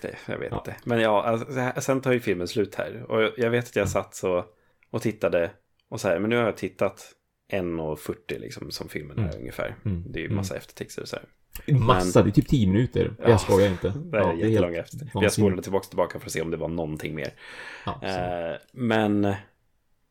Men. 0.03 0.11
Det, 0.25 0.31
jag 0.31 0.39
vet 0.39 0.51
Ja. 0.51 0.57
inte. 0.57 0.75
Men 0.83 1.01
ja, 1.01 1.23
alltså, 1.23 1.81
sen 1.81 2.01
tar 2.01 2.11
ju 2.11 2.19
filmen 2.19 2.47
slut 2.47 2.75
här. 2.75 3.03
Och 3.11 3.33
jag- 3.37 3.49
vet 3.49 3.65
att 3.67 3.75
jag 3.75 3.89
satt 3.89 4.15
så 4.15 4.45
och 4.91 5.01
tittade. 5.01 5.51
Och 5.89 6.01
så 6.01 6.07
här, 6.07 6.19
men 6.19 6.29
nu 6.29 6.35
har 6.37 6.43
jag 6.43 6.57
tittat 6.57 7.11
1.40 7.51 8.39
liksom 8.39 8.71
som 8.71 8.89
filmen 8.89 9.17
är 9.19 9.23
Mm. 9.23 9.35
ungefär. 9.39 9.75
Mm. 9.85 10.03
Det 10.07 10.19
är 10.19 10.23
ju 10.23 10.29
massa 10.29 10.55
eftertexter 10.57 11.01
och 11.01 11.07
så 11.07 11.15
här. 11.15 11.25
Massa, 11.79 12.23
det 12.23 12.29
är 12.29 12.31
typ 12.31 12.47
10 12.47 12.67
minuter. 12.67 13.11
Ja, 13.19 13.29
jag 13.29 13.41
skojar 13.41 13.69
inte. 13.69 13.89
Det 14.11 14.17
är 14.17 14.21
Ja, 14.21 14.33
jättelånga 14.33 14.79
eftertexter. 14.79 15.21
Jag 15.23 15.31
spolade 15.33 15.61
tillbaka 15.61 15.87
tillbaka 15.87 16.19
för 16.19 16.25
att 16.25 16.31
se 16.31 16.41
om 16.41 16.51
det 16.51 16.57
var 16.57 16.67
någonting 16.67 17.15
mer. 17.15 17.33
Ja. 17.85 17.99
Eh, 18.03 18.55
men 18.71 19.33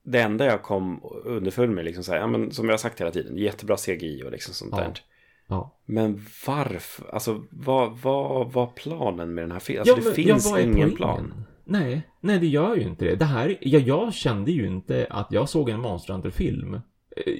det 0.02 0.20
enda 0.20 0.44
jag 0.46 0.62
kom 0.62 1.00
underfull 1.24 1.70
med, 1.70 1.84
liksom 1.84 2.04
så 2.04 2.12
här, 2.12 2.18
ja, 2.18 2.26
men, 2.26 2.50
som 2.52 2.66
jag 2.66 2.72
har 2.72 2.78
sagt 2.78 3.00
hela 3.00 3.10
tiden, 3.10 3.36
jättebra 3.36 3.76
CGI 3.76 4.22
och 4.26 4.32
liksom 4.32 4.54
sånt 4.54 4.72
Ja. 4.76 4.80
där. 4.80 5.00
Ja. 5.48 5.78
Men 5.86 6.20
varför? 6.46 7.14
Alltså 7.14 7.44
vad 7.50 7.98
vad 7.98 8.52
var 8.52 8.66
planen 8.66 9.34
med 9.34 9.44
den 9.44 9.52
här 9.52 9.58
filmen? 9.58 9.80
Alltså, 9.88 10.08
det 10.08 10.14
finns 10.14 10.52
är 10.52 10.58
ingen 10.58 10.96
plan. 10.96 11.44
Nej, 11.64 12.02
nej 12.20 12.38
det 12.38 12.46
gör 12.46 12.76
ju 12.76 12.82
inte 12.82 13.04
det. 13.04 13.16
Det 13.16 13.24
här, 13.24 13.58
ja, 13.60 13.78
jag 13.78 14.14
kände 14.14 14.50
ju 14.50 14.66
inte 14.66 15.06
att 15.10 15.26
jag 15.30 15.48
såg 15.48 15.68
en 15.68 15.80
Monster 15.80 16.12
Hunter-film. 16.12 16.74
Eh, 16.74 16.80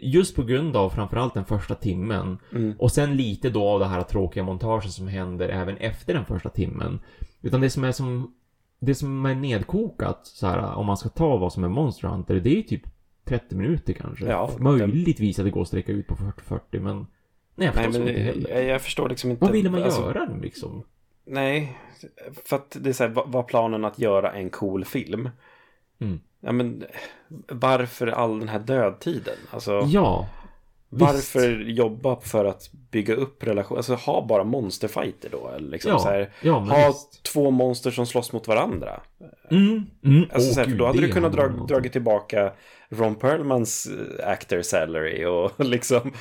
Just 0.03 0.37
på 0.37 0.43
grund 0.43 0.77
av 0.77 0.91
framförallt 0.91 1.35
den 1.35 1.45
första 1.45 1.75
timmen. 1.75 2.39
Mm. 2.53 2.75
Och 2.79 2.93
sen 2.93 3.17
lite 3.17 3.51
då 3.51 3.69
av 3.69 3.81
det 3.81 3.87
här 3.87 4.03
tråkiga 4.03 4.45
montaget 4.45 4.93
som 4.93 5.09
händer 5.09 5.49
även 5.49 5.77
efter 5.77 6.15
den 6.15 6.25
första 6.25 6.49
timmen. 6.49 7.01
Utan 7.43 7.61
det 7.61 7.71
som 7.71 7.85
är 7.85 7.93
som, 7.93 8.35
det 8.81 8.95
som 8.95 9.27
är 9.27 9.35
nedkokat 9.35 10.27
så 10.27 10.47
här, 10.47 10.75
om 10.75 10.87
man 10.87 10.97
ska 10.97 11.09
ta 11.09 11.37
vad 11.37 11.53
som 11.53 11.65
är 11.65 11.69
Monster 11.69 12.09
Hunter, 12.09 12.35
det 12.35 12.51
är 12.51 12.57
ju 12.57 12.63
typ 12.63 12.83
30 13.25 13.55
minuter 13.55 13.93
kanske. 13.93 14.27
Ja, 14.27 14.51
Möjligtvis 14.59 15.39
att 15.39 15.45
det 15.45 15.51
går 15.51 15.63
att 15.63 15.69
sträcka 15.69 15.93
ut 15.93 16.07
på 16.07 16.15
40-40, 16.15 16.81
men 16.81 17.07
nej, 17.59 17.67
jag 17.67 17.75
förstår 17.85 18.09
inte 18.09 18.21
heller. 18.21 18.51
jag, 18.51 18.65
jag 18.65 18.83
förstår 18.83 19.09
liksom 19.09 19.31
inte. 19.31 19.45
Vad 19.45 19.53
ville 19.53 19.71
man 19.71 19.83
alltså, 19.83 20.01
göra 20.01 20.29
liksom? 20.43 20.83
Nej, 21.25 21.79
för 22.45 22.57
att 22.57 22.77
det 22.81 22.89
är 22.89 22.93
så 22.93 23.05
här, 23.05 23.11
var- 23.11 23.43
planen 23.43 23.85
att 23.85 23.99
göra 23.99 24.33
en 24.33 24.51
cool 24.51 24.85
film? 24.85 25.31
Mm. 26.01 26.21
Ja, 26.41 26.53
men 26.53 26.85
varför 27.49 28.07
all 28.07 28.39
den 28.39 28.49
här 28.49 28.59
dödtiden? 28.59 29.37
Alltså, 29.51 29.83
Ja. 29.87 30.29
visst. 30.89 31.01
varför 31.03 31.61
jobba 31.61 32.17
för 32.21 32.45
att 32.45 32.71
bygga 32.91 33.15
upp 33.15 33.45
relationer? 33.45 33.79
Alltså, 33.79 33.95
ha 33.95 34.27
bara 34.27 34.45
monsterfighter 34.45 35.29
då? 35.31 35.55
Liksom 35.59 35.91
Ja, 35.91 36.03
här, 36.05 36.31
ja, 36.43 36.53
ha 36.59 36.87
visst. 36.87 37.23
två 37.23 37.51
monster 37.51 37.91
som 37.91 38.07
slåss 38.07 38.33
mot 38.33 38.49
varandra. 38.49 39.01
Mm, 39.51 39.87
mm. 40.05 40.29
Alltså, 40.33 40.49
Åh, 40.49 40.55
så 40.55 40.61
här, 40.61 40.65
för 40.65 40.71
gud, 40.71 40.79
då 40.79 40.87
hade 40.87 41.01
du 41.01 41.09
kunnat 41.09 41.33
dra, 41.33 41.49
dragit 41.49 41.93
tillbaka 41.93 42.53
Ron 42.91 43.15
Perlmans 43.15 43.87
eh, 43.87 44.29
actor 44.29 44.63
salary 44.63 45.25
och 45.25 45.53
liksom, 45.65 46.13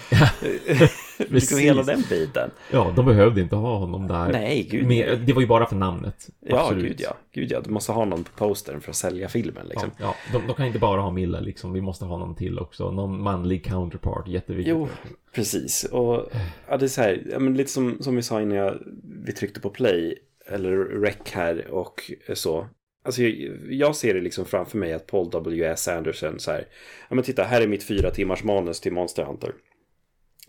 liksom 1.17 1.59
hela 1.59 1.83
den 1.83 2.03
biten. 2.09 2.51
Ja, 2.71 2.93
de 2.95 3.05
behövde 3.05 3.41
inte 3.41 3.55
ha 3.55 3.77
honom 3.77 4.07
där. 4.07 4.31
Nej, 4.31 4.67
gud. 4.71 4.87
Men, 4.87 5.25
det 5.25 5.33
var 5.33 5.41
ju 5.41 5.47
bara 5.47 5.65
för 5.65 5.75
namnet. 5.75 6.29
Ja, 6.39 6.59
Absolut. 6.59 6.83
gud 6.85 7.01
ja. 7.01 7.17
Gud 7.31 7.51
ja. 7.51 7.61
Du 7.61 7.69
måste 7.69 7.91
ha 7.91 8.05
någon 8.05 8.23
på 8.23 8.31
postern 8.47 8.81
för 8.81 8.89
att 8.89 8.95
sälja 8.95 9.29
filmen 9.29 9.67
liksom. 9.67 9.91
Ja, 9.97 10.15
ja 10.31 10.39
de, 10.39 10.47
de 10.47 10.55
kan 10.55 10.65
inte 10.65 10.79
bara 10.79 11.01
ha 11.01 11.11
Milla 11.11 11.39
liksom. 11.39 11.73
Vi 11.73 11.81
måste 11.81 12.05
ha 12.05 12.17
någon 12.17 12.35
till 12.35 12.59
också. 12.59 12.91
Någon 12.91 13.21
manlig 13.21 13.65
counterpart. 13.65 14.27
Jätteviktigt. 14.27 14.75
Jo, 14.77 14.87
precis. 15.35 15.83
Och 15.83 16.29
ja, 16.67 16.77
det 16.77 16.85
är 16.85 16.89
så 16.89 17.01
här, 17.01 17.23
ja, 17.31 17.39
men 17.39 17.53
lite 17.53 17.71
som, 17.71 17.97
som 18.01 18.15
vi 18.15 18.21
sa 18.21 18.41
innan 18.41 18.57
jag, 18.57 18.77
vi 19.25 19.31
tryckte 19.31 19.59
på 19.59 19.69
play, 19.69 20.17
eller 20.45 21.01
rec 21.01 21.17
här 21.31 21.67
och 21.71 22.11
så. 22.33 22.67
Alltså 23.07 23.21
jag, 23.23 23.57
jag 23.73 23.95
ser 23.95 24.13
det 24.13 24.21
liksom 24.21 24.45
framför 24.45 24.77
mig 24.77 24.93
att 24.93 25.07
Paul 25.07 25.29
W.S. 25.31 25.87
Anderson 25.87 26.39
så 26.39 26.51
här, 26.51 26.67
ja 27.09 27.15
men 27.15 27.23
titta, 27.23 27.43
här 27.43 27.61
är 27.61 27.67
mitt 27.67 27.83
fyra 27.83 28.11
timmars 28.11 28.43
manus 28.43 28.81
till 28.81 28.93
Monster 28.93 29.23
Hunter. 29.23 29.51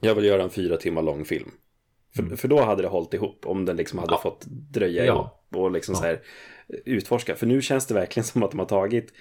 Jag 0.00 0.14
vill 0.14 0.24
göra 0.24 0.42
en 0.42 0.50
fyra 0.50 0.76
timmar 0.76 1.02
lång 1.02 1.24
film. 1.24 1.50
För, 2.16 2.36
för 2.36 2.48
då 2.48 2.60
hade 2.60 2.82
det 2.82 2.88
hållit 2.88 3.14
ihop 3.14 3.46
om 3.46 3.64
den 3.64 3.76
liksom 3.76 3.98
hade 3.98 4.10
Mm. 4.10 4.20
Ja. 4.24 4.30
fått 4.30 4.44
dröja 4.46 5.04
Ja. 5.06 5.12
ihop 5.50 5.62
och 5.64 5.70
liksom 5.70 5.92
Ja. 5.94 6.00
så 6.00 6.06
här 6.06 6.20
utforska. 6.84 7.34
För 7.36 7.46
nu 7.46 7.62
känns 7.62 7.86
det 7.86 7.94
verkligen 7.94 8.24
som 8.24 8.42
att 8.42 8.50
de 8.50 8.58
har 8.60 8.66
tagit 8.66 9.12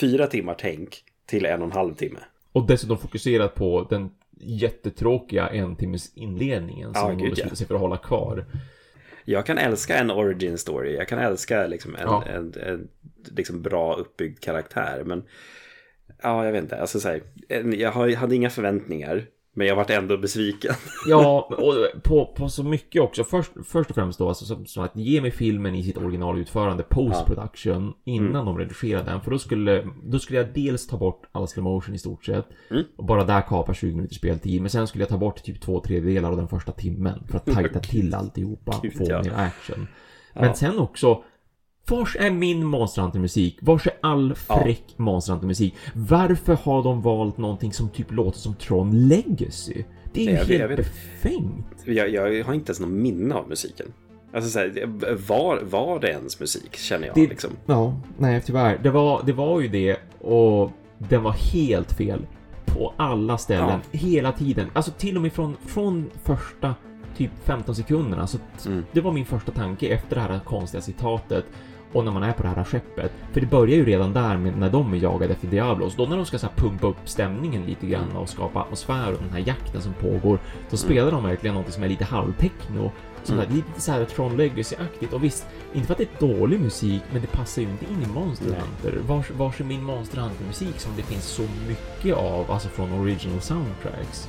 fyra 0.00 0.26
timmar 0.26 0.56
tänk 0.58 1.04
till 1.26 1.46
en 1.46 1.60
och 1.62 1.66
en 1.66 1.72
halv 1.72 1.94
timme. 1.94 2.18
Och 2.52 2.66
dessutom 2.66 2.98
fokuserat 2.98 3.54
på 3.54 3.86
den 3.90 4.10
jättetråkiga 4.40 5.48
en 5.48 5.76
timmes 5.76 6.16
inledningen 6.16 6.90
Ja, 6.94 7.00
som 7.00 7.10
de 7.10 7.16
gud, 7.22 7.30
beslutade 7.30 7.52
ja. 7.52 7.56
sig 7.56 7.66
för 7.66 7.74
att 7.74 7.80
hålla 7.80 7.96
kvar. 7.96 8.44
Jag 9.28 9.46
kan 9.46 9.58
älska 9.58 9.96
en 9.96 10.10
origin 10.10 10.58
story. 10.58 10.96
Jag 10.96 11.08
kan 11.08 11.18
älska 11.18 11.66
liksom 11.66 11.94
en, 11.94 12.00
Ja. 12.02 12.24
en, 12.26 12.54
en, 12.62 12.88
liksom 13.36 13.62
bra 13.62 13.94
uppbyggd 13.94 14.40
karaktär. 14.40 15.02
Men 15.04 15.22
ja, 16.22 16.44
jag 16.44 16.52
vet 16.52 16.62
inte. 16.62 16.80
Alltså, 16.80 17.00
så 17.00 17.08
här, 17.08 17.22
en- 17.48 17.78
jag 17.78 17.92
hade 17.92 18.34
inga 18.34 18.50
förväntningar. 18.50 19.26
Men 19.58 19.66
jag 19.66 19.76
vart 19.76 19.90
ändå 19.90 20.16
besviken. 20.18 20.74
Ja, 21.08 21.48
och 21.50 22.02
på, 22.02 22.26
på 22.36 22.48
så 22.48 22.62
mycket 22.64 23.02
också. 23.02 23.24
Först, 23.24 23.52
först 23.66 23.90
och 23.90 23.94
främst 23.96 24.18
då, 24.18 24.28
alltså 24.28 24.44
som, 24.44 24.66
som 24.66 24.84
att 24.84 24.96
ge 24.96 25.20
mig 25.20 25.30
filmen 25.30 25.74
i 25.74 25.82
sitt 25.82 25.96
originalutförande 25.96 26.82
post 26.82 27.26
production 27.26 27.94
innan 28.04 28.30
Mm. 28.30 28.44
de 28.46 28.58
redigerade 28.58 29.10
den. 29.10 29.20
För 29.20 29.30
då 29.30 29.38
skulle, 29.38 29.86
då 30.04 30.18
skulle 30.18 30.38
jag 30.38 30.48
dels 30.54 30.86
ta 30.86 30.96
bort 30.96 31.22
all 31.32 31.48
slow 31.48 31.64
motion 31.64 31.94
i 31.94 31.98
stort 31.98 32.24
sett. 32.24 32.46
Mm. 32.70 32.84
Och 32.96 33.04
bara 33.04 33.24
där 33.24 33.40
kapa 33.40 33.74
20 33.74 33.94
minuters 33.94 34.16
speltid. 34.18 34.60
Men 34.60 34.70
sen 34.70 34.86
skulle 34.86 35.02
jag 35.02 35.08
ta 35.08 35.18
bort 35.18 35.42
typ 35.42 35.60
två 35.60 35.80
tredjedelar 35.80 36.30
av 36.30 36.36
den 36.36 36.48
första 36.48 36.72
timmen. 36.72 37.22
För 37.28 37.36
att 37.36 37.46
tajta 37.46 37.78
till 37.90 38.14
alltihopa. 38.14 38.74
Gud, 38.82 38.96
få 38.98 39.04
ja. 39.08 39.22
mer 39.22 39.32
action. 39.36 39.86
Men 40.34 40.44
Ja. 40.44 40.54
sen 40.54 40.78
också 40.78 41.22
Vars 41.90 42.16
är 42.20 42.30
min 42.30 42.64
Monster 42.66 43.02
Hunter-musik? 43.02 43.58
Vars 43.60 43.86
är 43.86 43.92
all 44.00 44.34
fräck 44.34 44.84
Monster 44.96 45.32
Hunter-musik? 45.32 45.74
Varför 45.94 46.54
har 46.54 46.82
de 46.82 47.02
valt 47.02 47.38
någonting 47.38 47.72
som 47.72 47.88
typ 47.88 48.12
låter 48.12 48.38
som 48.38 48.54
Tron 48.54 49.08
Legacy? 49.08 49.84
Det 50.12 50.20
är 50.20 50.24
ju 50.24 50.32
Nej, 50.32 50.40
jag 50.48 50.50
jag 50.50 50.68
helt 50.68 50.70
vet. 50.70 50.86
befängt. 51.22 51.66
Jag, 51.84 52.08
jag 52.10 52.44
har 52.44 52.54
inte 52.54 52.70
ens 52.70 52.80
någon 52.80 53.02
minne 53.02 53.34
av 53.34 53.48
musiken. 53.48 53.86
Alltså 54.34 54.50
så 54.50 54.58
här, 54.58 54.86
var, 55.28 55.60
var 55.70 56.00
det 56.00 56.08
ens 56.10 56.40
musik 56.40 56.76
känner 56.76 57.06
jag 57.06 57.14
Det- 57.14 57.26
liksom. 57.28 57.50
Ja, 57.66 58.00
nej 58.18 58.42
tyvärr. 58.46 58.78
Det 58.82 58.90
var, 58.90 59.22
det 59.26 59.32
var 59.32 59.60
ju 59.60 59.68
det 59.68 59.96
och 60.20 60.70
den 60.98 61.22
var 61.22 61.32
helt 61.32 61.92
fel. 61.92 62.26
På 62.64 62.92
alla 62.96 63.38
ställen, 63.38 63.80
hela 63.92 64.32
tiden. 64.32 64.66
Alltså 64.72 64.90
till 64.90 65.16
och 65.16 65.22
med 65.22 65.32
från, 65.32 65.56
från 65.66 66.10
första 66.24 66.74
typ 67.16 67.30
15 67.44 67.74
sekunderna. 67.74 68.26
Så 68.26 68.38
Mm. 68.66 68.84
Det 68.92 69.00
var 69.00 69.12
min 69.12 69.26
första 69.26 69.52
tanke 69.52 69.86
efter 69.88 70.16
det 70.16 70.22
här 70.22 70.40
konstiga 70.44 70.80
citatet. 70.82 71.44
Och 71.92 72.04
när 72.04 72.12
man 72.12 72.22
är 72.22 72.32
på 72.32 72.42
det 72.42 72.48
här 72.48 72.64
skeppet. 72.64 73.12
För 73.32 73.40
det 73.40 73.46
börjar 73.46 73.76
ju 73.76 73.84
redan 73.84 74.12
där 74.12 74.36
med 74.36 74.58
när 74.58 74.70
de 74.70 74.92
är 74.94 74.96
jagade 74.98 75.32
efter 75.32 75.48
Diablos. 75.48 75.94
Då 75.96 76.06
när 76.06 76.16
de 76.16 76.26
ska 76.26 76.38
så 76.38 76.46
pumpa 76.56 76.86
upp 76.86 76.96
stämningen 77.04 77.62
lite 77.66 77.86
grann 77.86 78.16
och 78.16 78.28
skapa 78.28 78.60
atmosfär 78.60 79.12
och 79.12 79.18
den 79.22 79.30
här 79.32 79.44
jakten 79.48 79.82
som 79.82 79.92
pågår. 79.92 80.38
Då 80.70 80.76
spelar 80.76 81.10
de 81.10 81.24
verkligen 81.24 81.54
något 81.56 81.72
som 81.72 81.82
är 81.82 81.88
lite 81.88 82.04
halvtechno. 82.04 82.92
Som 83.24 83.38
Mm. 83.38 83.54
lite 83.54 83.80
så 83.80 83.92
här 83.92 84.04
Tron 84.04 84.36
Legacy-aktigt. 84.36 85.12
Och 85.12 85.24
visst, 85.24 85.46
inte 85.72 85.86
för 85.86 85.94
att 85.94 85.98
det 85.98 86.24
är 86.24 86.28
dålig 86.38 86.60
musik, 86.60 87.02
men 87.12 87.20
det 87.22 87.26
passar 87.26 87.62
ju 87.62 87.68
inte 87.68 87.84
in 87.84 88.02
i 88.02 88.06
Monster. 88.14 88.44
Hunter. 88.46 89.00
Vars, 89.06 89.30
vars 89.30 89.60
är 89.60 89.64
min 89.64 89.82
Monster 89.82 90.18
Hunter-musik 90.20 90.80
som 90.80 90.92
det 90.96 91.02
finns 91.02 91.24
så 91.24 91.42
mycket 91.68 92.16
av, 92.16 92.50
alltså 92.50 92.68
från 92.68 92.92
original 92.92 93.40
soundtracks? 93.40 94.28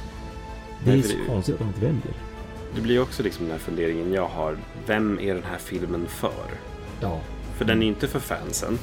Det 0.83 0.91
är 0.91 1.01
så 1.01 1.17
det- 1.17 1.25
konstigt 1.27 1.55
att 1.55 1.59
de 1.61 1.67
inte 1.67 1.79
väljer. 1.79 2.13
Det 2.75 2.81
blir 2.81 3.01
också 3.01 3.23
liksom 3.23 3.45
den 3.45 3.51
här 3.51 3.59
funderingen 3.59 4.13
jag 4.13 4.27
har. 4.27 4.57
Vem 4.85 5.19
är 5.19 5.33
den 5.33 5.43
här 5.43 5.57
filmen 5.57 6.05
för? 6.07 6.31
Ja. 7.01 7.19
För 7.57 7.65
den 7.65 7.83
är 7.83 7.87
inte 7.87 8.07
för 8.07 8.19
fansen. 8.19 8.79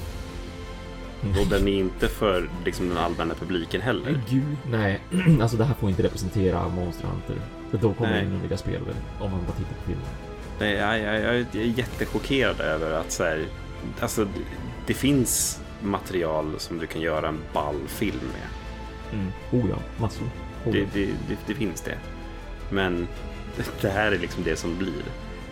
Och 1.41 1.47
den 1.51 1.69
är 1.69 1.73
inte 1.79 2.09
för 2.09 2.49
liksom, 2.65 2.89
den 2.89 2.99
allmänna 2.99 3.35
publiken 3.35 3.81
heller. 3.81 4.21
gud, 4.31 4.57
nej. 4.71 5.01
alltså 5.43 5.57
det 5.57 5.65
här 5.65 5.75
får 5.75 5.91
inte 5.91 6.03
representera 6.03 6.69
Monster 6.69 7.07
Hunter. 7.09 7.37
För 7.71 7.79
då 7.79 7.95
kommer 7.95 8.11
Nej. 8.13 8.25
ingen 8.27 8.43
vilja 8.43 8.57
spela 8.57 8.85
det, 8.85 9.25
om 9.25 9.31
man 9.31 9.41
bara 9.47 9.53
tittar 9.57 9.75
på 9.75 9.83
filmen. 9.87 10.05
Nej, 10.61 10.73
Jag, 10.75 10.99
jag, 11.01 11.21
jag 11.37 11.37
är 11.63 11.67
jättechockerad 11.79 12.61
över 12.61 12.93
att 12.93 13.13
så 13.13 13.25
här, 13.25 13.45
alltså, 14.01 14.27
det- 14.87 14.95
finns 14.95 15.61
material 15.83 16.53
som 16.59 16.79
du 16.79 16.87
kan 16.87 17.01
göra 17.03 17.29
en 17.29 17.39
ball 17.53 17.81
film 17.87 18.21
med. 18.33 18.49
Mm. 19.21 19.33
Oh 19.53 19.71
ja, 19.71 19.77
massor. 20.03 20.27
Oh, 20.67 20.73
Det, 20.73 20.87
det, 20.95 21.07
det, 21.07 21.37
det 21.47 21.55
finns 21.55 21.81
det. 21.81 21.99
Men 22.71 23.09
det 23.81 23.89
här 23.91 24.13
är 24.13 24.19
liksom 24.19 24.43
det 24.45 24.57
som 24.57 24.79
blir. 24.79 25.03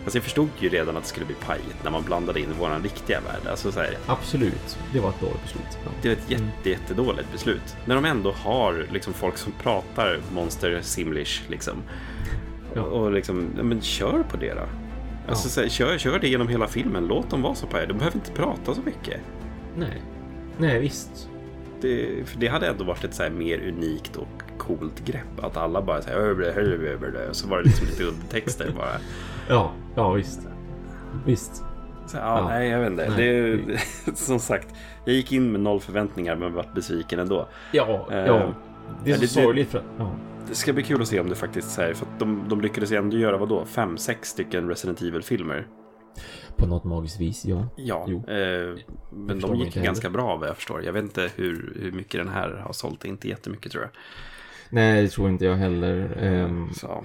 Alltså 0.03 0.17
jag 0.17 0.23
förstod 0.23 0.49
ju 0.59 0.69
redan 0.69 0.97
att 0.97 1.03
det 1.03 1.09
skulle 1.09 1.25
bli 1.25 1.35
pajigt 1.35 1.83
när 1.83 1.91
man 1.91 2.03
blandade 2.03 2.39
in 2.39 2.47
vår 2.59 2.79
riktiga 2.83 3.19
värld. 3.21 3.47
Alltså 3.51 3.71
så 3.71 3.79
här, 3.79 3.97
Absolut, 4.07 4.77
det 4.93 4.99
var 4.99 5.09
ett 5.09 5.19
dåligt 5.21 5.43
beslut. 5.43 5.77
Ja. 5.85 5.91
det 6.01 6.07
är 6.09 6.11
ett 6.13 6.29
jätte, 6.29 6.43
Mm. 6.43 6.51
jättedåligt 6.63 7.31
beslut. 7.31 7.75
När 7.85 7.95
de 7.95 8.05
ändå 8.05 8.31
har 8.31 8.87
liksom 8.91 9.13
folk 9.13 9.37
som 9.37 9.51
pratar 9.51 10.19
monster 10.33 10.79
simlish 10.81 11.41
liksom. 11.47 11.73
Ja. 12.75 12.81
Och, 12.81 13.11
liksom, 13.11 13.49
ja, 13.57 13.63
men 13.63 13.81
kör 13.81 14.23
på 14.23 14.37
det 14.37 14.53
då. 14.53 14.61
Alltså, 15.27 15.49
så 15.49 15.61
här, 15.61 15.69
kör, 15.69 15.97
kör 15.97 16.19
det 16.19 16.27
genom 16.27 16.47
hela 16.47 16.67
filmen. 16.67 17.07
Låt 17.07 17.29
dem 17.29 17.41
vara 17.41 17.55
så 17.55 17.67
pajiga. 17.67 17.87
De 17.87 17.97
behöver 17.97 18.17
inte 18.17 18.31
prata 18.31 18.75
så 18.75 18.81
mycket. 18.81 19.19
Nej. 19.77 20.01
Nej, 20.57 20.79
visst. 20.79 21.29
Det, 21.81 22.27
för 22.27 22.39
det 22.39 22.47
hade 22.47 22.67
ändå 22.67 22.83
varit 22.83 23.03
ett 23.03 23.13
så 23.13 23.23
mer 23.31 23.67
unikt 23.67 24.15
och 24.15 24.41
coolt 24.57 25.05
grepp. 25.05 25.43
Att 25.43 25.57
alla 25.57 25.81
bara 25.81 26.01
så 26.01 26.09
och 27.29 27.35
så 27.35 27.47
var 27.47 27.57
det 27.57 27.63
liksom 27.63 27.87
lite 27.87 28.03
undertexter 28.03 28.71
bara. 28.77 28.97
Ja, 29.49 29.71
ja 29.95 30.11
visst. 30.11 30.47
Visst. 31.25 31.55
Så, 32.05 32.17
ja, 32.17 32.39
Ja. 32.39 32.47
Nej, 32.47 32.69
jag 32.69 32.79
vet 32.79 32.91
inte. 32.91 33.05
Det, 33.17 33.59
som 34.17 34.39
sagt, 34.39 34.67
jag 35.05 35.15
gick 35.15 35.31
in 35.31 35.51
med 35.51 35.61
noll 35.61 35.79
förväntningar 35.79 36.35
men 36.35 36.53
vart 36.53 36.73
besviken 36.73 37.19
ändå. 37.19 37.47
Ja, 37.71 38.07
Eh, 38.11 38.17
ja. 38.17 38.53
Det 39.03 39.09
är 39.11 39.13
ja, 39.13 39.15
så 39.15 39.21
det- 39.21 39.27
sorgligt 39.27 39.69
för 39.69 39.83
ja. 39.97 40.11
Det 40.49 40.55
ska 40.55 40.73
bli 40.73 40.83
kul 40.83 41.01
att 41.01 41.07
se 41.07 41.19
om 41.19 41.29
det 41.29 41.35
faktiskt 41.35 41.71
så 41.71 41.81
här, 41.81 41.93
för 41.93 42.05
att 42.05 42.19
de, 42.19 42.43
de 42.49 42.61
lyckades 42.61 42.91
ändå 42.91 43.17
göra 43.17 43.37
vad 43.37 43.49
då? 43.49 43.65
Fem, 43.65 43.97
sex 43.97 44.29
stycken 44.29 44.69
Resident 44.69 45.01
Evil-filmer. 45.01 45.67
På 46.57 46.67
något 46.67 46.83
magiskt 46.83 47.19
vis, 47.21 47.45
ja. 47.45 47.67
Ja, 47.75 48.05
Jo. 48.07 48.17
eh, 48.27 48.75
men 49.11 49.39
de 49.39 49.55
gick 49.55 49.75
heller. 49.75 49.85
ganska 49.85 50.09
bra 50.09 50.35
vad 50.35 50.49
jag 50.49 50.55
förstår. 50.55 50.83
Jag 50.83 50.93
vet 50.93 51.03
inte 51.03 51.29
hur, 51.35 51.73
hur 51.81 51.91
mycket 51.91 52.19
den 52.25 52.29
här 52.33 52.49
har 52.65 52.73
sålt, 52.73 53.05
inte 53.05 53.27
jättemycket 53.27 53.71
tror 53.71 53.83
jag. 53.83 53.91
Nej, 54.69 55.01
det 55.03 55.09
tror 55.09 55.29
inte 55.29 55.45
jag 55.45 55.55
heller. 55.55 56.17
Ehm, 56.19 56.69
Så, 56.73 57.03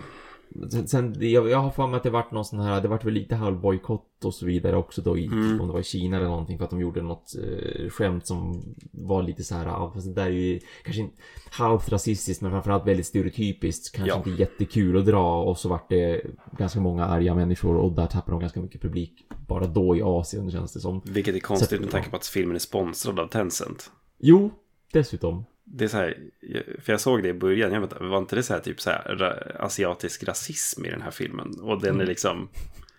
Sen, 0.87 1.15
jag, 1.19 1.51
jag 1.51 1.59
har 1.59 1.71
för 1.71 1.87
mig 1.87 1.97
att 1.97 2.03
det 2.03 2.11
vart 2.11 2.31
någon 2.33 2.45
sån 2.45 2.61
här, 2.61 2.81
det 2.81 2.89
vart 2.89 3.05
väl 3.05 3.13
lite 3.15 3.35
halvbojkott 3.35 4.25
och 4.25 4.35
så 4.35 4.47
vidare 4.47 4.77
också 4.77 5.03
då 5.03 5.19
i, 5.19 5.27
Mm. 5.27 5.61
om 5.61 5.67
det 5.67 5.73
var 5.73 5.81
i 5.81 5.85
Kina 5.85 6.17
eller 6.17 6.27
någonting 6.29 6.59
för 6.59 6.65
att 6.65 6.71
de 6.71 6.81
gjorde 6.81 7.03
något 7.03 7.35
eh, 7.45 7.89
skämt 7.91 8.27
som 8.27 8.63
var 8.93 9.23
lite 9.23 9.45
så 9.45 9.55
här, 9.55 9.67
ja, 9.67 9.91
fast 9.95 10.07
det 10.07 10.15
där 10.15 10.27
är 10.27 10.31
ju 10.31 10.61
kanske 10.85 11.03
inte 11.03 11.17
halvt 11.51 11.89
rasistiskt 11.93 12.43
men 12.43 12.51
framförallt 12.51 12.87
väldigt 12.87 13.07
stereotypiskt, 13.07 13.97
kanske 13.97 14.11
Ja. 14.17 14.23
inte 14.27 14.43
jättekul 14.43 14.97
att 14.97 15.07
dra 15.07 15.43
och 15.43 15.59
så 15.59 15.69
vart 15.69 15.89
det 15.89 16.23
ganska 16.59 16.81
många 16.81 17.05
arga 17.05 17.35
människor 17.35 17.77
och 17.77 17.93
där 17.93 18.07
tappade 18.07 18.33
de 18.33 18.41
ganska 18.41 18.61
mycket 18.61 18.83
publik 18.83 19.13
bara 19.49 19.67
då 19.67 19.97
i 19.97 20.03
Asien 20.03 20.51
känns 20.51 20.73
det 20.73 20.81
som. 20.81 21.03
vilket 21.05 21.35
är 21.35 21.41
konstigt 21.41 21.69
Så- 21.79 21.83
med 21.83 21.91
tanke 21.91 22.11
på 22.11 22.17
att 22.17 22.27
filmen 22.27 22.55
är 22.55 22.61
sponsrad 22.61 23.19
av 23.21 23.27
Tencent. 23.29 23.91
Jo, 24.19 24.51
dessutom. 24.93 25.45
Det 25.71 25.85
är 25.85 25.89
så 25.89 25.97
här, 25.97 26.17
för 26.81 26.93
jag 26.93 27.01
såg 27.01 27.23
det 27.23 27.29
i 27.29 27.35
början, 27.35 27.73
jag 27.73 27.81
vet, 27.81 27.93
inte, 27.93 28.05
var 28.05 28.19
inte 28.19 28.37
det 28.37 28.43
så 28.43 28.53
här 28.53 28.61
typ 28.61 28.81
så 28.81 28.91
här 28.91 29.57
asiatisk 29.61 30.25
rasism 30.25 30.85
i 30.85 30.91
den 30.91 31.03
här 31.03 31.11
filmen? 31.11 31.61
Och 31.61 31.83
den 31.83 32.01
är 32.01 32.07
liksom, 32.07 32.49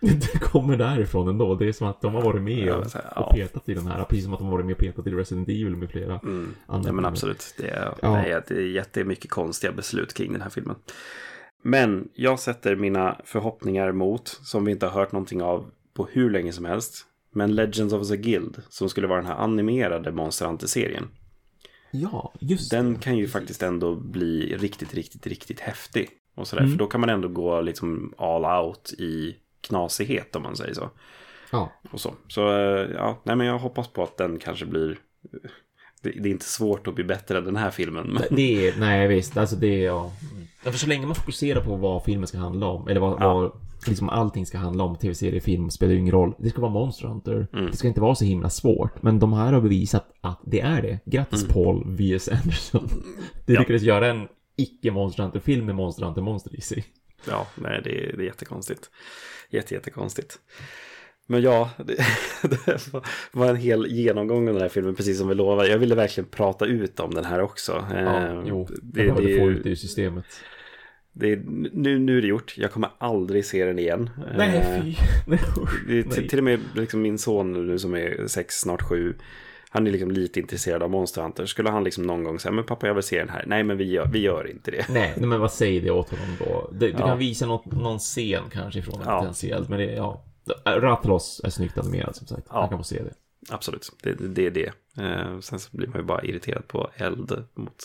Det 0.00 0.38
kommer 0.40 0.76
därifrån 0.76 1.28
ändå. 1.28 1.54
Det 1.54 1.68
är 1.68 1.72
som 1.72 1.86
att 1.88 2.00
de 2.00 2.14
har 2.14 2.22
varit 2.22 2.42
med 2.42 2.66
Ja, 2.66 2.76
och, 2.76 2.92
här, 2.94 3.18
och 3.18 3.26
ja. 3.28 3.32
petat 3.34 3.68
i 3.68 3.74
den 3.74 3.86
här. 3.86 4.04
Precis 4.04 4.24
som 4.24 4.32
att 4.32 4.38
de 4.38 4.44
har 4.44 4.52
varit 4.52 4.66
med 4.66 4.72
och 4.72 4.78
petat 4.78 5.06
i 5.06 5.10
Resident 5.10 5.48
Evil 5.48 5.76
med 5.76 5.90
flera 5.90 6.20
mm, 6.22 6.54
andra 6.66 6.88
ja 6.88 6.92
men 6.92 7.04
absolut, 7.04 7.54
det 7.58 7.68
är, 7.68 7.94
Ja. 8.02 8.12
nej, 8.12 8.40
det 8.48 8.54
är 8.54 8.60
jättemycket 8.60 9.30
konstiga 9.30 9.72
beslut 9.72 10.14
kring 10.14 10.32
den 10.32 10.42
här 10.42 10.50
filmen. 10.50 10.76
Men 11.62 12.08
jag 12.14 12.40
sätter 12.40 12.76
mina 12.76 13.20
förhoppningar 13.24 13.92
mot, 13.92 14.28
som 14.28 14.64
vi 14.64 14.72
inte 14.72 14.86
har 14.86 14.92
hört 15.00 15.12
någonting 15.12 15.42
av 15.42 15.70
på 15.94 16.08
hur 16.12 16.30
länge 16.30 16.52
som 16.52 16.64
helst, 16.64 17.06
men 17.32 17.54
Legends 17.54 17.94
of 17.94 18.08
the 18.08 18.16
Guild, 18.16 18.62
som 18.68 18.88
skulle 18.88 19.06
vara 19.06 19.20
den 19.20 19.30
här 19.30 19.38
animerade 19.38 20.12
Monster 20.12 20.46
Hunter-serien. 20.46 21.08
Ja, 21.90 22.32
just 22.40 22.70
Den 22.70 22.92
det. 22.94 23.00
kan 23.00 23.16
ju 23.18 23.28
faktiskt 23.28 23.62
ändå 23.62 23.94
bli 23.96 24.56
riktigt, 24.56 24.94
riktigt, 24.94 25.26
riktigt 25.26 25.60
häftig. 25.60 26.08
Och 26.34 26.48
sådär, 26.48 26.62
Mm. 26.62 26.72
för 26.72 26.78
då 26.78 26.86
kan 26.86 27.00
man 27.00 27.10
ändå 27.10 27.28
gå 27.28 27.60
liksom 27.60 28.14
all 28.18 28.64
out 28.64 28.92
i 28.98 29.36
knasighet 29.60 30.36
om 30.36 30.42
man 30.42 30.56
säger 30.56 30.74
så. 30.74 30.90
Ja, 31.52 31.72
Och 31.92 32.00
så, 32.00 32.14
så 32.28 32.48
eh, 32.48 32.90
ja, 32.94 33.20
nej 33.24 33.36
men 33.36 33.46
jag 33.46 33.58
hoppas 33.58 33.88
på 33.88 34.02
att 34.02 34.16
den 34.16 34.38
kanske 34.38 34.66
blir... 34.66 34.98
Det, 36.02 36.10
det 36.10 36.28
är 36.28 36.32
inte 36.32 36.44
svårt 36.44 36.86
att 36.86 36.94
bli 36.94 37.04
bättre 37.04 37.38
än 37.38 37.44
den 37.44 37.56
här 37.56 37.70
filmen. 37.70 38.06
Men, 38.06 38.22
det 38.30 38.68
är, 38.68 38.74
nej 38.80 39.08
visst, 39.08 39.36
alltså 39.36 39.56
det 39.56 39.66
är, 39.66 39.86
ja. 39.86 40.12
För 40.62 40.72
så 40.72 40.86
länge 40.86 41.06
man 41.06 41.14
fokuserar 41.14 41.60
på 41.64 41.76
vad 41.76 42.04
filmen 42.04 42.26
ska 42.26 42.38
handla 42.38 42.66
om, 42.66 42.88
eller 42.88 43.00
vad, 43.00 43.22
Ja. 43.22 43.34
vad 43.34 43.52
liksom 43.88 44.08
allting 44.08 44.46
ska 44.46 44.58
handla 44.58 44.84
om, 44.84 44.96
tv-serie, 44.96 45.40
film, 45.40 45.70
spelar 45.70 45.92
ju 45.92 45.98
ingen 45.98 46.12
roll. 46.12 46.34
Det 46.38 46.50
ska 46.50 46.60
vara 46.60 46.72
Monster 46.72 47.08
Hunter. 47.08 47.46
Mm. 47.52 47.70
Det 47.70 47.76
ska 47.76 47.88
inte 47.88 48.00
vara 48.00 48.14
så 48.14 48.24
himla 48.24 48.50
svårt. 48.50 49.02
Men 49.02 49.18
de 49.18 49.32
här 49.32 49.52
har 49.52 49.60
bevisat 49.60 50.06
att 50.20 50.40
det 50.46 50.60
är 50.60 50.82
det. 50.82 50.98
Grattis 51.04 51.42
Mm. 51.42 51.52
Paul 51.54 51.84
V.S. 51.86 52.28
Anderson. 52.28 52.88
Du 53.46 53.54
Ja. 53.54 53.60
lyckades 53.60 53.82
göra 53.82 54.06
en 54.06 54.28
icke 54.56 54.90
Monster 54.90 55.22
Hunter-film 55.22 55.66
med 55.66 55.74
Monster 55.74 56.04
Hunter-monster 56.04 56.56
i 56.56 56.60
sig. 56.60 56.84
ja, 57.28 57.46
nej 57.54 57.80
det, 57.84 57.90
är- 57.90 58.16
det 58.16 58.22
är 58.22 58.26
jättekonstigt. 58.26 58.90
Jätte, 59.50 59.74
jättekonstigt. 59.74 60.38
Men 61.26 61.42
ja, 61.42 61.70
det, 61.78 61.94
det 62.42 62.90
var 63.32 63.46
en 63.46 63.56
hel 63.56 63.86
genomgång 63.86 64.48
av 64.48 64.54
den 64.54 64.62
här 64.62 64.68
filmen, 64.68 64.94
precis 64.94 65.18
som 65.18 65.28
vi 65.28 65.34
lovade. 65.34 65.68
Jag 65.68 65.78
ville 65.78 65.94
verkligen 65.94 66.28
prata 66.30 66.66
ut 66.66 67.00
om 67.00 67.14
den 67.14 67.24
här 67.24 67.40
också. 67.40 67.84
Ja, 67.90 67.96
Eh, 67.98 68.42
jo. 68.46 68.66
det, 68.82 69.02
behövde 69.06 69.26
det, 69.26 69.38
få 69.38 69.50
ut 69.50 69.62
det 69.64 69.70
ur 69.70 69.74
systemet. 69.74 70.24
Det 71.12 71.32
är, 71.32 71.36
nu, 71.72 71.98
nu 71.98 72.18
är 72.18 72.22
det 72.22 72.28
gjort. 72.28 72.54
Jag 72.58 72.72
kommer 72.72 72.90
aldrig 72.98 73.44
se 73.44 73.64
den 73.64 73.78
igen. 73.78 74.10
Nej, 74.36 74.56
Eh, 74.56 74.82
fy. 74.82 74.94
Nej, 75.86 76.02
till, 76.10 76.28
till 76.28 76.38
och 76.38 76.44
med 76.44 76.60
liksom 76.74 77.02
min 77.02 77.18
son 77.18 77.66
nu 77.66 77.78
som 77.78 77.94
är 77.94 78.26
sex, 78.26 78.54
snart 78.54 78.82
sju. 78.82 79.14
Han 79.72 79.86
är 79.86 79.90
liksom 79.90 80.10
lite 80.10 80.40
intresserad 80.40 80.82
av 80.82 80.90
Monster 80.90 81.22
Hunter. 81.22 81.46
Skulle 81.46 81.70
han 81.70 81.84
liksom 81.84 82.04
någon 82.04 82.24
gång 82.24 82.38
säga, 82.38 82.52
men 82.52 82.64
pappa 82.64 82.86
jag 82.86 82.94
vill 82.94 83.02
se 83.02 83.18
den 83.18 83.28
här. 83.28 83.44
Nej 83.46 83.64
men 83.64 83.76
vi 83.76 83.84
gör, 83.90 84.06
vi 84.12 84.18
gör 84.18 84.50
inte 84.50 84.70
det. 84.70 84.86
Nej, 84.90 85.14
men 85.18 85.40
vad 85.40 85.52
säger 85.52 85.80
det 85.82 85.90
åt 85.90 86.10
honom 86.10 86.36
då? 86.38 86.70
Du, 86.72 86.78
du 86.78 86.98
Ja. 86.98 87.06
kan 87.06 87.18
visa 87.18 87.46
något, 87.46 87.66
någon 87.66 87.98
scen 87.98 88.42
kanske 88.52 88.80
ifrån 88.80 89.00
Ja. 89.06 89.18
potentiellt, 89.18 89.68
men 89.68 89.78
det, 89.78 89.92
ja. 89.92 90.24
Rathalos 90.66 91.40
är 91.44 91.50
snyggt 91.50 91.78
animerad 91.78 92.16
som 92.16 92.26
sagt. 92.26 92.46
Ja. 92.50 92.60
Han 92.60 92.68
kan 92.68 92.78
få 92.78 92.84
se 92.84 93.02
det. 93.02 93.12
Absolut, 93.50 93.88
det, 94.02 94.12
det 94.14 94.46
är 94.46 94.50
det. 94.50 94.72
Eh, 94.98 95.40
sen 95.40 95.60
så 95.60 95.76
blir 95.76 95.88
man 95.88 95.96
ju 95.96 96.02
bara 96.04 96.22
irriterad 96.24 96.68
på 96.68 96.90
eld 96.96 97.44
mot 97.54 97.76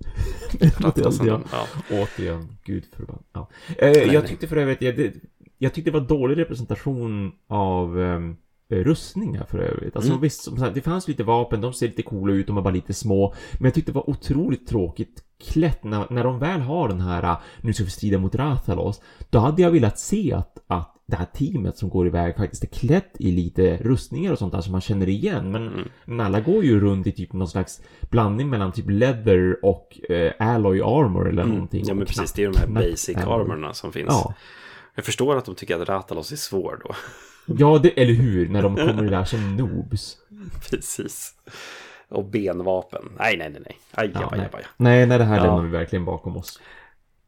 Rathalos. 0.78 1.20
ja. 1.24 1.40
Ja. 1.52 1.66
Återigen, 1.90 2.56
gud 2.64 2.84
förbannat. 2.96 3.24
Ja. 3.32 3.48
Eh, 3.78 3.88
jag 4.14 4.26
tyckte 4.26 4.48
för 4.48 4.56
övrigt, 4.56 4.82
jag, 4.82 5.12
jag 5.58 5.74
tyckte 5.74 5.90
det 5.90 5.98
var 5.98 6.06
dålig 6.06 6.38
representation 6.38 7.32
av 7.48 7.98
um, 7.98 8.36
rustningar 8.68 9.44
för 9.44 9.58
övrigt. 9.58 9.96
Alltså 9.96 10.10
Mm. 10.10 10.22
visst, 10.22 10.58
sagt, 10.58 10.74
det 10.74 10.80
fanns 10.80 11.08
lite 11.08 11.24
vapen, 11.24 11.60
de 11.60 11.72
ser 11.72 11.86
lite 11.86 12.02
coola 12.02 12.32
ut, 12.32 12.46
de 12.46 12.56
är 12.56 12.62
bara 12.62 12.74
lite 12.74 12.94
små. 12.94 13.34
Men 13.52 13.64
jag 13.64 13.74
tyckte 13.74 13.92
det 13.92 13.96
var 13.96 14.10
otroligt 14.10 14.66
tråkigt 14.68 15.22
klätt 15.48 15.84
när, 15.84 16.06
när 16.10 16.24
de 16.24 16.38
väl 16.38 16.60
har 16.60 16.88
den 16.88 17.00
här, 17.00 17.24
uh, 17.24 17.38
nu 17.60 17.72
ska 17.72 17.84
vi 17.84 17.90
strida 17.90 18.18
mot 18.18 18.34
Rathalos. 18.34 19.00
Då 19.30 19.38
hade 19.38 19.62
jag 19.62 19.70
velat 19.70 19.98
se 19.98 20.32
att, 20.32 20.58
att 20.66 20.94
det 21.10 21.16
här 21.16 21.26
teamet 21.26 21.76
som 21.78 21.88
går 21.88 22.06
iväg 22.06 22.36
faktiskt 22.36 22.62
är 22.62 22.68
klätt 22.68 23.10
i 23.18 23.32
lite 23.32 23.76
rustningar 23.76 24.32
och 24.32 24.38
sånt 24.38 24.52
där 24.52 24.60
som 24.60 24.72
man 24.72 24.80
känner 24.80 25.08
igen. 25.08 25.50
Men, 25.52 25.66
Mm. 25.68 25.88
men 26.04 26.20
alla 26.26 26.40
går 26.40 26.64
ju 26.64 26.80
runt 26.80 27.06
i 27.06 27.12
typ 27.12 27.32
någon 27.32 27.48
slags 27.48 27.80
blandning 28.10 28.48
mellan 28.50 28.72
typ 28.72 28.90
leather 28.90 29.64
och 29.64 30.10
eh, 30.10 30.32
alloy 30.38 30.80
armor 30.80 31.28
eller 31.28 31.44
någonting. 31.44 31.80
Mm. 31.80 31.88
Ja 31.88 31.94
men 31.94 32.06
precis, 32.06 32.32
det 32.32 32.44
är 32.44 32.52
de 32.52 32.58
här 32.58 32.66
basic 32.90 33.16
armorna 33.16 33.74
som 33.74 33.92
finns. 33.92 34.08
Ja. 34.08 34.34
Jag 34.94 35.04
förstår 35.04 35.36
att 35.36 35.44
de 35.44 35.54
tycker 35.54 35.80
att 35.82 35.88
Ratalos 35.88 36.32
är 36.32 36.36
svår 36.36 36.80
då. 36.84 36.94
ja, 37.58 37.78
det, 37.82 38.02
eller 38.02 38.14
hur? 38.14 38.48
När 38.48 38.62
de 38.62 38.76
kommer 38.76 39.10
där 39.10 39.24
som 39.24 39.56
noobs. 39.56 40.16
precis. 40.70 41.34
Och 42.08 42.24
benvapen. 42.24 43.02
Nej, 43.18 43.36
nej, 43.36 43.50
nej, 43.50 43.62
nej. 43.64 43.76
Aj, 43.92 44.10
Ja, 44.14 44.20
ja, 44.20 44.28
nej. 44.36 44.40
aj, 44.40 44.48
aj. 44.52 44.64
Nej, 44.76 45.06
nej, 45.06 45.18
det 45.18 45.24
här 45.24 45.36
Ja. 45.36 45.42
lämnar 45.44 45.62
vi 45.62 45.68
verkligen 45.70 46.04
bakom 46.04 46.36
oss. 46.36 46.60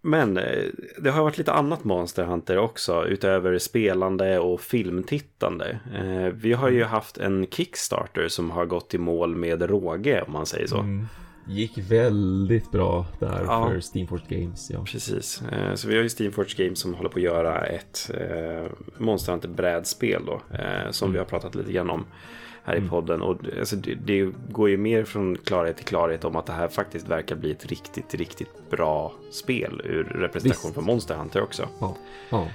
Men 0.04 0.36
eh, 0.36 0.64
det 0.98 1.10
har 1.10 1.22
varit 1.22 1.38
lite 1.38 1.52
annat 1.52 1.84
Monster 1.84 2.24
Hunter 2.24 2.58
också, 2.58 3.04
utöver 3.06 3.58
spelande 3.58 4.38
och 4.38 4.60
filmtittande. 4.60 5.78
Eh, 5.94 6.34
Vi 6.34 6.52
har 6.52 6.68
Mm. 6.68 6.78
ju 6.78 6.84
haft 6.84 7.18
en 7.18 7.46
Kickstarter 7.46 8.28
som 8.28 8.50
har 8.50 8.66
gått 8.66 8.94
i 8.94 8.98
mål 8.98 9.36
med 9.36 9.62
råge, 9.62 10.22
om 10.22 10.32
man 10.32 10.46
säger 10.46 10.66
så. 10.66 10.78
Mm. 10.78 11.06
Gick 11.46 11.78
väldigt 11.78 12.70
bra 12.70 13.06
där 13.20 13.42
Ja. 13.46 13.68
för 13.68 13.80
Steamforce 13.80 14.24
Games. 14.28 14.70
Ja. 14.70 14.84
Precis, 14.84 15.42
Eh, 15.52 15.74
så 15.74 15.88
vi 15.88 15.96
har 15.96 16.02
ju 16.02 16.08
Steamforge 16.08 16.64
Games 16.64 16.78
som 16.78 16.94
håller 16.94 17.08
på 17.10 17.18
att 17.18 17.22
göra 17.24 17.60
ett 17.64 18.10
Monster 18.98 19.32
Hunter 19.32 19.48
brädspel 19.48 20.22
då, 20.26 20.40
som 20.90 21.06
Mm. 21.06 21.12
vi 21.12 21.18
har 21.18 21.26
pratat 21.26 21.54
lite 21.54 21.72
grann 21.72 21.90
om 21.90 22.04
här 22.64 22.76
i 22.76 22.88
podden. 22.88 23.22
Och 23.22 23.36
det- 23.42 23.58
alltså, 23.58 23.76
det, 23.76 23.94
det 23.94 24.32
går 24.50 24.70
ju 24.70 24.76
mer 24.76 25.04
från 25.04 25.36
klarhet 25.36 25.76
till 25.76 25.86
klarhet 25.86 26.24
om 26.24 26.36
att 26.36 26.46
det 26.46 26.52
här 26.52 26.68
faktiskt 26.68 27.08
verkar 27.08 27.36
bli 27.36 27.50
ett 27.50 27.66
riktigt, 27.66 28.14
riktigt 28.14 28.70
bra 28.70 29.12
spel 29.30 29.80
ur 29.84 30.04
representation 30.04 30.68
Visst. 30.70 30.74
för 30.74 30.82
Monster 30.82 31.14
Hunter 31.14 31.42
också. 31.42 31.68
Ja. 31.80 31.96
ja. 32.30 32.46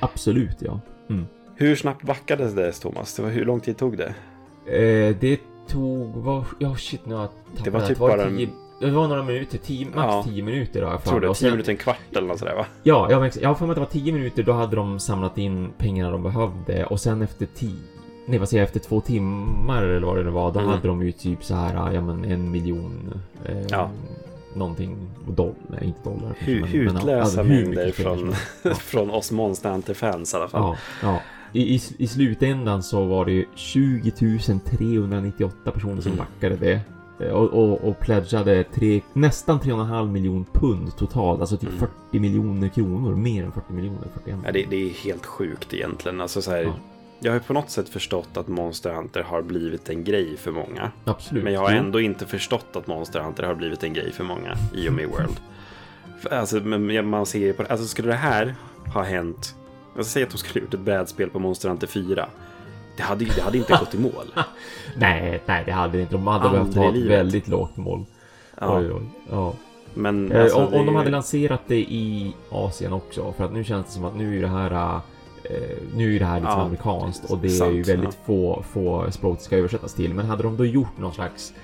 Absolut, 0.00 0.56
ja. 0.58 0.80
Mm. 1.10 1.26
Hur 1.56 1.76
snabbt 1.76 2.02
backades 2.02 2.52
det 2.54 2.72
Thomas? 2.72 3.14
Det 3.16 3.22
var, 3.22 3.30
hur 3.30 3.44
lång 3.44 3.60
tid 3.60 3.76
tog 3.76 3.96
det? 3.98 4.14
Eh, 4.76 5.16
det 5.20 5.40
tog... 5.68 6.14
Vad, 6.16 6.44
ja, 6.58 6.76
shit, 6.76 7.06
nu 7.06 7.14
har 7.14 7.20
jag 7.22 7.30
tappat 7.30 7.64
Det 7.64 7.70
var 7.70 7.80
typ 7.86 7.98
Var 7.98 8.08
bara 8.16 8.28
tio, 8.30 8.48
Det 8.80 8.90
var 8.90 9.08
några 9.08 9.22
minuter, 9.22 9.58
tio, 9.58 9.86
max 9.86 9.96
Ja. 9.96 10.24
10 10.28 10.42
minuter 10.42 10.82
har 10.82 10.90
jag 10.90 11.04
Tror 11.04 11.20
10 11.20 11.34
sen- 11.34 11.50
minuter, 11.50 11.70
en 11.70 11.76
kvart 11.76 11.98
eller 12.12 12.28
något 12.28 12.38
sådär 12.38 12.54
va? 12.54 12.66
Ja, 12.82 13.06
jag, 13.10 13.18
har 13.48 13.54
för 13.54 13.66
mig 13.66 13.70
att 13.70 13.76
det 13.76 13.80
var 13.80 13.86
10 13.86 14.12
minuter, 14.12 14.42
då 14.42 14.52
hade 14.52 14.76
de 14.76 15.00
samlat 15.00 15.38
in 15.38 15.72
pengarna 15.78 16.10
de 16.10 16.22
behövde 16.22 16.86
och 16.86 17.00
sen 17.00 17.22
efter 17.22 17.46
10... 17.54 17.70
Nej, 18.26 18.38
vad 18.38 18.48
säger 18.48 18.62
jag? 18.62 18.66
Efter 18.66 18.80
två 18.80 19.00
timmar 19.00 19.82
eller 19.82 20.06
vad 20.06 20.16
det 20.16 20.22
nu 20.24 20.30
var, 20.30 20.52
då 20.52 20.58
Mm. 20.60 20.70
hade 20.72 20.88
de 20.88 21.02
ju 21.02 21.12
typ 21.12 21.44
så 21.44 21.54
här, 21.54 21.92
ja 21.92 22.00
men 22.00 22.24
en 22.24 22.50
miljon... 22.50 23.20
Eh, 23.44 23.66
Ja. 23.70 23.90
Någonting 24.56 24.96
dollar, 25.28 25.54
nej 25.68 25.80
inte 25.84 26.02
dollar. 26.10 26.36
Hu- 26.40 26.60
men- 26.60 26.84
men, 26.84 26.96
hutlösa 26.96 27.42
hur 27.42 27.48
mycket 27.50 27.66
mängder 27.74 27.92
från. 27.92 28.34
Ja. 28.62 28.74
från 28.74 29.10
oss 29.10 29.32
Monster 29.32 29.70
Hunter-fans 29.70 30.34
i 30.34 30.36
alla 30.36 30.48
fall. 30.48 30.62
Ja, 30.62 30.76
ja. 31.02 31.20
I, 31.52 31.74
i, 31.74 31.80
I 31.98 32.06
slutändan 32.06 32.82
så 32.82 33.04
var 33.04 33.24
det 33.24 33.32
ju 33.32 33.44
20 33.54 34.10
398 34.10 35.70
personer 35.70 36.00
som 36.02 36.12
Mm. 36.12 36.24
backade 36.24 36.56
det. 36.56 36.80
Eh, 37.26 37.32
Och, 37.32 37.48
och, 37.52 37.88
och 37.88 37.98
pledgade 38.00 38.64
tre, 38.64 39.00
nästan 39.12 39.60
3,5 39.60 40.10
miljon 40.10 40.44
pund 40.52 40.96
totalt. 40.96 41.40
Alltså 41.40 41.56
typ 41.56 41.68
Mm. 41.68 41.80
40 42.10 42.18
miljoner 42.20 42.68
kronor. 42.68 43.14
Mer 43.16 43.44
än 43.44 43.52
40 43.52 43.72
miljoner. 43.72 44.08
41 44.14 44.38
Ja, 44.44 44.52
det, 44.52 44.64
det 44.70 44.76
är 44.76 44.90
helt 44.90 45.26
sjukt 45.26 45.74
egentligen. 45.74 46.20
Alltså, 46.20 46.42
så 46.42 46.50
här, 46.50 46.62
Ja. 46.62 46.72
Jag 47.24 47.32
har 47.32 47.38
på 47.38 47.52
något 47.52 47.70
sätt 47.70 47.88
förstått 47.88 48.36
att 48.36 48.48
Monster 48.48 48.90
Hunter 48.94 49.22
har 49.22 49.42
blivit 49.42 49.88
en 49.88 50.04
grej 50.04 50.36
för 50.36 50.50
många. 50.50 50.90
Absolut. 51.04 51.44
Men 51.44 51.52
jag 51.52 51.60
har 51.60 51.72
Jo. 51.72 51.78
ändå 51.78 52.00
inte 52.00 52.26
förstått 52.26 52.66
att 52.76 52.86
Monster 52.86 53.20
Hunter 53.20 53.42
har 53.42 53.54
blivit 53.54 53.84
en 53.84 53.92
grej 53.92 54.12
för 54.12 54.24
många 54.24 54.56
i 54.74 54.88
och 54.88 54.92
med 54.92 55.08
World. 55.08 55.40
Alltså, 56.30 56.60
man 56.60 57.26
ser 57.26 57.52
på 57.52 57.62
Alltså 57.68 57.86
skulle 57.86 58.08
det 58.08 58.14
här 58.16 58.54
ha 58.94 59.02
hänt... 59.02 59.54
Alltså, 59.96 60.12
säg 60.12 60.22
att 60.22 60.30
de 60.30 60.38
skulle 60.38 60.64
gjort 60.64 60.74
ett 60.74 60.80
brädspel 60.80 61.30
på 61.30 61.38
Monster 61.38 61.68
Hunter 61.68 61.86
4. 61.86 62.28
Det 62.96 63.02
hade, 63.02 63.24
det 63.24 63.40
hade 63.40 63.58
inte 63.58 63.76
gått 63.80 63.94
i 63.94 63.98
mål. 63.98 64.32
Nej, 64.96 65.42
nej 65.46 65.62
det 65.66 65.72
hade 65.72 66.00
inte. 66.00 66.12
De 66.12 66.26
hade 66.26 66.44
Aldrig 66.44 66.74
behövt 66.74 66.76
ha 66.76 66.98
ett 66.98 67.10
väldigt 67.10 67.48
lågt 67.48 67.76
mål. 67.76 68.04
Ja, 68.60 68.78
Oj, 68.78 68.92
oj. 68.92 69.02
Ja. 69.30 69.54
men 69.94 70.32
Eh, 70.32 70.42
alltså, 70.42 70.58
om, 70.58 70.70
det 70.70 70.78
om 70.78 70.86
de 70.86 70.94
hade 70.94 71.10
lanserat 71.10 71.60
det 71.66 71.80
i 71.80 72.34
Asien 72.50 72.92
också. 72.92 73.32
För 73.32 73.44
att 73.44 73.52
nu 73.52 73.64
känns 73.64 73.86
det 73.86 73.92
som 73.92 74.04
att 74.04 74.16
nu 74.16 74.38
är 74.38 74.42
det 74.42 74.48
här... 74.48 75.00
Eh, 75.50 75.76
nu 75.94 76.16
är 76.16 76.18
det 76.18 76.24
här 76.26 76.40
liksom 76.40 76.58
Ja, 76.58 76.64
amerikanskt 76.64 77.30
och 77.30 77.38
det 77.38 77.48
sant, 77.50 77.70
är 77.70 77.74
ju 77.74 77.82
väldigt 77.82 78.18
få, 78.26 78.64
få 78.72 79.06
språk 79.10 79.38
det 79.38 79.44
ska 79.44 79.56
översättas 79.56 79.94
till. 79.94 80.14
Men 80.14 80.26
hade 80.26 80.42
de 80.42 80.56
då 80.56 80.64
gjort 80.66 80.98
någon 80.98 81.12
slags 81.14 81.54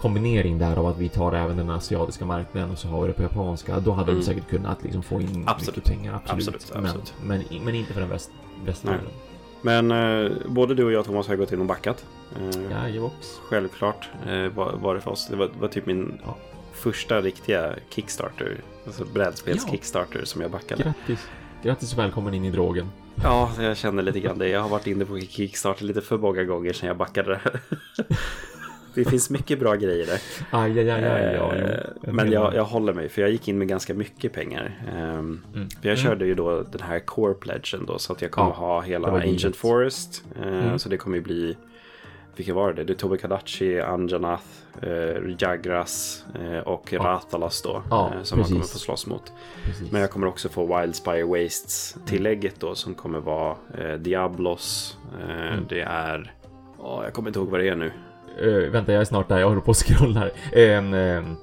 kombinering 0.00 0.58
där 0.58 0.76
av 0.76 0.86
att 0.86 0.98
vi 0.98 1.08
tar 1.08 1.32
även 1.32 1.56
den 1.56 1.70
asiatiska 1.70 2.24
marknaden 2.24 2.70
och 2.70 2.78
så 2.78 2.88
har 2.88 3.02
vi 3.02 3.06
det 3.08 3.12
på 3.14 3.22
japanska. 3.22 3.80
Då 3.80 3.90
hade 3.92 4.10
Mm. 4.10 4.20
de 4.20 4.26
säkert 4.26 4.48
kunnat 4.50 4.82
liksom 4.82 5.02
få 5.02 5.20
in 5.20 5.44
Absolut. 5.46 5.76
mycket 5.76 5.92
pengar. 5.92 6.14
Absolut. 6.24 6.54
Absolut, 6.54 6.84
absolut. 6.86 7.14
Men, 7.22 7.44
men, 7.50 7.64
men 7.64 7.74
inte 7.74 7.92
för 7.92 8.00
den 8.00 8.10
väst, 8.10 8.30
västvärlden. 8.64 9.06
Men 9.62 9.90
eh, 9.90 10.30
både 10.48 10.74
du 10.74 10.84
och 10.84 10.92
jag 10.92 11.04
Thomas 11.04 11.28
har 11.28 11.36
gått 11.36 11.52
in 11.52 11.60
och 11.60 11.66
backat. 11.66 12.04
Eh, 12.36 12.60
Ja, 12.70 12.88
Jox. 12.88 13.14
Självklart 13.48 14.08
eh, 14.26 14.32
var, 14.48 14.72
var 14.72 14.94
det 14.94 15.00
för 15.00 15.10
oss. 15.10 15.26
Det 15.30 15.36
var, 15.36 15.50
var 15.60 15.68
typ 15.68 15.86
min 15.86 16.18
Ja. 16.24 16.36
första 16.72 17.20
riktiga 17.20 17.74
Kickstarter. 17.90 18.60
Alltså 18.86 19.04
brädspels 19.04 19.62
Ja. 19.66 19.70
Kickstarter 19.72 20.24
som 20.24 20.42
jag 20.42 20.50
backade. 20.50 20.82
Grattis. 20.82 21.26
Grattis 21.62 21.92
och 21.92 21.98
välkommen 21.98 22.34
in 22.34 22.44
i 22.44 22.50
drogen. 22.50 22.86
Ja, 23.22 23.50
jag 23.60 23.76
känner 23.76 24.02
lite 24.02 24.20
grann 24.20 24.38
det. 24.38 24.48
Jag 24.48 24.60
har 24.60 24.68
varit 24.68 24.86
inne 24.86 25.04
på 25.04 25.20
Kickstarter 25.20 25.84
lite 25.84 26.00
för 26.00 26.18
många 26.18 26.44
gånger 26.44 26.72
sedan 26.72 26.86
jag 26.88 26.96
backade 26.96 27.40
det 28.94 29.04
finns 29.04 29.30
mycket 29.30 29.58
bra 29.58 29.74
grejer 29.74 30.06
där. 30.06 30.20
Aj, 30.50 30.78
aj, 30.78 30.90
aj, 30.90 31.04
aj, 31.04 31.34
ja. 31.34 31.54
Eh, 31.54 32.12
Men 32.12 32.30
jag, 32.32 32.54
jag 32.54 32.64
håller 32.64 32.92
mig, 32.92 33.08
för 33.08 33.22
jag 33.22 33.30
gick 33.30 33.48
in 33.48 33.58
med 33.58 33.68
ganska 33.68 33.94
mycket 33.94 34.32
pengar. 34.32 34.80
Ehm, 34.96 35.40
Mm. 35.54 35.68
För 35.70 35.88
jag 35.88 35.98
Mm. 35.98 36.10
körde 36.10 36.26
ju 36.26 36.34
då 36.34 36.62
den 36.62 36.80
här 36.82 36.98
core 36.98 37.34
pledgen 37.34 37.86
då, 37.86 37.98
så 37.98 38.12
att 38.12 38.22
jag 38.22 38.30
kommer 38.30 38.48
Ja, 38.50 38.54
ha 38.54 38.80
hela 38.80 39.08
Ancient. 39.08 39.56
Forest. 39.56 40.24
Eh, 40.42 40.48
Mm. 40.48 40.78
Så 40.78 40.88
det 40.88 40.96
kommer 40.96 41.16
ju 41.16 41.22
bli, 41.22 41.56
vilka 42.40 42.54
var 42.54 42.72
det? 42.72 42.84
Det 42.84 42.92
är 42.92 42.94
Tobi 42.94 43.18
Kadachi, 43.18 43.80
Anjanath, 43.80 44.44
eh, 44.82 44.90
Jagras 45.38 46.24
eh, 46.40 46.58
och 46.58 46.92
Ja. 46.92 46.98
Rathalas 47.00 47.62
då. 47.62 47.82
Ja, 47.90 48.12
eh, 48.16 48.22
som 48.22 48.38
man 48.38 48.48
kommer 48.48 48.60
precis. 48.60 48.72
få 48.72 48.78
slåss 48.78 49.06
mot. 49.06 49.32
Precis. 49.64 49.92
Men 49.92 50.00
jag 50.00 50.10
kommer 50.10 50.26
också 50.26 50.48
få 50.48 50.78
Wildspire 50.80 51.24
Wastes 51.24 51.96
tillägget 52.06 52.60
då 52.60 52.74
som 52.74 52.94
kommer 52.94 53.20
vara 53.20 53.56
eh, 53.78 53.92
Diablos. 53.94 54.96
Eh, 55.20 55.52
Mm. 55.52 55.64
Det 55.68 55.80
är, 55.80 56.34
ja 56.78 57.04
jag 57.04 57.12
kommer 57.12 57.28
inte 57.28 57.38
ihåg 57.38 57.48
vad 57.48 57.60
det 57.60 57.68
är 57.68 57.76
nu. 57.76 57.92
Eh, 58.40 58.70
vänta, 58.70 58.92
jag 58.92 59.00
är 59.00 59.04
snart 59.04 59.28
där. 59.28 59.38
Jag 59.38 59.48
håller 59.48 59.60
på 59.60 59.70
att 59.70 59.76
scrolla 59.86 60.20
här. 60.20 60.32
En... 60.52 60.94
Um, 60.94 61.36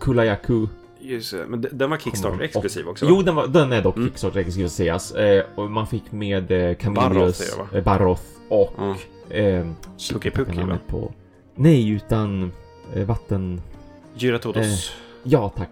Kulayaku. 0.00 0.66
Just 1.00 1.32
det, 1.32 1.46
men 1.46 1.66
den 1.72 1.90
var 1.90 1.96
Kickstarter 1.96 2.42
exklusiv 2.44 2.88
också 2.88 3.04
va? 3.06 3.12
Jo, 3.14 3.22
den, 3.22 3.34
var, 3.34 3.46
den 3.46 3.72
är 3.72 3.82
dock 3.82 3.96
Mm. 3.96 4.08
Kickstarter 4.08 4.40
exklusiv 4.40 4.68
sägas. 4.68 5.12
Eh, 5.14 5.44
och 5.54 5.70
man 5.70 5.86
fick 5.86 6.12
med 6.12 6.52
eh, 6.52 6.58
Barroth 6.58 6.84
Camillus, 6.84 7.58
va? 7.58 7.68
eh, 7.78 7.84
Barroth 7.84 8.22
och... 8.48 8.72
Ja. 8.76 8.96
Eh, 9.30 9.66
tappade 10.12 10.30
Puki, 10.30 10.60
va? 10.62 10.78
på... 10.86 11.12
Nej, 11.54 11.90
utan 11.90 12.52
eh, 12.94 13.06
vatten... 13.06 13.60
Gyratodos. 14.14 14.92
Ja, 15.22 15.48
tack. 15.56 15.70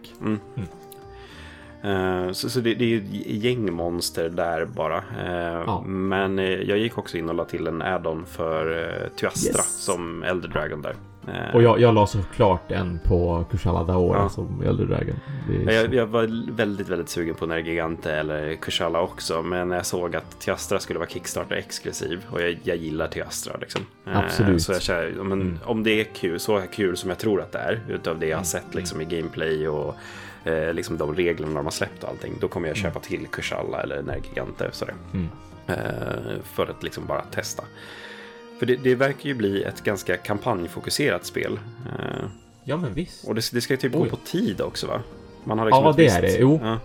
Eh, 1.82 2.32
Så, 2.32 2.50
så 2.50 2.60
det, 2.60 2.74
det 2.74 2.84
är 2.84 2.88
ju 2.88 2.98
ett 2.98 3.26
gäng 3.44 3.72
monster 3.72 4.28
där 4.28 4.64
bara. 4.64 4.96
Eh, 4.96 5.62
Ja. 5.66 5.82
Men 5.86 6.38
eh, 6.38 6.44
jag 6.44 6.78
gick 6.78 6.98
också 6.98 7.18
in 7.18 7.28
och 7.28 7.34
la 7.34 7.44
till 7.44 7.66
en 7.66 7.82
add-on 7.82 8.26
för 8.26 8.70
uh, 8.70 9.08
Tyastra 9.16 9.50
Yes. 9.62 9.76
som 9.84 10.22
Elder 10.22 10.48
Dragon 10.48 10.82
där. 10.82 10.96
Eh, 11.34 11.54
Och 11.54 11.62
jag, 11.62 11.80
jag 11.80 11.94
la 11.94 12.06
såklart 12.06 12.70
en 12.72 12.98
på 13.04 13.44
Kushala 13.50 13.84
Daora 13.84 14.18
Ja. 14.18 14.28
som 14.28 14.62
Elder 14.66 14.84
Dragon. 14.84 15.16
Det 15.48 15.72
är 15.74 15.82
jag, 15.82 15.94
jag 15.94 16.06
var 16.06 16.52
väldigt, 16.56 16.88
väldigt 16.88 17.08
sugen 17.08 17.34
på 17.34 17.46
Nergigante 17.46 18.12
eller 18.12 18.54
Kushala 18.54 19.00
också. 19.00 19.42
Men 19.42 19.70
jag 19.70 19.86
såg 19.86 20.16
att 20.16 20.40
Tyastra 20.40 20.78
skulle 20.78 20.98
vara 20.98 21.08
Kickstarter 21.08 21.54
exklusiv. 21.56 22.24
Och 22.30 22.42
jag, 22.42 22.58
jag 22.62 22.76
gillar 22.76 23.08
Tyastra 23.08 23.56
liksom. 23.60 23.80
Eh, 24.06 24.18
Absolut. 24.18 24.62
Så 24.62 24.72
jag 24.72 24.82
känner, 24.82 25.10
men, 25.10 25.32
Mm. 25.40 25.58
om 25.64 25.82
det 25.82 26.00
är 26.00 26.04
kul, 26.04 26.40
så 26.40 26.62
kul 26.72 26.96
som 26.96 27.10
jag 27.10 27.18
tror 27.18 27.40
att 27.40 27.52
det 27.52 27.58
är. 27.58 27.80
Utav 27.88 28.18
det 28.18 28.26
jag 28.26 28.36
har 28.36 28.44
sett 28.44 28.74
liksom 28.74 29.00
i 29.00 29.04
gameplay 29.04 29.68
och 29.68 29.94
eh, 30.44 30.72
liksom 30.74 30.96
de 30.98 31.14
reglerna 31.14 31.54
de 31.54 31.64
har 31.66 31.70
släppt 31.70 32.02
och 32.02 32.08
allting. 32.10 32.32
Då 32.40 32.48
kommer 32.48 32.68
jag 32.68 32.76
köpa 32.76 33.00
till 33.00 33.26
Kushala 33.26 33.82
eller 33.82 34.02
Nergigante. 34.02 34.68
Sådär. 34.72 34.94
Mm. 35.12 35.28
Eh, 35.66 35.76
för 36.44 36.66
att 36.66 36.82
liksom 36.82 37.06
bara 37.06 37.20
testa. 37.22 37.64
För 38.58 38.66
det, 38.66 38.76
det 38.76 38.94
verkar 38.94 39.28
ju 39.28 39.34
bli 39.34 39.62
ett 39.62 39.84
ganska 39.84 40.16
kampanjfokuserat 40.16 41.26
spel. 41.26 41.60
Eh, 41.86 42.24
Ja, 42.64 42.76
men 42.76 42.94
visst. 42.94 43.24
och 43.28 43.34
det, 43.34 43.50
det 43.52 43.60
ska 43.60 43.76
typ 43.76 43.92
gå 43.92 44.02
Oj. 44.02 44.08
på 44.10 44.16
tid 44.16 44.60
också 44.60 44.86
va? 44.86 45.00
Man 45.44 45.58
har 45.58 45.68
Ja, 45.68 45.90
ett 45.90 45.96
det 45.96 46.02
visst- 46.02 46.16
är 46.16 46.22
det. 46.22 46.36
Jo. 46.38 46.60
Ja. 46.62 46.78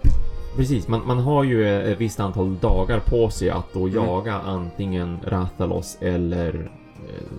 Precis, 0.58 0.88
man, 0.88 1.08
man 1.08 1.20
har 1.20 1.44
ju 1.44 1.68
eh, 1.68 1.92
ett 1.92 2.02
visst 2.02 2.20
antal 2.20 2.58
dagar 2.60 3.00
på 3.00 3.30
sig 3.30 3.50
att 3.50 3.74
då 3.74 3.80
Mm. 3.88 3.94
jaga 3.96 4.34
antingen 4.34 5.20
Rathalos 5.26 5.98
eller 6.02 6.72
eh, 7.10 7.38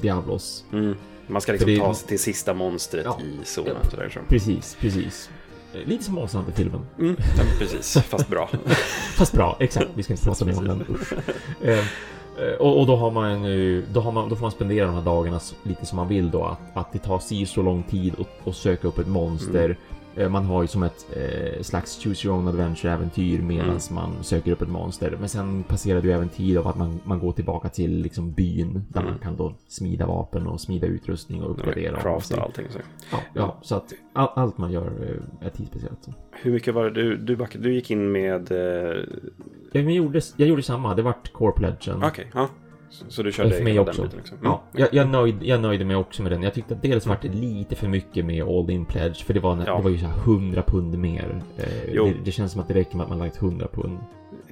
Diablos. 0.00 0.64
Mm. 0.72 0.96
Man 1.26 1.40
ska 1.42 1.52
liksom 1.52 1.70
det- 1.70 1.78
ta 1.78 1.94
sig 1.94 2.08
till 2.08 2.18
sista 2.18 2.54
monstret 2.54 3.04
Ja. 3.04 3.20
i 3.24 3.44
zonen. 3.44 3.76
Ja. 3.82 3.90
Sådär, 3.90 4.10
så. 4.14 4.20
Precis, 4.28 4.76
precis. 4.80 5.30
Eh, 5.74 5.80
Lite 5.88 6.04
som 6.04 6.14
Monster 6.14 6.44
filmen 6.54 6.80
Mm. 6.98 7.16
Ja, 7.18 7.42
precis, 7.58 7.92
fast 8.04 8.28
bra. 8.28 8.50
Fast 9.16 9.32
bra, 9.32 9.56
exakt. 9.60 9.88
Vi 9.94 10.02
ska 10.02 10.12
inte 10.12 10.24
prata 10.24 10.44
mer 10.44 10.58
om 10.58 10.64
den. 10.68 10.84
Usch. 10.90 11.12
Eh, 12.38 12.54
och, 12.54 12.80
och 12.80 12.86
då 12.86 12.96
har 12.96 13.10
man 13.10 13.44
ju, 13.44 13.84
då, 13.92 14.00
har 14.00 14.12
man, 14.12 14.28
då 14.28 14.36
får 14.36 14.42
man 14.42 14.50
spendera 14.50 14.86
de 14.86 14.94
här 14.94 15.02
dagarna 15.02 15.40
lite 15.62 15.86
som 15.86 15.96
man 15.96 16.08
vill 16.08 16.30
då. 16.30 16.44
Att, 16.44 16.60
att 16.74 16.92
det 16.92 16.98
tar 16.98 17.18
si 17.18 17.46
så 17.46 17.62
lång 17.62 17.82
tid 17.82 18.14
att, 18.20 18.48
att 18.48 18.56
söka 18.56 18.88
upp 18.88 18.98
ett 18.98 19.06
monster. 19.06 19.64
Mm. 19.64 19.76
Man 20.30 20.44
har 20.44 20.62
ju 20.62 20.68
som 20.68 20.82
ett 20.82 21.06
eh, 21.16 21.62
slags 21.62 22.02
choose 22.04 22.26
your 22.28 22.36
own 22.38 22.48
adventure-äventyr 22.48 23.42
medan 23.42 23.66
Mm. 23.68 23.78
man 23.90 24.10
söker 24.24 24.52
upp 24.52 24.62
ett 24.62 24.68
monster. 24.68 25.16
Men 25.20 25.28
sen 25.28 25.62
passerar 25.62 26.00
du 26.02 26.12
även 26.12 26.28
tid 26.28 26.58
av 26.58 26.66
att 26.68 26.76
man, 26.76 27.00
man 27.04 27.18
går 27.18 27.32
tillbaka 27.32 27.68
till 27.68 28.02
liksom 28.02 28.32
byn 28.32 28.84
där 28.88 29.00
Mm. 29.00 29.12
man 29.12 29.20
kan 29.20 29.36
då 29.36 29.54
smida 29.68 30.06
vapen 30.06 30.46
och 30.46 30.60
smida 30.60 30.86
utrustning 30.86 31.42
och 31.42 31.50
uppgradera. 31.50 31.96
och 31.96 32.02
Crafta 32.02 32.40
allting. 32.40 32.66
Så. 32.70 32.78
Ja, 33.12 33.18
ja, 33.34 33.58
så 33.62 33.74
att 33.74 33.92
all, 34.12 34.28
allt 34.34 34.58
man 34.58 34.72
gör 34.72 34.86
eh, 34.86 35.46
är 35.46 35.50
tidsbaserat. 35.50 35.98
så. 36.00 36.12
Hur 36.42 36.52
mycket 36.52 36.74
var 36.74 36.84
det 36.84 36.90
du, 36.90 37.16
du 37.16 37.36
backade? 37.36 37.64
Du 37.64 37.74
gick 37.74 37.90
in 37.90 38.12
med... 38.12 38.52
Eh, 38.52 38.96
Jag, 39.72 39.90
gjorde, 39.90 40.20
jag 40.36 40.48
gjorde 40.48 40.62
samma, 40.62 40.94
det 40.94 41.02
vart 41.02 41.32
Core 41.32 41.52
Pledgen. 41.52 42.02
Okej, 42.04 42.30
ja. 42.34 42.48
Så, 42.90 43.04
så 43.08 43.22
du 43.22 43.32
körde 43.32 43.50
För 43.50 43.64
mig 43.64 43.80
också. 43.80 44.02
biten? 44.02 44.18
Mm. 44.18 44.38
Ja, 44.44 44.62
jag, 44.72 44.88
jag, 44.94 45.08
nöjd, 45.08 45.36
jag 45.42 45.60
nöjde 45.60 45.84
mig 45.84 45.96
också 45.96 46.22
med 46.22 46.32
den. 46.32 46.42
Jag 46.42 46.54
tyckte 46.54 46.74
att 46.74 46.82
dels 46.82 47.06
vart 47.06 47.22
det 47.22 47.28
lite 47.28 47.76
för 47.76 47.88
mycket 47.88 48.24
med 48.24 48.42
All 48.44 48.70
In 48.70 48.84
Pledge, 48.84 49.24
för 49.24 49.34
det 49.34 49.40
var, 49.40 49.64
Ja. 49.66 49.76
det 49.76 49.82
var 49.82 49.90
ju 49.90 49.98
så 49.98 50.06
här 50.06 50.18
100 50.18 50.62
pund 50.62 50.98
mer. 50.98 51.42
Eh, 51.56 52.04
det, 52.04 52.14
det 52.24 52.32
känns 52.32 52.52
som 52.52 52.60
att 52.60 52.68
det 52.68 52.74
räcker 52.74 52.96
med 52.96 53.04
att 53.04 53.10
man 53.10 53.18
lagt 53.18 53.36
100 53.36 53.68
pund. 53.72 53.98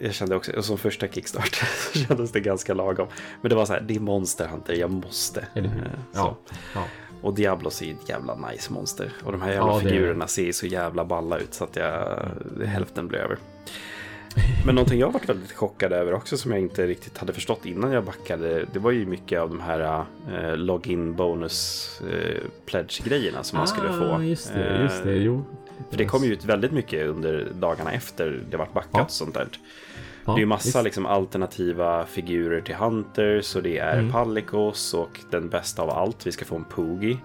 Jag 0.01 0.15
kände 0.15 0.37
också, 0.37 0.53
och 0.53 0.65
som 0.65 0.79
första 0.79 1.09
kickstart 1.09 1.55
så 1.93 1.99
kändes 1.99 2.33
det 2.33 2.41
ganska 2.41 2.75
lagom. 2.75 3.07
Men 3.41 3.49
det 3.49 3.55
var 3.57 3.67
så 3.67 3.73
här, 3.73 3.81
det 3.81 3.95
är 3.97 4.01
Monster 4.01 4.47
Hunter, 4.49 4.75
jag 4.75 4.91
måste. 4.91 5.47
Eller 5.55 5.69
hur? 5.69 5.83
Eh. 5.85 5.91
Ja. 6.15 6.37
ja. 6.75 6.85
Och 7.23 7.35
Diablos 7.35 7.83
är 7.83 7.91
ett 7.91 8.09
jävla 8.09 8.37
nice 8.51 8.73
monster. 8.73 9.13
Och 9.25 9.33
de 9.33 9.43
här 9.43 9.53
jävla 9.53 9.73
Ja, 9.73 9.81
figurerna 9.81 10.27
ser 10.27 10.53
så 10.53 10.67
jävla 10.67 11.05
balla 11.05 11.39
ut 11.39 11.55
så 11.55 11.65
att 11.65 11.77
jag, 11.77 12.19
hälften 12.67 13.09
blev 13.09 13.21
över. 13.21 13.39
Men 14.67 14.75
någonting 14.75 15.01
jag 15.01 15.11
varit 15.13 15.29
väldigt 15.29 15.53
chockad 15.53 15.93
över 15.93 16.15
också 16.15 16.37
som 16.37 16.51
jag 16.51 16.61
inte 16.61 16.87
riktigt 16.87 17.19
hade 17.19 17.33
förstått 17.33 17.67
innan 17.67 17.93
jag 17.93 18.05
backade. 18.05 18.65
Det 18.73 18.79
var 18.79 18.91
ju 18.91 19.07
mycket 19.07 19.41
av 19.41 19.49
de 19.49 19.61
här 19.61 20.05
eh, 20.35 20.57
login 20.57 21.15
bonus 21.15 21.91
eh, 22.13 22.43
pledge 22.67 23.03
grejerna 23.05 23.43
som 23.43 23.59
man 23.59 23.69
skulle 23.69 23.89
få. 23.89 24.05
Ah, 24.05 24.23
just 24.23 24.55
det, 24.55 24.83
just 24.83 25.05
det. 25.05 25.11
Eh, 25.13 25.23
Jo. 25.23 25.45
För 25.91 25.99
det 25.99 26.05
kom 26.05 26.25
ju 26.25 26.33
ut 26.33 26.45
väldigt 26.45 26.73
mycket 26.73 27.07
under 27.07 27.49
dagarna 27.61 27.93
efter 27.93 28.43
det 28.51 28.57
vart 28.57 28.73
backat 28.73 28.91
Ja. 28.95 29.07
sånt 29.09 29.35
där. 29.35 29.47
Ja, 30.25 30.33
det 30.33 30.39
är 30.39 30.41
ju 30.41 30.47
massa 30.47 30.83
liksom, 30.83 31.07
alternativa 31.07 32.07
figurer 32.07 32.61
till 32.61 32.75
Hunters 32.75 33.57
och 33.57 33.63
det 33.63 33.79
är 33.79 33.99
Mm. 33.99 34.13
Palikos 34.13 34.95
och 34.95 35.21
den 35.31 35.49
bästa 35.49 35.83
av 35.83 35.91
allt, 35.91 36.27
vi 36.27 36.33
ska 36.33 36.45
få 36.45 36.57
en 36.57 36.65
Poogie. 36.65 37.19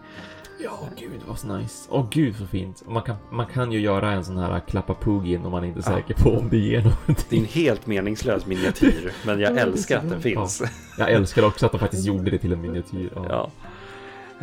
Ja, 0.64 0.80
gud 0.98 1.22
vad 1.28 1.40
så 1.40 1.58
nice. 1.58 1.88
Åh 1.92 2.06
gud 2.12 2.36
så 2.36 2.46
fint. 2.46 2.84
Man 2.88 3.04
kan, 3.04 3.16
man 3.32 3.46
kan 3.46 3.72
ju 3.72 3.80
göra 3.80 4.12
en 4.12 4.26
sån 4.26 4.38
här 4.38 4.60
klappa 4.60 4.94
Pugin 4.96 5.46
om 5.46 5.52
man 5.52 5.66
inte 5.66 5.80
är 5.80 5.92
Ja. 5.92 5.98
säker 5.98 6.14
på 6.24 6.30
om 6.38 6.50
det 6.50 6.58
ger 6.58 6.82
någonting. 6.84 7.16
Det 7.30 7.36
är 7.36 7.40
en 7.40 7.46
helt 7.46 7.88
meningslös 7.88 8.46
miniatyr, 8.46 9.12
men 9.26 9.40
jag 9.40 9.52
Ja, 9.52 9.60
är 9.60 9.66
älskar 9.68 9.98
att 9.98 10.10
den 10.10 10.22
finns. 10.22 10.64
Jag 10.98 11.12
älskar 11.12 11.44
också 11.46 11.66
att 11.66 11.72
de 11.72 11.80
faktiskt 11.80 12.06
gjorde 12.06 12.32
det 12.32 12.38
till 12.38 12.54
en 12.54 12.62
miniatyr. 12.62 13.10
Ja. 13.16 13.26
Ja. 13.30 13.50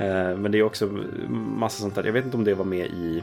Eh, 0.04 0.36
Men 0.36 0.52
det 0.52 0.58
är 0.58 0.62
också 0.62 0.86
massa 1.30 1.80
sånt 1.80 1.94
där. 1.94 2.04
Jag 2.04 2.12
vet 2.12 2.24
inte 2.24 2.36
om 2.36 2.44
det 2.44 2.54
var 2.54 2.64
med 2.64 2.86
i 2.86 3.22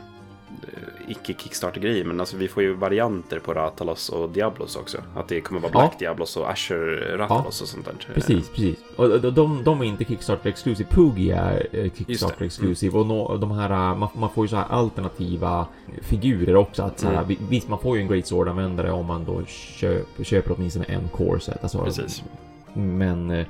icke-kickstarter-grejer, 1.08 2.06
men 2.06 2.20
alltså 2.20 2.38
vi 2.38 2.48
får 2.48 2.64
ju 2.64 2.74
varianter 2.74 3.40
på 3.40 3.54
Ratalos 3.54 4.10
och 4.10 4.30
Diablos 4.30 4.76
också. 4.76 4.98
Att 5.16 5.28
det 5.28 5.42
kommer 5.42 5.60
vara 5.62 5.72
Ja. 5.74 5.80
Black 5.80 6.00
Diablos 6.00 6.38
och 6.38 6.50
Asher 6.50 7.16
Ratalos 7.18 7.62
och 7.62 7.68
sånt 7.68 7.86
där. 7.86 7.96
Precis, 8.14 8.50
precis. 8.50 8.78
Och 8.96 9.22
de, 9.34 9.64
de, 9.64 9.82
är 9.82 9.86
inte 9.86 10.06
Kickstarter 10.06 10.50
Exclusive. 10.50 10.90
Poogie 10.90 11.36
är 11.36 11.68
eh, 11.72 11.92
Kickstarter 11.92 12.36
Mm. 12.38 12.46
Exclusive. 12.48 12.98
Och 13.00 13.06
nå- 13.06 13.38
de 13.38 13.52
här, 13.52 13.70
eh, 13.70 13.98
man, 13.98 14.10
man 14.16 14.30
får 14.30 14.46
ju 14.46 14.50
så 14.50 14.56
här 14.56 14.66
alternativa 14.70 15.68
figurer 16.02 16.56
också. 16.56 16.84
Att 16.84 17.00
så 17.00 17.08
här, 17.08 17.14
Mm. 17.14 17.28
vi- 17.28 17.38
Visst, 17.50 17.70
man 17.70 17.80
får 17.80 17.96
ju 17.98 18.02
en 18.02 18.08
Great 18.08 18.28
Sword-användare 18.28 18.92
om 18.92 19.06
man 19.06 19.26
då 19.26 19.46
köper, 19.46 20.24
köper 20.24 20.56
åtminstone 20.58 20.86
en 20.86 21.08
core 21.08 21.40
set. 21.40 21.64
Alltså, 21.64 21.84
Precis. 21.84 22.24
Men, 22.74 23.32
eh, 23.32 23.46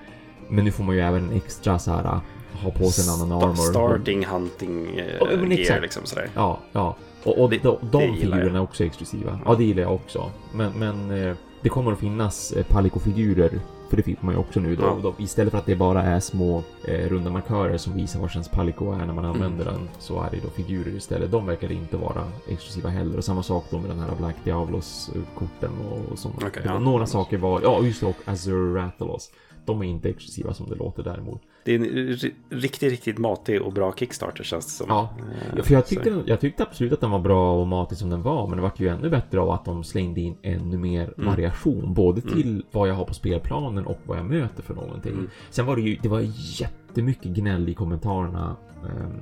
men 0.50 0.66
nu 0.66 0.72
får 0.72 0.84
man 0.84 0.96
ju 0.96 1.02
även 1.02 1.30
en 1.30 1.36
extra 1.38 1.80
så 1.80 1.92
här, 1.92 2.20
ha 2.64 2.72
på 2.72 2.86
sig 2.86 3.06
en 3.08 3.22
annan 3.22 3.42
armor. 3.44 3.56
Starting 3.56 4.26
hunting 4.26 5.00
eh, 5.00 5.16
Ja, 5.20 5.28
men 5.38 5.52
gear 5.52 5.82
liksom 5.82 6.06
sådär. 6.06 6.30
Ja, 6.36 6.60
ja. 6.72 6.96
Och, 7.24 7.38
och 7.38 7.50
de, 7.50 7.58
de 7.58 7.78
det 7.92 8.06
gillar 8.06 8.38
figurerna 8.38 8.60
är 8.60 8.64
också 8.64 8.84
exklusiva. 8.84 9.40
Ja, 9.46 9.56
det 9.56 9.64
gillar 9.64 9.82
jag 9.84 9.94
också. 9.94 10.32
Men, 10.54 10.72
men 10.80 11.12
eh, 11.28 11.36
det 11.62 11.70
kommer 11.70 11.92
att 11.92 12.00
finnas 12.00 12.52
eh, 12.52 12.66
Palico-figurer. 12.66 13.60
För 13.90 13.98
det 13.98 14.04
fick 14.04 14.22
man 14.22 14.34
ju 14.34 14.40
också 14.40 14.60
nu 14.60 14.76
då. 14.76 15.00
Ja. 15.04 15.14
Istället 15.18 15.52
för 15.52 15.58
att 15.58 15.66
det 15.66 15.76
bara 15.76 16.04
är 16.04 16.20
små 16.20 16.64
eh, 16.88 17.10
runda 17.10 17.30
markörer 17.30 17.78
som 17.78 17.94
visar 17.94 18.20
var 18.20 18.30
ens 18.32 18.50
Palico 18.50 18.92
är 18.92 19.06
när 19.06 19.14
man 19.14 19.26
använder 19.26 19.66
Mm. 19.68 19.74
den. 19.74 19.90
Så 20.00 20.22
är 20.24 20.30
det 20.32 20.38
då 20.44 20.50
figurer 20.50 20.96
istället. 20.96 21.32
De 21.32 21.46
verkar 21.46 21.72
inte 21.72 21.98
vara 21.98 22.28
exklusiva 22.50 22.90
heller. 22.90 23.18
Och 23.18 23.24
samma 23.24 23.44
sak 23.44 23.66
då 23.70 23.80
med 23.80 23.90
den 23.90 24.00
här 24.00 24.16
Black 24.18 24.36
Diablos-korten 24.44 25.72
och, 25.92 25.98
och 25.98 26.18
Det 26.54 26.68
var 26.68 26.74
ja. 26.74 26.80
Några 26.80 27.06
saker 27.06 27.38
var... 27.38 27.62
Ja, 27.62 27.82
just 27.82 28.00
det. 28.00 28.06
Och 28.06 28.16
Azure 28.26 28.82
Rathalos. 28.82 29.32
De 29.66 29.82
är 29.82 29.86
inte 29.86 30.10
exklusiva 30.10 30.54
som 30.54 30.70
det 30.70 30.76
låter 30.76 31.04
däremot. 31.04 31.42
Det 31.66 31.72
är 31.72 31.80
en 31.80 31.86
ri- 31.86 32.34
riktigt, 32.50 32.92
riktigt 32.92 33.18
matig 33.18 33.62
och 33.62 33.74
bra 33.74 33.94
Kickstarter 33.96 34.44
känns 34.44 34.66
det 34.66 34.72
som. 34.72 34.86
Ja. 34.90 35.10
Eh, 35.20 35.54
Ja, 35.58 35.64
för 35.64 35.74
jag 35.74 35.84
så- 35.84 35.90
tyckte, 35.90 36.24
jag 36.26 36.40
tyckte 36.40 36.64
absolut 36.64 36.94
att 36.94 37.02
den 37.02 37.12
var 37.12 37.20
bra 37.20 37.62
och 37.62 37.68
matig 37.68 37.98
som 37.98 38.10
den 38.10 38.22
var, 38.22 38.48
men 38.48 38.56
det 38.58 38.62
vart 38.62 38.80
ju 38.80 38.88
ännu 38.88 39.10
bättre 39.10 39.40
av 39.40 39.50
att 39.52 39.66
de 39.66 39.84
slängde 39.84 40.22
in 40.22 40.36
ännu 40.42 40.78
mer 40.78 41.14
Mm. 41.18 41.30
variation. 41.30 41.94
Både 41.94 42.22
till 42.22 42.64
vad 42.72 42.90
jag 42.90 42.94
har 42.96 43.06
på 43.06 43.14
spelplanen 43.14 43.86
och 43.86 44.00
vad 44.06 44.18
jag 44.18 44.26
möter 44.26 44.64
för 44.64 44.74
någonting. 44.74 45.14
Mm. 45.14 45.30
Sen 45.50 45.66
var 45.66 45.76
det 45.76 45.82
ju, 45.82 45.98
det 46.02 46.10
var 46.10 46.22
jättemycket 46.62 47.32
gnäll 47.32 47.70
i 47.70 47.74
kommentarerna. 47.74 48.56
ehm, 48.84 49.14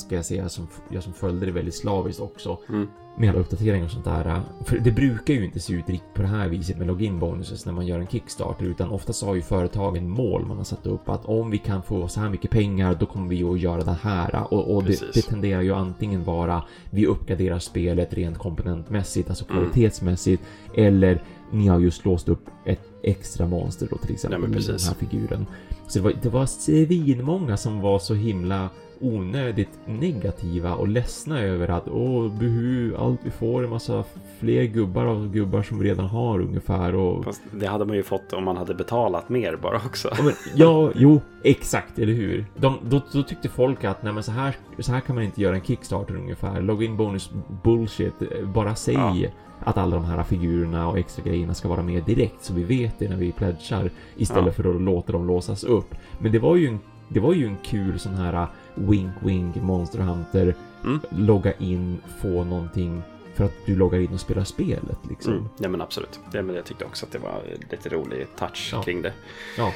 ska 0.00 0.14
jag 0.14 0.24
säga, 0.24 0.48
som, 0.48 0.68
jag 0.88 1.02
som 1.02 1.12
följde 1.12 1.46
det 1.46 1.52
väldigt 1.52 1.74
slaviskt 1.74 2.20
också. 2.20 2.58
Mm. 2.68 2.88
Med 3.18 3.30
alla 3.30 3.38
uppdateringar 3.38 3.84
och 3.84 3.90
sånt 3.90 4.04
där. 4.04 4.40
För 4.64 4.78
det 4.78 4.90
brukar 4.90 5.34
ju 5.34 5.44
inte 5.44 5.60
se 5.60 5.72
ut 5.72 5.88
riktigt 5.88 6.14
på 6.14 6.22
det 6.22 6.28
här 6.28 6.48
viset 6.48 6.78
med 6.78 6.86
login 6.86 7.18
bonuses 7.18 7.66
när 7.66 7.72
man 7.72 7.86
gör 7.86 7.98
en 7.98 8.06
Kickstarter. 8.06 8.64
Utan 8.64 8.90
oftast 8.90 9.24
har 9.24 9.34
ju 9.34 9.42
företagen 9.42 10.08
mål 10.08 10.46
man 10.46 10.56
har 10.56 10.64
satt 10.64 10.86
upp. 10.86 11.08
Att 11.08 11.24
om 11.24 11.50
vi 11.50 11.58
kan 11.58 11.82
få 11.82 12.08
så 12.08 12.20
här 12.20 12.28
mycket 12.28 12.50
pengar, 12.50 12.96
då 13.00 13.06
kommer 13.06 13.28
vi 13.28 13.44
att 13.44 13.60
göra 13.60 13.84
det 13.84 13.96
här. 14.02 14.52
Och, 14.52 14.76
och 14.76 14.84
det, 14.84 15.14
det 15.14 15.22
tenderar 15.22 15.60
ju 15.62 15.74
antingen 15.74 16.24
vara 16.24 16.62
vi 16.90 17.06
uppgraderar 17.06 17.58
spelet 17.58 18.14
rent 18.14 18.38
komponentmässigt, 18.38 19.28
alltså 19.28 19.44
Mm. 19.50 19.56
kvalitetsmässigt. 19.56 20.42
Eller 20.74 21.22
ni 21.50 21.66
har 21.66 21.80
just 21.80 22.04
låst 22.04 22.28
upp 22.28 22.50
ett 22.64 22.80
extra 23.02 23.46
monster 23.46 23.88
då 23.90 23.96
till 23.96 24.12
exempel. 24.12 24.40
Ja, 24.42 24.72
den 24.72 24.78
här 24.80 24.94
figuren. 24.94 25.46
Så 25.86 25.98
det 25.98 26.04
var, 26.04 26.12
det 26.22 26.28
var 26.28 26.46
svinmånga 26.46 27.56
som 27.56 27.80
var 27.80 27.98
så 27.98 28.14
himla 28.14 28.70
onödigt 29.00 29.68
negativa 29.86 30.74
och 30.74 30.88
ledsna 30.88 31.40
över 31.40 31.68
att 31.68 31.88
åh, 31.88 32.32
buhu, 32.32 32.96
allt 32.96 33.20
vi 33.22 33.30
får 33.30 33.60
är 33.60 33.64
en 33.64 33.70
massa 33.70 34.04
fler 34.38 34.64
gubbar 34.64 35.06
av 35.06 35.30
gubbar 35.32 35.62
som 35.62 35.78
vi 35.78 35.88
redan 35.90 36.06
har 36.06 36.40
ungefär 36.40 36.94
och... 36.94 37.24
Fast 37.24 37.42
det 37.52 37.66
hade 37.66 37.84
man 37.84 37.96
ju 37.96 38.02
fått 38.02 38.32
om 38.32 38.44
man 38.44 38.56
hade 38.56 38.74
betalat 38.74 39.28
mer 39.28 39.56
bara 39.62 39.76
också. 39.76 40.08
Ja, 40.16 40.22
men, 40.24 40.32
ja, 40.54 40.90
jo, 40.94 41.20
exakt, 41.44 41.98
eller 41.98 42.12
hur? 42.12 42.44
De, 42.56 42.74
då, 42.82 43.00
då 43.12 43.22
tyckte 43.22 43.48
folk 43.48 43.84
att 43.84 44.02
nej 44.02 44.12
men 44.12 44.22
så 44.22 44.32
här, 44.32 44.56
så 44.78 44.92
här 44.92 45.00
kan 45.00 45.14
man 45.14 45.24
inte 45.24 45.40
göra 45.42 45.54
en 45.54 45.62
Kickstarter 45.62 46.16
ungefär. 46.16 46.60
Login 46.60 46.96
bonus 46.96 47.30
bullshit. 47.64 48.14
Bara 48.54 48.74
säg 48.74 48.94
Ja. 48.94 49.16
att 49.64 49.78
alla 49.78 49.96
de 49.96 50.04
här 50.04 50.22
figurerna 50.22 50.88
och 50.88 50.98
extra 50.98 51.22
grejerna 51.24 51.54
ska 51.54 51.68
vara 51.68 51.82
med 51.82 52.04
direkt 52.04 52.44
så 52.44 52.54
vi 52.54 52.64
vet 52.64 52.98
det 52.98 53.08
när 53.08 53.16
vi 53.16 53.32
pledgar 53.32 53.90
istället 54.16 54.46
Ja. 54.56 54.62
för 54.62 54.74
att 54.74 54.80
låta 54.82 55.12
dem 55.12 55.26
låsas 55.26 55.64
upp. 55.64 55.94
Men 56.18 56.32
det 56.32 56.38
var 56.38 56.56
ju 56.56 56.66
en, 56.68 56.78
det 57.08 57.20
var 57.20 57.32
ju 57.34 57.46
en 57.46 57.56
kul 57.64 57.98
sån 57.98 58.14
här 58.14 58.46
wink 58.80 59.12
wink 59.20 59.56
Monster 59.56 59.98
Hunter 59.98 60.54
Mm. 60.84 61.00
logga 61.10 61.52
in, 61.52 62.00
få 62.20 62.44
någonting 62.44 63.02
för 63.34 63.44
att 63.44 63.52
du 63.66 63.76
loggar 63.76 63.98
in 63.98 64.08
och 64.14 64.20
spelar 64.20 64.44
spelet 64.44 64.96
liksom. 65.08 65.32
Mm. 65.32 65.48
Ja 65.58 65.68
men 65.68 65.80
absolut. 65.80 66.20
Ja, 66.32 66.42
men 66.42 66.56
jag 66.56 66.64
tyckte 66.64 66.84
också 66.84 67.06
att 67.06 67.12
det 67.12 67.18
var 67.18 67.42
lite 67.70 67.88
rolig 67.88 68.26
touch 68.38 68.70
Ja. 68.72 68.82
kring 68.82 69.02
det. 69.02 69.12
Ja, 69.58 69.72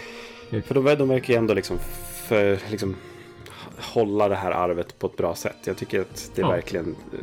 För 0.50 0.74
de, 0.74 0.94
de 0.94 1.08
verkar 1.08 1.32
ju 1.34 1.38
ändå 1.38 1.54
liksom, 1.54 1.78
för, 2.28 2.58
liksom 2.70 2.96
hålla 3.78 4.28
det 4.28 4.36
här 4.36 4.50
arvet 4.50 4.98
på 4.98 5.06
ett 5.06 5.16
bra 5.16 5.34
sätt. 5.34 5.56
Jag 5.64 5.76
tycker 5.76 6.00
att 6.00 6.30
det 6.34 6.40
Ja. 6.42 6.48
verkligen 6.50 6.96
eh, 7.12 7.18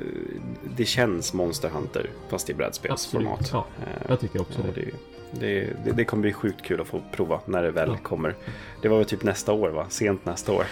det 0.77 0.85
känns 0.85 1.33
Monster 1.33 1.69
Hunter 1.69 2.09
fast 2.29 2.49
i 2.49 2.53
brädspelsformat. 2.53 3.49
Ja, 3.53 3.65
Eh, 3.79 4.05
jag 4.07 4.19
tycker 4.19 4.41
också 4.41 4.59
det. 4.75 4.81
det, 4.81 4.91
det, 5.39 5.73
det, 5.85 5.91
det 5.91 6.05
kommer 6.05 6.21
bli 6.21 6.33
sjukt 6.33 6.61
kul 6.61 6.81
att 6.81 6.87
få 6.87 7.01
prova 7.11 7.39
när 7.45 7.63
det 7.63 7.71
väl 7.71 7.89
Ja. 7.89 7.97
kommer. 8.03 8.35
Det 8.81 8.87
var 8.87 8.97
väl 8.97 9.05
typ 9.05 9.23
nästa 9.23 9.53
år 9.53 9.69
va? 9.69 9.85
Sent 9.89 10.25
nästa 10.25 10.51
år. 10.51 10.65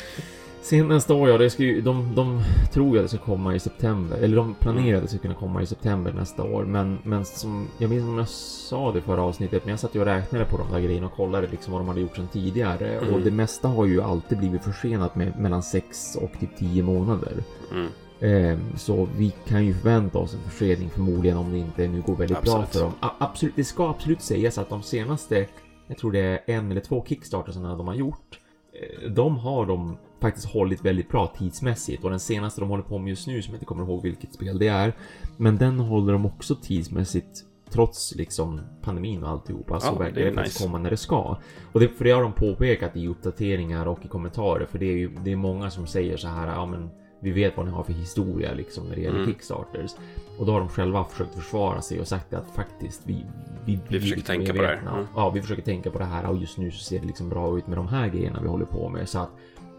Sen 0.61 0.88
nästa 0.88 1.14
år, 1.14 1.30
ja, 1.30 1.38
det 1.38 1.49
ska 1.49 1.64
ju, 1.64 1.81
de, 1.81 2.15
de 2.15 2.41
tror 2.73 2.94
ju 2.94 2.98
att 2.98 3.06
det 3.11 3.18
ska 3.18 3.26
komma 3.26 3.56
i 3.56 3.60
september. 3.60 4.18
Eller 4.18 4.38
de 4.38 4.53
planerade 4.53 4.98
att 4.98 5.03
det 5.03 5.10
ska 5.10 5.18
kunna 5.18 5.34
komma 5.34 5.61
i 5.61 5.65
september 5.65 6.14
nästa 6.14 6.44
år. 6.44 6.65
Men, 6.65 6.98
men 7.03 7.26
som, 7.26 7.68
jag 7.77 7.90
minns 7.90 8.03
om 8.03 8.18
jag 8.18 8.27
sa 8.30 8.91
det 8.91 9.02
förra 9.02 9.22
avsnittet, 9.22 9.65
men 9.65 9.69
jag 9.72 9.80
satt 9.80 9.95
ju 9.95 9.99
och 9.99 10.06
räknade 10.06 10.45
på 10.45 10.57
de 10.57 10.72
där 10.72 10.80
grejerna 10.80 11.07
och 11.07 11.14
kollade 11.14 11.48
liksom 11.48 11.73
vad 11.73 11.81
de 11.81 11.88
hade 11.88 12.02
gjort 12.02 12.15
sedan 12.15 12.27
tidigare. 12.27 12.90
Mm. 12.90 13.14
Och 13.14 13.22
det 13.22 13.31
mesta 13.31 13.68
har 13.68 13.86
ju 13.86 14.02
alltid 14.02 14.38
blivit 14.38 14.64
försenat 14.64 15.15
med 15.15 15.40
mellan 15.40 15.64
6 15.64 16.15
och 16.15 16.31
typ 16.40 16.57
10 16.57 16.84
månader. 16.84 17.34
Mm. 17.72 17.88
Ehm, 18.22 18.77
så 18.77 19.07
vi 19.18 19.34
kan 19.48 19.65
ju 19.65 19.73
förvänta 19.73 20.18
oss 20.19 20.34
en 20.34 20.52
försening 20.52 20.90
förmodligen 20.90 21.38
om 21.38 21.52
det 21.52 21.57
inte 21.57 21.88
nu 21.88 22.02
går 22.02 22.15
väldigt 22.15 22.41
bra 22.41 22.52
Absolut. 22.52 22.69
för 22.69 22.80
dem. 22.81 22.94
A- 22.99 23.15
absolut, 23.19 23.56
det 23.56 23.64
ska 23.64 23.90
absolut 23.90 24.22
sägas 24.22 24.57
att 24.57 24.69
de 24.69 24.84
senaste, 24.84 25.45
jag 25.88 25.98
tror 25.98 26.11
det 26.11 26.19
är 26.19 26.40
en 26.45 26.72
eller 26.72 26.81
två 26.81 27.06
kickstartersarna 27.07 27.76
de 27.76 27.88
har 27.88 27.95
gjort, 27.95 28.40
eh, 28.73 29.10
de 29.11 29.38
har 29.38 29.65
de 29.65 29.98
faktiskt 30.22 30.48
hållit 30.50 30.86
väldigt 30.86 31.10
bra 31.10 31.34
tidsmässigt 31.38 32.04
och 32.04 32.10
den 32.10 32.20
senaste 32.20 32.62
de 32.62 32.70
håller 32.70 32.84
på 32.84 32.98
med 32.98 33.10
just 33.10 33.28
nu 33.28 33.41
som 33.41 33.52
jag 33.54 33.56
inte 33.56 33.66
kommer 33.66 33.84
ihåg 33.84 34.04
vilket 34.04 34.34
spel 34.34 34.60
det 34.60 34.68
är, 34.68 34.94
men 35.38 35.58
den 35.58 35.80
håller 35.80 36.14
de 36.14 36.26
också 36.26 36.56
tidsmässigt 36.56 37.46
trots 37.70 38.16
liksom 38.16 38.62
pandemin 38.82 39.24
och 39.24 39.30
alltihopa 39.30 39.80
så 39.80 39.88
Ja, 39.88 39.94
verkar 40.00 40.22
det 40.22 40.34
faktiskt 40.34 40.56
nice. 40.60 40.66
komma 40.68 40.78
när 40.78 40.90
det 40.90 40.98
ska. 40.98 41.38
Och 41.72 41.80
det, 41.80 41.88
för 41.88 42.06
det 42.06 42.12
har 42.12 42.22
de 42.22 42.34
påpekat 42.34 42.96
i 42.96 43.08
uppdateringar 43.08 43.86
och 43.86 44.06
i 44.06 44.08
kommentarer 44.08 44.66
för 44.66 44.80
det 44.80 44.86
är 44.86 44.98
ju 44.98 45.10
det 45.24 45.32
är 45.32 45.36
många 45.36 45.70
som 45.70 45.88
säger 45.88 46.18
så 46.18 46.28
här, 46.28 46.48
ja 46.48 46.66
men 46.66 46.90
vi 47.22 47.32
vet 47.32 47.58
vad 47.58 47.66
ni 47.66 47.72
har 47.72 47.84
för 47.84 47.94
historia 47.94 48.54
liksom 48.54 48.86
när 48.88 48.96
det 48.96 49.02
gäller 49.02 49.20
Mm. 49.20 49.30
Kickstarters. 49.32 49.91
Och 50.40 50.46
då 50.46 50.52
har 50.52 50.60
de 50.60 50.70
själva 50.70 51.04
försökt 51.04 51.36
försvara 51.36 51.82
sig 51.82 52.00
och 52.00 52.08
sagt 52.08 52.34
att 52.34 52.52
faktiskt 52.56 53.02
vi... 53.06 53.26
Vi, 53.66 53.80
Vi 53.88 54.00
försöker 54.00 54.16
liksom 54.16 54.36
tänka 54.36 54.54
på 54.54 54.62
det 54.62 54.68
här. 54.68 54.78
Mm. 54.94 55.06
Ja, 55.16 55.30
vi 55.30 55.41
försöker 55.41 55.62
tänka 55.62 55.91
på 55.91 56.00
det 56.00 56.06
här 56.06 56.26
och 56.30 56.38
just 56.38 56.58
nu 56.58 56.72
så 56.72 56.84
ser 56.84 57.00
det 57.00 57.08
liksom 57.08 57.30
bra 57.30 57.58
ut 57.58 57.68
med 57.68 57.78
de 57.78 57.88
här 57.88 58.08
grejerna 58.08 58.40
vi 58.41 58.48
håller 58.48 58.66
på 58.66 58.90
med. 58.90 59.10
Så 59.10 59.20
att 59.20 59.30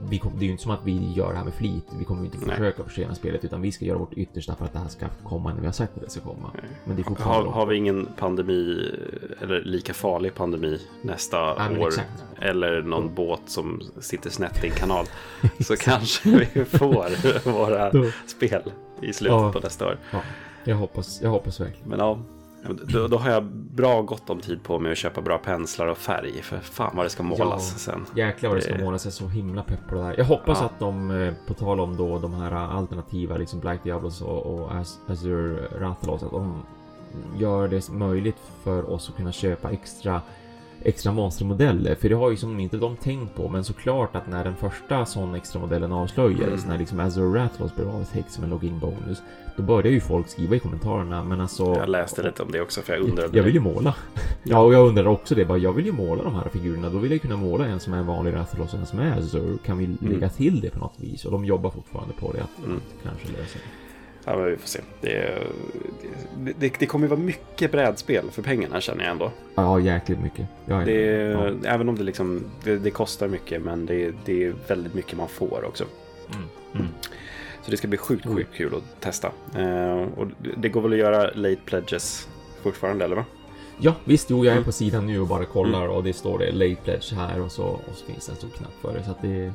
vi 0.09 0.19
kom, 0.19 0.33
det 0.39 0.45
är 0.45 0.47
ju 0.47 0.51
inte 0.51 0.63
som 0.63 0.73
att 0.73 0.81
vi 0.85 1.13
gör 1.13 1.31
det 1.33 1.37
här 1.39 1.45
med 1.45 1.55
flit. 1.55 1.85
Vi 1.99 2.05
kommer 2.05 2.21
ju 2.21 2.27
inte 2.27 2.39
Nej. 2.39 2.57
försöka 2.57 2.85
försena 2.85 3.15
spelet 3.15 3.45
utan 3.45 3.63
vi 3.63 3.73
ska 3.73 3.85
göra 3.85 3.99
vårt 3.99 4.13
yttersta 4.15 4.55
för 4.57 4.65
att 4.65 4.73
det 4.73 4.79
här 4.79 4.89
ska 4.89 5.07
komma 5.25 5.53
när 5.55 5.61
vi 5.61 5.67
har 5.67 5.73
sagt 5.73 5.97
att 5.97 6.03
det 6.05 6.11
ska 6.11 6.21
komma. 6.21 6.51
Men 6.85 6.97
det 6.97 7.03
är 7.03 7.05
Har, 7.05 7.11
fortfarande... 7.11 7.51
har 7.51 7.67
vi 7.67 7.77
ingen 7.77 8.09
pandemi 8.19 8.93
eller 9.41 9.63
lika 9.65 9.95
farlig 9.95 10.35
pandemi 10.35 10.81
nästa 11.03 11.55
men 11.71 11.79
år 11.79 11.89
exakt. 11.89 12.25
eller 12.41 12.83
någon 12.83 13.15
båt 13.15 13.43
som 13.47 13.81
sitter 14.01 14.31
snett 14.31 14.65
i 14.65 14.67
en 14.67 14.73
kanal 14.75 15.07
så 15.61 15.77
kanske 15.77 16.31
vi 16.55 16.65
får 16.65 17.51
våra 17.53 17.93
spel 18.27 18.63
i 19.03 19.13
slutet 19.13 19.39
Ja. 19.41 19.53
på 19.53 19.59
nästa 19.61 19.87
år. 19.87 19.99
Ja, 20.13 20.21
jag 20.65 20.77
hoppas, 20.77 21.21
jag 21.23 21.31
hoppas 21.31 21.61
verkligen. 21.61 21.89
Men 21.91 21.99
ja, 21.99 22.19
då, 22.69 23.07
då 23.09 23.17
har 23.17 23.31
jag 23.31 23.45
bra 23.55 24.03
gott 24.03 24.31
om 24.31 24.41
tid 24.41 24.63
på 24.63 24.79
mig 24.79 24.93
att 24.93 24.99
köpa 24.99 25.21
bra 25.21 25.39
penslar 25.39 25.87
och 25.87 25.99
färg 25.99 26.43
för 26.43 26.59
fan 26.59 26.97
vad 26.97 27.07
det 27.07 27.11
ska 27.11 27.23
målas 27.23 27.71
Ja. 27.73 27.79
sen. 27.79 28.07
Jäklar 28.17 28.51
vad 28.51 28.59
det 28.59 28.63
ska 28.63 28.79
målas. 28.79 29.05
Jag 29.05 29.11
är 29.11 29.15
så 29.15 29.29
himla 29.29 29.63
pepp 29.63 29.89
på 29.89 29.95
det 29.95 30.01
där. 30.03 30.15
Jag 30.19 30.25
hoppas 30.25 30.59
Ja. 30.61 30.67
att 30.67 30.79
de, 30.79 31.11
eh, 31.11 31.33
på 31.47 31.55
tal 31.55 31.81
om 31.81 31.97
då 31.97 32.19
de 32.19 32.35
här 32.35 32.53
alternativa, 32.53 33.37
liksom 33.37 33.61
Black 33.61 33.85
Diablos 33.85 34.21
och, 34.23 34.47
och 34.47 34.75
Az- 34.75 34.99
Azure 35.07 35.69
Rathalos, 35.81 36.23
att 36.23 36.31
de 36.31 36.63
gör 37.39 37.69
det 37.69 37.89
möjligt 37.91 38.37
för 38.65 38.91
oss 38.91 39.09
att 39.09 39.17
kunna 39.17 39.33
köpa 39.33 39.71
extra 39.71 40.21
extra 40.83 41.13
monstermodeller, 41.13 41.95
för 41.95 42.09
det 42.09 42.15
har 42.15 42.31
ju 42.31 42.37
som 42.37 42.61
inte 42.61 42.77
de 42.77 42.97
tänkt 42.97 43.35
på, 43.37 43.49
men 43.49 43.65
såklart 43.65 44.17
att 44.17 44.27
när 44.31 44.45
den 44.45 44.57
första 44.57 45.07
sån 45.07 45.35
extra 45.35 45.61
modellen 45.61 45.93
avslöjades, 45.93 46.65
Mm. 46.65 46.69
när 46.73 46.79
liksom 46.79 47.01
Azure 47.01 47.39
Rathalos 47.45 47.77
blev 47.77 47.89
avtäckt 47.89 48.33
som 48.33 48.45
en 48.45 48.51
login 48.51 48.79
bonus, 48.79 49.23
då 49.57 49.63
började 49.63 49.89
ju 49.89 50.01
folk 50.01 50.29
skriva 50.29 50.57
i 50.57 50.59
kommentarerna, 50.59 51.25
men 51.25 51.41
alltså... 51.41 51.65
Jag 51.75 51.89
läste 51.89 52.23
lite 52.23 52.43
om 52.43 52.51
det 52.53 52.61
också 52.61 52.81
för 52.83 52.93
jag 52.93 53.03
undrade. 53.03 53.37
Jag 53.37 53.45
vill 53.45 53.55
ju 53.55 53.61
måla. 53.61 53.95
Ja, 54.43 54.59
och 54.61 54.75
jag 54.75 54.89
undrar 54.89 55.07
också 55.07 55.35
det. 55.35 55.45
Bara, 55.45 55.59
jag 55.59 55.73
vill 55.73 55.87
ju 55.87 55.93
måla 55.93 56.23
de 56.23 56.35
här 56.35 56.49
figurerna. 56.53 56.91
Då 56.91 56.99
vill 56.99 57.11
jag 57.11 57.23
kunna 57.23 57.37
måla 57.37 57.67
en 57.67 57.81
som 57.81 57.93
är 57.95 57.99
en 57.99 58.07
vanlig 58.07 58.35
Rathalos 58.35 58.73
och 58.75 58.81
en 58.81 58.87
som 58.87 58.99
är 58.99 59.19
Azure. 59.19 59.59
Kan 59.65 59.79
vi 59.79 59.87
lägga 60.01 60.29
till 60.29 60.61
det 60.61 60.71
på 60.71 60.79
något 60.79 60.95
vis? 60.97 61.25
Och 61.25 61.33
de 61.33 61.45
jobbar 61.45 61.71
fortfarande 61.71 62.15
på 62.15 62.33
det. 62.33 62.43
Att, 62.43 62.65
Mm. 62.67 62.81
kanske 63.03 63.27
lösa 63.29 63.59
det. 63.59 63.80
Ja, 64.25 64.37
men 64.37 64.45
vi 64.51 64.57
får 64.57 64.69
se. 64.69 64.81
Det, 65.01 65.39
det, 66.39 66.53
det, 66.59 66.73
det 66.79 66.87
kommer 66.87 67.05
ju 67.05 67.09
vara 67.11 67.21
mycket 67.21 67.73
brädspel 67.73 68.31
för 68.31 68.43
pengarna 68.43 68.81
känner 68.81 69.05
jag 69.05 69.11
ändå. 69.11 69.31
Ja, 69.55 69.81
jäkligt 69.81 70.21
mycket. 70.23 70.47
Ja, 70.67 70.77
Det, 70.85 71.01
ja. 71.17 71.51
Även 71.65 71.89
om 71.89 71.97
det, 71.99 72.03
liksom, 72.05 72.45
det, 72.65 72.77
det 72.79 72.91
kostar 72.91 73.29
mycket 73.29 73.63
men 73.63 73.87
det, 73.87 74.13
det 74.25 74.45
är 74.45 74.55
väldigt 74.69 74.95
mycket 74.95 75.17
man 75.19 75.29
får 75.29 75.65
också. 75.65 75.85
Mm. 76.35 76.49
Mm. 76.75 76.87
Så 77.65 77.71
det 77.71 77.77
ska 77.77 77.89
bli 77.89 77.99
sjukt, 77.99 78.27
Oj. 78.27 78.35
sjukt 78.35 78.55
kul 78.55 78.75
att 78.75 79.01
testa. 79.01 79.33
Eh, 79.59 80.03
och 80.17 80.27
det- 80.57 80.69
går 80.69 80.81
väl 80.81 80.93
att 80.93 80.99
göra 80.99 81.31
late 81.35 81.61
pledges 81.65 82.29
fortfarande, 82.63 83.05
eller 83.05 83.17
va? 83.17 83.25
ja, 83.81 83.95
visst. 84.05 84.31
Jo, 84.31 84.37
jag 84.45 84.47
är 84.47 84.53
Mm. 84.53 84.65
på 84.65 84.73
sidan 84.73 85.07
nu 85.07 85.21
och 85.21 85.27
bara 85.27 85.45
kollar 85.45 85.89
och 85.89 86.05
det 86.05 86.13
står 86.13 86.39
det 86.39 86.53
late 86.53 86.83
pledge 86.85 87.15
här 87.15 87.41
och 87.41 87.53
så, 87.53 87.63
och 87.65 87.95
så 87.95 88.07
finns 88.07 88.27
det 88.27 88.33
en 88.33 88.37
stor 88.37 88.49
knapp 88.49 88.73
för 88.83 88.95
det. 88.99 89.05
Så 89.05 89.11
att 89.11 89.23
det, 89.23 89.29
det 89.29 89.53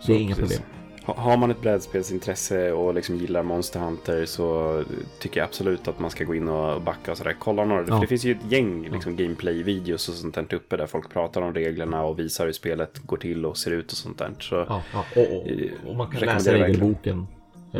Så 0.00 0.12
är 0.12 0.16
inga 0.16 0.34
precis. 0.34 0.58
problem. 0.58 0.72
Ha- 1.06 1.14
Har 1.16 1.36
man 1.36 1.50
ett 1.50 1.60
brädspelsintresse 1.62 2.72
och 2.72 2.94
liksom 2.94 3.16
gillar 3.16 3.42
Monster 3.42 3.80
Hunter 3.80 4.24
så 4.26 4.82
tycker 5.20 5.40
jag 5.40 5.44
absolut 5.46 5.88
att 5.88 5.98
man 6.00 6.10
ska 6.10 6.24
gå 6.24 6.34
in 6.34 6.48
och 6.48 6.82
backa 6.82 7.10
och 7.10 7.18
sådär. 7.18 7.36
Kolla 7.38 7.64
några, 7.64 7.80
Ja. 7.80 7.86
för 7.86 8.00
det 8.00 8.06
finns 8.06 8.24
ju 8.24 8.32
ett 8.32 8.52
gäng 8.52 8.88
liksom, 8.92 9.16
gameplay-videos 9.16 10.08
och 10.08 10.14
sånt 10.14 10.34
där 10.34 10.54
uppe 10.54 10.76
där 10.76 10.86
folk 10.86 11.10
pratar 11.12 11.42
om 11.42 11.54
reglerna 11.54 12.02
och 12.04 12.18
visar 12.18 12.44
hur 12.46 12.52
spelet 12.52 12.98
går 12.98 13.16
till 13.16 13.46
och 13.46 13.56
ser 13.58 13.70
ut 13.70 13.92
och 13.92 13.98
sånt 13.98 14.18
där. 14.18 14.30
Så 14.40 14.54
Ja, 14.54 14.82
ja. 14.92 15.04
Och, 15.16 15.36
och, 15.36 15.46
och 15.90 15.96
man 15.96 16.10
kan 16.10 16.20
läsa 16.20 16.52
regelboken 16.54 17.18
eh, 17.18 17.26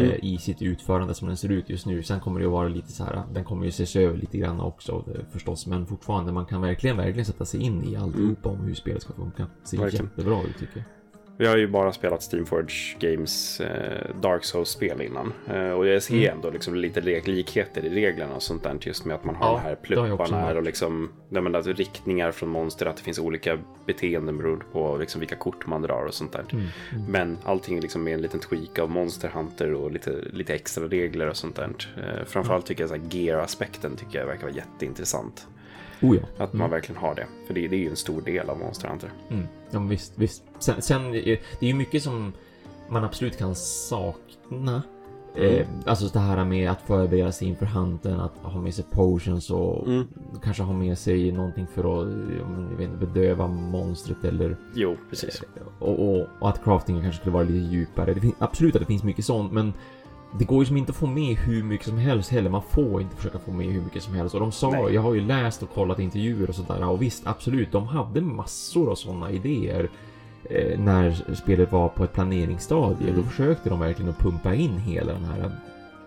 Mm. 0.03 0.11
i 0.23 0.39
sitt 0.39 0.63
utförande 0.63 1.15
som 1.15 1.29
den 1.29 1.37
ser 1.37 1.53
ut 1.53 1.71
just 1.71 1.87
nu. 1.87 2.03
Sen 2.03 2.21
kommer 2.21 2.41
det 2.41 2.47
att 2.47 2.53
vara 2.53 2.69
lite 2.69 2.93
så 2.93 3.05
här, 3.05 3.23
den 3.33 3.45
kommer 3.45 3.65
ju 3.65 3.69
ses 3.69 3.97
över 3.97 4.17
lite 4.19 4.39
grann 4.39 4.61
också 4.61 4.93
eh, 5.15 5.21
förstås. 5.33 5.67
Men 5.67 5.87
fortfarande, 5.87 6.33
man 6.33 6.47
kan 6.47 6.61
verkligen, 6.61 6.97
verkligen 6.97 7.25
sätta 7.25 7.45
sig 7.45 7.61
in 7.63 7.85
i 7.85 7.97
alltihopa 7.97 8.49
om 8.49 8.61
hur 8.61 8.75
spelet 8.75 9.03
ska 9.03 9.13
funka. 9.13 9.47
Det 9.63 9.69
ser 9.69 9.77
Mm. 9.77 9.85
Verkligen. 9.85 10.07
jättebra 10.17 10.43
ut 10.43 10.59
tycker 10.59 10.77
jag. 10.77 10.85
Vi 11.39 11.47
har 11.47 11.57
ju 11.57 11.67
bara 11.69 11.93
spelat 11.93 12.23
Steamforge 12.23 12.97
Games 12.99 13.61
eh, 13.61 14.15
Dark 14.21 14.45
Souls-spel 14.45 15.01
innan. 15.01 15.33
Eh, 15.55 15.71
och 15.71 15.87
jag 15.87 16.03
ser 16.03 16.15
Mm. 16.15 16.37
ändå 16.37 16.51
liksom 16.51 16.75
lite 16.75 17.01
likheter 17.01 17.85
i 17.85 17.89
reglerna 17.89 18.35
och 18.35 18.43
sånt 18.43 18.63
där. 18.63 18.79
Just 18.81 19.05
med 19.05 19.15
att 19.17 19.25
man 19.25 19.35
har 19.35 19.47
Ja, 19.47 19.53
de 19.55 19.61
här 19.61 19.71
jag 19.71 19.83
plupparna 19.83 20.55
och 20.55 20.63
liksom, 20.63 21.11
nej, 21.29 21.43
men 21.43 21.55
alltså, 21.55 21.73
riktningar 21.73 22.33
från 22.33 22.49
monster. 22.49 22.87
Att 22.87 22.97
det 22.97 23.03
finns 23.03 23.19
olika 23.19 23.59
beteenden 23.87 24.39
beroende 24.39 24.65
på 24.73 24.97
liksom, 24.97 25.21
vilka 25.21 25.37
kort 25.37 25.67
man 25.67 25.83
drar 25.83 26.05
och 26.07 26.15
sånt 26.15 26.33
där. 26.33 26.45
Mm. 26.53 26.67
Men 27.09 27.39
allting 27.45 27.81
liksom 27.81 28.05
med 28.05 28.15
en 28.15 28.23
liten 28.23 28.41
tweak 28.41 28.79
av 28.79 28.91
Monster 28.91 29.29
Hunter 29.29 29.75
och 29.75 29.91
lite, 29.91 30.11
lite 30.33 30.55
extra 30.55 30.85
regler 30.85 31.29
och 31.29 31.37
sånt 31.37 31.57
där. 31.57 31.71
Eh, 31.97 32.25
framförallt 32.27 32.67
tycker 32.67 32.83
jag 32.85 32.91
här 32.91 33.01
gear-aspekten 33.11 33.97
tycker 33.97 34.19
jag 34.19 34.27
verkar 34.27 34.43
vara 34.43 34.57
jätteintressant. 34.57 35.47
Oh 36.03 36.17
ja. 36.17 36.45
Att 36.45 36.53
man 36.53 36.71
verkligen 36.71 37.01
har 37.01 37.15
det. 37.15 37.27
För 37.47 37.55
det, 37.55 37.69
det 37.69 37.77
är 37.77 37.81
ju 37.81 37.91
en 37.91 37.97
stor 37.97 38.21
del 38.21 38.51
av 38.51 38.59
Monster 38.59 38.89
Hunter. 38.89 39.11
Mm. 39.31 39.47
Ja, 39.71 39.79
men 39.79 39.89
visst, 39.89 40.13
visst. 40.19 40.43
Sen, 40.59 40.83
sen, 40.83 41.07
eh, 41.07 41.13
det 41.61 41.61
är 41.61 41.67
ju 41.69 41.75
mycket 41.75 42.03
som 42.03 42.33
man 42.89 43.05
absolut 43.05 43.39
kan 43.39 43.55
sakna. 43.55 44.83
Mm. 45.37 45.55
Eh, 45.55 45.67
alltså 45.87 46.07
det 46.07 46.19
här 46.19 46.45
med 46.45 46.71
att 46.71 46.83
förbereda 46.83 47.33
sig 47.33 47.49
inför 47.49 47.67
hunten, 47.67 48.21
att 48.21 48.37
ha 48.37 48.61
med 48.61 48.75
sig 48.75 48.85
potions 48.91 49.51
och 49.51 49.87
Mm. 49.87 50.07
kanske 50.43 50.63
ha 50.63 50.73
med 50.73 50.99
sig 50.99 51.33
någonting 51.33 51.67
för 51.67 51.81
att 52.03 52.07
eh, 52.09 52.37
jag 52.71 52.77
vet 52.79 52.99
bedöva 53.01 53.47
monstret 53.49 54.25
eller 54.25 54.57
Jo, 54.75 54.97
precis. 55.11 55.43
och, 55.79 55.99
och, 56.09 56.27
och 56.41 56.49
att 56.49 56.65
craftingen 56.65 57.03
kanske 57.03 57.21
skulle 57.21 57.35
vara 57.35 57.45
lite 57.45 57.75
djupare. 57.75 58.15
Det 58.15 58.21
finns, 58.21 58.35
absolut 58.39 58.75
att 58.77 58.81
det 58.81 58.87
finns 58.87 59.03
mycket 59.05 59.25
sånt, 59.25 59.53
men 59.53 59.73
det 60.39 60.45
går 60.45 60.59
ju 60.59 60.67
som 60.67 60.77
inte 60.77 60.91
att 60.91 60.97
få 60.97 61.07
med 61.07 61.37
hur 61.37 61.63
mycket 61.63 61.87
som 61.87 61.99
helst 61.99 62.31
heller. 62.31 62.51
Man 62.51 62.63
får 62.63 63.03
inte 63.03 63.17
försöka 63.17 63.39
få 63.39 63.53
med 63.53 63.67
hur 63.67 63.81
mycket 63.81 64.03
som 64.03 64.15
helst. 64.15 64.35
Och 64.35 64.41
de 64.41 64.53
sa, 64.53 64.71
Nej. 64.71 64.95
jag 64.95 65.03
har 65.03 65.15
ju 65.15 65.21
läst 65.21 65.63
och 65.63 65.75
kollat 65.75 65.99
intervjuer 65.99 66.49
och 66.49 66.55
sådär. 66.55 66.89
Och 66.89 67.03
visst, 67.03 67.27
absolut, 67.27 67.73
de 67.73 67.87
hade 67.87 68.21
massor 68.21 68.91
av 68.91 68.95
sådana 68.95 69.31
idéer. 69.31 69.91
Eh, 70.51 70.79
när 70.79 71.35
spelet 71.35 71.73
var 71.73 71.89
på 71.89 72.05
ett 72.05 72.13
planeringsstadie. 72.13 73.09
Mm. 73.09 73.17
Då 73.17 73.29
försökte 73.29 73.69
de 73.69 73.81
verkligen 73.81 74.11
att 74.11 74.19
pumpa 74.19 74.55
in 74.55 74.79
hela 74.79 75.13
den 75.13 75.25
här 75.25 75.51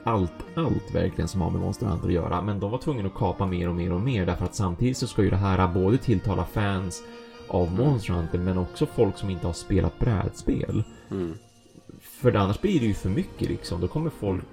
allt, 0.03 0.33
allt 0.55 0.95
verkligen 0.95 1.27
som 1.27 1.41
har 1.41 1.49
med 1.49 1.61
Monster 1.61 1.85
Hunter 1.85 2.07
att 2.07 2.13
göra. 2.13 2.41
Men 2.41 2.59
de 2.59 2.71
var 2.71 2.77
tvungna 2.77 3.07
att 3.07 3.15
kapa 3.15 3.45
mer 3.45 3.69
och 3.69 3.75
mer 3.75 3.93
och 3.93 4.01
mer 4.01 4.25
därför 4.25 4.45
att 4.45 4.55
samtidigt 4.55 4.97
så 4.97 5.07
ska 5.07 5.23
ju 5.23 5.29
det 5.29 5.35
här 5.35 5.67
både 5.67 5.97
tilltala 5.97 6.45
fans 6.45 7.03
av 7.47 7.67
Mm. 7.67 7.85
Monster 7.85 8.13
Hunter 8.13 8.37
men 8.37 8.57
också 8.57 8.85
folk 8.85 9.17
som 9.17 9.29
inte 9.29 9.47
har 9.47 9.53
spelat 9.53 9.99
brädspel. 9.99 10.83
Mm. 11.11 11.33
För 12.21 12.35
annars 12.35 12.61
blir 12.61 12.79
det 12.79 12.85
ju 12.85 12.93
för 12.93 13.09
mycket 13.09 13.49
liksom. 13.49 13.81
Då 13.81 13.87
kommer 13.87 14.09
folk... 14.09 14.43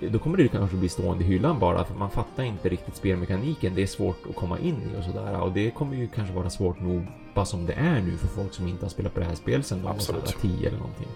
Då 0.00 0.18
kommer 0.18 0.36
det 0.36 0.48
kanske 0.48 0.76
bli 0.76 0.88
stående 0.88 1.24
i 1.24 1.26
hyllan 1.26 1.58
bara 1.58 1.84
för 1.84 1.94
man 1.94 2.10
fattar 2.10 2.42
inte 2.42 2.68
riktigt 2.68 2.96
spelmekaniken. 2.96 3.74
Det 3.74 3.82
är 3.82 3.86
svårt 3.86 4.26
att 4.30 4.36
komma 4.36 4.58
in 4.58 4.74
i 4.74 5.00
och 5.00 5.04
sådär. 5.04 5.40
Och 5.40 5.52
det 5.52 5.70
kommer 5.70 5.96
ju 5.96 6.08
kanske 6.08 6.34
vara 6.34 6.50
svårt 6.50 6.80
nog 6.80 7.06
bara 7.34 7.44
som 7.44 7.66
det 7.66 7.72
är 7.72 8.00
nu 8.00 8.16
för 8.16 8.26
folk 8.28 8.54
som 8.54 8.68
inte 8.68 8.84
har 8.84 8.90
spelat 8.90 9.14
brädspel 9.14 9.62
sedan 9.62 9.78
de 9.78 9.84
var 9.84 9.90
Absolut. 9.90 10.28
sådär 10.28 10.56
10 10.56 10.68
eller 10.68 10.78
någonting. 10.78 11.08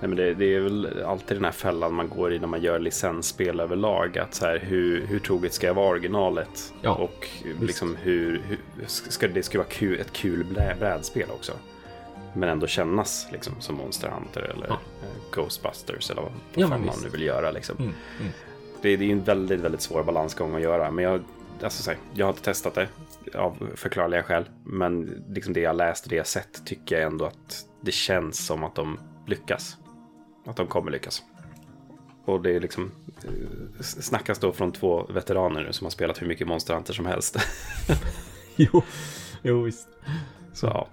Nej, 0.00 0.08
men 0.08 0.16
det, 0.16 0.34
det 0.34 0.54
är 0.54 0.60
väl 0.60 1.02
alltid 1.06 1.36
den 1.36 1.44
här 1.44 1.52
fällan 1.52 1.94
man 1.94 2.08
går 2.08 2.32
i 2.32 2.38
när 2.38 2.46
man 2.46 2.62
gör 2.62 2.78
licensspel 2.78 3.60
överlag. 3.60 4.18
Att 4.18 4.34
så 4.34 4.46
här, 4.46 4.58
hur, 4.58 5.06
hur 5.06 5.18
troget 5.18 5.52
ska 5.52 5.66
jag 5.66 5.74
vara 5.74 5.88
originalet? 5.88 6.74
Ja, 6.82 6.94
och 6.94 7.28
liksom 7.60 7.96
hur, 7.96 8.42
hur 8.48 8.58
ska 8.86 9.28
det 9.28 9.42
ska 9.42 9.58
vara 9.58 9.68
kul, 9.68 10.00
ett 10.00 10.12
kul 10.12 10.46
brädspel 10.78 11.30
också. 11.30 11.52
Men 12.36 12.48
ändå 12.48 12.66
kännas 12.66 13.26
liksom 13.32 13.54
som 13.60 13.74
Monster 13.76 14.08
Hunter 14.08 14.40
eller 14.40 14.66
Ja. 14.66 14.74
eh, 15.02 15.08
Ghostbusters 15.32 16.10
eller 16.10 16.22
vad, 16.22 16.32
Ja, 16.54 16.68
fan 16.68 16.86
man 16.86 16.94
nu 17.02 17.08
vill 17.08 17.22
göra. 17.22 17.50
Liksom. 17.50 17.76
Mm, 17.78 17.92
mm. 18.20 18.32
Det, 18.82 18.96
det 18.96 19.04
är 19.04 19.06
ju 19.06 19.12
en 19.12 19.24
väldigt, 19.24 19.60
väldigt 19.60 19.80
svår 19.80 20.02
balansgång 20.02 20.54
att 20.54 20.60
göra. 20.62 20.90
Men 20.90 21.04
jag, 21.04 21.20
alltså, 21.62 21.82
så 21.82 21.90
här, 21.90 21.98
jag 22.14 22.26
har 22.26 22.30
inte 22.32 22.42
testat 22.42 22.74
det 22.74 22.88
av 23.34 23.68
förklarliga 23.74 24.22
skäl. 24.22 24.44
Men 24.64 25.24
liksom 25.28 25.52
det 25.52 25.60
jag 25.60 25.76
läst 25.76 26.04
och 26.04 26.10
det 26.10 26.16
jag 26.16 26.26
sett 26.26 26.66
tycker 26.66 26.96
jag 27.00 27.04
ändå 27.12 27.24
att 27.24 27.64
det 27.80 27.92
känns 27.92 28.46
som 28.46 28.64
att 28.64 28.74
de 28.74 28.98
lyckas. 29.26 29.76
Att 30.46 30.56
de 30.56 30.66
kommer 30.66 30.90
lyckas. 30.90 31.22
Och 32.24 32.42
det 32.42 32.50
är 32.56 32.60
liksom 32.60 32.90
eh, 33.24 33.30
snackas 33.80 34.38
då 34.38 34.52
från 34.52 34.72
två 34.72 35.06
veteraner 35.08 35.62
nu 35.62 35.72
som 35.72 35.84
har 35.84 35.90
spelat 35.90 36.22
hur 36.22 36.26
mycket 36.26 36.46
Monster 36.48 36.74
Hunter 36.74 36.92
som 36.94 37.06
helst. 37.06 37.36
Jo, 38.58 38.82
jo 39.42 39.62
visst. 39.62 39.88
Så 40.52 40.66
ja. 40.66 40.88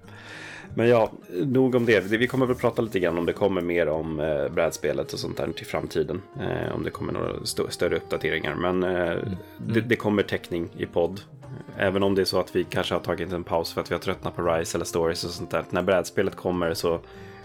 Men 0.76 0.88
ja, 0.88 1.12
nog 1.46 1.76
om 1.76 1.86
det. 1.86 2.00
Vi 2.04 2.28
kommer 2.28 2.46
väl 2.46 2.56
prata 2.56 2.82
lite 2.82 3.00
grann 3.00 3.18
om 3.18 3.26
det 3.26 3.34
kommer 3.34 3.62
mer 3.62 3.88
om 3.90 4.20
eh, 4.20 4.50
brädspelet 4.50 5.14
och 5.14 5.20
sånt 5.20 5.38
där 5.38 5.52
till 5.52 5.66
framtiden. 5.66 6.22
Eh, 6.40 6.76
om 6.76 6.84
det 6.84 6.90
kommer 6.90 7.14
några 7.14 7.32
st- 7.44 7.64
större 7.70 7.96
uppdateringar. 7.98 8.56
Men 8.56 8.84
eh, 8.84 9.16
det, 9.58 9.82
det 9.82 9.96
kommer 9.96 10.24
täckning 10.24 10.70
i 10.78 10.86
podd. 10.86 11.22
Även 11.78 12.04
om 12.04 12.16
det 12.16 12.22
är 12.22 12.26
så 12.26 12.40
att 12.40 12.56
vi 12.56 12.64
kanske 12.64 12.96
har 12.96 13.00
tagit 13.00 13.32
en 13.34 13.44
paus 13.44 13.74
för 13.74 13.82
att 13.82 13.92
vi 13.92 13.96
har 13.96 14.00
tröttnat 14.02 14.36
på 14.36 14.42
Rise 14.42 14.78
eller 14.78 14.86
Stories 14.86 15.24
och 15.24 15.30
sånt 15.30 15.52
där. 15.52 15.64
När 15.70 15.84
brädspelet 15.84 16.36
kommer 16.36 16.74
så 16.74 17.00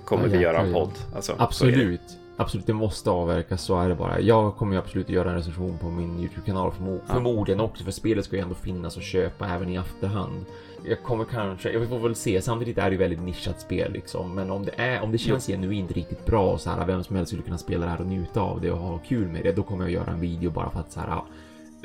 kommer 0.05 0.24
Ja, 0.28 0.32
vi 0.32 0.38
göra 0.38 0.59
en 0.60 0.72
podd. 0.72 0.92
Alltså. 1.16 1.34
Absolut. 1.38 2.00
absolut, 2.36 2.66
det 2.66 2.72
måste 2.72 3.10
avverkas, 3.10 3.62
så 3.62 3.80
är 3.80 3.88
det 3.88 3.94
bara. 3.94 4.20
Jag 4.20 4.56
kommer 4.56 4.72
ju 4.72 4.78
absolut 4.78 5.09
göra 5.09 5.30
en 5.30 5.36
recension 5.36 5.78
på 5.78 5.86
min 5.86 6.18
YouTube-kanal 6.20 6.72
förmo 6.72 7.00
Ja. 7.09 7.14
förmodligen 7.14 7.60
också, 7.60 7.84
för 7.84 7.90
spelet 7.92 8.24
ska 8.24 8.36
ju 8.36 8.42
ändå 8.42 8.55
finnas 8.55 8.96
att 8.96 9.02
köpa 9.02 9.48
även 9.48 9.68
i 9.68 9.76
efterhand. 9.76 10.44
Jag 10.84 11.02
kommer 11.02 11.24
kanske, 11.24 11.72
jag 11.72 11.88
får 11.88 11.98
väl 11.98 12.14
se, 12.14 12.42
samtidigt 12.42 12.78
är 12.78 12.84
det 12.84 12.90
ju 12.90 12.96
väldigt 12.96 13.22
nischat 13.22 13.60
spel 13.60 13.92
liksom, 13.92 14.34
men 14.34 14.50
om 14.50 14.64
det 14.64 14.72
är, 14.76 15.02
om 15.02 15.12
det 15.12 15.18
känns 15.18 15.46
genuint 15.46 15.92
riktigt 15.92 16.26
bra 16.26 16.52
och 16.52 16.60
så 16.60 16.70
här, 16.70 16.86
vem 16.86 17.05
som 17.05 17.16
helst 17.16 17.28
skulle 17.30 17.42
kunna 17.42 17.59
spela 17.59 17.84
det 17.84 17.90
här 17.92 18.00
och 18.00 18.06
njuta 18.06 18.40
av 18.40 18.60
det 18.60 18.70
och 18.70 18.78
ha 18.78 18.98
kul 18.98 19.28
med 19.28 19.42
det, 19.44 19.52
då 19.52 19.62
kommer 19.62 19.84
jag 19.84 19.92
göra 19.92 20.10
en 20.12 20.20
video 20.20 20.50
bara 20.50 20.70
för 20.70 20.80
att 20.80 20.92
så 20.92 21.00
här, 21.00 21.09
ja, 21.09 21.26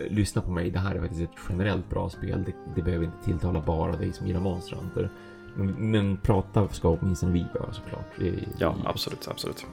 lyssna 0.10 0.42
på 0.42 0.52
mig, 0.52 0.70
det 0.70 0.80
här 0.80 0.96
är 0.96 1.00
faktiskt 1.00 1.22
ett 1.22 1.38
generellt 1.50 1.90
bra 1.90 2.10
spel, 2.10 2.44
det, 2.46 2.54
det 2.76 2.82
behöver 2.82 3.06
inte 3.06 3.24
tilltala 3.26 3.62
bara 3.62 3.92
dig 3.92 4.14
som 4.14 4.28
gillar 4.28 4.40
Monster 4.40 4.76
Hunter. 4.76 5.10
Men, 5.56 5.92
men 5.92 6.18
prata 6.18 6.68
ska 6.68 6.90
åtminstone 6.90 7.32
vi 7.34 7.40
göra 7.56 7.74
såklart. 7.74 8.06
Det- 8.20 8.34
Ja, 8.58 8.76
det- 8.84 8.90
absolut, 8.90 9.28
absolut. 9.28 9.66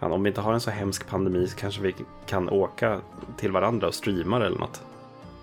Fan, 0.00 0.12
om 0.12 0.22
vi 0.22 0.28
inte 0.28 0.40
har 0.40 0.52
en 0.52 0.60
så 0.60 0.70
hemsk 0.70 1.06
pandemi 1.08 1.46
så 1.46 1.56
kanske 1.56 1.82
vi 1.82 1.94
kan 2.26 2.48
åka 2.48 3.00
till 3.36 3.52
varandra 3.52 3.86
och 3.88 3.94
streama 3.94 4.36
eller 4.46 4.58
något. 4.58 4.82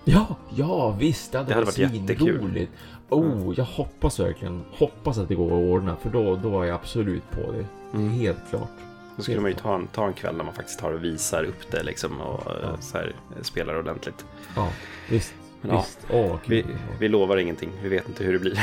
Ja, 0.06 0.36
ja 0.56 0.92
visst, 1.00 1.32
det 1.32 1.38
hade, 1.38 1.50
Det 1.50 1.54
hade 1.54 1.66
varit 1.66 1.80
varit 1.80 1.94
jättekul. 1.94 2.26
svinroligt. 2.40 2.72
Oh, 3.10 3.54
jag 3.58 3.66
hoppas 3.66 4.20
verkligen, 4.20 4.64
hoppas 4.72 5.18
att 5.18 5.28
det 5.28 5.36
går 5.36 5.46
att 5.48 5.70
ordna, 5.72 5.96
för 5.96 6.10
då, 6.10 6.36
då 6.36 6.62
är 6.62 6.66
jag 6.68 6.76
absolut 6.76 7.32
på 7.32 7.52
det. 7.52 7.66
Mm. 7.98 8.10
Helt 8.10 8.50
klart. 8.50 8.70
Då 9.16 9.24
skulle 9.24 9.40
man 9.42 9.52
ju 9.52 9.58
ta 9.58 9.76
en, 9.76 9.88
ta 9.88 10.08
en 10.08 10.14
kväll 10.14 10.36
när 10.38 10.44
man 10.44 10.54
faktiskt 10.54 10.80
tar 10.80 10.92
och 10.92 11.04
visar 11.04 11.44
upp 11.44 11.72
det 11.72 11.84
liksom 11.84 12.22
och 12.22 12.44
Ja. 12.46 12.70
eh, 12.70 12.80
så 12.80 12.98
här, 12.98 13.14
eh, 13.38 13.42
spelar 13.44 13.80
ordentligt. 13.80 14.26
Ja, 14.56 14.70
visst. 15.10 15.34
Men 15.62 15.72
ja, 15.72 15.78
visst. 15.82 16.00
Åh, 16.12 16.38
kul. 16.46 16.56
Vi, 16.56 16.66
vi 17.00 17.08
lovar 17.08 17.38
ingenting, 17.38 17.70
vi 17.84 17.90
vet 17.90 18.08
inte 18.10 18.24
hur 18.24 18.34
det 18.34 18.40
blir. 18.40 18.60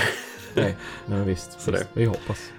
Nej, 0.54 0.76
men 1.06 1.24
visst. 1.26 1.68
Vi 1.92 2.04
hoppas. 2.04 2.52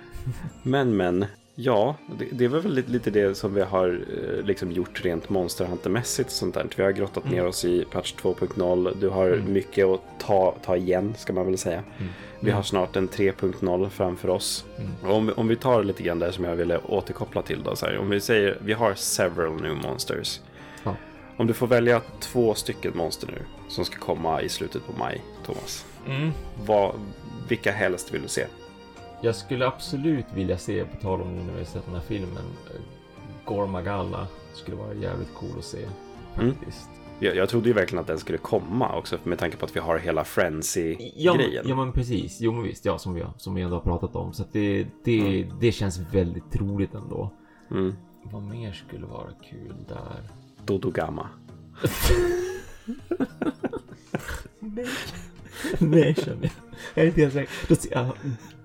Men 0.63 0.97
men, 0.97 1.25
ja, 1.59 1.95
det, 2.19 2.25
det 2.31 2.47
var 2.47 2.59
väl 2.59 2.73
lite, 2.73 2.91
lite 2.91 3.11
det 3.11 3.35
som 3.37 3.53
vi 3.53 3.61
har 3.61 3.87
eh, 3.89 4.45
liksom 4.45 4.71
gjort 4.71 5.05
rent 5.05 5.29
Monster 5.29 5.65
Hunter-mässigt 5.65 6.25
och 6.25 6.31
sånt 6.31 6.53
där. 6.55 6.67
Vi 6.75 6.83
har 6.83 6.91
grottat 6.91 7.25
ner 7.25 7.33
Mm. 7.37 7.49
oss 7.49 7.65
i 7.65 7.85
patch 7.91 8.13
2.0. 8.21 8.95
Du 9.01 9.09
har 9.09 9.27
Mm. 9.27 9.53
mycket 9.53 9.85
att 9.85 10.01
ta, 10.19 10.55
ta 10.65 10.75
igen, 10.77 11.13
ska 11.17 11.33
man 11.33 11.45
väl 11.45 11.57
säga. 11.57 11.83
Mm. 11.99 12.11
Vi 12.39 12.51
har 12.51 12.61
snart 12.63 12.95
en 12.95 13.07
3.0 13.09 13.89
framför 13.89 14.29
oss. 14.29 14.65
Mm. 14.77 15.11
Om, 15.15 15.31
om 15.35 15.47
vi 15.47 15.55
tar 15.55 15.83
lite 15.83 16.03
grann 16.03 16.19
där 16.19 16.31
som 16.31 16.43
jag 16.43 16.55
ville 16.55 16.77
återkoppla 16.77 17.41
till 17.41 17.63
då. 17.63 17.75
Så 17.75 17.85
här, 17.85 17.97
om 17.97 18.09
vi 18.09 18.19
säger, 18.21 18.57
vi 18.61 18.73
har 18.73 18.93
several 18.93 19.61
new 19.61 19.75
monsters. 19.75 20.39
Ja. 20.83 20.95
Om 21.37 21.47
du 21.47 21.53
får 21.53 21.67
välja 21.67 22.01
två 22.19 22.53
stycken 22.53 22.91
monster 22.97 23.27
nu 23.27 23.41
som 23.69 23.85
ska 23.85 23.97
komma 23.99 24.41
i 24.41 24.49
slutet 24.49 24.85
på 24.87 24.93
maj, 24.99 25.21
Thomas. 25.45 25.85
Mm. 26.07 26.31
Vad, 26.65 26.95
vilka 27.49 27.71
helst 27.71 28.13
vill 28.13 28.21
du 28.21 28.27
se? 28.27 28.45
Jag 29.21 29.35
skulle 29.35 29.67
absolut 29.67 30.25
vilja 30.33 30.57
se, 30.57 30.85
på 30.85 30.97
tal 31.01 31.21
om 31.21 31.35
nu 31.35 31.43
när 31.43 31.53
vi 31.53 31.59
har 31.59 31.65
sett 31.65 31.85
den 31.85 31.93
här 31.95 32.01
filmen, 32.01 32.43
Gormagala 33.45 34.27
skulle 34.53 34.77
vara 34.77 34.93
jävligt 34.93 35.33
cool 35.33 35.49
att 35.57 35.65
se. 35.65 35.85
Mm. 36.39 36.53
Faktiskt. 36.55 36.89
Jag, 37.19 37.35
jag 37.35 37.49
trodde 37.49 37.67
ju 37.67 37.73
verkligen 37.73 38.01
att 38.01 38.07
den 38.07 38.19
skulle 38.19 38.37
komma 38.37 38.95
också 38.97 39.17
med 39.23 39.39
tanke 39.39 39.57
på 39.57 39.65
att 39.65 39.75
vi 39.75 39.79
har 39.79 39.97
hela 39.99 40.21
Ja, 40.21 40.25
Frenzy-grejen. 40.25 41.65
ja 41.67 41.75
men 41.75 41.91
precis. 41.91 42.37
Jo 42.41 42.51
men 42.51 42.63
visst, 42.63 42.85
ja 42.85 42.97
som 42.97 43.13
vi, 43.13 43.21
har- 43.21 43.33
som 43.37 43.55
vi 43.55 43.61
ändå 43.61 43.75
har 43.75 43.81
pratat 43.83 44.15
om. 44.15 44.33
Så 44.33 44.43
att 44.43 44.53
det, 44.53 44.87
det, 45.03 45.47
det 45.59 45.71
känns 45.71 45.97
väldigt 45.99 46.51
troligt 46.51 46.93
ändå. 46.95 47.29
Mm. 47.71 47.93
Vad 48.23 48.43
mer 48.43 48.71
skulle 48.71 49.05
vara 49.05 49.31
kul 49.49 49.75
där? 49.87 50.23
Dodogama. 50.65 51.29
Nej. 54.59 54.85
Nej 55.79 56.15
känner 56.15 56.37
jag. 56.41 56.51
Jag 56.93 57.03
är 57.03 57.07
inte 57.07 57.21
helt 57.21 57.33
säker. 57.33 57.51
Då 57.67 57.75
ser 57.75 57.91
jag 57.91 58.07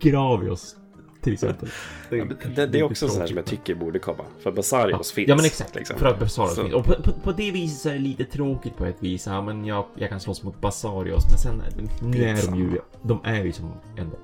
Gravios 0.01 0.77
till 1.21 1.33
exempel. 1.33 1.69
Ja, 2.11 2.25
men 2.25 2.37
det, 2.55 2.67
det 2.67 2.79
är 2.79 2.83
också 2.83 3.09
sånt 3.09 3.21
här 3.21 3.27
som 3.27 3.37
jag 3.37 3.47
tycker 3.47 3.75
borde 3.75 3.99
komma. 3.99 4.25
För 4.39 4.53
Basarios 4.53 5.11
ja. 5.13 5.15
finns. 5.15 5.29
Ja 5.29 5.37
men 5.37 5.45
exakt. 5.45 5.75
liksom. 5.75 5.99
För 5.99 6.07
att 6.07 6.19
Basarios 6.21 6.55
Så- 6.55 6.63
finns. 6.63 6.75
Och 6.75 6.85
på, 6.85 6.95
på, 7.03 7.13
på 7.13 7.33
det 7.33 7.51
viset 7.51 7.79
så 7.81 7.89
är 7.89 7.93
det 7.93 7.99
lite 7.99 8.25
tråkigt 8.25 8.77
på 8.77 8.85
ett 8.87 8.97
vis. 9.03 9.27
Ja 9.27 9.43
men 9.43 9.65
jag, 9.65 9.85
jag 9.95 10.09
kan 10.11 10.21
slåss 10.21 10.43
mot 10.43 10.61
Basarios. 10.61 11.25
Men 11.31 11.39
sen 11.39 11.63
nu 12.11 12.25
är 12.25 12.47
de 12.51 12.59
ju, 12.59 12.79
de 13.03 13.21
är 13.25 13.45
ju 13.45 13.53
som 13.53 13.73
ändå, 13.97 14.17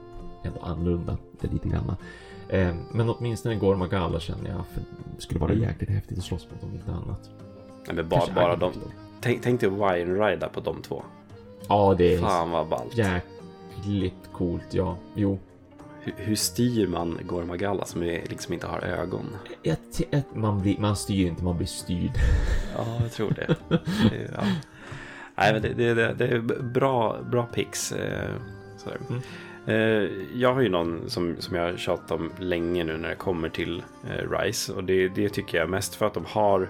ändå 0.44 0.60
annorlunda. 0.60 1.18
Det 1.40 1.52
lite 1.52 1.68
grann. 1.68 1.96
Eh, 2.48 2.74
men 2.92 3.08
åtminstone 3.10 3.54
Gormagala 3.54 4.20
känner 4.20 4.50
jag 4.50 4.64
för, 4.74 4.82
skulle 5.18 5.40
vara 5.40 5.52
Mm. 5.52 5.64
jäkligt 5.64 5.90
häftigt 5.90 6.18
att 6.18 6.24
slåss 6.24 6.46
mot 6.52 6.62
om 6.62 6.72
inte 6.74 6.90
annat. 6.92 7.30
Nej, 7.86 7.96
men 7.96 8.08
bara, 8.08 8.20
Kanske 8.20 8.34
bara 8.34 8.56
de. 8.56 8.72
Tänk, 9.20 9.42
tänk 9.42 9.60
dig 9.60 9.70
Wine 9.70 10.26
Rider 10.26 10.48
på 10.48 10.60
de 10.60 10.82
två. 10.82 11.02
Ja 11.68 11.94
det 11.98 12.14
är 12.14 12.18
Fan 12.20 12.50
vad 12.50 12.68
ballt. 12.68 12.94
jäkligt 12.96 14.30
coolt 14.32 14.66
ja. 14.70 14.96
Jo. 15.14 15.38
Hur, 16.00 16.14
hur 16.16 16.34
styr 16.36 16.86
man 16.86 17.18
Gormagala 17.26 17.84
som 17.84 18.02
är, 18.02 18.22
liksom 18.28 18.54
inte 18.54 18.66
har 18.66 18.80
ögon? 18.80 19.26
Jag, 19.62 19.76
t- 19.92 20.04
att 20.12 20.34
man, 20.36 20.60
blir, 20.62 20.78
man 20.78 20.96
styr 20.96 21.26
inte, 21.26 21.44
man 21.44 21.56
blir 21.56 21.66
styrd. 21.66 22.12
Ja, 22.76 22.86
jag 23.02 23.12
tror 23.12 23.30
det. 23.30 23.56
ja. 24.36 24.42
Nej, 25.34 25.52
men 25.52 25.62
det, 25.62 25.74
det, 25.74 25.94
det, 25.94 26.14
det 26.14 26.26
är 26.28 26.38
bra, 26.62 27.16
bra 27.30 27.42
pix. 27.42 27.92
Eh, 27.92 28.30
sådär. 28.76 28.98
Mm. 29.10 29.22
Eh, 29.66 30.10
jag 30.34 30.54
har 30.54 30.60
ju 30.60 30.68
någon 30.68 31.10
som, 31.10 31.36
som 31.38 31.56
jag 31.56 31.62
har 31.62 31.76
tjatat 31.76 32.10
om 32.10 32.30
länge 32.38 32.84
nu 32.84 32.96
när 32.96 33.08
det 33.08 33.14
kommer 33.14 33.48
till 33.48 33.82
eh, 34.10 34.30
Rise. 34.38 34.72
Och 34.72 34.84
det, 34.84 35.08
det 35.08 35.28
tycker 35.28 35.58
jag 35.58 35.70
mest 35.70 35.94
för 35.94 36.06
att 36.06 36.14
de 36.14 36.24
har 36.28 36.68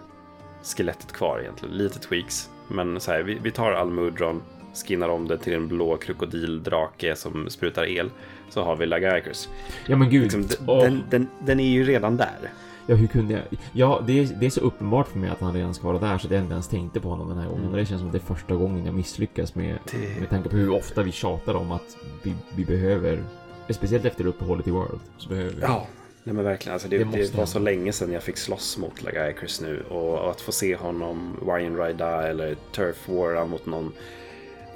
skelettet 0.62 1.12
kvar 1.12 1.40
egentligen. 1.40 1.74
Lite 1.76 1.98
tweaks. 1.98 2.50
Men 2.68 3.00
så 3.00 3.10
här, 3.12 3.22
vi, 3.22 3.38
vi 3.42 3.50
tar 3.50 3.72
Almudron, 3.72 4.42
skinnar 4.86 5.08
om 5.08 5.28
det 5.28 5.38
till 5.38 5.52
en 5.54 5.68
blå 5.68 5.96
krokodildrake 5.96 7.16
som 7.16 7.50
sprutar 7.50 7.84
el. 7.84 8.10
Så 8.50 8.62
har 8.62 8.76
vi 8.76 8.86
Lagacrus. 8.86 9.48
Ja 9.86 9.96
men 9.96 10.10
gud. 10.10 10.22
Liksom, 10.22 10.46
Åh. 10.66 10.82
den, 10.82 11.02
den, 11.10 11.28
den 11.46 11.60
är 11.60 11.68
ju 11.68 11.84
redan 11.84 12.16
där. 12.16 12.38
Ja, 12.86 12.94
hur 12.94 13.06
kunde 13.06 13.32
jag? 13.34 13.42
Ja, 13.72 14.02
det 14.06 14.20
är, 14.20 14.28
det 14.40 14.46
är 14.46 14.50
så 14.50 14.60
uppenbart 14.60 15.08
för 15.08 15.18
mig 15.18 15.30
att 15.30 15.40
han 15.40 15.54
redan 15.54 15.74
ska 15.74 15.86
vara 15.86 15.98
där 15.98 16.18
så 16.18 16.26
att 16.26 16.32
jag 16.32 16.42
inte 16.42 16.52
ens 16.52 16.68
tänkte 16.68 17.00
på 17.00 17.08
honom 17.08 17.28
den 17.28 17.38
här 17.38 17.44
gången. 17.46 17.60
Mm. 17.62 17.70
Och 17.72 17.76
det 17.78 17.86
känns 17.86 18.00
som 18.00 18.08
att 18.08 18.12
det 18.12 18.18
är 18.18 18.34
första 18.34 18.54
gången 18.54 18.86
jag 18.86 18.94
misslyckas 18.94 19.54
med, 19.54 19.78
Det- 19.90 20.20
med 20.20 20.30
tanke 20.30 20.48
på 20.48 20.56
hur 20.56 20.70
ofta 20.70 21.02
vi 21.02 21.12
tjatar 21.12 21.54
om 21.54 21.72
att 21.72 21.96
vi, 22.22 22.34
vi 22.56 22.64
behöver, 22.64 23.22
speciellt 23.70 24.04
efter 24.04 24.26
uppehållet 24.26 24.66
i 24.66 24.70
World, 24.70 25.00
så 25.18 25.28
behöver 25.28 25.50
vi. 25.50 25.60
Ja, 25.60 25.86
nej 26.24 26.34
men 26.34 26.44
verkligen. 26.44 26.72
Alltså 26.72 26.88
det, 26.88 26.98
Det 26.98 27.04
det, 27.04 27.34
var 27.34 27.46
så 27.46 27.58
länge 27.58 27.92
sedan 27.92 28.12
jag 28.12 28.22
fick 28.22 28.36
slåss 28.36 28.78
mot 28.78 29.02
Lagacrus 29.02 29.60
nu. 29.60 29.82
Och, 29.88 30.18
och 30.18 30.30
att 30.30 30.40
få 30.40 30.52
se 30.52 30.76
honom 30.76 31.36
Ryan 31.46 31.76
Rida 31.76 32.28
eller 32.28 32.56
Turf 32.72 33.08
War 33.08 33.46
mot 33.46 33.66
någon. 33.66 33.92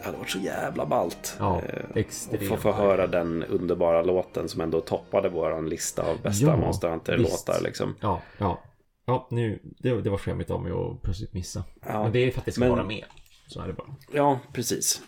Det 0.03 0.07
hade 0.07 0.19
varit 0.19 0.31
så 0.31 0.39
jävla 0.39 0.87
ballt. 0.87 1.37
Ja, 1.39 1.63
Eh, 1.69 1.91
och 1.91 1.97
extremt. 1.97 2.49
få, 2.49 2.57
få 2.57 2.73
höra 2.73 3.07
den 3.07 3.43
underbara 3.45 4.03
låten 4.03 4.49
som 4.49 4.61
ändå 4.61 4.81
toppade 4.81 5.29
våran 5.29 5.69
lista 5.69 6.03
av 6.03 6.23
bästa 6.23 6.47
Ja, 6.47 6.57
Monster 6.57 6.89
Hunter-låtar. 6.91 7.61
Liksom. 7.63 7.95
Ja, 8.01 8.21
ja. 8.39 8.63
Ja, 9.07 9.27
nu, 9.31 9.59
det, 9.63 10.01
det 10.01 10.11
var 10.11 10.19
skämmigt 10.19 10.51
av 10.51 10.63
mig 10.63 10.73
att 10.73 11.03
plötsligt 11.03 11.33
missa. 11.33 11.65
Ja. 11.87 12.03
Men 12.03 12.13
det 12.13 12.19
är 12.19 12.31
för 12.31 12.39
att 12.41 12.45
det 12.47 12.53
ska 12.53 12.61
Men- 12.61 12.71
vara 12.71 12.85
med. 12.85 13.05
Så 13.47 13.61
är 13.63 13.67
det 13.67 13.73
bara. 13.73 13.95
Ja, 14.13 14.39
precis. 14.53 15.03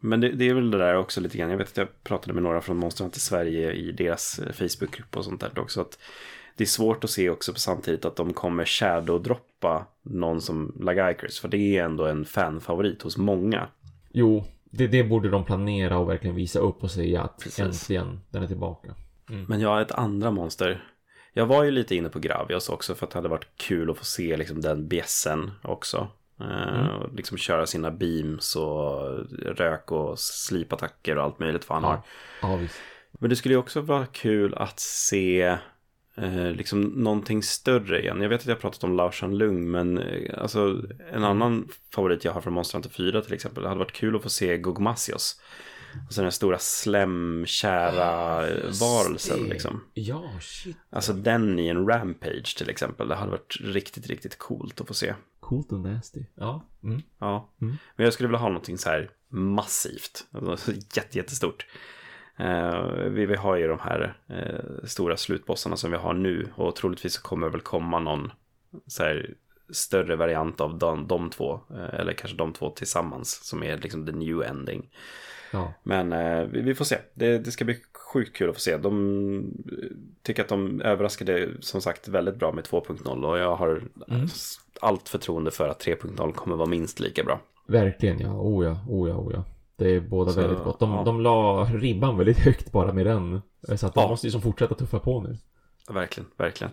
Men 0.00 0.20
det, 0.20 0.32
det 0.32 0.48
är 0.48 0.54
väl 0.54 0.70
det 0.70 0.78
där 0.78 0.96
också 0.96 1.20
lite 1.20 1.38
grann. 1.38 1.50
Jag 1.50 1.58
vet 1.58 1.68
att 1.68 1.76
jag 1.76 2.02
pratade 2.04 2.32
med 2.32 2.42
några 2.42 2.60
från 2.60 2.76
Monster 2.76 3.04
Hunter 3.04 3.20
Sverige 3.20 3.72
i 3.72 3.92
deras 3.92 4.38
eh, 4.38 4.52
Facebookgrupp 4.52 5.16
och 5.16 5.24
sånt 5.24 5.40
där 5.40 5.58
också. 5.58 5.80
Att 5.80 5.98
det 6.56 6.64
är 6.64 6.66
svårt 6.68 7.04
att 7.04 7.10
se 7.10 7.30
också 7.30 7.52
på 7.52 7.58
samtidigt 7.58 8.04
att 8.04 8.16
de 8.16 8.32
kommer 8.32 8.64
shadow-droppa 8.64 9.84
någon 10.02 10.40
som 10.40 10.76
Lagicrus. 10.80 11.40
För 11.40 11.48
det 11.48 11.76
är 11.78 11.84
ändå 11.84 12.06
en 12.06 12.24
fanfavorit 12.24 13.02
hos 13.02 13.16
många. 13.16 13.68
Jo, 14.12 14.44
det, 14.64 14.86
det 14.86 15.04
borde 15.04 15.28
de 15.28 15.44
planera 15.44 15.98
och 15.98 16.08
verkligen 16.08 16.36
visa 16.36 16.58
upp 16.58 16.82
och 16.82 16.90
säga 16.90 17.22
att 17.22 17.38
Precis. 17.38 17.58
äntligen, 17.58 18.20
den 18.30 18.42
är 18.42 18.46
tillbaka. 18.46 18.94
Men 19.48 19.60
jag 19.60 19.68
har 19.68 19.80
ett 19.80 19.92
andra 19.92 20.30
monster. 20.30 20.84
Jag 21.32 21.46
var 21.46 21.64
ju 21.64 21.70
lite 21.70 21.96
inne 21.96 22.08
på 22.08 22.18
Gravios 22.18 22.68
också 22.68 22.94
för 22.94 23.06
att 23.06 23.12
det 23.12 23.18
hade 23.18 23.28
varit 23.28 23.48
kul 23.56 23.90
att 23.90 23.98
få 23.98 24.04
se 24.04 24.36
liksom 24.36 24.60
den 24.60 24.88
bjässen 24.88 25.50
också. 25.62 26.08
Eh, 26.40 26.88
och 26.88 27.14
liksom 27.14 27.38
köra 27.38 27.66
sina 27.66 27.90
beams 27.90 28.56
och 28.56 29.18
rök 29.42 29.92
och 29.92 30.18
slipattacker 30.18 31.18
och 31.18 31.24
allt 31.24 31.38
möjligt 31.38 31.68
vad 31.68 31.76
han 31.76 31.84
har. 31.84 32.00
Ja, 32.42 32.56
visst. 32.56 32.76
Men 33.12 33.30
det 33.30 33.36
skulle 33.36 33.54
ju 33.54 33.58
också 33.58 33.80
vara 33.80 34.06
kul 34.06 34.54
att 34.54 34.80
se 34.80 35.58
eh, 36.16 36.50
liksom 36.52 36.80
någonting 36.82 37.42
större 37.42 38.00
igen. 38.02 38.20
Jag 38.22 38.28
vet 38.28 38.40
att 38.40 38.46
jag 38.46 38.54
har 38.54 38.60
pratat 38.60 38.84
om 38.84 38.96
Lao 38.96 39.10
Shan 39.12 39.38
Lung, 39.38 39.70
men 39.70 39.98
eh, 39.98 40.38
alltså 40.42 40.82
en 41.12 41.24
annan 41.24 41.68
favorit 41.94 42.24
jag 42.24 42.32
har 42.32 42.40
från 42.40 42.52
Monster 42.52 42.74
Hunter 42.74 42.90
4 42.90 43.20
till 43.22 43.32
exempel. 43.34 43.62
Det 43.62 43.68
hade 43.68 43.78
varit 43.78 43.92
kul 43.92 44.16
att 44.16 44.22
få 44.22 44.30
se 44.30 44.58
Gogmasios. 44.58 45.40
Alltså 46.06 46.20
den 46.20 46.24
här 46.26 46.30
stora 46.30 46.58
slemkära 46.58 48.48
eh, 48.48 48.70
varelsen 48.80 49.38
liksom. 49.48 49.84
Ja, 49.94 50.30
shit. 50.40 50.76
Alltså 50.90 51.12
den 51.12 51.58
i 51.58 51.68
en 51.68 51.86
rampage 51.88 52.54
till 52.58 52.70
exempel. 52.70 53.08
Det 53.08 53.14
hade 53.14 53.30
varit 53.30 53.56
riktigt, 53.60 54.06
riktigt 54.06 54.38
coolt 54.38 54.80
att 54.80 54.86
få 54.88 54.94
se. 54.94 55.14
Coolt 55.40 55.72
och 55.72 55.80
nasty. 55.80 56.20
Ja. 56.34 56.64
Mm. 56.84 57.02
Ja, 57.18 57.48
Mm. 57.60 57.76
men 57.96 58.04
jag 58.04 58.12
skulle 58.14 58.26
vilja 58.28 58.38
ha 58.38 58.48
någonting 58.48 58.78
så 58.78 58.88
här 58.88 59.10
massivt. 59.28 60.26
Alltså, 60.32 60.72
jätte, 60.72 61.18
jättestort. 61.18 61.66
Eh, 62.40 62.84
vi, 63.10 63.26
vi 63.26 63.36
har 63.36 63.56
ju 63.56 63.68
de 63.68 63.78
här 63.78 64.14
eh, 64.28 64.84
stora 64.84 65.16
slutbossarna 65.16 65.76
som 65.76 65.90
vi 65.90 65.96
har 65.96 66.14
nu 66.14 66.48
och 66.54 66.76
troligtvis 66.76 67.18
kommer 67.18 67.48
väl 67.48 67.60
komma 67.60 67.98
någon 67.98 68.32
så 68.86 69.02
här 69.02 69.34
större 69.70 70.16
variant 70.16 70.60
av 70.60 70.78
de, 70.78 71.06
de 71.06 71.30
två. 71.30 71.60
Eh, 71.70 72.00
eller 72.00 72.12
kanske 72.12 72.36
de 72.36 72.52
två 72.52 72.70
tillsammans 72.70 73.44
som 73.44 73.62
är 73.62 73.78
liksom 73.78 74.06
the 74.06 74.12
new 74.12 74.42
ending. 74.42 74.90
Ja. 75.52 75.72
Men 75.82 76.12
eh, 76.12 76.44
vi, 76.44 76.60
vi 76.60 76.74
får 76.74 76.84
se. 76.84 76.98
Det, 77.14 77.38
det 77.38 77.50
ska 77.50 77.64
bli 77.64 77.76
sjukt 78.12 78.36
kul 78.36 78.48
att 78.48 78.56
få 78.56 78.60
se. 78.60 78.76
De 78.76 79.54
tycker 80.22 80.42
att 80.42 80.48
de 80.48 80.82
överraskade 80.82 81.48
som 81.60 81.80
sagt 81.80 82.08
väldigt 82.08 82.36
bra 82.36 82.52
med 82.52 82.64
2.0 82.64 83.24
och 83.24 83.38
jag 83.38 83.56
har 83.56 83.82
mm. 84.08 84.28
allt 84.80 85.08
förtroende 85.08 85.50
för 85.50 85.68
att 85.68 85.86
3.0 85.86 86.32
kommer 86.32 86.56
vara 86.56 86.68
minst 86.68 87.00
lika 87.00 87.24
bra. 87.24 87.40
Verkligen 87.66 88.20
ja, 88.20 88.40
oh 88.40 88.64
ja, 88.64 88.78
oh 88.88 89.08
ja, 89.08 89.16
oh 89.16 89.32
ja. 89.32 89.44
Det 89.80 89.90
är 89.90 90.00
båda 90.00 90.32
så, 90.32 90.40
väldigt 90.40 90.64
gott. 90.64 90.80
De, 90.80 90.90
ja. 90.90 91.02
de 91.04 91.20
la 91.20 91.64
ribban 91.64 92.16
väldigt 92.16 92.38
högt 92.38 92.72
bara 92.72 92.92
med 92.92 93.06
den. 93.06 93.40
Så 93.76 93.86
att 93.86 93.94
de 93.94 94.00
ja. 94.00 94.08
måste 94.08 94.26
ju 94.26 94.30
som 94.30 94.42
fortsätta 94.42 94.74
tuffa 94.74 94.98
på 94.98 95.20
nu. 95.20 95.38
Verkligen, 95.90 96.30
verkligen. 96.36 96.72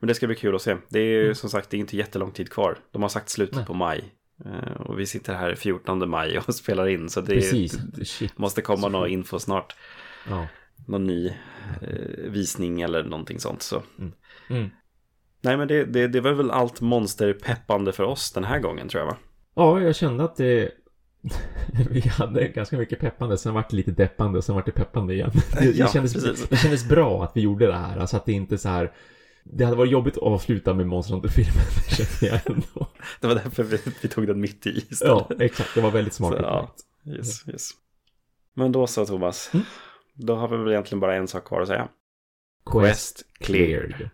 Men 0.00 0.08
det 0.08 0.14
ska 0.14 0.26
bli 0.26 0.36
kul 0.36 0.54
att 0.54 0.62
se. 0.62 0.76
Det 0.88 0.98
är 0.98 1.04
ju 1.04 1.22
mm. 1.22 1.34
som 1.34 1.50
sagt 1.50 1.70
det 1.70 1.76
är 1.76 1.78
inte 1.78 1.96
jättelång 1.96 2.30
tid 2.30 2.50
kvar. 2.50 2.78
De 2.90 3.02
har 3.02 3.08
sagt 3.08 3.28
slutet 3.28 3.56
Nej. 3.56 3.66
på 3.66 3.74
maj. 3.74 4.14
Eh, 4.44 4.80
och 4.80 4.98
vi 4.98 5.06
sitter 5.06 5.34
här 5.34 5.54
14 5.54 6.10
maj 6.10 6.38
och 6.38 6.54
spelar 6.54 6.88
in. 6.88 7.08
Så 7.08 7.20
det 7.20 7.34
är, 7.34 8.40
måste 8.40 8.62
komma 8.62 8.88
någon 8.88 9.08
info 9.08 9.38
snart. 9.38 9.76
Ja. 10.28 10.46
Någon 10.86 11.06
ny 11.06 11.26
eh, 11.82 12.30
visning 12.30 12.80
eller 12.80 13.04
någonting 13.04 13.40
sånt. 13.40 13.62
Så. 13.62 13.82
Mm. 13.98 14.12
Mm. 14.50 14.70
Nej 15.40 15.56
men 15.56 15.68
det, 15.68 15.84
det, 15.84 16.08
det 16.08 16.20
var 16.20 16.32
väl 16.32 16.50
allt 16.50 16.80
monsterpeppande 16.80 17.92
för 17.92 18.04
oss 18.04 18.32
den 18.32 18.44
här 18.44 18.58
gången 18.58 18.88
tror 18.88 19.00
jag 19.00 19.06
va? 19.10 19.16
Ja, 19.54 19.80
jag 19.80 19.96
kände 19.96 20.24
att 20.24 20.36
det 20.36 20.70
vi 21.90 22.00
hade 22.00 22.48
ganska 22.48 22.76
mycket 22.76 23.00
peppande, 23.00 23.38
sen 23.38 23.54
vart 23.54 23.70
det 23.70 23.76
lite 23.76 23.90
deppande 23.90 24.38
och 24.38 24.44
sen 24.44 24.54
vart 24.54 24.66
det 24.66 24.72
peppande 24.72 25.14
igen. 25.14 25.30
Det, 25.58 25.64
ja, 25.64 25.86
det, 25.86 25.92
kändes, 25.92 26.48
det 26.48 26.56
kändes 26.56 26.88
bra 26.88 27.24
att 27.24 27.36
vi 27.36 27.40
gjorde 27.40 27.66
det 27.66 27.76
här, 27.76 27.98
alltså 27.98 28.16
att 28.16 28.26
det 28.26 28.32
inte 28.32 28.58
så 28.58 28.68
här 28.68 28.92
det 29.44 29.64
hade 29.64 29.76
varit 29.76 29.92
jobbigt 29.92 30.16
att 30.16 30.22
avsluta 30.22 30.74
med 30.74 30.86
Monster 30.86 31.14
Hunter-filmen, 31.14 31.64
känner 31.88 32.32
jag 32.32 32.50
ändå. 32.50 32.86
det 33.20 33.26
var 33.26 33.34
därför 33.34 33.62
vi, 33.62 33.78
vi, 34.02 34.08
tog 34.08 34.26
den 34.26 34.40
mitt 34.40 34.66
i 34.66 34.86
istället. 34.90 35.26
Ja, 35.28 35.44
exakt. 35.44 35.74
Det 35.74 35.80
var 35.80 35.90
väldigt 35.90 36.14
smart. 36.14 36.34
Så, 36.34 36.42
ja, 36.42 36.74
yes, 37.06 37.48
yes. 37.48 37.70
Men 38.54 38.72
då 38.72 38.86
så, 38.86 39.06
Thomas. 39.06 39.50
Mm? 39.54 39.66
Då 40.14 40.34
har 40.34 40.48
vi 40.48 40.56
väl 40.56 40.68
egentligen 40.68 41.00
bara 41.00 41.16
en 41.16 41.28
sak 41.28 41.44
kvar 41.44 41.60
att 41.60 41.68
säga. 41.68 41.88
Quest, 42.66 43.16
Quest 43.16 43.24
cleared. 43.38 44.10